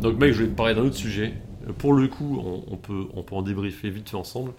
Donc 0.00 0.18
mec, 0.18 0.32
je 0.32 0.42
vais 0.42 0.48
te 0.48 0.54
parler 0.56 0.74
d'un 0.74 0.82
autre 0.82 0.96
sujet. 0.96 1.34
Euh, 1.68 1.72
Pour 1.72 1.92
le 1.94 2.08
coup, 2.08 2.42
on, 2.44 2.64
on 2.74 2.76
peut, 2.76 3.04
on 3.14 3.22
peut 3.22 3.34
en 3.36 3.42
débriefer 3.42 3.90
vite 3.90 4.08
fait 4.10 4.16
ensemble. 4.16 4.52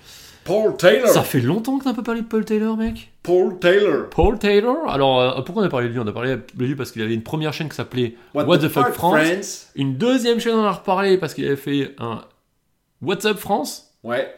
Paul 0.45 0.75
Taylor. 0.77 1.07
Ça 1.07 1.23
fait 1.23 1.39
longtemps 1.41 1.77
que 1.79 1.85
t'as 1.85 1.93
pas 1.93 2.01
parlé 2.03 2.21
de 2.21 2.25
Paul 2.27 2.43
Taylor, 2.45 2.75
mec. 2.77 3.11
Paul 3.23 3.59
Taylor. 3.59 4.09
Paul 4.09 4.37
Taylor 4.37 4.89
Alors, 4.89 5.19
euh, 5.21 5.41
pourquoi 5.41 5.63
on 5.63 5.65
a 5.65 5.69
parlé 5.69 5.87
de 5.87 5.93
lui? 5.93 5.99
On 5.99 6.07
a 6.07 6.11
parlé 6.11 6.35
de 6.35 6.65
lui 6.65 6.75
parce 6.75 6.91
qu'il 6.91 7.01
avait 7.01 7.13
une 7.13 7.23
première 7.23 7.53
chaîne 7.53 7.69
qui 7.69 7.75
s'appelait 7.75 8.15
What, 8.33 8.57
the, 8.57 8.67
fuck, 8.67 8.91
France. 8.91 9.19
France 9.21 9.71
Une 9.75 9.95
deuxième 9.97 10.39
chaîne, 10.39 10.55
on 10.55 10.61
en 10.61 10.65
a 10.65 10.71
reparlé 10.71 11.17
parce 11.17 11.33
qu'il 11.33 11.45
avait 11.45 11.55
fait 11.55 11.95
un 11.99 12.21
What's 13.01 13.25
Up 13.25 13.37
France. 13.37 13.93
Ouais. 14.03 14.33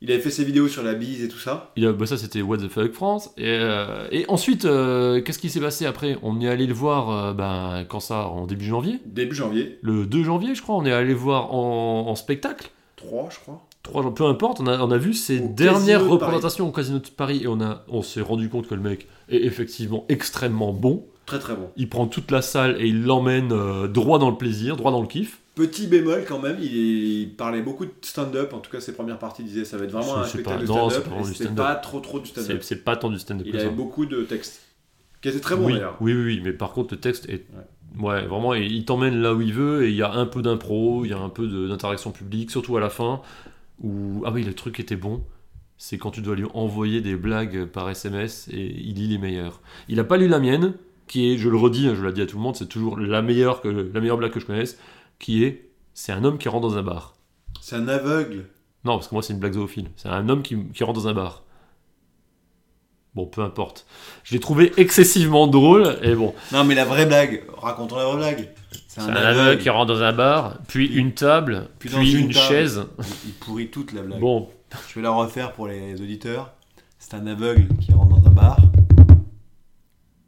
Il 0.00 0.12
avait 0.12 0.20
fait 0.20 0.30
ses 0.30 0.44
vidéos 0.44 0.68
sur 0.68 0.84
la 0.84 0.94
bise 0.94 1.24
et 1.24 1.28
tout 1.28 1.38
ça. 1.38 1.72
Il 1.74 1.84
a, 1.84 1.92
bah 1.92 2.06
ça, 2.06 2.16
c'était 2.16 2.40
What 2.40 2.58
the 2.58 2.68
fuck 2.68 2.92
France. 2.92 3.30
Et, 3.36 3.46
euh, 3.46 4.06
et 4.12 4.24
ensuite, 4.28 4.64
euh, 4.64 5.20
qu'est-ce 5.22 5.40
qui 5.40 5.50
s'est 5.50 5.60
passé 5.60 5.86
après? 5.86 6.16
On 6.22 6.40
est 6.40 6.48
allé 6.48 6.66
le 6.68 6.74
voir 6.74 7.10
euh, 7.10 7.32
ben, 7.32 7.84
quand 7.88 7.98
ça 7.98 8.28
En 8.28 8.46
début 8.46 8.64
janvier 8.66 9.00
Début 9.06 9.34
janvier. 9.34 9.78
Le 9.82 10.06
2 10.06 10.22
janvier, 10.22 10.54
je 10.54 10.62
crois. 10.62 10.76
On 10.76 10.86
est 10.86 10.92
allé 10.92 11.08
le 11.08 11.14
voir 11.14 11.52
en, 11.52 12.06
en 12.08 12.14
spectacle. 12.14 12.70
3, 12.96 13.28
je 13.32 13.38
crois. 13.40 13.67
Trois 13.82 14.14
peu 14.14 14.24
importe, 14.26 14.60
on 14.60 14.66
a, 14.66 14.78
on 14.80 14.90
a 14.90 14.98
vu 14.98 15.14
ses 15.14 15.40
Au 15.40 15.48
dernières 15.48 16.00
Casino 16.00 16.04
de 16.04 16.22
représentations 16.22 16.68
au 16.68 16.72
Casino 16.72 16.98
de 16.98 17.08
Paris 17.08 17.42
et 17.44 17.46
on, 17.46 17.60
a, 17.60 17.84
on 17.88 18.02
s'est 18.02 18.20
rendu 18.20 18.48
compte 18.48 18.66
que 18.66 18.74
le 18.74 18.82
mec 18.82 19.08
est 19.28 19.44
effectivement 19.44 20.04
extrêmement 20.08 20.72
bon. 20.72 21.06
Très 21.26 21.38
très 21.38 21.54
bon. 21.54 21.70
Il 21.76 21.88
prend 21.88 22.06
toute 22.06 22.30
la 22.30 22.42
salle 22.42 22.80
et 22.80 22.88
il 22.88 23.04
l'emmène 23.04 23.52
euh, 23.52 23.86
droit 23.86 24.18
dans 24.18 24.30
le 24.30 24.36
plaisir, 24.36 24.76
droit 24.76 24.90
dans 24.90 25.00
le 25.00 25.06
kiff. 25.06 25.40
Petit 25.54 25.86
bémol 25.86 26.24
quand 26.26 26.38
même, 26.38 26.56
il, 26.60 26.72
il 26.72 27.34
parlait 27.34 27.62
beaucoup 27.62 27.84
de 27.84 27.92
stand-up. 28.02 28.52
En 28.52 28.58
tout 28.58 28.70
cas, 28.70 28.80
ses 28.80 28.92
premières 28.92 29.18
parties 29.18 29.42
disaient 29.42 29.64
ça 29.64 29.76
va 29.76 29.84
être 29.84 29.90
vraiment 29.90 30.18
un 30.18 30.24
spectacle 30.24 30.62
de 30.62 30.68
non, 30.68 30.88
c'est 30.90 31.00
stand-up. 31.00 31.14
pas 31.16 31.34
stand-up. 31.34 31.82
trop 31.82 32.00
trop 32.00 32.20
du 32.20 32.26
stand-up. 32.28 32.58
c'est 32.62 32.84
pas 32.84 32.96
tant 32.96 33.10
du 33.10 33.18
stand-up 33.18 33.46
Il 33.48 33.56
avait 33.56 33.70
beaucoup 33.70 34.06
de 34.06 34.22
textes. 34.22 34.60
Qui 35.20 35.28
étaient 35.30 35.40
très 35.40 35.56
bons 35.56 35.66
oui, 35.66 35.72
d'ailleurs. 35.74 35.96
oui, 36.00 36.12
oui, 36.14 36.24
oui, 36.24 36.40
mais 36.44 36.52
par 36.52 36.72
contre, 36.72 36.94
le 36.94 37.00
texte 37.00 37.28
est. 37.28 37.46
Ouais, 37.98 38.24
vraiment, 38.26 38.54
il 38.54 38.70
il 38.70 38.84
t'emmène 38.84 39.20
là 39.20 39.34
où 39.34 39.40
il 39.40 39.52
veut 39.52 39.84
et 39.84 39.88
il 39.88 39.96
y 39.96 40.02
a 40.02 40.12
un 40.12 40.26
peu 40.26 40.42
d'impro, 40.42 41.04
il 41.04 41.10
y 41.10 41.14
a 41.14 41.18
un 41.18 41.30
peu 41.30 41.46
d'interaction 41.68 42.12
publique, 42.12 42.50
surtout 42.50 42.76
à 42.76 42.80
la 42.80 42.90
fin. 42.90 43.20
Où... 43.82 44.22
Ah 44.24 44.30
oui, 44.32 44.44
le 44.44 44.54
truc 44.54 44.80
était 44.80 44.96
bon. 44.96 45.24
C'est 45.76 45.98
quand 45.98 46.10
tu 46.10 46.22
dois 46.22 46.34
lui 46.34 46.46
envoyer 46.54 47.00
des 47.00 47.14
blagues 47.14 47.66
par 47.66 47.88
SMS 47.88 48.48
et 48.52 48.66
il 48.66 48.94
lit 48.94 49.08
les 49.08 49.18
meilleures. 49.18 49.60
Il 49.88 50.00
a 50.00 50.04
pas 50.04 50.16
lu 50.16 50.26
la 50.26 50.40
mienne, 50.40 50.74
qui 51.06 51.30
est, 51.30 51.38
je 51.38 51.48
le 51.48 51.56
redis, 51.56 51.86
hein, 51.86 51.94
je 51.94 52.04
l'ai 52.04 52.12
dit 52.12 52.22
à 52.22 52.26
tout 52.26 52.36
le 52.36 52.42
monde, 52.42 52.56
c'est 52.56 52.68
toujours 52.68 52.98
la 52.98 53.22
meilleure, 53.22 53.60
que, 53.60 53.68
la 53.68 54.00
meilleure 54.00 54.18
blague 54.18 54.32
que 54.32 54.40
je 54.40 54.46
connaisse, 54.46 54.78
qui 55.18 55.44
est 55.44 55.68
c'est 55.94 56.12
un 56.12 56.22
homme 56.22 56.38
qui 56.38 56.48
rentre 56.48 56.68
dans 56.68 56.76
un 56.76 56.82
bar. 56.84 57.16
C'est 57.60 57.74
un 57.74 57.88
aveugle. 57.88 58.46
Non, 58.84 58.94
parce 58.94 59.08
que 59.08 59.16
moi, 59.16 59.22
c'est 59.22 59.32
une 59.32 59.40
blague 59.40 59.54
zoophile. 59.54 59.90
C'est 59.96 60.08
un 60.08 60.28
homme 60.28 60.42
qui, 60.42 60.56
qui 60.72 60.84
rentre 60.84 61.00
dans 61.00 61.08
un 61.08 61.12
bar. 61.12 61.42
Bon, 63.16 63.26
peu 63.26 63.42
importe. 63.42 63.84
Je 64.22 64.34
l'ai 64.34 64.38
trouvé 64.38 64.72
excessivement 64.76 65.48
drôle, 65.48 65.98
et 66.02 66.14
bon. 66.14 66.36
Non, 66.52 66.62
mais 66.62 66.76
la 66.76 66.84
vraie 66.84 67.06
blague. 67.06 67.42
Racontons 67.56 67.96
la 67.96 68.04
vraie 68.04 68.16
blague. 68.16 68.54
C'est 68.98 69.10
un 69.10 69.14
aveugle 69.14 69.62
qui 69.62 69.70
rentre 69.70 69.92
dans 69.94 70.02
un 70.02 70.12
bar, 70.12 70.58
puis 70.68 70.86
une 70.86 71.12
table, 71.12 71.68
Puis 71.78 71.90
une 71.92 72.02
une, 72.02 72.32
table. 72.32 72.46
chaise. 72.46 72.82
Il 73.26 73.32
pourrit 73.34 73.68
toute 73.68 73.92
la 73.92 74.02
blague. 74.02 74.20
Bon, 74.20 74.48
Je 74.88 74.94
vais 74.96 75.02
la 75.02 75.10
refaire 75.10 75.52
pour 75.52 75.68
les 75.68 76.00
auditeurs. 76.00 76.52
C'est 76.98 77.14
un 77.14 77.26
aveugle 77.26 77.68
qui 77.80 77.92
rentre 77.92 78.20
dans 78.20 78.28
un 78.28 78.32
bar, 78.32 78.58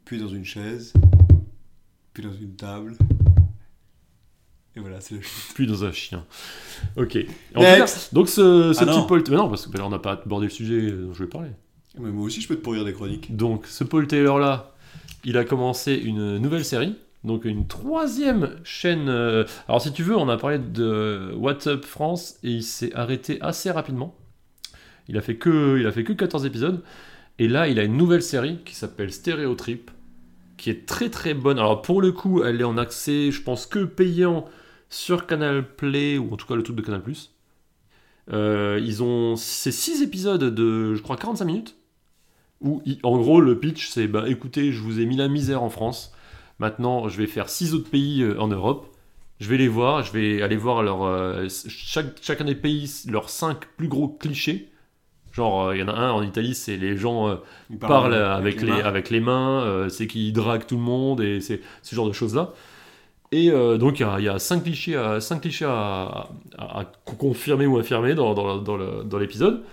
puis 0.05 0.19
dans 0.19 0.29
une 0.29 0.45
chaise, 0.45 0.93
puis 2.13 2.23
dans 2.23 2.33
une 2.33 2.55
table. 2.55 2.95
Et 4.75 4.79
voilà, 4.79 5.01
c'est 5.01 5.15
le 5.15 5.21
chien. 5.21 5.31
puis 5.53 5.67
dans 5.67 5.83
un 5.83 5.91
chien. 5.91 6.25
Ok. 6.95 7.17
En 7.55 7.61
cas, 7.61 7.85
donc 8.13 8.29
ce, 8.29 8.71
ce 8.71 8.83
Ah 8.83 8.85
petit. 8.85 9.05
Paul... 9.05 9.21
Mais 9.29 9.35
non, 9.35 9.49
parce 9.49 9.67
que 9.67 9.71
ben, 9.71 9.81
on 9.83 9.89
n'a 9.89 9.99
pas 9.99 10.13
abordé 10.13 10.45
le 10.45 10.49
sujet 10.51 10.91
dont 10.91 11.13
je 11.13 11.23
vais 11.23 11.29
parler. 11.29 11.49
Mais 11.99 12.09
moi 12.09 12.25
aussi, 12.25 12.39
je 12.39 12.47
peux 12.47 12.55
te 12.55 12.61
pourrir 12.61 12.85
des 12.85 12.93
chroniques. 12.93 13.35
Donc, 13.35 13.65
ce 13.67 13.83
Paul 13.83 14.07
Taylor-là, 14.07 14.71
il 15.25 15.37
a 15.37 15.43
commencé 15.43 15.93
une 15.95 16.37
nouvelle 16.37 16.63
série, 16.63 16.95
donc 17.23 17.45
une 17.45 17.67
troisième 17.67 18.59
chaîne. 18.63 19.09
euh, 19.09 19.45
Alors, 19.67 19.81
si 19.81 19.91
tu 19.93 20.03
veux, 20.03 20.17
on 20.17 20.29
a 20.29 20.37
parlé 20.37 20.59
de 20.59 21.33
What's 21.35 21.67
Up 21.67 21.85
France 21.85 22.37
et 22.43 22.49
il 22.49 22.63
s'est 22.63 22.93
arrêté 22.95 23.39
assez 23.41 23.71
rapidement. 23.71 24.15
Il 25.07 25.17
a 25.17 25.21
fait 25.21 25.35
que, 25.37 25.77
il 25.79 25.85
a 25.87 25.91
fait 25.91 26.03
que 26.03 26.13
14 26.13 26.45
épisodes. 26.45 26.83
Et 27.39 27.47
là, 27.47 27.67
il 27.67 27.79
a 27.79 27.83
une 27.83 27.97
nouvelle 27.97 28.21
série 28.23 28.59
qui 28.65 28.75
s'appelle 28.75 29.11
Stéréotrip, 29.11 29.91
qui 30.57 30.69
est 30.69 30.85
très 30.85 31.09
très 31.09 31.33
bonne. 31.33 31.59
Alors, 31.59 31.81
pour 31.81 32.01
le 32.01 32.11
coup, 32.11 32.43
elle 32.43 32.61
est 32.61 32.65
en 32.65 32.77
accès, 32.77 33.31
je 33.31 33.41
pense, 33.41 33.65
que 33.65 33.83
payant 33.83 34.45
sur 34.89 35.25
Canal 35.27 35.65
Play, 35.75 36.17
ou 36.17 36.33
en 36.33 36.37
tout 36.37 36.47
cas 36.47 36.55
le 36.55 36.63
truc 36.63 36.75
de 36.75 36.81
Canal 36.81 37.01
Plus. 37.01 37.31
Euh, 38.31 38.79
ils 38.83 39.03
ont. 39.03 39.35
C'est 39.35 39.71
6 39.71 40.01
épisodes 40.03 40.43
de, 40.43 40.93
je 40.95 41.01
crois, 41.01 41.17
45 41.17 41.45
minutes 41.45 41.75
où 42.61 42.81
en 43.03 43.17
gros 43.17 43.41
le 43.41 43.57
pitch 43.59 43.89
c'est 43.89 44.07
bah 44.07 44.25
écoutez 44.27 44.71
je 44.71 44.81
vous 44.81 44.99
ai 44.99 45.05
mis 45.05 45.15
la 45.15 45.27
misère 45.27 45.63
en 45.63 45.69
France 45.69 46.13
maintenant 46.61 47.09
je 47.09 47.17
vais 47.17 47.27
faire 47.27 47.49
six 47.49 47.73
autres 47.73 47.89
pays 47.89 48.21
euh, 48.23 48.39
en 48.39 48.47
Europe. 48.47 48.87
Je 49.41 49.49
vais 49.49 49.57
les 49.57 49.67
voir 49.67 50.03
je 50.03 50.11
vais 50.13 50.41
aller 50.41 50.55
voir 50.55 50.83
leur 50.83 51.03
euh, 51.03 51.47
chaque, 51.67 52.15
chacun 52.21 52.45
des 52.45 52.55
pays 52.55 52.89
leurs 53.09 53.29
cinq 53.29 53.65
plus 53.77 53.87
gros 53.89 54.07
clichés. 54.07 54.69
Genre 55.33 55.67
euh, 55.67 55.75
il 55.75 55.79
y 55.79 55.83
en 55.83 55.87
a 55.87 55.93
un 55.93 56.11
en 56.11 56.21
Italie 56.23 56.53
c'est 56.55 56.77
les 56.77 56.95
gens 56.97 57.27
euh, 57.29 57.35
parlent 57.79 58.13
avec, 58.13 58.61
les, 58.61 58.67
mains. 58.71 58.83
avec 58.83 59.09
les 59.09 59.19
mains 59.19 59.63
euh, 59.63 59.89
c'est 59.89 60.05
qu'ils 60.07 60.31
draguent 60.33 60.65
tout 60.67 60.75
le 60.77 60.81
monde 60.81 61.19
et 61.21 61.41
c'est 61.41 61.59
ce 61.81 61.95
genre 61.95 62.07
de 62.07 62.13
choses 62.13 62.35
là 62.35 62.53
et 63.33 63.49
donc 63.79 63.99
il 63.99 64.01
y 64.01 64.05
a, 64.05 64.19
il 64.19 64.25
y 64.25 64.29
a 64.29 64.39
cinq 64.39 64.63
clichés 64.63 64.97
à, 64.97 65.21
cinq 65.21 65.39
clichés 65.39 65.63
à, 65.63 66.27
à- 66.57 66.79
à 66.81 66.85
confirmer 67.17 67.65
ou 67.65 67.77
infirmer 67.77 68.13
dans, 68.13 68.33
dans 68.57 69.17
l'épisode 69.17 69.63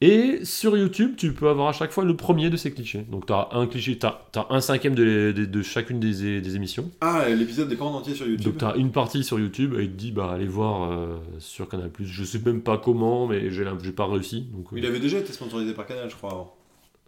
et 0.00 0.44
sur 0.44 0.76
YouTube, 0.76 1.12
tu 1.16 1.32
peux 1.32 1.48
avoir 1.48 1.68
à 1.68 1.72
chaque 1.72 1.92
fois 1.92 2.04
le 2.04 2.14
premier 2.16 2.50
de 2.50 2.56
ces 2.56 2.72
clichés. 2.72 3.06
Donc, 3.10 3.26
tu 3.26 3.32
as 3.32 3.48
un 3.52 3.66
cliché, 3.66 3.96
tu 3.98 4.04
as, 4.06 4.20
un 4.50 4.60
cinquième 4.60 4.94
de, 4.94 5.32
de- 5.32 5.44
de 5.46 5.62
chacune 5.62 5.98
des, 6.00 6.40
des 6.40 6.56
émissions. 6.56 6.90
Ah, 7.00 7.28
l'épisode 7.28 7.74
pas 7.76 7.84
en 7.84 7.94
entier 7.94 8.14
sur 8.14 8.26
YouTube. 8.26 8.44
Donc, 8.44 8.58
tu 8.58 8.64
as 8.64 8.76
une 8.76 8.90
partie 8.92 9.22
sur 9.24 9.38
YouTube 9.40 9.74
et 9.78 9.84
il 9.84 9.90
te 9.92 9.96
dit, 9.96 10.10
bah, 10.12 10.32
allez 10.34 10.46
voir 10.46 10.90
euh, 10.92 11.16
sur 11.38 11.68
Canal. 11.68 11.90
Je 12.00 12.24
sais 12.24 12.40
même 12.44 12.60
pas 12.60 12.76
comment, 12.76 13.26
mais 13.28 13.50
j'ai 13.50 13.64
pas 13.92 14.06
réussi. 14.06 14.42
Donc, 14.52 14.66
euh, 14.72 14.78
Il 14.78 14.84
avait 14.84 15.00
déjà 15.00 15.18
été 15.18 15.32
sponsorisé 15.32 15.72
par 15.72 15.86
Canal, 15.86 16.10
je 16.10 16.16
crois. 16.16 16.30
avant. 16.32 16.54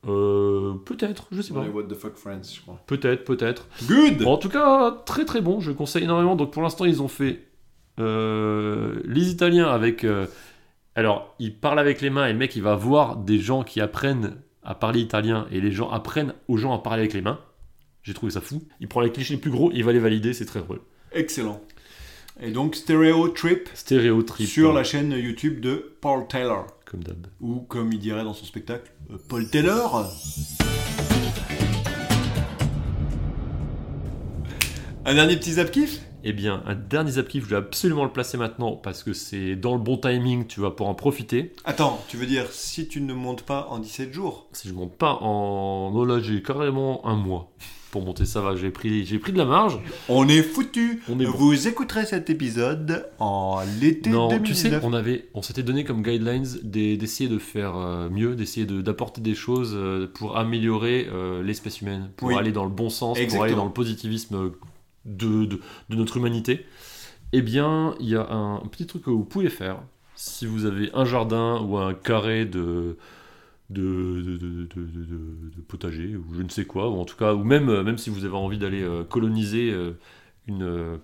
euh, 0.08 0.74
peut-être, 0.86 1.26
je 1.32 1.42
sais 1.42 1.52
pas. 1.52 1.60
What 1.62 1.82
the 1.84 1.94
Fuck 1.94 2.16
Friends, 2.16 2.42
je 2.54 2.60
crois. 2.62 2.80
Peut-être, 2.86 3.24
peut-être. 3.24 3.66
Good 3.88 4.18
Bon, 4.22 4.32
en 4.32 4.38
tout 4.38 4.48
cas, 4.48 4.92
très 5.04 5.24
très 5.24 5.40
bon. 5.42 5.60
Je 5.60 5.72
conseille 5.72 6.04
énormément. 6.04 6.36
Donc, 6.36 6.52
pour 6.52 6.62
l'instant, 6.62 6.84
ils 6.84 7.02
ont 7.02 7.08
fait 7.08 7.42
euh, 7.98 9.00
les 9.04 9.30
Italiens 9.30 9.66
avec. 9.68 10.04
euh, 10.04 10.26
alors, 10.96 11.34
ils 11.38 11.54
parlent 11.54 11.78
avec 11.78 12.00
les 12.00 12.08
mains 12.08 12.26
et 12.26 12.32
le 12.32 12.38
mec, 12.38 12.56
il 12.56 12.62
va 12.62 12.74
voir 12.74 13.18
des 13.18 13.38
gens 13.38 13.62
qui 13.62 13.82
apprennent 13.82 14.38
à 14.62 14.74
parler 14.74 15.00
italien 15.00 15.46
et 15.52 15.60
les 15.60 15.70
gens 15.70 15.90
apprennent 15.90 16.32
aux 16.48 16.56
gens 16.56 16.72
à 16.74 16.78
parler 16.78 17.02
avec 17.02 17.12
les 17.12 17.20
mains. 17.20 17.38
J'ai 18.02 18.14
trouvé 18.14 18.32
ça 18.32 18.40
fou. 18.40 18.62
Il 18.80 18.88
prend 18.88 19.02
les 19.02 19.12
clichés 19.12 19.34
les 19.34 19.40
plus 19.40 19.50
gros, 19.50 19.70
il 19.74 19.84
va 19.84 19.92
les 19.92 19.98
valider, 19.98 20.32
c'est 20.32 20.46
très 20.46 20.60
drôle. 20.60 20.80
Excellent. 21.12 21.60
Et 22.40 22.50
donc, 22.50 22.76
Stereo 22.76 23.28
Trip 23.28 23.68
sur 23.74 24.72
la 24.72 24.84
chaîne 24.84 25.10
YouTube 25.12 25.60
de 25.60 25.96
Paul 26.00 26.26
Taylor. 26.28 26.66
Comme 26.86 27.04
d'hab. 27.04 27.26
Ou, 27.42 27.60
comme 27.60 27.92
il 27.92 27.98
dirait 27.98 28.24
dans 28.24 28.34
son 28.34 28.46
spectacle, 28.46 28.90
euh, 29.10 29.18
Paul 29.28 29.46
Taylor. 29.50 30.10
Un 35.04 35.14
dernier 35.14 35.36
petit 35.36 35.52
zap 35.52 35.70
kiff? 35.70 36.05
Eh 36.28 36.32
bien, 36.32 36.60
un 36.66 36.74
dernier 36.74 37.12
zap 37.12 37.28
kiff, 37.28 37.44
je 37.44 37.50
vais 37.50 37.56
absolument 37.56 38.02
le 38.04 38.10
placer 38.10 38.36
maintenant 38.36 38.72
parce 38.72 39.04
que 39.04 39.12
c'est 39.12 39.54
dans 39.54 39.74
le 39.74 39.80
bon 39.80 39.96
timing, 39.96 40.46
tu 40.48 40.58
vas 40.60 40.72
pouvoir 40.72 40.90
en 40.90 40.94
profiter. 40.96 41.52
Attends, 41.64 42.04
tu 42.08 42.16
veux 42.16 42.26
dire 42.26 42.46
si 42.50 42.88
tu 42.88 43.00
ne 43.00 43.14
montes 43.14 43.42
pas 43.42 43.68
en 43.70 43.78
17 43.78 44.12
jours? 44.12 44.48
Si 44.52 44.66
je 44.68 44.74
monte 44.74 44.92
pas 44.96 45.18
en. 45.20 45.92
Non, 45.92 46.04
là, 46.04 46.18
j'ai 46.20 46.42
carrément 46.42 47.06
un 47.06 47.14
mois 47.14 47.52
pour 47.92 48.02
monter. 48.04 48.24
Ça 48.24 48.40
va, 48.40 48.56
j'ai 48.56 48.70
pris, 48.70 49.06
j'ai 49.06 49.20
pris 49.20 49.30
de 49.32 49.38
la 49.38 49.44
marge. 49.44 49.78
On 50.08 50.26
est 50.28 50.42
foutu. 50.42 51.00
On 51.08 51.20
est 51.20 51.26
bon. 51.26 51.30
Vous 51.30 51.68
écouterez 51.68 52.04
cet 52.06 52.28
épisode 52.28 53.06
en 53.20 53.60
l'été 53.80 54.10
Non, 54.10 54.26
2019. 54.26 54.42
tu 54.72 54.76
sais, 54.80 54.84
on 54.84 54.92
avait, 54.94 55.28
on 55.34 55.42
s'était 55.42 55.62
donné 55.62 55.84
comme 55.84 56.02
guidelines 56.02 56.46
des- 56.64 56.96
d'essayer 56.96 57.30
de 57.30 57.38
faire 57.38 57.76
euh, 57.76 58.08
mieux, 58.10 58.34
d'essayer 58.34 58.66
de- 58.66 58.82
d'apporter 58.82 59.20
des 59.20 59.36
choses 59.36 59.74
euh, 59.76 60.10
pour 60.12 60.36
améliorer 60.36 61.06
euh, 61.12 61.40
l'espèce 61.44 61.82
humaine, 61.82 62.10
pour 62.16 62.28
Oui. 62.30 62.34
aller 62.34 62.50
dans 62.50 62.64
le 62.64 62.70
bon 62.70 62.90
sens, 62.90 63.16
pour 63.30 63.44
aller 63.44 63.54
dans 63.54 63.64
le 63.64 63.70
positivisme 63.72 64.50
de, 65.06 65.46
de, 65.46 65.60
de 65.88 65.96
notre 65.96 66.16
humanité. 66.18 66.66
Eh 67.32 67.42
bien, 67.42 67.94
il 68.00 68.08
y 68.08 68.16
a 68.16 68.28
un 68.30 68.58
petit 68.70 68.86
truc 68.86 69.02
que 69.04 69.10
vous 69.10 69.24
pouvez 69.24 69.48
faire 69.50 69.78
si 70.14 70.46
vous 70.46 70.64
avez 70.66 70.90
un 70.94 71.04
jardin 71.04 71.60
ou 71.60 71.76
un 71.78 71.92
carré 71.94 72.44
de 72.46 72.96
potager 75.68 76.16
ou 76.16 76.24
je 76.34 76.42
ne 76.42 76.48
sais 76.48 76.64
quoi, 76.64 76.88
ou 76.90 76.98
en 77.00 77.04
tout 77.04 77.16
cas, 77.16 77.34
ou 77.34 77.44
même, 77.44 77.68
euh, 77.68 77.82
même 77.82 77.98
si 77.98 78.10
vous 78.10 78.24
avez 78.24 78.34
envie 78.36 78.58
d'aller 78.58 78.82
euh, 78.82 79.04
coloniser 79.04 79.70
euh, 79.72 79.92
une, 80.46 80.98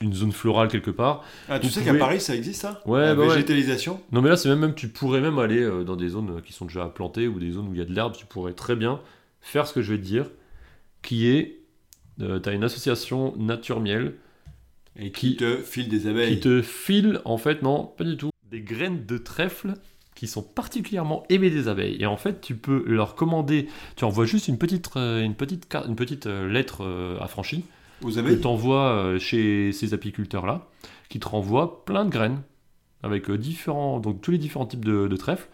une 0.00 0.12
zone 0.12 0.32
florale 0.32 0.68
quelque 0.68 0.90
part, 0.90 1.24
Ah, 1.48 1.58
tu 1.58 1.66
Vous 1.66 1.72
sais 1.72 1.80
pouvez- 1.80 1.92
qu'à 1.92 1.98
Paris, 1.98 2.20
ça 2.20 2.34
existe 2.34 2.60
ça? 2.62 2.82
Ouais, 2.86 3.00
La 3.06 3.14
bah 3.14 3.22
ouais. 3.22 3.28
végétalisation? 3.28 4.00
Non 4.12 4.20
mais 4.22 4.28
là 4.28 4.36
c'est 4.36 4.48
même, 4.48 4.60
même 4.60 4.74
tu 4.74 4.88
pourrais 4.88 5.20
même 5.20 5.38
aller 5.38 5.64
dans 5.84 5.96
des 5.96 6.08
zones 6.08 6.42
qui 6.42 6.52
sont 6.52 6.66
déjà 6.66 6.86
plantées 6.86 7.28
ou 7.28 7.38
des 7.38 7.52
zones 7.52 7.68
où 7.68 7.74
il 7.74 7.78
y 7.78 7.82
a 7.82 7.86
de 7.86 7.92
l'herbe, 7.94 8.14
tu 8.16 8.26
pourrais 8.26 8.52
très 8.54 8.76
bien 8.76 9.00
faire 9.40 9.66
ce 9.66 9.72
que 9.72 9.82
je 9.82 9.92
vais 9.92 9.98
te 9.98 10.04
dire, 10.04 10.26
qui 11.02 11.28
est, 11.28 11.60
tu 12.18 12.48
as 12.48 12.52
une 12.52 12.64
association 12.64 13.34
Nature 13.36 13.80
Miel 13.80 14.14
Et 14.96 15.10
qui 15.12 15.30
Qui- 15.30 15.36
te 15.36 15.56
file 15.58 15.88
des 15.88 16.06
abeilles. 16.06 16.34
qui 16.34 16.40
te 16.40 16.62
file 16.62 17.20
en 17.24 17.38
fait, 17.38 17.62
non 17.62 17.86
pas 17.96 18.04
du 18.04 18.16
tout, 18.16 18.30
des 18.50 18.60
graines 18.60 19.04
de 19.06 19.18
trèfle 19.18 19.74
qui 20.14 20.26
sont 20.26 20.42
particulièrement 20.42 21.24
aimées 21.30 21.50
des 21.50 21.68
abeilles. 21.68 21.96
Et 22.00 22.06
en 22.06 22.16
fait 22.18 22.40
tu 22.40 22.54
peux 22.56 22.84
leur 22.86 23.14
commander, 23.14 23.68
tu 23.96 24.04
envoies 24.04 24.26
juste 24.26 24.48
une 24.48 24.58
petite, 24.58 24.90
euh, 24.96 25.22
une 25.22 25.34
petite, 25.34 25.66
une 25.88 25.96
petite 25.96 26.26
euh, 26.26 26.46
lettre 26.48 26.84
euh, 26.84 27.18
affranchie 27.20 27.64
Aux 28.02 28.10
que 28.10 28.18
abeilles 28.18 28.40
tu 28.40 28.46
envoies 28.46 29.16
chez 29.18 29.72
ces 29.72 29.94
apiculteurs-là, 29.94 30.68
qui 31.08 31.18
te 31.18 31.26
renvoient 31.28 31.84
plein 31.86 32.04
de 32.04 32.10
graines, 32.10 32.42
avec 33.02 33.30
euh, 33.30 33.38
différents, 33.38 33.98
donc 34.00 34.20
tous 34.20 34.30
les 34.30 34.38
différents 34.38 34.66
types 34.66 34.84
de, 34.84 35.08
de 35.08 35.16
trèfles. 35.16 35.48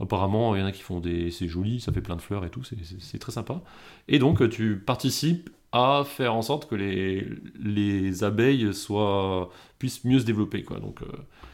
Apparemment, 0.00 0.54
il 0.56 0.60
y 0.60 0.62
en 0.62 0.66
a 0.66 0.72
qui 0.72 0.82
font 0.82 1.00
des... 1.00 1.30
C'est 1.30 1.46
joli, 1.48 1.80
ça 1.80 1.92
fait 1.92 2.00
plein 2.00 2.16
de 2.16 2.20
fleurs 2.22 2.44
et 2.44 2.50
tout, 2.50 2.62
c'est- 2.64 3.18
très 3.18 3.30
sympa. 3.32 3.60
Et 4.08 4.18
donc, 4.18 4.42
euh, 4.42 4.48
tu 4.48 4.76
participes 4.78 5.48
à 5.72 6.04
faire 6.06 6.34
en 6.34 6.42
sorte 6.42 6.68
que 6.68 6.74
les, 6.74 7.26
les 7.58 8.24
abeilles 8.24 8.72
soient, 8.74 9.50
puissent 9.78 10.04
mieux 10.04 10.18
se 10.20 10.24
développer. 10.24 10.62
Quoi. 10.62 10.78
Donc, 10.80 11.00
euh, 11.02 11.06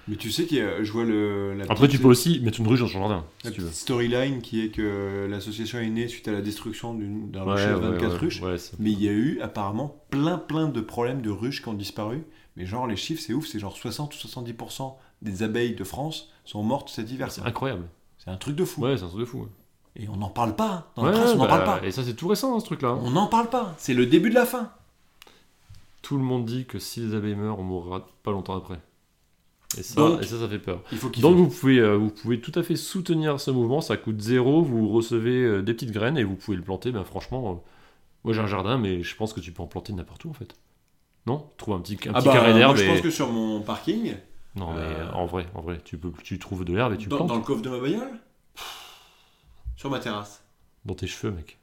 Mais 0.09 0.17
tu 0.17 0.31
sais 0.31 0.45
que 0.47 0.83
je 0.83 0.93
vois 0.93 1.05
le. 1.05 1.55
la 1.55 1.65
Après, 1.65 1.87
petite- 1.87 1.93
tu 1.93 1.99
peux 1.99 2.09
aussi 2.09 2.41
mettre 2.41 2.59
une 2.61 2.67
ruche 2.67 2.81
dans 2.81 2.87
ton 2.87 2.93
jardin, 2.99 3.25
La 3.45 3.53
si 3.53 3.61
storyline 3.73 4.41
qui 4.43 4.65
est 4.65 4.71
que 4.71 5.27
l'association 5.31 5.79
est 5.79 5.89
née 5.91 6.09
suite 6.09 6.27
à 6.29 6.33
la 6.33 6.43
destruction 6.43 6.95
d'une- 6.95 7.31
d'un 7.31 7.45
Ouais, 7.47 7.63
à 7.63 7.77
ouais, 7.79 7.81
24 7.81 8.13
ouais, 8.13 8.19
ruches. 8.19 8.41
Mais 8.79 8.91
il 8.93 9.03
y 9.03 9.09
a 9.09 9.13
eu 9.13 9.41
apparemment 9.41 10.03
plein 10.11 10.39
plein 10.39 10.69
de 10.69 10.81
problèmes 10.81 11.23
de 11.23 11.31
ruches 11.31 11.63
qui 11.63 11.69
ont 11.69 11.75
disparu. 11.75 12.25
Mais 12.57 12.67
genre 12.67 12.89
les 12.89 12.97
chiffres 12.97 13.23
c'est 13.25 13.35
ouf, 13.35 13.47
c'est 13.47 13.61
genre 13.61 13.77
60 13.77 14.13
ou 14.15 14.19
70% 14.19 14.97
des 15.23 15.43
abeilles 15.45 15.75
de 15.77 15.85
France 15.85 16.29
sont 16.45 16.63
mortes 16.65 16.89
cet 16.89 17.11
hiver. 17.13 17.31
c'est 17.31 17.43
incroyable. 17.43 17.85
C'est 18.19 18.31
un 18.31 18.37
truc 18.37 18.57
de 18.57 18.65
fou. 18.65 18.83
Ouais, 18.83 18.97
c'est 18.97 19.05
un 19.05 19.09
truc 19.09 19.21
de 19.21 19.25
fou. 19.27 19.47
Et 19.99 20.09
on 20.09 20.17
n'en 20.17 20.29
parle 20.31 20.55
pas. 20.55 20.91
hein. 20.97 21.07
La 21.07 21.13
presse, 21.13 21.33
on 21.33 21.37
n'en 21.39 21.45
bah, 21.45 21.59
parle 21.59 21.81
pas. 21.81 21.87
Et 21.87 21.91
ça, 21.91 22.03
c'est 22.05 22.15
tout 22.15 22.29
récent, 22.29 22.57
hein, 22.57 22.61
ce 22.61 22.67
truc-là. 22.67 22.95
On 23.03 23.11
n'en 23.11 23.27
parle 23.27 23.49
pas. 23.49 23.75
C'est 23.79 23.95
le 23.95 24.07
début 24.07 24.31
de 24.31 24.35
la 24.35 24.47
fin. 24.47 24.71
Tout 26.03 26.17
le 26.17 26.23
monde 26.23 26.45
dit 26.45 26.65
que 26.67 26.79
si 26.79 27.01
les 27.01 27.15
abeilles 27.15 27.35
meurent, 27.35 27.59
on 27.59 27.65
mourra 27.65 28.07
pas 28.23 28.31
longtemps 28.31 28.57
après. 28.57 28.79
Et 29.77 29.83
ça, 29.83 29.97
Donc, 30.01 30.23
et 30.23 30.25
ça, 30.25 30.39
ça 30.39 30.49
fait 30.49 30.59
peur. 30.61 30.81
Il 30.93 30.99
faut 30.99 31.11
Donc 31.11 31.37
vous 31.37 31.49
pouvez, 31.49 31.79
euh, 31.79 31.97
vous 31.97 32.11
pouvez 32.11 32.41
tout 32.41 32.53
à 32.55 32.63
fait 32.63 32.77
soutenir 32.77 33.39
ce 33.39 33.51
mouvement, 33.51 33.83
ça 33.83 33.99
coûte 33.99 34.19
zéro, 34.21 34.63
vous 34.63 34.89
recevez 34.89 35.43
euh, 35.45 35.63
des 35.63 35.75
petites 35.75 35.91
graines 35.91 36.17
et 36.17 36.25
vous 36.25 36.37
pouvez 36.37 36.57
le 36.57 36.63
planter, 36.63 36.91
ben 36.91 37.05
franchement, 37.05 37.51
euh, 37.51 37.55
moi 38.25 38.33
j'ai 38.33 38.41
un 38.41 38.47
jardin, 38.47 38.79
mais 38.79 39.03
je 39.03 39.15
pense 39.15 39.35
que 39.35 39.41
tu 39.41 39.53
peux 39.53 39.63
en 39.63 39.67
planter 39.67 39.93
n'importe 39.93 40.25
où 40.25 40.31
en 40.31 40.33
fait. 40.33 40.55
Non? 41.27 41.51
Trouve 41.59 41.75
un 41.75 41.81
petit, 41.81 41.99
un 42.09 42.13
Ah 42.15 42.21
petit 42.21 42.29
bah, 42.29 42.33
carré 42.35 42.55
d'herbe 42.55 42.77
je 42.79 42.85
et... 42.85 42.87
pense 42.87 43.03
que 43.03 43.11
sur 43.11 43.31
mon 43.31 43.61
parking, 43.61 44.15
Non 44.55 44.73
mais 44.73 44.87
en 45.13 45.27
vrai, 45.27 45.45
en 45.55 45.61
vrai, 45.61 45.79
tu, 45.85 45.99
peux, 45.99 46.13
tu 46.25 46.39
trouves 46.39 46.65
de 46.65 46.73
l'herbe 46.75 46.95
et 46.95 46.97
tu 46.97 47.09
dans, 47.11 47.17
plantes 47.17 47.29
dans 47.29 47.37
le 47.37 47.43
coffre 47.43 47.61
de 47.61 47.69
ma 47.69 47.79
bagnole, 47.79 48.19
sur 49.79 49.91
ma 49.91 50.01
terrasse. 50.01 50.43
dans 50.85 50.95
tes 50.95 51.07
cheveux 51.07 51.33
mec. 51.33 51.57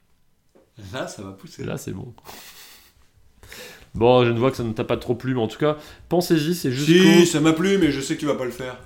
Là, 0.92 1.06
ça 1.06 1.22
va 1.22 1.32
pousser. 1.32 1.64
Là 1.64 1.76
c'est 1.76 1.92
bon. 1.92 2.14
Bon, 3.94 4.24
je 4.24 4.30
ne 4.30 4.38
vois 4.38 4.50
que 4.50 4.56
ça 4.56 4.64
ne 4.64 4.72
t'a 4.72 4.84
pas 4.84 4.96
trop 4.96 5.14
plu, 5.14 5.34
mais 5.34 5.40
en 5.40 5.48
tout 5.48 5.58
cas, 5.58 5.76
pensez-y, 6.08 6.54
c'est 6.54 6.72
jusqu'au... 6.72 6.92
Si, 6.92 7.26
ça 7.26 7.40
m'a 7.40 7.52
plu, 7.52 7.78
mais 7.78 7.90
je 7.90 8.00
sais 8.00 8.14
que 8.14 8.20
tu 8.20 8.26
vas 8.26 8.34
pas 8.34 8.44
le 8.46 8.50
faire. 8.50 8.78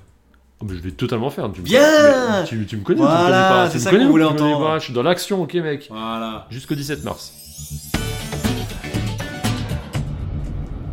Oh, 0.61 0.64
mais 0.68 0.74
je 0.76 0.81
vais 0.81 0.91
totalement 0.91 1.31
faire. 1.31 1.51
Tu 1.53 1.61
me 1.61 1.64
Bien 1.64 2.45
tu, 2.45 2.66
tu 2.66 2.76
me 2.76 2.83
connais, 2.83 2.99
tu 3.01 3.05
me 3.05 3.09
connais 3.09 3.31
pas 3.31 3.66
c'est 3.70 3.72
Tu 3.72 3.78
me 3.78 3.85
ça 3.85 3.91
connais 3.91 4.05
me 4.05 4.12
connais 4.12 4.24
entendre. 4.24 4.66
pas 4.66 4.78
Je 4.78 4.85
suis 4.85 4.93
dans 4.93 5.03
l'action, 5.03 5.43
ok 5.43 5.55
mec 5.55 5.87
Voilà. 5.91 6.47
Jusqu'au 6.51 6.74
17 6.74 7.05
mars. 7.05 7.33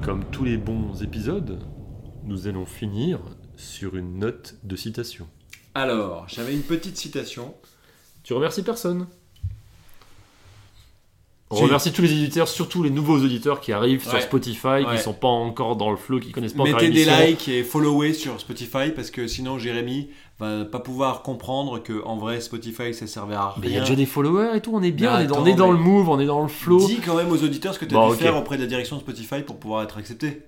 Comme 0.04 0.24
tous 0.32 0.46
les 0.46 0.58
bons 0.58 1.02
épisodes, 1.04 1.60
nous 2.24 2.48
allons 2.48 2.66
finir 2.66 3.20
sur 3.56 3.98
une 3.98 4.20
note 4.20 4.56
de 4.64 4.76
citation. 4.76 5.28
Alors, 5.76 6.26
j'avais 6.28 6.54
une 6.54 6.62
petite 6.62 6.98
citation. 6.98 7.54
Tu 8.28 8.34
remercies 8.34 8.62
personne 8.62 9.08
On 11.50 11.56
remercie 11.56 11.94
tous 11.94 12.02
les 12.02 12.12
éditeurs, 12.12 12.50
surtout 12.50 12.84
les 12.84 12.90
nouveaux 12.90 13.20
auditeurs 13.20 13.62
qui 13.62 13.72
arrivent 13.72 14.04
sur 14.04 14.16
Ouais. 14.16 14.20
Spotify, 14.20 14.68
Ouais. 14.68 14.98
qui 14.98 15.02
sont 15.02 15.14
pas 15.14 15.30
encore 15.30 15.78
dans 15.78 15.92
le 15.92 15.96
flow, 15.96 16.20
qui 16.20 16.34
connaissent 16.34 16.52
pas 16.52 16.64
encore 16.64 16.74
Mettez 16.74 16.90
des 16.90 17.06
l'émission. 17.06 17.26
likes 17.26 17.48
et 17.48 17.64
followez 17.64 18.12
sur 18.12 18.38
Spotify 18.42 18.92
parce 18.94 19.12
que 19.12 19.28
sinon 19.28 19.58
Jérémy 19.58 20.10
va 20.42 20.66
pas 20.66 20.80
pouvoir 20.82 21.22
comprendre 21.22 21.82
que 21.82 22.04
en 22.04 22.18
vrai 22.18 22.42
Spotify 22.42 22.94
ça 22.94 23.08
servait 23.08 23.36
à 23.36 23.56
Mais 23.62 23.68
il 23.68 23.70
y 23.70 23.76
a 23.76 23.78
rien. 23.78 23.84
déjà 23.84 23.96
des 23.96 24.06
followers 24.06 24.58
et 24.58 24.60
tout, 24.60 24.72
on 24.74 24.84
est 24.84 24.92
bien, 24.92 25.12
Mais 25.12 25.16
on 25.16 25.20
est 25.22 25.28
dans- 25.28 25.36
on 25.36 25.38
attends, 25.44 25.46
est 25.48 25.54
dans 25.56 25.68
mais- 25.72 25.78
le 25.78 25.84
move, 25.86 26.10
on 26.10 26.20
est 26.20 26.26
dans 26.26 26.42
le 26.42 26.50
flow. 26.50 26.86
Dis 26.86 26.98
quand 26.98 27.16
même 27.16 27.32
aux 27.32 27.42
auditeurs 27.42 27.74
ce 27.76 27.80
que 27.80 27.86
tu 27.86 27.96
as 27.96 27.98
Bon, 27.98 28.08
dû 28.10 28.16
ok. 28.16 28.20
faire 28.20 28.36
auprès 28.36 28.58
de 28.58 28.64
la 28.64 28.68
direction 28.68 28.98
de 28.98 29.02
Spotify 29.04 29.42
pour 29.42 29.56
pouvoir 29.58 29.84
être 29.84 29.98
accepté. 29.98 30.42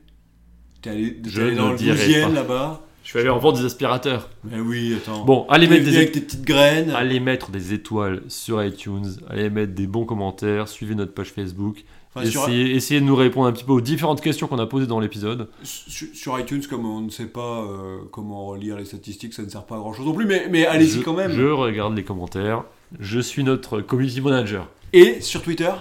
T'es 0.82 0.90
allé, 0.90 1.16
t'es 1.22 1.30
Je 1.30 1.42
allé 1.44 1.56
dans 1.56 1.72
le 1.72 1.78
dirai 1.78 1.96
12 2.08 2.24
pas. 2.24 2.30
là-bas. 2.30 2.82
Je 3.10 3.16
vais 3.16 3.22
aller 3.22 3.30
en 3.32 3.40
vendre 3.40 3.58
des 3.58 3.66
aspirateurs. 3.66 4.30
Mais 4.44 4.60
oui, 4.60 4.94
attends. 4.96 5.26
Bon, 5.26 5.48
allez 5.50 5.66
mettre 5.68 5.84
des 5.86 5.98
avec 5.98 6.12
petites 6.12 6.44
graines. 6.44 6.92
Allez 6.92 7.20
mettre 7.20 7.50
des 7.50 7.74
étoiles 7.74 8.22
sur 8.28 8.64
iTunes, 8.64 9.16
allez 9.28 9.50
mettre 9.50 9.74
des 9.74 9.88
bons 9.88 10.06
commentaires, 10.06 10.68
suivez 10.68 10.94
notre 10.94 11.16
page 11.16 11.32
Facebook, 11.32 11.84
Enfin, 12.14 12.24
sur, 12.30 12.48
essayez, 12.50 13.00
de 13.02 13.06
nous 13.06 13.16
répondre 13.16 13.48
un 13.48 13.52
petit 13.52 13.64
peu 13.64 13.72
aux 13.72 13.82
différentes 13.82 14.22
questions 14.22 14.46
qu'on 14.46 14.60
a 14.60 14.68
posées 14.68 14.86
dans 14.86 15.00
l'épisode. 15.00 15.50
sur- 15.64 16.08
sur 16.14 16.40
iTunes, 16.40 16.62
comme 16.70 16.86
on 16.86 17.02
ne 17.02 17.10
sait 17.10 17.26
pas 17.26 17.64
euh, 17.64 17.98
comment 18.12 18.46
relire 18.46 18.78
les 18.78 18.86
statistiques, 18.86 19.34
ça 19.34 19.42
ne 19.42 19.50
sert 19.50 19.66
pas 19.66 19.76
à 19.76 19.80
grand 19.80 19.94
chose 19.94 20.06
non 20.06 20.14
plus. 20.14 20.28
Mais, 20.28 20.48
mais 20.48 20.68
allez-y 20.68 21.02
quand 21.02 21.14
même. 21.16 21.32
Je 21.32 21.46
regarde 21.46 21.96
les 21.96 22.04
commentaires, 22.04 22.64
je 23.00 23.20
suis 23.20 23.44
notre 23.44 23.82
community 23.82 24.22
manager. 24.22 24.70
Et 24.94 25.20
sur 25.22 25.42
Twitter, 25.42 25.72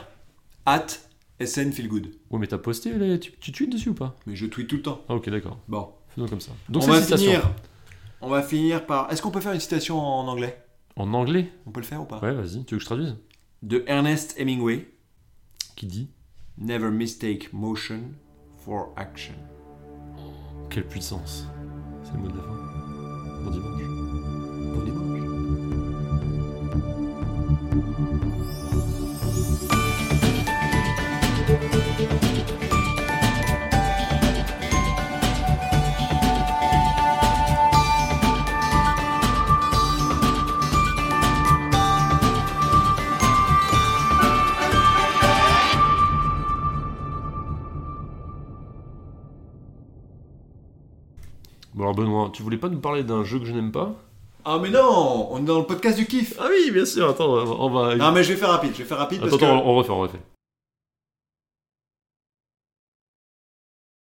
at 0.64 0.86
SNFeelGood. 1.44 2.06
Ouais, 2.30 2.38
mais 2.38 2.46
t'as 2.46 2.58
posté, 2.58 2.90
les- 2.92 3.20
tu, 3.20 3.32
tu 3.40 3.52
tweets 3.52 3.70
dessus 3.72 3.90
ou 3.90 3.94
pas? 3.94 4.16
Mais 4.26 4.34
je 4.34 4.46
tweet 4.46 4.66
tout 4.68 4.76
le 4.76 4.82
temps. 4.82 5.02
Ah, 5.10 5.14
ok, 5.14 5.28
d'accord. 5.30 5.58
Bon. 5.68 5.88
Comme 6.26 6.40
ça. 6.40 6.52
Donc, 6.68 6.82
on 6.84 6.86
va 6.90 7.00
finir. 7.00 7.50
On 8.20 8.28
va 8.28 8.42
finir 8.42 8.84
par. 8.86 9.12
Est-ce 9.12 9.22
qu'on 9.22 9.30
peut 9.30 9.40
faire 9.40 9.52
une 9.52 9.60
citation 9.60 10.00
en 10.00 10.26
anglais? 10.26 10.64
En 10.96 11.14
anglais? 11.14 11.52
On 11.66 11.70
peut 11.70 11.80
le 11.80 11.86
faire 11.86 12.02
ou 12.02 12.06
pas? 12.06 12.18
Ouais, 12.18 12.32
vas-y, 12.32 12.64
tu 12.64 12.74
veux 12.74 12.78
que 12.78 12.80
je 12.80 12.86
traduise? 12.86 13.16
De 13.62 13.84
Ernest 13.86 14.34
Hemingway. 14.38 14.88
Qui 15.76 15.86
dit? 15.86 16.10
Never 16.56 16.90
mistake 16.90 17.52
motion 17.52 18.00
for 18.56 18.92
action. 18.96 19.34
Quelle 20.70 20.86
puissance 20.86 21.46
C'est 22.02 22.14
le 22.14 22.18
mot 22.18 22.28
de 22.28 22.36
la 22.36 22.42
fin. 22.42 22.48
Bon 23.44 23.50
dimanche. 23.50 23.82
Bon 24.74 24.84
dimanche. 24.84 24.98
Alors 51.88 51.96
Benoît, 51.96 52.30
tu 52.32 52.42
voulais 52.42 52.58
pas 52.58 52.68
nous 52.68 52.80
parler 52.80 53.02
d'un 53.02 53.24
jeu 53.24 53.38
que 53.38 53.46
je 53.46 53.52
n'aime 53.52 53.72
pas 53.72 53.92
Ah 54.44 54.58
mais 54.60 54.68
non 54.68 55.28
On 55.30 55.38
est 55.38 55.44
dans 55.44 55.58
le 55.58 55.64
podcast 55.64 55.96
du 55.96 56.06
kiff 56.06 56.34
Ah 56.38 56.44
oui, 56.50 56.70
bien 56.70 56.84
sûr, 56.84 57.08
attends, 57.08 57.32
on 57.32 57.70
va. 57.70 57.96
Non 57.96 58.12
mais 58.12 58.22
je 58.22 58.34
vais 58.34 58.38
faire 58.38 58.50
rapide, 58.50 58.72
je 58.74 58.78
vais 58.78 58.84
faire 58.84 58.98
rapide 58.98 59.20
Attends, 59.22 59.30
parce 59.30 59.40
que 59.40 59.46
attends, 59.46 59.62
on 59.64 59.74
refait, 59.74 59.90
on 59.90 59.98
refait. 60.00 60.18